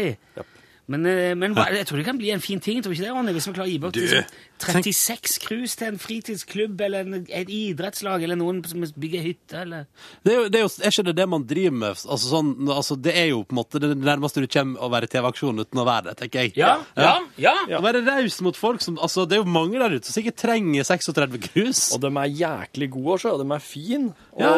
Men, 0.88 1.05
eh, 1.07 1.34
men 1.34 1.53
hva- 1.55 1.69
jeg 1.71 1.86
tror 1.88 1.97
det 1.97 2.05
kan 2.05 2.17
bli 2.19 2.31
en 2.34 2.41
fin 2.43 2.59
ting, 2.59 2.81
tror 2.84 2.91
ikke 2.91 3.05
det, 3.05 3.11
Ronny? 3.15 3.31
Hvis 3.31 3.47
vi 3.47 3.53
klarer 3.55 3.69
å 3.69 3.71
gi 3.71 3.79
bort 3.79 3.95
liksom, 3.95 4.25
36 4.59 5.38
cruise 5.39 5.75
til 5.79 5.88
en 5.88 5.97
fritidsklubb 5.99 6.81
eller 6.86 7.05
en, 7.07 7.25
et 7.29 7.47
idrettslag 7.51 8.23
eller 8.23 8.36
noen 8.39 8.59
som 8.67 8.84
bygger 8.99 9.23
hytte, 9.23 9.61
eller 9.63 9.86
Det 10.23 10.34
er, 10.34 10.36
jo, 10.41 10.49
det 10.49 10.59
er, 10.59 10.65
jo, 10.65 10.71
er 10.84 10.91
ikke 10.91 11.05
det 11.07 11.15
det 11.21 11.27
man 11.31 11.45
driver 11.47 11.71
med? 11.77 12.01
Altså, 12.03 12.27
sånn, 12.34 12.51
altså, 12.67 12.97
det 13.01 13.15
er 13.15 13.29
jo 13.31 13.41
på 13.47 13.55
en 13.55 13.59
måte 13.61 13.79
det 13.84 13.93
nærmeste 13.97 14.43
du 14.43 14.47
kommer 14.51 14.84
å 14.84 14.91
være 14.91 15.07
TV-aksjon 15.11 15.63
uten 15.63 15.79
å 15.84 15.86
være 15.88 16.03
det, 16.11 16.15
tenker 16.21 16.43
jeg. 16.43 16.53
Ja, 16.59 16.73
ja, 16.97 17.15
ja! 17.39 17.55
Å 17.79 17.81
være 17.84 18.03
raus 18.07 18.39
mot 18.43 18.55
folk 18.59 18.81
som 18.84 18.97
altså, 18.99 19.25
Det 19.27 19.38
er 19.39 19.43
jo 19.43 19.49
mange 19.55 19.79
der 19.79 19.95
ute 19.97 20.07
som 20.11 20.15
sikkert 20.19 20.36
trenger 20.43 20.84
36 20.84 21.39
krus. 21.47 21.84
Og 21.95 22.01
de 22.03 22.11
er 22.11 22.36
jæklig 22.43 22.89
gode, 22.91 23.17
også, 23.17 23.34
og 23.38 23.43
de 23.43 23.55
er 23.55 23.63
fine. 23.63 24.13
Og, 24.34 24.41
Ja. 24.43 24.53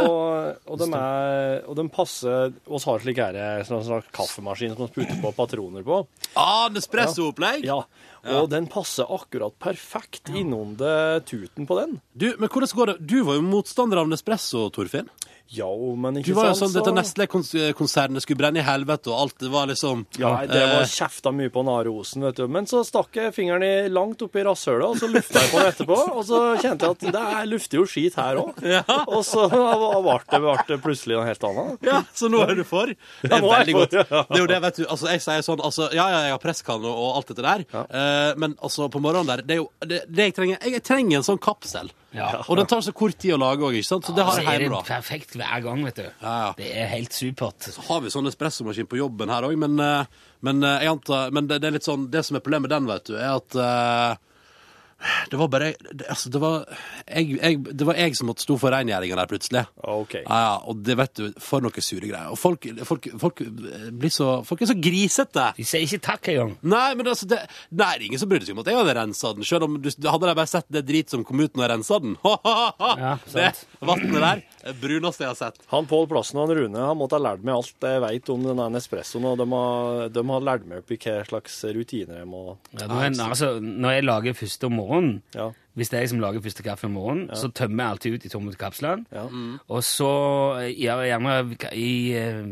og, 0.68 0.80
de 0.80 0.90
er, 0.94 1.64
og 1.68 1.76
de 1.78 1.88
passer 1.90 2.54
oss 2.68 2.86
har 2.90 3.00
slik 3.00 3.18
her, 3.22 3.34
sånn 3.68 3.84
slags 3.86 4.10
kaffemaskin 4.16 4.74
som 4.76 4.86
man 4.86 4.94
putter 4.96 5.22
på 5.22 5.34
patroner 5.36 5.84
på. 5.86 6.06
Ah, 6.36 6.68
Nespresso-opplegg! 6.74 7.64
Ja, 7.68 7.84
Og 8.26 8.50
den 8.50 8.66
passer 8.72 9.06
akkurat 9.14 9.54
perfekt 9.62 10.32
innom 10.34 10.74
det 10.80 11.26
tuten 11.30 11.68
på 11.70 11.78
den. 11.80 12.00
Du, 12.18 12.32
men 12.42 12.50
hvordan 12.50 12.72
går 12.76 12.92
det? 12.92 12.96
Du 13.08 13.20
var 13.28 13.38
jo 13.38 13.44
motstander 13.46 14.02
av 14.02 14.10
Nespresso, 14.10 14.66
Torfinn. 14.74 15.08
Ja, 15.54 15.68
men 15.96 16.18
ikke 16.18 16.34
Du 16.34 16.38
var 16.40 16.48
jo 16.50 16.56
sant, 16.58 16.72
sånn, 16.74 16.80
Dette 16.80 16.94
Nestlé-konsernet 16.96 18.24
skulle 18.24 18.40
brenne 18.40 18.62
i 18.62 18.66
helvete, 18.66 19.12
og 19.14 19.20
alt 19.26 19.36
det 19.44 19.52
var 19.54 19.70
liksom 19.70 20.06
Ja, 20.18 20.32
det 20.50 20.62
var 20.72 20.82
eh, 20.82 20.90
kjefta 20.90 21.32
mye 21.36 21.52
på 21.54 21.62
Narosen, 21.68 21.96
Osen, 21.96 22.24
vet 22.26 22.40
du. 22.40 22.48
Men 22.52 22.66
så 22.70 22.82
stakk 22.88 23.16
jeg 23.20 23.34
fingeren 23.36 23.64
i 23.64 23.90
langt 23.94 24.22
oppi 24.26 24.44
rasshølet, 24.46 24.86
og 24.90 24.98
så 25.00 25.10
lufta 25.12 25.44
jeg 25.44 25.52
på 25.54 25.62
den 25.62 25.70
etterpå. 25.72 26.00
Og 26.16 26.26
så 26.28 26.40
kjente 26.64 26.90
jeg 26.90 26.98
at 26.98 27.06
det 27.16 27.24
er 27.38 27.50
lufter 27.52 27.80
jo 27.80 27.86
skit 27.90 28.18
her 28.20 28.42
òg. 28.42 28.60
Og 29.06 29.22
så 29.28 29.46
ble 30.06 30.56
det, 30.68 30.80
plutselig 30.84 31.20
noe 31.20 31.28
helt 31.30 31.46
annet. 31.52 31.86
Ja, 31.88 32.02
så 32.16 32.30
nå 32.32 32.42
er 32.46 32.56
du 32.58 32.64
for? 32.68 32.90
Det 32.90 33.30
Ja, 33.30 33.38
er 33.38 33.46
er 33.46 33.50
veldig 33.60 33.78
godt. 33.80 33.98
ja. 34.02 34.24
Det 34.26 34.40
er 34.40 34.44
jo 34.44 34.50
det, 34.52 34.62
vet 34.66 34.82
du. 34.82 34.86
Altså, 34.90 35.12
jeg 35.14 35.24
sier 35.26 35.46
sånn 35.46 35.62
altså, 35.64 35.90
Ja, 35.96 36.08
ja, 36.12 36.24
jeg 36.30 36.36
har 36.36 36.42
presskanne 36.44 36.90
og 36.90 37.20
alt 37.20 37.32
dette 37.32 37.46
der, 37.46 37.66
eh, 37.86 38.34
men 38.42 38.58
altså, 38.62 38.90
på 38.92 39.02
morgenen 39.04 39.30
der 39.30 39.46
Det 39.46 39.58
er 39.58 39.62
jo 39.62 39.70
det, 39.86 40.02
det 40.10 40.30
jeg 40.32 40.36
trenger. 40.40 40.66
Jeg 40.76 40.84
trenger 40.86 41.22
en 41.22 41.28
sånn 41.30 41.42
kapsel. 41.42 41.94
Ja. 42.16 42.30
Og 42.48 42.60
den 42.60 42.70
tar 42.72 42.84
så 42.86 42.94
kort 42.96 43.18
tid 43.20 43.36
å 43.36 43.40
lage 43.42 43.66
òg, 43.68 43.76
ikke 43.80 43.90
sant? 43.90 44.08
Så 44.08 44.16
det 44.16 44.26
har 44.28 44.40
jeg 44.40 44.48
er 44.48 44.62
det 44.64 44.68
hjemme, 44.70 44.84
perfekt 44.88 45.36
hver 45.36 45.66
gang, 45.66 45.82
vet 45.88 46.00
du. 46.00 46.06
Ja, 46.22 46.36
ja. 46.46 46.52
Det 46.60 46.70
er 46.84 46.88
helt 46.94 47.16
supert. 47.16 47.68
Så 47.76 47.84
har 47.90 48.04
vi 48.06 48.14
sånn 48.14 48.30
espressomaskin 48.32 48.88
på 48.92 49.00
jobben 49.02 49.34
her 49.34 49.48
òg, 49.50 49.58
men, 49.60 49.76
eh, 49.84 50.30
men, 50.48 50.64
eh, 50.64 50.86
jeg 50.86 50.96
antar, 50.96 51.36
men 51.36 51.50
det, 51.52 51.60
det 51.64 51.70
er 51.70 51.78
litt 51.80 51.88
sånn 51.88 52.08
Det 52.14 52.24
som 52.26 52.38
er 52.38 52.44
problemet 52.46 52.70
med 52.70 52.76
den, 52.76 52.88
vet 52.90 53.12
du, 53.12 53.16
er 53.20 53.36
at 53.36 53.60
eh, 53.60 54.24
det 55.30 55.38
var 55.38 55.50
bare 55.52 55.74
det, 55.92 56.06
altså, 56.10 56.30
det, 56.30 56.40
var, 56.42 56.64
jeg, 57.06 57.36
jeg, 57.36 57.60
det 57.78 57.88
var 57.88 57.98
jeg 58.00 58.16
som 58.18 58.30
måtte 58.30 58.46
stå 58.46 58.58
for 58.62 58.74
rengjøringa 58.74 59.18
der, 59.20 59.30
plutselig. 59.30 59.64
OK. 59.84 60.16
Ja, 60.22 60.40
ja, 60.46 60.54
og 60.66 60.82
det 60.86 60.96
vet 61.00 61.14
du, 61.20 61.26
for 61.44 61.64
noe 61.66 61.84
sure 61.84 62.08
greier. 62.08 62.32
Og 62.32 62.40
folk, 62.40 62.68
folk, 62.88 63.10
folk 63.22 63.44
blir 63.46 64.14
så 64.14 64.28
Folk 64.46 64.62
er 64.62 64.70
så 64.70 64.76
grisete. 64.78 65.46
De 65.58 65.66
sier 65.68 65.84
ikke 65.86 66.02
takk 66.04 66.30
engang. 66.34 66.56
Nei, 66.66 66.88
men 66.98 67.08
altså, 67.12 67.28
det, 67.30 67.40
det 67.74 67.86
er 67.86 68.04
ingen 68.06 68.22
som 68.22 68.30
brydde 68.30 68.48
seg 68.48 68.56
om 68.56 68.62
at 68.64 68.70
jeg 68.72 68.78
hadde 68.80 68.96
rensa 68.98 69.32
den. 69.36 69.48
Selv 69.48 69.68
om 69.68 69.78
du, 69.82 69.90
hadde 69.90 70.30
de 70.30 70.36
bare 70.38 70.50
sett 70.50 70.68
det 70.74 70.84
drit 70.88 71.12
som 71.14 71.24
kom 71.28 71.42
ut 71.42 71.56
når 71.56 71.66
jeg 71.66 71.74
rensa 71.76 72.00
den. 72.04 72.18
Ja, 72.96 73.16
det 73.32 73.52
vannet 73.86 74.22
der, 74.22 74.42
det 74.64 74.74
bruneste 74.82 75.26
jeg 75.26 75.32
har 75.32 75.38
sett. 75.40 75.60
Han 75.72 75.88
Pål 75.90 76.08
Plassen 76.10 76.40
og 76.40 76.48
han 76.48 76.58
Rune 76.58 76.86
han 76.90 76.98
måtte 77.00 77.18
ha 77.18 77.24
lært 77.24 77.44
meg 77.46 77.58
alt 77.58 77.86
jeg 77.86 78.02
vet 78.04 78.32
om 78.34 78.46
denne 78.46 78.68
Nespressoen, 78.74 79.28
og 79.30 79.40
de 79.40 79.48
har, 79.52 80.08
de 80.14 80.24
har 80.30 80.46
lært 80.46 80.68
meg 80.70 80.82
opp 80.82 80.94
i 80.94 81.00
hva 81.02 81.18
slags 81.28 81.58
rutiner 81.76 82.22
jeg 82.22 82.30
må 82.30 82.44
Ja, 82.76 82.88
jeg, 82.88 83.16
altså, 83.26 83.52
når 83.62 83.98
jeg 83.98 84.08
lager 84.08 84.38
første 84.38 84.70
om 84.70 84.80
morgenen, 84.86 85.22
Ja. 85.36 85.50
hvis 85.76 85.90
det 85.90 85.98
er 85.98 86.02
jeg 86.06 86.10
som 86.14 86.20
lager 86.22 86.42
første 86.46 86.64
kaffe 86.64 86.86
om 86.86 86.94
morgenen, 86.96 87.30
så 87.36 87.50
tømmer 87.52 87.84
jeg 87.84 87.92
alltid 87.92 88.14
ut 88.16 88.26
i 88.26 88.30
tomme 88.30 88.54
kapslene. 88.56 89.06
Ja. 89.12 89.26
Og 89.68 89.82
så 89.84 90.10
gjør 90.72 91.02
jeg 91.04 91.12
gjerne 91.12 91.74
i, 91.74 92.14
eh, 92.14 92.46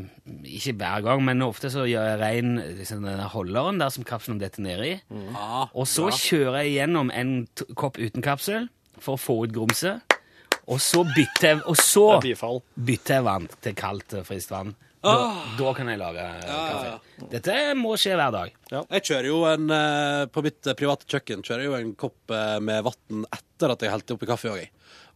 Ikke 0.43 0.73
hver 0.77 1.01
gang, 1.03 1.23
men 1.25 1.41
ofte 1.41 1.69
så 1.69 1.85
gjør 1.87 2.09
jeg 2.09 2.19
rein 2.19 2.55
liksom, 2.77 3.03
denne 3.03 3.27
holderen 3.29 3.79
der 3.79 3.89
som 3.89 4.03
kapselen 4.03 4.39
detter 4.39 4.61
ned 4.61 4.83
i. 4.85 5.01
Ja, 5.11 5.65
Og 5.73 5.85
så 5.87 6.09
kjører 6.09 6.63
jeg 6.63 6.77
gjennom 6.79 7.11
en 7.13 7.47
t 7.55 7.65
kopp 7.75 7.97
uten 7.97 8.21
kapsel 8.23 8.69
for 8.99 9.15
å 9.15 9.19
få 9.19 9.43
ut 9.43 9.53
grumset. 9.53 10.01
Og 10.67 10.79
så 10.79 11.03
bytter 11.03 11.47
jeg, 11.49 11.61
og 11.67 11.75
så 11.75 12.05
er 12.23 12.61
bytter 12.79 13.15
jeg 13.19 13.23
vann 13.25 13.47
til 13.61 13.73
kaldt, 13.75 14.07
frist 14.23 14.27
friskt 14.27 14.51
vann. 14.51 14.75
Da, 15.03 15.13
da 15.59 15.71
kan 15.75 15.89
jeg 15.91 15.99
lage 15.99 16.23
eh, 16.23 16.43
kaffe. 16.47 17.27
Dette 17.33 17.55
må 17.75 17.95
skje 17.99 18.13
hver 18.15 18.31
dag. 18.31 18.53
Jeg 18.71 19.03
kjører 19.09 19.27
jo 19.27 19.41
en 19.49 19.65
eh, 19.75 20.21
På 20.31 20.43
mitt 20.45 20.63
eh, 20.69 20.77
private 20.79 21.07
kjøkken 21.11 21.43
kjører 21.43 21.65
jeg 21.65 21.67
jo 21.71 21.75
en 21.81 21.89
kopp 21.99 22.31
eh, 22.31 22.59
med 22.63 22.85
vann 22.87 23.25
etter 23.35 23.73
at 23.75 23.83
jeg 23.83 23.91
helte 23.91 24.15
oppi 24.15 24.29
kaffe 24.29 24.53
òg. 24.53 24.63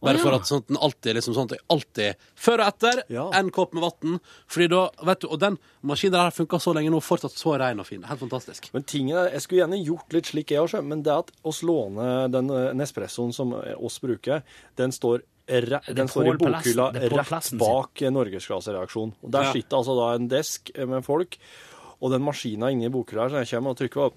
Bare 0.04 0.14
Å, 0.14 0.20
ja. 0.20 0.22
for 0.22 0.36
at 0.36 0.46
sånn 0.46 0.60
at 0.62 0.68
den 0.70 0.78
alltid 0.86 1.16
liksom 1.18 1.34
sånn 1.34 1.48
at 1.48 1.54
jeg 1.56 1.64
alltid 1.74 2.26
Før 2.38 2.60
og 2.62 2.68
etter 2.70 3.00
Ja. 3.10 3.24
en 3.40 3.48
kopp 3.54 3.72
med 3.74 3.82
vann. 3.86 4.20
Fordi 4.46 4.68
da, 4.74 4.82
vet 5.08 5.24
du, 5.24 5.28
Og 5.32 5.40
den 5.42 5.56
maskinen 5.88 6.14
der 6.18 6.28
har 6.28 6.36
funka 6.36 6.60
så 6.62 6.74
lenge 6.76 6.92
nå, 6.94 7.00
fortsatt 7.02 7.34
så 7.40 7.56
ren 7.58 7.80
og 7.82 7.88
fin. 7.88 8.04
Helt 8.06 8.20
fantastisk. 8.22 8.68
Men 8.76 8.84
tingen 8.86 9.16
er, 9.18 9.32
Jeg 9.32 9.46
skulle 9.46 9.64
gjerne 9.64 9.80
gjort 9.82 10.12
litt 10.14 10.30
slik 10.30 10.52
jeg 10.54 10.62
også, 10.68 10.84
men 10.86 11.02
det 11.02 11.16
at 11.16 11.32
oss 11.48 11.64
låner 11.66 12.28
den 12.30 12.52
eh, 12.54 12.70
Nespressoen 12.78 13.32
som 13.34 13.56
eh, 13.58 13.72
oss 13.74 13.98
bruker, 14.04 14.44
den 14.78 14.92
står, 14.94 15.24
den 15.48 16.08
står 16.12 16.28
i 16.28 16.36
bokhylla 16.38 16.90
rett 16.92 17.50
bak 17.58 18.02
norgesklassereaksjonen. 18.04 18.14
Norgesklassereaksjon. 18.14 19.14
Der 19.32 19.42
Ja. 19.48 19.52
sitter 19.52 19.76
altså 19.80 19.94
da 19.98 20.14
en 20.14 20.28
desk 20.28 20.70
eh, 20.74 20.84
med 20.86 21.04
folk, 21.04 21.38
og 22.00 22.10
den 22.12 22.22
maskina 22.22 22.70
inni 22.70 22.88
bokhylla 22.92 23.28
her, 23.28 23.30
så 23.30 23.42
jeg 23.44 23.50
kommer 23.56 23.70
og 23.70 23.78
trykker 23.80 24.10
på 24.10 24.12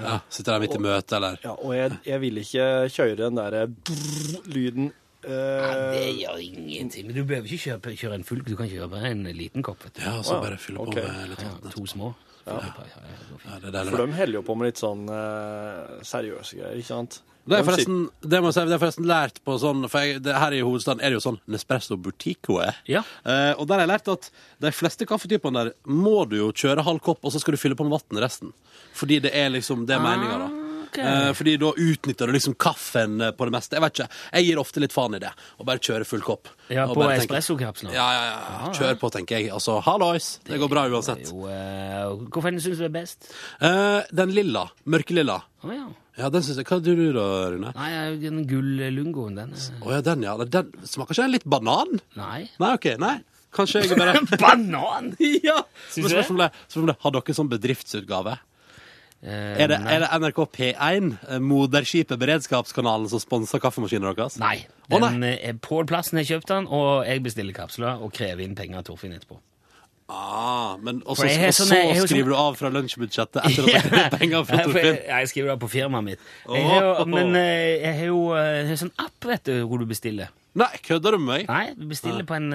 Ja, 0.00 0.20
Sitter 0.32 0.52
der 0.56 0.60
midt 0.64 0.74
i 0.74 0.80
møte, 0.82 1.16
eller 1.16 1.36
Ja, 1.44 1.52
og 1.58 1.74
jeg, 1.76 1.92
jeg 2.06 2.20
vil 2.22 2.38
ikke 2.42 2.64
kjøre 2.94 3.16
den 3.20 3.34
der 3.38 3.66
lyden. 3.66 4.40
lyden 4.50 4.92
Ja, 5.22 5.90
det 5.92 6.00
eh, 6.00 6.14
gjør 6.22 6.38
ingenting. 6.40 7.06
Men 7.10 7.14
du 7.18 7.24
behøver 7.28 7.44
ikke 7.44 7.64
kjøre, 7.66 7.92
kjøre 8.00 8.14
en 8.16 8.24
full, 8.24 8.40
du 8.46 8.54
kan 8.56 8.70
kjøpe 8.70 9.02
en 9.04 9.24
liten 9.36 9.62
kopp. 9.62 9.82
vet 9.84 9.98
du. 9.98 10.00
Ja, 10.06 10.22
så 10.24 10.38
bare 10.40 10.56
fylle 10.56 10.78
på 10.80 10.88
Ok. 10.88 10.94
med 10.96 11.28
litt 11.34 11.42
Ja, 11.44 11.50
to 11.74 11.84
små. 11.86 12.14
Ja. 12.46 12.60
Ja, 12.60 13.56
ja, 13.56 13.58
det 13.64 13.74
er. 13.74 13.90
For 13.90 14.04
de 14.04 14.14
holder 14.16 14.38
jo 14.38 14.44
på 14.46 14.56
med 14.58 14.70
litt 14.70 14.80
sånn 14.80 15.08
eh, 15.12 15.98
seriøse 16.06 16.58
greier, 16.58 16.78
ikke 16.80 16.92
sant? 16.92 17.20
Det 17.50 17.56
er 17.56 17.64
forresten, 17.64 18.02
det 18.20 18.38
må 18.42 18.50
jeg 18.50 18.56
si, 18.58 18.64
det 18.68 18.74
er 18.76 18.80
forresten 18.82 19.06
lært 19.08 19.38
på 19.48 19.54
sånn 19.58 19.86
For 19.88 20.04
jeg, 20.04 20.20
det, 20.22 20.34
her 20.38 20.54
i 20.54 20.60
hovedstaden 20.60 21.00
er 21.00 21.10
det 21.10 21.16
jo 21.16 21.22
sånn 21.24 21.38
Nespresso 21.50 21.96
Buticoe. 21.98 22.68
Ja. 22.90 23.00
Eh, 23.24 23.52
og 23.56 23.64
der 23.66 23.80
har 23.80 23.86
jeg 23.86 23.92
lært 23.94 24.10
at 24.12 24.28
de 24.62 24.72
fleste 24.76 25.08
kaffetypene 25.08 25.64
der 25.64 25.72
må 25.88 26.26
du 26.30 26.36
jo 26.36 26.50
kjøre 26.52 26.84
halv 26.86 27.00
kopp, 27.04 27.24
og 27.24 27.32
så 27.32 27.40
skal 27.42 27.56
du 27.56 27.62
fylle 27.62 27.78
på 27.78 27.88
med 27.88 27.96
vann 27.96 28.22
resten. 28.22 28.52
Fordi 28.96 29.22
det 29.24 29.32
er 29.34 29.50
liksom 29.56 29.86
det 29.88 29.96
er 29.96 30.04
meninga, 30.04 30.36
da. 30.44 30.69
Ok. 30.90 30.98
Eh, 31.00 31.30
fordi 31.38 31.56
da 31.62 31.70
utnytter 31.72 32.30
du 32.30 32.34
liksom 32.36 32.56
kaffen 32.60 33.20
eh, 33.24 33.32
på 33.36 33.48
det 33.48 33.54
meste. 33.54 33.78
Jeg 33.78 33.84
vet 33.84 33.96
ikke, 33.96 34.08
jeg 34.34 34.48
gir 34.48 34.60
ofte 34.62 34.82
litt 34.82 34.94
faen 34.94 35.16
i 35.16 35.22
det. 35.22 35.30
Og 35.58 35.68
bare 35.70 35.82
kjøre 35.82 36.08
full 36.08 36.24
kopp. 36.26 36.50
Ja, 36.70 36.86
på 36.90 37.06
espressokapsler. 37.14 37.94
Ja, 37.96 38.08
ja, 38.14 38.26
ja. 38.28 38.74
Kjør 38.76 39.00
på, 39.00 39.12
tenker 39.14 39.40
jeg. 39.40 39.50
Altså, 39.54 39.78
hallois. 39.86 40.36
Det 40.46 40.60
går 40.60 40.70
bra 40.72 40.84
uansett. 40.90 41.32
Jo, 41.32 41.48
uh, 41.48 42.28
Hvorfor 42.30 42.54
syns 42.58 42.78
du 42.78 42.84
det 42.84 42.90
er 42.90 42.94
best? 43.00 43.32
Eh, 43.62 44.12
den 44.20 44.36
lilla. 44.36 44.68
Mørkelilla. 44.90 45.40
Oh, 45.64 45.72
ja. 45.74 45.88
Ja, 46.20 46.28
den 46.32 46.44
synes 46.44 46.60
jeg. 46.60 46.68
Hva 46.68 46.80
gjør 46.84 47.00
du 47.00 47.08
da, 47.16 47.26
Rune? 47.54 47.72
Nei, 47.76 47.90
den 48.20 48.44
gull-lungoen, 48.50 49.38
den 49.38 49.56
er 49.56 49.80
Oh, 49.80 49.90
ja, 49.94 50.02
den, 50.04 50.26
ja. 50.26 50.36
Den, 50.44 50.72
smaker 50.84 51.16
ikke 51.16 51.26
den 51.26 51.36
litt 51.38 51.48
banan? 51.48 52.00
Nei. 52.18 52.44
Nei, 52.60 52.72
ok, 52.76 52.92
nei. 53.00 53.16
Kanskje 53.54 53.82
jeg 53.82 53.98
bare 53.98 54.20
Banan! 54.44 55.14
Ja! 55.48 55.58
Syns 55.90 56.12
du 56.30 56.38
det? 56.38 56.96
har 57.02 57.14
dere 57.16 57.34
sånn 57.34 57.50
bedriftsutgave? 57.50 58.36
Eh, 59.22 59.60
Er 59.60 59.68
det, 59.68 59.76
er 59.84 60.00
det 60.00 60.08
NRK 60.16 60.38
P1, 60.56 61.10
eh, 61.28 61.38
moderskipet 61.44 62.16
Beredskapskanalen, 62.22 63.08
som 63.12 63.20
sponser 63.20 63.60
kaffemaskinen 63.60 64.14
deres? 64.16 64.38
Nei. 64.40 64.62
Den, 64.88 65.22
eh, 65.28 65.52
Pål 65.60 65.84
Plassen 65.90 66.16
har 66.16 66.24
kjøpt 66.24 66.48
den, 66.48 66.66
og 66.72 67.04
jeg 67.04 67.22
bestiller 67.22 67.52
kapsler 67.52 68.00
og 68.00 68.14
krever 68.16 68.40
inn 68.46 68.54
penger 68.56 68.78
av 68.80 68.84
Torfinn 68.88 69.12
etterpå. 69.12 69.36
Ah, 70.10 70.76
men 70.82 71.02
også, 71.04 71.28
så, 71.28 71.46
og 71.46 71.54
så 71.54 71.64
sånn- 71.68 72.08
skriver 72.08 72.32
du 72.32 72.34
av 72.34 72.56
fra 72.58 72.70
lunsjbudsjettet 72.74 73.44
etter 73.44 73.68
at 73.68 73.84
du 73.90 73.94
har 73.94 74.10
penger 74.16 74.42
fra 74.48 74.64
Torfinn? 74.64 74.88
jeg, 74.96 75.04
jeg 75.06 75.28
skriver 75.30 75.52
av 75.52 75.60
på 75.62 75.68
firmaet 75.70 76.04
mitt. 76.08 76.24
Jeg 76.50 76.64
har 76.66 76.82
jo, 76.88 77.04
men 77.12 77.36
jeg 77.36 77.94
har 78.00 78.08
jo 78.08 78.24
en 78.34 78.56
jeg 78.56 78.68
har 78.72 78.80
sånn 78.86 78.94
app 79.04 79.28
vet 79.30 79.44
du, 79.44 79.54
hvor 79.70 79.78
du 79.78 79.86
bestiller. 79.86 80.32
Nei, 80.58 80.72
kødder 80.82 81.14
du 81.14 81.18
med 81.22 81.28
meg? 81.28 81.46
Nei, 81.52 81.74
du 81.78 81.86
bestiller 81.92 82.24
på 82.26 82.34
en, 82.40 82.48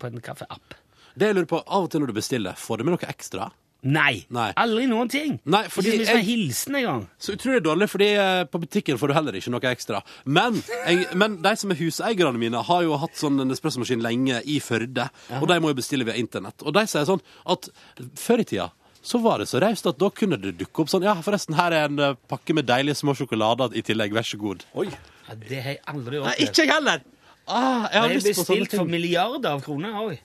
på 0.00 0.08
en 0.08 0.22
kaffeapp. 0.24 0.78
Det 1.18 1.28
jeg 1.28 1.36
lurer 1.36 1.50
på, 1.50 1.60
Av 1.66 1.84
og 1.84 1.90
til 1.92 2.00
når 2.00 2.14
du 2.14 2.16
bestiller, 2.16 2.56
får 2.56 2.78
du 2.80 2.84
med 2.88 2.94
noe 2.96 3.10
ekstra? 3.10 3.50
Nei, 3.86 4.24
Nei. 4.34 4.48
aldri 4.58 4.86
noen 4.90 5.08
ting. 5.08 5.36
Nei, 5.44 5.64
fordi 5.70 5.92
ikke 6.00 6.14
jeg- 6.16 6.24
hilsen 6.26 6.74
engang. 6.74 7.02
Så 7.20 7.36
utrolig 7.36 7.60
dårlig, 7.62 7.88
fordi 7.88 8.08
eh, 8.16 8.44
på 8.50 8.58
butikken 8.58 8.98
får 8.98 9.08
du 9.08 9.14
heller 9.14 9.32
ikke 9.38 9.52
noe 9.54 9.60
ekstra. 9.70 10.00
Men, 10.24 10.62
jeg, 10.86 11.06
men 11.14 11.36
de 11.42 11.52
som 11.56 11.70
er 11.70 11.76
huseierne 11.76 12.38
mine, 12.40 12.62
har 12.66 12.82
jo 12.82 12.96
hatt 12.96 13.14
sånn 13.14 13.38
espressomaskin 13.52 14.02
lenge 14.02 14.40
i 14.44 14.58
Førde, 14.60 15.08
og 15.40 15.46
de 15.48 15.60
må 15.60 15.70
jo 15.70 15.78
bestille 15.78 16.04
via 16.08 16.16
internett. 16.18 16.62
Og 16.66 16.74
de 16.74 16.86
sier 16.86 17.06
sånn 17.06 17.22
at 17.46 17.68
før 18.16 18.42
i 18.42 18.44
tida 18.44 18.70
så 19.06 19.20
var 19.22 19.38
det 19.38 19.46
så 19.46 19.60
raust 19.62 19.86
at 19.86 19.98
da 20.02 20.08
kunne 20.10 20.34
det 20.40 20.56
dukke 20.58 20.82
opp 20.82 20.88
sånn 20.90 21.04
Ja, 21.06 21.14
forresten, 21.22 21.54
her 21.54 21.70
er 21.70 21.84
en 21.86 21.98
eh, 22.02 22.16
pakke 22.26 22.56
med 22.58 22.66
deilige 22.66 22.96
små 22.98 23.14
sjokolader 23.14 23.76
i 23.78 23.82
tillegg, 23.86 24.10
vær 24.16 24.26
så 24.26 24.40
god. 24.40 24.64
Oi! 24.74 24.88
Ja, 25.28 25.34
det 25.34 25.60
har 25.62 25.76
jeg 25.76 25.80
aldri 25.86 26.24
Nei, 26.24 26.34
ikke 26.42 26.64
jeg 26.64 26.72
heller! 26.72 27.04
Ah, 27.46 27.86
jeg 27.92 28.00
har 28.02 28.08
lyst 28.10 28.26
på 28.32 28.42
sånne 28.42 28.64
bestilt 28.64 28.80
for 28.80 28.90
milliarder 28.90 29.52
av 29.54 29.62
kroner 29.62 29.94
òg. 29.94 30.16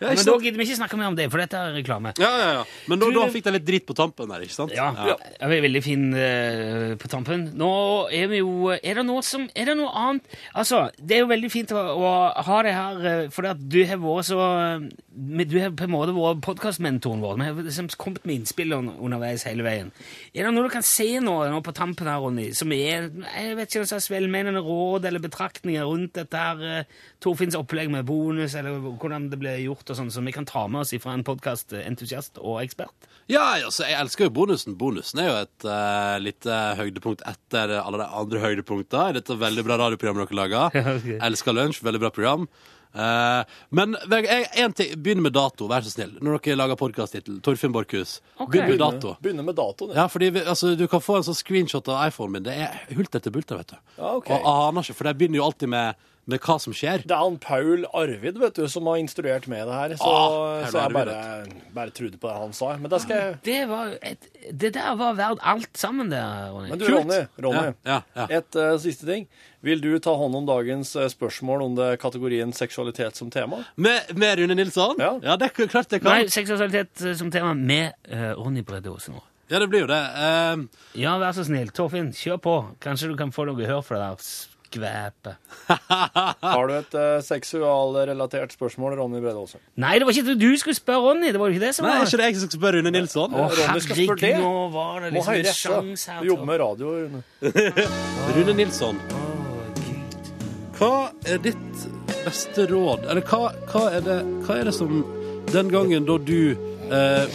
Ja, 0.00 0.14
Men 0.16 0.24
da 0.24 0.34
gidder 0.40 0.56
vi 0.56 0.64
ikke 0.64 0.78
snakke 0.78 0.96
mer 0.96 1.10
om 1.10 1.16
det, 1.18 1.26
for 1.32 1.42
dette 1.42 1.58
er 1.60 1.74
reklame. 1.76 2.14
Ja, 2.20 2.30
ja, 2.40 2.52
ja. 2.58 2.62
Men 2.88 2.98
da, 3.02 3.06
Du- 3.10 3.18
da 3.18 3.26
fikk 3.28 3.44
de 3.44 3.52
litt 3.52 3.66
dritt 3.66 3.86
på 3.86 3.94
tampen 3.98 4.30
der, 4.32 4.40
ikke 4.46 4.56
sant? 4.56 4.72
Ja, 4.72 4.90
det 4.96 5.16
er 5.44 5.60
veldig 5.60 5.82
fin 5.84 6.06
uh, 6.14 6.94
på 6.96 7.10
tampen. 7.12 7.50
Nå 7.60 8.08
er 8.10 8.30
vi 8.32 8.40
jo 8.40 8.70
Er 8.72 8.94
det 9.00 9.04
noe 9.04 9.20
som 9.22 9.44
Er 9.54 9.68
det 9.68 9.76
noe 9.76 9.90
annet 9.92 10.22
Altså, 10.54 10.86
det 10.96 11.18
er 11.18 11.20
jo 11.24 11.30
veldig 11.30 11.50
fint 11.52 11.72
å, 11.76 11.84
å 12.00 12.12
ha 12.48 12.62
det 12.64 12.72
her, 12.74 12.96
uh, 13.04 13.28
fordi 13.34 13.52
at 13.52 13.60
du 13.60 13.78
har 13.84 14.00
vært 14.00 14.30
så 14.30 14.40
men 14.40 14.90
Du 15.20 15.58
har 15.60 15.72
på 15.76 15.84
en 15.84 15.92
måte 15.92 16.12
vært 16.16 16.40
podkastmentoren 16.46 17.20
vår. 17.20 17.34
Vi 17.36 17.46
har 17.50 17.58
liksom 17.66 17.88
kommet 18.00 18.24
med 18.24 18.38
innspill 18.38 18.72
underveis 18.72 19.44
hele 19.44 19.66
veien. 19.66 19.90
Er 20.32 20.46
det 20.46 20.52
noe 20.54 20.64
du 20.64 20.72
kan 20.72 20.86
se 20.86 21.08
nå, 21.20 21.34
nå 21.52 21.58
på 21.66 21.74
tampen 21.76 22.08
her, 22.08 22.22
Ronny, 22.22 22.46
som 22.56 22.72
er 22.72 23.10
jeg 23.10 23.58
vet 23.58 23.68
ikke, 23.68 23.90
slags 23.90 24.08
velmenende 24.08 24.62
råd 24.64 25.10
eller 25.10 25.20
betraktninger 25.20 25.84
rundt 25.84 26.14
dette 26.16 26.40
her 26.40 26.64
eh, 26.64 26.96
Torfinns 27.20 27.58
opplegg 27.58 27.92
med 27.92 28.08
bonus, 28.08 28.56
eller 28.56 28.80
hvordan 28.80 29.28
det 29.28 29.40
ble 29.42 29.58
gjort, 29.66 29.84
og 29.92 30.00
sånn, 30.00 30.14
som 30.14 30.24
vi 30.24 30.32
kan 30.32 30.48
ta 30.48 30.64
med 30.72 30.86
oss 30.86 30.94
fra 31.04 31.12
en 31.12 31.26
podkastentusiast 31.26 32.40
og 32.40 32.62
ekspert? 32.64 33.10
Ja, 33.28 33.44
altså, 33.60 33.84
jeg 33.90 34.00
elsker 34.00 34.30
jo 34.30 34.36
bonusen. 34.40 34.78
Bonusen 34.80 35.20
er 35.20 35.28
jo 35.28 35.38
et 35.44 35.68
uh, 35.68 36.16
lite 36.22 36.64
høydepunkt 36.80 37.26
etter 37.28 37.76
alle 37.82 38.00
de 38.00 38.08
andre 38.24 38.40
høydepunktene 38.46 39.12
i 39.12 39.20
dette 39.20 39.36
veldig 39.36 39.68
bra 39.68 39.82
radioprogrammet 39.84 40.32
dere 40.32 40.40
lager. 40.40 40.82
okay. 40.96 41.20
Elsker 41.28 41.60
lunsj, 41.60 41.84
veldig 41.84 42.06
bra 42.08 42.14
program. 42.14 42.48
Eh, 42.90 43.58
men 43.76 43.94
jeg, 43.94 44.26
jeg, 44.26 44.46
en 44.64 44.74
ting, 44.74 44.94
begynn 44.98 45.22
med 45.22 45.34
dato, 45.36 45.68
vær 45.70 45.84
så 45.86 45.92
snill. 45.92 46.16
Når 46.18 46.40
dere 46.42 46.58
lager 46.58 46.78
podkast-tittel. 46.80 47.38
Torfinn 47.44 47.74
Borchhus. 47.74 48.18
Okay. 48.36 48.50
Begynn 48.56 48.72
med 48.72 48.82
dato. 48.82 49.14
Begynne 49.22 49.46
med 49.46 49.58
datoen. 49.58 49.94
Ja, 49.96 50.08
fordi 50.10 50.32
vi, 50.34 50.44
altså, 50.44 50.74
Du 50.78 50.86
kan 50.90 51.02
få 51.04 51.20
en 51.20 51.26
sånn 51.28 51.38
screenshot 51.38 51.90
av 51.92 52.02
iPhonen 52.08 52.38
min. 52.38 52.46
Det 52.48 52.56
er 52.66 52.96
hulter 52.98 53.22
til 53.22 53.34
bulter, 53.34 53.60
vet 53.62 53.74
du. 53.74 53.78
Ja, 53.98 54.14
okay. 54.16 54.38
Og 54.38 54.48
aner 54.70 54.86
ikke, 54.86 54.98
for 54.98 55.10
de 55.10 55.16
begynner 55.20 55.42
jo 55.42 55.46
alltid 55.46 55.72
med, 55.76 56.08
med 56.28 56.40
hva 56.44 56.56
som 56.62 56.74
skjer. 56.76 57.02
Det 57.08 57.14
er 57.14 57.22
han 57.22 57.38
Paul 57.42 57.86
Arvid 57.96 58.38
vet 58.38 58.58
du, 58.58 58.66
som 58.70 58.86
har 58.90 59.00
instruert 59.00 59.46
med 59.50 59.66
det 59.66 59.74
her, 59.74 59.94
så, 59.98 60.10
Ah, 60.10 60.66
så 60.70 60.82
jeg 60.84 60.94
bare, 60.94 61.14
bare 61.74 61.94
trodde 61.96 62.20
på 62.20 62.28
det 62.28 62.36
han 62.36 62.52
sa. 62.56 62.74
Men 62.76 62.92
det 62.92 63.00
skal 63.02 63.16
jeg 63.16 63.38
Det, 63.46 63.60
var 63.70 63.94
et, 64.02 64.28
det 64.52 64.72
der 64.76 64.98
var 65.00 65.16
verdt 65.18 65.40
alt 65.42 65.80
sammen, 65.80 66.10
det, 66.12 66.20
Ronny. 66.20 66.68
Men 66.70 66.82
du, 66.82 66.86
Ronny, 66.92 67.20
Ronny 67.38 67.64
Ja, 67.64 67.72
ja, 67.86 68.00
ja. 68.16 68.26
et 68.40 68.60
uh, 68.60 68.76
siste 68.82 69.08
ting. 69.08 69.26
Vil 69.64 69.82
du 69.84 69.90
ta 70.00 70.14
hånd 70.16 70.36
om 70.38 70.46
dagens 70.48 70.94
eh, 70.96 71.08
spørsmål 71.12 71.62
om 71.66 71.74
det 71.76 71.88
kategorien 72.00 72.52
seksualitet 72.56 73.18
som 73.18 73.28
tema? 73.30 73.58
Med, 73.76 74.08
med 74.16 74.38
Rune 74.40 74.56
Nilsson? 74.56 74.96
Ja. 74.96 75.36
det 75.36 75.50
er 75.50 75.68
klart 75.68 75.90
det 75.92 76.00
kan. 76.00 76.14
Nei, 76.14 76.30
seksualitet 76.32 77.02
eh, 77.04 77.16
som 77.18 77.28
tema 77.34 77.52
med 77.54 77.92
uh, 78.08 78.30
Ronny 78.40 78.64
Brede 78.64 78.88
Aase 78.88 79.12
nå. 79.12 79.20
Ja, 79.50 79.58
det 79.58 79.66
blir 79.68 79.84
jo 79.84 79.90
det. 79.90 80.00
Uh, 80.16 80.64
Ja, 80.96 81.18
vær 81.20 81.34
så 81.36 81.44
snill. 81.44 81.74
Torfinn, 81.76 82.12
kjør 82.16 82.40
på. 82.40 82.56
Kanskje 82.80 83.10
du 83.10 83.18
kan 83.20 83.34
få 83.34 83.44
noe 83.50 83.68
hør 83.68 83.84
for 83.84 83.98
det 83.98 84.06
der. 84.78 85.36
Har 86.54 86.66
du 86.70 86.74
et 86.76 86.94
uh, 86.94 87.18
seksualrelatert 87.24 88.52
spørsmål, 88.54 88.94
Ronny 89.00 89.20
Brede 89.20 89.40
Aase? 89.40 89.58
Nei, 89.80 89.96
det 89.98 90.06
var 90.06 90.14
ikke 90.14 90.28
det 90.30 90.36
du 90.40 90.56
skulle 90.60 90.78
spørre 90.78 91.02
Ronny. 91.08 91.32
Det 91.34 91.40
var 91.40 91.50
jo 91.50 91.56
ikke 91.58 91.66
det 91.66 91.74
som 91.74 91.88
nei, 91.88 91.96
er 91.96 92.04
Nei, 92.04 92.06
ikke 92.06 92.20
det 92.22 92.28
jeg 92.28 92.38
som 92.38 92.48
skal 92.50 92.60
spørre 92.60 92.78
Rune 92.78 92.92
Nilsson? 92.94 93.34
Å, 93.34 93.48
Ronny 93.50 93.82
skal 93.84 93.98
spørre 93.98 94.20
det. 94.20 94.30
herregud, 94.30 94.46
nå 94.46 94.68
var 94.76 95.00
det 95.02 95.12
liksom 95.16 95.34
en 95.34 95.44
sjanse 95.50 95.60
sjans 95.60 96.06
her. 96.12 96.20
Du 96.22 96.30
jobber 96.30 96.50
med 96.52 96.60
radio. 96.62 96.94
Rune. 97.00 97.22
Rune 98.36 98.56
Nilsson, 98.60 99.02
hva 100.80 100.94
er 101.28 101.42
ditt 101.44 101.86
beste 102.24 102.64
råd? 102.70 103.04
Eller 103.10 103.24
hva, 103.28 103.50
hva, 103.68 103.86
er, 103.92 104.04
det, 104.06 104.18
hva 104.46 104.60
er 104.60 104.70
det 104.70 104.76
som 104.76 105.02
Den 105.50 105.68
gangen 105.72 106.06
da 106.06 106.14
du 106.22 106.54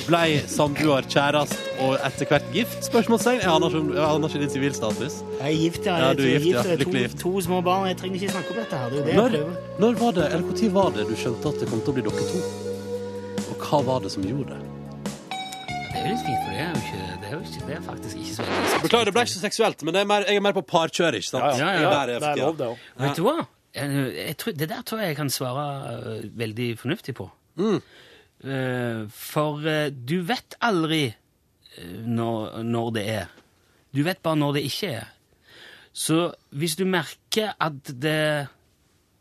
blei 0.06 0.42
samboer, 0.52 1.06
kjærest 1.12 1.56
og 1.80 1.96
etter 2.04 2.28
hvert 2.30 2.48
gift? 2.54 2.78
Spørsmålstegn. 2.90 3.40
Jeg 3.44 3.52
aner 3.52 3.72
ikke, 3.72 3.96
jeg 3.96 4.06
aner 4.06 4.28
ikke 4.28 4.42
din 4.44 4.54
sivilstatus. 4.54 5.18
Jeg 5.40 5.48
er 5.48 5.58
gift, 5.62 5.86
ja. 5.88 5.98
Ja, 6.02 6.14
du 6.14 6.24
er 6.26 6.40
gift, 6.44 6.52
ja. 6.52 6.76
Lykkelig 6.82 7.02
to, 7.02 7.08
gift. 7.08 7.20
to 7.24 7.34
små 7.48 7.62
barn. 7.66 7.88
Jeg 7.88 7.98
trenger 8.02 8.22
ikke 8.22 8.36
snakke 8.36 8.56
om 8.56 8.62
dette 8.62 8.84
her. 8.84 8.90
Det 8.90 9.00
er 9.00 9.06
det 9.06 9.16
Når, 9.16 9.30
når 9.80 10.00
var 10.04 10.16
det, 10.20 10.30
eller 10.34 10.48
når 10.52 10.72
var 10.78 10.96
det 10.98 11.08
du 11.10 11.16
skjønte 11.16 11.54
at 11.54 11.60
det 11.64 11.70
kom 11.72 11.84
til 11.84 11.94
å 11.94 11.98
bli 12.00 12.08
dere 12.10 12.30
to? 12.32 12.44
Og 13.46 13.68
hva 13.70 13.82
var 13.90 14.04
det 14.04 14.12
som 14.16 14.28
gjorde 14.28 14.56
det? 14.56 14.62
Det 15.96 16.02
er 16.04 16.10
litt 16.12 16.26
fint, 16.28 16.42
for 16.44 16.52
det 16.52 16.60
er 16.62 16.70
jo 16.70 16.80
ikke 16.84 17.04
Det 17.22 17.28
er, 17.28 17.34
jo 17.34 17.40
ikke, 17.40 17.68
det 17.68 17.76
er 17.76 17.84
faktisk 17.86 18.18
ikke 18.20 18.34
så 18.36 18.46
veldig 18.46 18.80
Beklager, 18.84 19.06
det 19.08 19.14
ble 19.16 19.24
ikke 19.26 19.34
så 19.34 19.44
seksuelt, 19.46 19.84
men 19.88 19.96
det 19.96 20.02
er 20.02 20.10
mer, 20.10 20.26
jeg 20.28 20.42
er 20.42 20.44
mer 20.44 20.56
på 20.58 20.64
parkjør, 20.70 21.18
ikke 21.20 21.30
sant? 21.32 21.46
Ja, 21.62 21.70
ja, 21.72 21.86
ja. 21.86 21.94
Der 21.94 22.12
jeg 22.12 22.22
Det 22.22 22.32
er 22.34 22.42
lov, 22.44 22.58
det 22.60 22.68
òg. 22.74 22.84
Vet 23.06 23.22
du 23.22 23.24
hva? 23.26 23.36
Jeg, 23.76 24.04
jeg 24.20 24.36
tror, 24.42 24.56
det 24.60 24.68
der 24.72 24.84
tror 24.88 25.02
jeg 25.02 25.14
jeg 25.14 25.18
kan 25.18 25.32
svare 25.34 25.64
uh, 25.96 26.28
veldig 26.44 26.68
fornuftig 26.80 27.16
på. 27.16 27.30
Mm. 27.60 27.80
Eh, 28.46 29.06
for 29.10 29.66
eh, 29.66 29.90
du 29.90 30.20
vet 30.28 30.56
aldri 30.62 31.08
eh, 31.10 31.96
når, 32.06 32.60
når 32.64 32.92
det 32.98 33.06
er. 33.16 33.32
Du 33.96 34.04
vet 34.06 34.22
bare 34.22 34.38
når 34.38 34.58
det 34.60 34.66
ikke 34.70 34.92
er. 35.00 35.12
Så 35.96 36.20
hvis 36.52 36.76
du 36.76 36.84
merker 36.86 37.54
at 37.64 37.94
det 38.04 38.50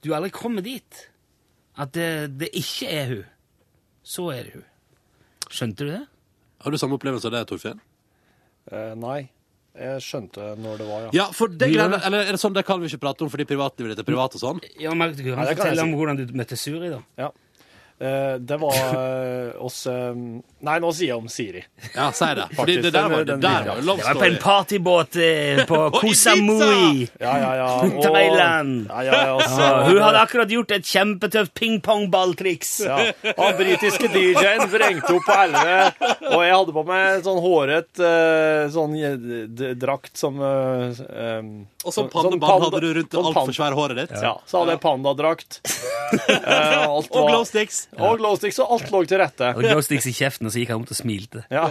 Du 0.03 0.11
aldri 0.12 0.33
kommer 0.35 0.61
dit, 0.61 0.99
at 1.81 1.95
det, 1.97 2.37
det 2.37 2.51
ikke 2.53 2.89
er 2.93 3.07
hun, 3.14 3.22
så 4.05 4.27
er 4.35 4.43
det 4.45 4.59
hun. 4.59 4.66
Skjønte 5.49 5.87
du 5.87 5.93
det? 5.95 6.03
Har 6.61 6.75
du 6.75 6.77
samme 6.77 6.99
opplevelse 6.99 7.31
av 7.31 7.33
det, 7.39 7.41
Torfinn? 7.49 7.81
Eh, 8.68 8.93
nei. 9.01 9.22
Jeg 9.75 10.03
skjønte 10.05 10.51
når 10.61 10.83
det 10.83 10.85
var, 10.91 11.07
ja. 11.07 11.14
Ja, 11.16 11.25
for 11.35 11.51
det 11.51 11.70
greiene, 11.72 11.99
eller 12.07 12.29
er 12.29 12.37
det 12.37 12.43
sånn, 12.43 12.55
det 12.55 12.62
kan 12.68 12.79
vi 12.83 12.87
ikke 12.93 13.01
prate 13.03 13.25
om 13.25 13.31
fordi 13.33 13.47
privatlivet 13.49 13.95
ditt 13.95 14.05
er 14.05 14.07
privat 14.07 14.37
og 14.37 14.43
sånn? 14.45 14.61
Ja, 14.79 14.93
men 14.95 15.16
du 15.16 15.25
kan 15.25 15.41
Nei, 15.41 15.49
fortelle 15.51 15.81
kan 15.81 15.89
om 15.89 15.97
hvordan 15.99 16.20
du 16.20 16.37
møtte 16.39 16.59
Suri, 16.61 16.93
da. 16.93 17.01
ja. 17.25 17.33
Eh, 18.01 18.35
det 18.43 18.57
var 18.59 18.75
eh, 18.75 19.63
oss 19.63 19.87
eh, 19.87 20.15
Nei, 20.65 20.79
nå 20.83 20.89
sier 20.97 21.13
jeg 21.13 21.19
om 21.21 21.29
Siri. 21.31 21.61
Ja, 21.95 22.09
si 22.17 22.27
det. 22.35 22.47
Fordi 22.57 22.75
det 22.83 22.91
der 22.91 23.07
var, 23.13 23.23
det 23.29 23.37
der 23.41 23.67
var 23.69 23.79
love 23.87 24.01
story. 24.03 24.03
Det 24.03 24.05
var 24.09 24.15
på 24.19 24.25
en 24.27 24.39
partybåt 24.43 25.19
på 25.71 25.79
Koh 25.95 26.13
Samui. 26.19 27.05
Ja, 27.23 27.35
ja, 27.39 27.51
ja. 27.61 27.69
Og- 27.85 28.01
Thailand. 28.03 28.89
Ja, 28.91 29.03
ja, 29.07 29.21
ja, 29.29 29.37
så, 29.47 29.61
Ja, 29.61 29.85
hun 29.87 30.01
hadde 30.03 30.23
akkurat 30.25 30.51
gjort 30.57 30.75
et 30.75 30.89
kjempetøft 30.91 31.55
pingpongballtriks. 31.55 32.73
ja. 32.89 32.99
Han 33.39 33.57
britiske 33.61 34.09
DJ-en 34.11 34.67
vrengte 34.73 35.15
opp 35.15 35.29
på 35.29 35.37
11, 35.45 36.11
og 36.35 36.43
jeg 36.49 36.55
hadde 36.57 36.75
på 36.81 36.85
meg 36.89 37.23
sånn 37.29 37.41
håret 37.45 38.03
sånn 38.75 38.99
drakt 39.85 40.17
som 40.19 40.41
Og 40.43 41.93
så 41.93 42.09
sånn 42.09 42.11
panda- 42.11 42.51
hadde 42.65 42.81
du 42.83 42.91
rundt 42.99 43.15
sånn 43.15 43.31
altfor 43.31 43.55
svære 43.61 43.79
håret 43.79 44.03
ditt. 44.03 44.17
Ja, 44.19 44.35
så 44.49 44.63
hadde 44.65 44.75
jeg 44.79 44.83
pandadrakt. 44.83 45.61
Alt 46.45 47.11
Og 47.13 47.29
glow 47.29 47.45
sticks. 47.49 47.84
Og 47.95 48.18
glowsticks, 48.18 48.59
og 48.62 48.72
alt 48.74 48.91
lå 48.91 49.01
til 49.09 49.20
rette. 49.20 49.51
Og 49.55 49.62
glow 49.62 49.82
sticks 49.85 50.09
i 50.11 50.14
kjeften, 50.16 50.49
og 50.49 50.55
så 50.55 50.61
gikk 50.62 50.72
han 50.72 50.80
rundt 50.80 50.93
og 50.95 50.99
smilte. 50.99 51.45
Ja. 51.53 51.64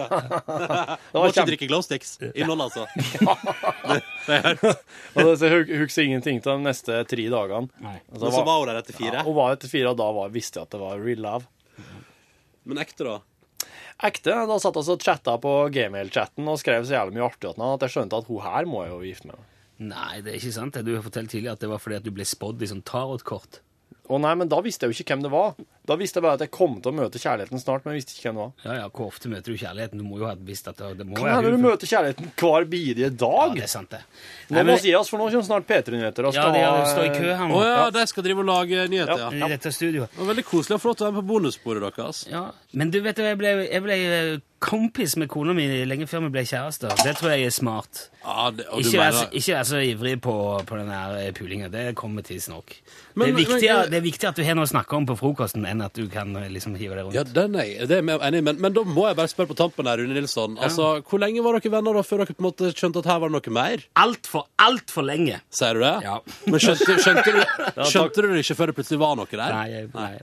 Du 1.13 1.19
må 1.19 1.27
ikke 1.29 1.45
drikke 1.49 1.67
glow 1.69 1.83
sticks. 1.85 2.15
Innhold, 2.31 2.63
altså. 2.67 2.85
Det, 3.89 3.99
det 4.27 4.37
er 4.37 4.59
hørt. 4.61 4.83
Og 5.19 5.33
så 5.37 5.49
husker 5.51 6.05
ingenting 6.05 6.39
til 6.41 6.55
de 6.55 6.63
neste 6.63 7.01
tre 7.09 7.25
dagene. 7.29 7.67
Nei. 7.83 7.97
Altså, 8.13 8.23
Men 8.23 8.35
så 8.35 8.43
var 8.47 8.61
hun 8.61 8.71
der 8.71 8.79
etter 8.79 8.95
fire. 8.97 9.17
Ja, 9.19 9.25
hun 9.27 9.35
var 9.37 9.57
etter 9.57 9.71
fire, 9.71 9.91
og 9.91 9.99
da 9.99 10.07
var, 10.15 10.31
visste 10.33 10.59
jeg 10.61 10.69
at 10.69 10.75
det 10.75 10.81
var 10.81 11.03
real 11.03 11.23
love. 11.25 11.49
Men 12.63 12.79
ekte, 12.81 13.09
da? 13.09 13.17
Ekte. 14.07 14.37
Da 14.49 14.59
satt 14.61 14.79
vi 14.79 14.95
og 14.95 15.03
chatta 15.03 15.35
på 15.43 15.53
gmail-chatten 15.75 16.47
og 16.49 16.61
skrev 16.61 16.87
så 16.87 16.97
jævlig 16.97 17.19
mye 17.19 17.27
artig 17.27 17.51
at 17.53 17.85
jeg 17.85 17.95
skjønte 17.97 18.23
at 18.23 18.31
hun 18.31 18.41
her 18.45 18.69
må 18.69 18.85
jeg 18.85 18.93
jo 18.95 19.01
gifte 19.09 19.29
meg 19.29 19.41
med. 19.41 19.49
Nei, 19.93 20.21
det 20.23 20.31
er 20.31 20.39
ikke 20.39 20.55
sant. 20.55 20.79
Du 20.85 20.93
har 20.95 21.03
fortalt 21.05 21.31
tidligere 21.33 21.57
at 21.57 21.63
det 21.63 21.69
var 21.71 21.81
fordi 21.81 21.99
at 21.99 22.07
du 22.07 22.11
ble 22.15 22.25
spådd 22.27 22.63
i 22.63 22.69
sånn 22.71 22.83
tarotkort. 22.87 23.59
Å 24.13 24.19
nei, 24.21 24.33
men 24.37 24.49
da 24.51 24.59
visste 24.61 24.85
jeg 24.85 24.93
jo 24.93 25.01
ikke 25.01 25.15
hvem 25.15 25.23
det 25.25 25.31
var. 25.33 25.55
Da 25.89 25.95
visste 25.99 26.19
jeg 26.19 26.23
bare 26.27 26.37
at 26.37 26.43
jeg 26.45 26.51
kom 26.53 26.75
til 26.83 26.91
å 26.91 26.95
møte 26.95 27.19
kjærligheten 27.19 27.59
snart, 27.59 27.83
men 27.83 27.95
jeg 27.95 28.03
visste 28.03 28.13
ikke 28.15 28.29
hvem 28.29 28.37
det 28.37 28.43
var. 28.43 28.51
Ja, 28.67 28.73
ja, 28.83 28.89
Hvor 28.93 29.09
ofte 29.09 29.31
møter 29.31 29.51
du 29.51 29.57
kjærligheten? 29.59 29.97
Du 29.99 30.05
må 30.07 30.19
jo 30.21 30.27
ha 30.29 30.35
visst 30.39 30.67
at 30.69 30.77
det, 30.77 30.91
det 31.01 31.07
må 31.09 31.17
Kan 31.17 31.25
være 31.25 31.39
hende 31.41 31.51
du 31.57 31.63
møter 31.65 31.89
kjærligheten 31.89 32.29
hver 32.39 32.67
bidige 32.69 33.09
Ja, 33.09 33.15
dag. 33.23 33.55
det 33.57 33.63
er 33.65 33.71
sant, 33.73 33.89
det. 33.95 34.03
Nå 34.51 34.55
Nei, 34.55 34.61
må 34.63 34.65
men- 34.69 34.79
vi 34.83 34.91
gi 34.91 34.95
oss, 35.01 35.09
for 35.09 35.17
nå 35.17 35.31
kommer 35.33 35.47
snart 35.49 35.67
P3-nyheter. 35.67 36.29
Ja, 36.37 36.45
de 36.53 36.91
står 36.93 37.03
i 37.09 37.13
kø 37.17 37.27
her 37.33 37.43
Å 37.43 37.49
nå. 37.49 37.63
ja, 37.65 37.89
de 37.89 38.05
skal 38.13 38.23
drive 38.29 38.39
og 38.45 38.45
lage 38.53 38.87
nyheter, 38.93 39.17
ja. 39.17 39.29
I 39.33 39.49
dette 39.57 39.73
studioet. 39.73 40.09
Det 40.13 40.19
var 40.23 40.33
veldig 40.35 40.45
koselig 40.45 40.75
og 40.77 40.81
flott 40.85 41.01
å 41.01 41.09
være 41.09 41.17
med 41.17 41.23
på 41.23 41.29
bonussporet 41.33 41.89
deres. 41.97 42.23
Ja, 42.29 42.45
Men 42.73 42.89
du 42.93 43.01
vet 43.01 43.17
jo, 43.17 43.23
jeg 43.25 43.37
ble, 43.37 43.55
jeg 43.69 43.81
ble 43.83 43.93
eh, 43.93 44.37
kompis 44.63 45.17
med 45.19 45.27
kona 45.27 45.51
mi 45.53 45.65
lenge 45.85 46.07
før 46.07 46.21
vi 46.23 46.29
ble 46.37 46.43
kjærester. 46.47 46.93
Det 47.03 47.17
tror 47.19 47.33
jeg 47.35 47.45
er 47.49 47.49
smart. 47.51 48.05
Ja, 48.23 48.49
det, 48.55 48.63
Ikke 48.79 48.95
vær, 48.95 49.11
mener 49.11 49.17
så, 49.19 49.25
ikke 49.35 49.57
vær 49.57 49.67
så 49.67 49.81
ivrig 49.83 50.13
på, 50.23 50.35
på 50.65 50.77
den 50.79 50.87
her 50.93 51.17
eh, 51.19 51.31
pulinga. 51.35 51.67
Det 51.69 51.95
kommer 51.99 52.23
tidsnok. 52.23 52.71
Det, 53.15 53.27
er 53.27 53.33
viktigere- 53.35 53.81
men- 53.83 53.91
det 53.91 54.02
er 54.03 54.07
viktig 54.09 54.27
at 54.29 54.39
du 54.39 54.43
har 54.45 54.57
noe 54.57 54.67
å 54.67 54.71
snakke 54.71 54.97
om 54.97 55.07
på 55.09 55.15
frokosten, 55.19 55.65
enn 55.69 55.81
at 55.85 55.95
du 55.97 56.03
kan 56.11 56.35
eh, 56.39 56.49
liksom 56.51 56.75
hive 56.79 56.97
deg 56.97 57.07
rundt. 57.07 57.17
Ja, 57.17 57.23
den 57.23 57.57
er 57.59 57.69
jeg 57.69 57.87
det 57.89 57.99
er 58.01 58.11
jeg 58.11 58.21
enig 58.27 58.43
i, 58.43 58.45
men, 58.49 58.59
men 58.63 58.75
da 58.75 58.83
må 58.87 59.07
jeg 59.09 59.17
bare 59.19 59.31
spørre 59.31 59.51
på 59.53 59.57
tampen 59.59 59.89
her, 59.89 60.03
Rune 60.03 60.17
Nilsson. 60.17 60.59
Altså, 60.61 60.91
Hvor 61.07 61.23
lenge 61.23 61.43
var 61.45 61.57
dere 61.57 61.73
venner 61.73 61.99
da, 61.99 62.05
før 62.05 62.23
dere 62.23 62.35
på 62.35 62.43
en 62.43 62.49
måte 62.49 62.73
skjønte 62.75 63.03
at 63.03 63.09
her 63.13 63.23
var 63.23 63.33
det 63.33 63.39
noe 63.39 63.55
mer? 63.57 63.87
Altfor, 64.03 64.47
altfor 64.61 65.07
lenge. 65.07 65.41
Sier 65.53 65.79
du 65.79 65.83
det? 65.85 65.95
Ja. 66.05 66.19
Men 66.45 66.63
skjønte, 66.67 66.99
skjønte, 67.07 67.33
du, 67.33 67.41
skjønte 67.93 68.27
du 68.27 68.31
det 68.35 68.45
ikke 68.45 68.59
før 68.61 68.71
det 68.73 68.77
plutselig 68.81 69.03
var 69.03 69.19
noe 69.19 69.29
der? 69.33 69.57
Nei, 69.57 69.83
nei. 69.95 70.13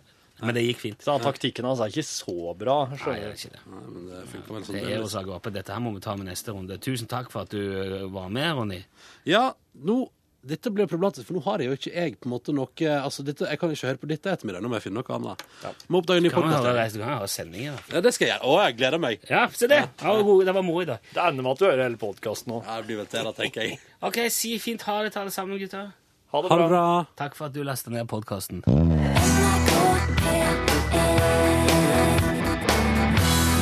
Men 0.40 0.56
det 0.56 0.62
gikk 0.64 0.78
fint. 0.80 1.02
Så 1.04 1.16
taktikken 1.20 1.66
hans 1.68 1.82
er 1.84 1.92
ikke 1.92 2.06
så 2.06 2.54
bra. 2.56 2.76
Nei, 2.88 3.16
det 3.20 3.26
er 3.28 3.34
ikke 3.36 3.52
det. 3.52 3.60
Men 3.68 4.06
det 4.08 4.22
funker 4.30 4.56
vel 4.56 4.64
sånn 4.64 4.78
Det 4.78 4.94
er 4.94 5.04
å 5.04 5.10
sage 5.12 5.34
opp. 5.34 5.50
Dette 5.52 5.74
her 5.74 5.82
må 5.84 5.92
vi 5.96 6.00
ta 6.04 6.14
med 6.16 6.30
neste 6.30 6.54
runde. 6.56 6.78
Tusen 6.80 7.10
takk 7.10 7.28
for 7.32 7.44
at 7.44 7.52
du 7.52 7.60
eh, 7.60 8.06
var 8.12 8.32
med, 8.32 8.48
Ronny. 8.56 8.80
Ja, 9.28 9.50
nå 9.84 9.98
dette 10.40 10.70
blir 10.72 10.86
problematisk, 10.88 11.26
for 11.28 11.36
nå 11.36 11.42
har 11.44 11.60
jeg 11.60 11.68
jo 11.68 11.76
ikke 11.76 11.90
jeg 11.92 12.14
på 12.16 12.28
en 12.28 12.32
måte 12.32 12.52
noe 12.56 12.92
altså 12.96 13.24
dette, 13.26 13.44
Jeg 13.44 13.58
kan 13.60 13.70
ikke 13.74 13.86
høre 13.90 14.00
på 14.00 14.08
dette 14.08 14.30
ettermiddag, 14.32 14.62
nå 14.64 14.70
må 14.72 14.78
jeg 14.78 14.86
finne 14.86 15.02
noe 15.02 15.16
annet. 15.18 15.44
Må 15.92 16.00
oppdage 16.00 16.22
en 16.22 16.24
ny 16.24 16.30
podkast. 16.32 16.64
du 16.94 17.00
kan 17.02 17.12
høre 17.18 17.28
sendingen. 17.28 17.76
da. 17.76 17.96
Ja, 17.96 18.00
det 18.00 18.14
skal 18.16 18.26
jeg 18.28 18.34
gjøre. 18.38 18.48
Å, 18.48 18.64
jeg 18.64 18.76
gleder 18.80 19.02
meg. 19.02 19.20
Ja, 19.28 19.42
se 19.52 19.68
det! 19.68 19.82
Det 20.00 20.16
god, 20.30 20.44
det 20.48 20.54
var 20.56 20.62
moro 20.64 20.80
i 20.80 20.88
dag. 20.88 20.98
Det 21.12 21.20
ender 21.26 21.42
med 21.44 21.52
at 21.52 21.58
du 21.60 21.64
hører 21.68 21.82
hele 21.84 22.00
podkasten 22.00 22.54
nå. 22.54 22.62
Ja, 22.64 22.78
det 22.80 22.86
blir 22.88 23.02
vel 23.02 23.10
til 23.12 23.28
da, 23.28 23.32
tenker 23.36 23.66
jeg. 23.68 23.80
Ok, 24.00 24.18
si 24.32 24.56
fint 24.58 24.82
ha 24.88 25.02
det 25.04 25.12
til 25.12 25.20
alle 25.26 25.34
sammen, 25.34 25.60
gutter. 25.60 25.92
Ha 26.32 26.42
det 26.42 26.48
Ha 26.50 26.56
det 26.56 26.68
bra. 26.68 26.68
bra. 26.72 27.06
Takk 27.20 27.34
for 27.36 27.50
at 27.50 27.52
du 27.52 27.62
lasta 27.66 27.90
ned 27.90 28.08
podkasten. 28.08 28.62
NRK 28.64 29.70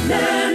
P1 0.09 0.48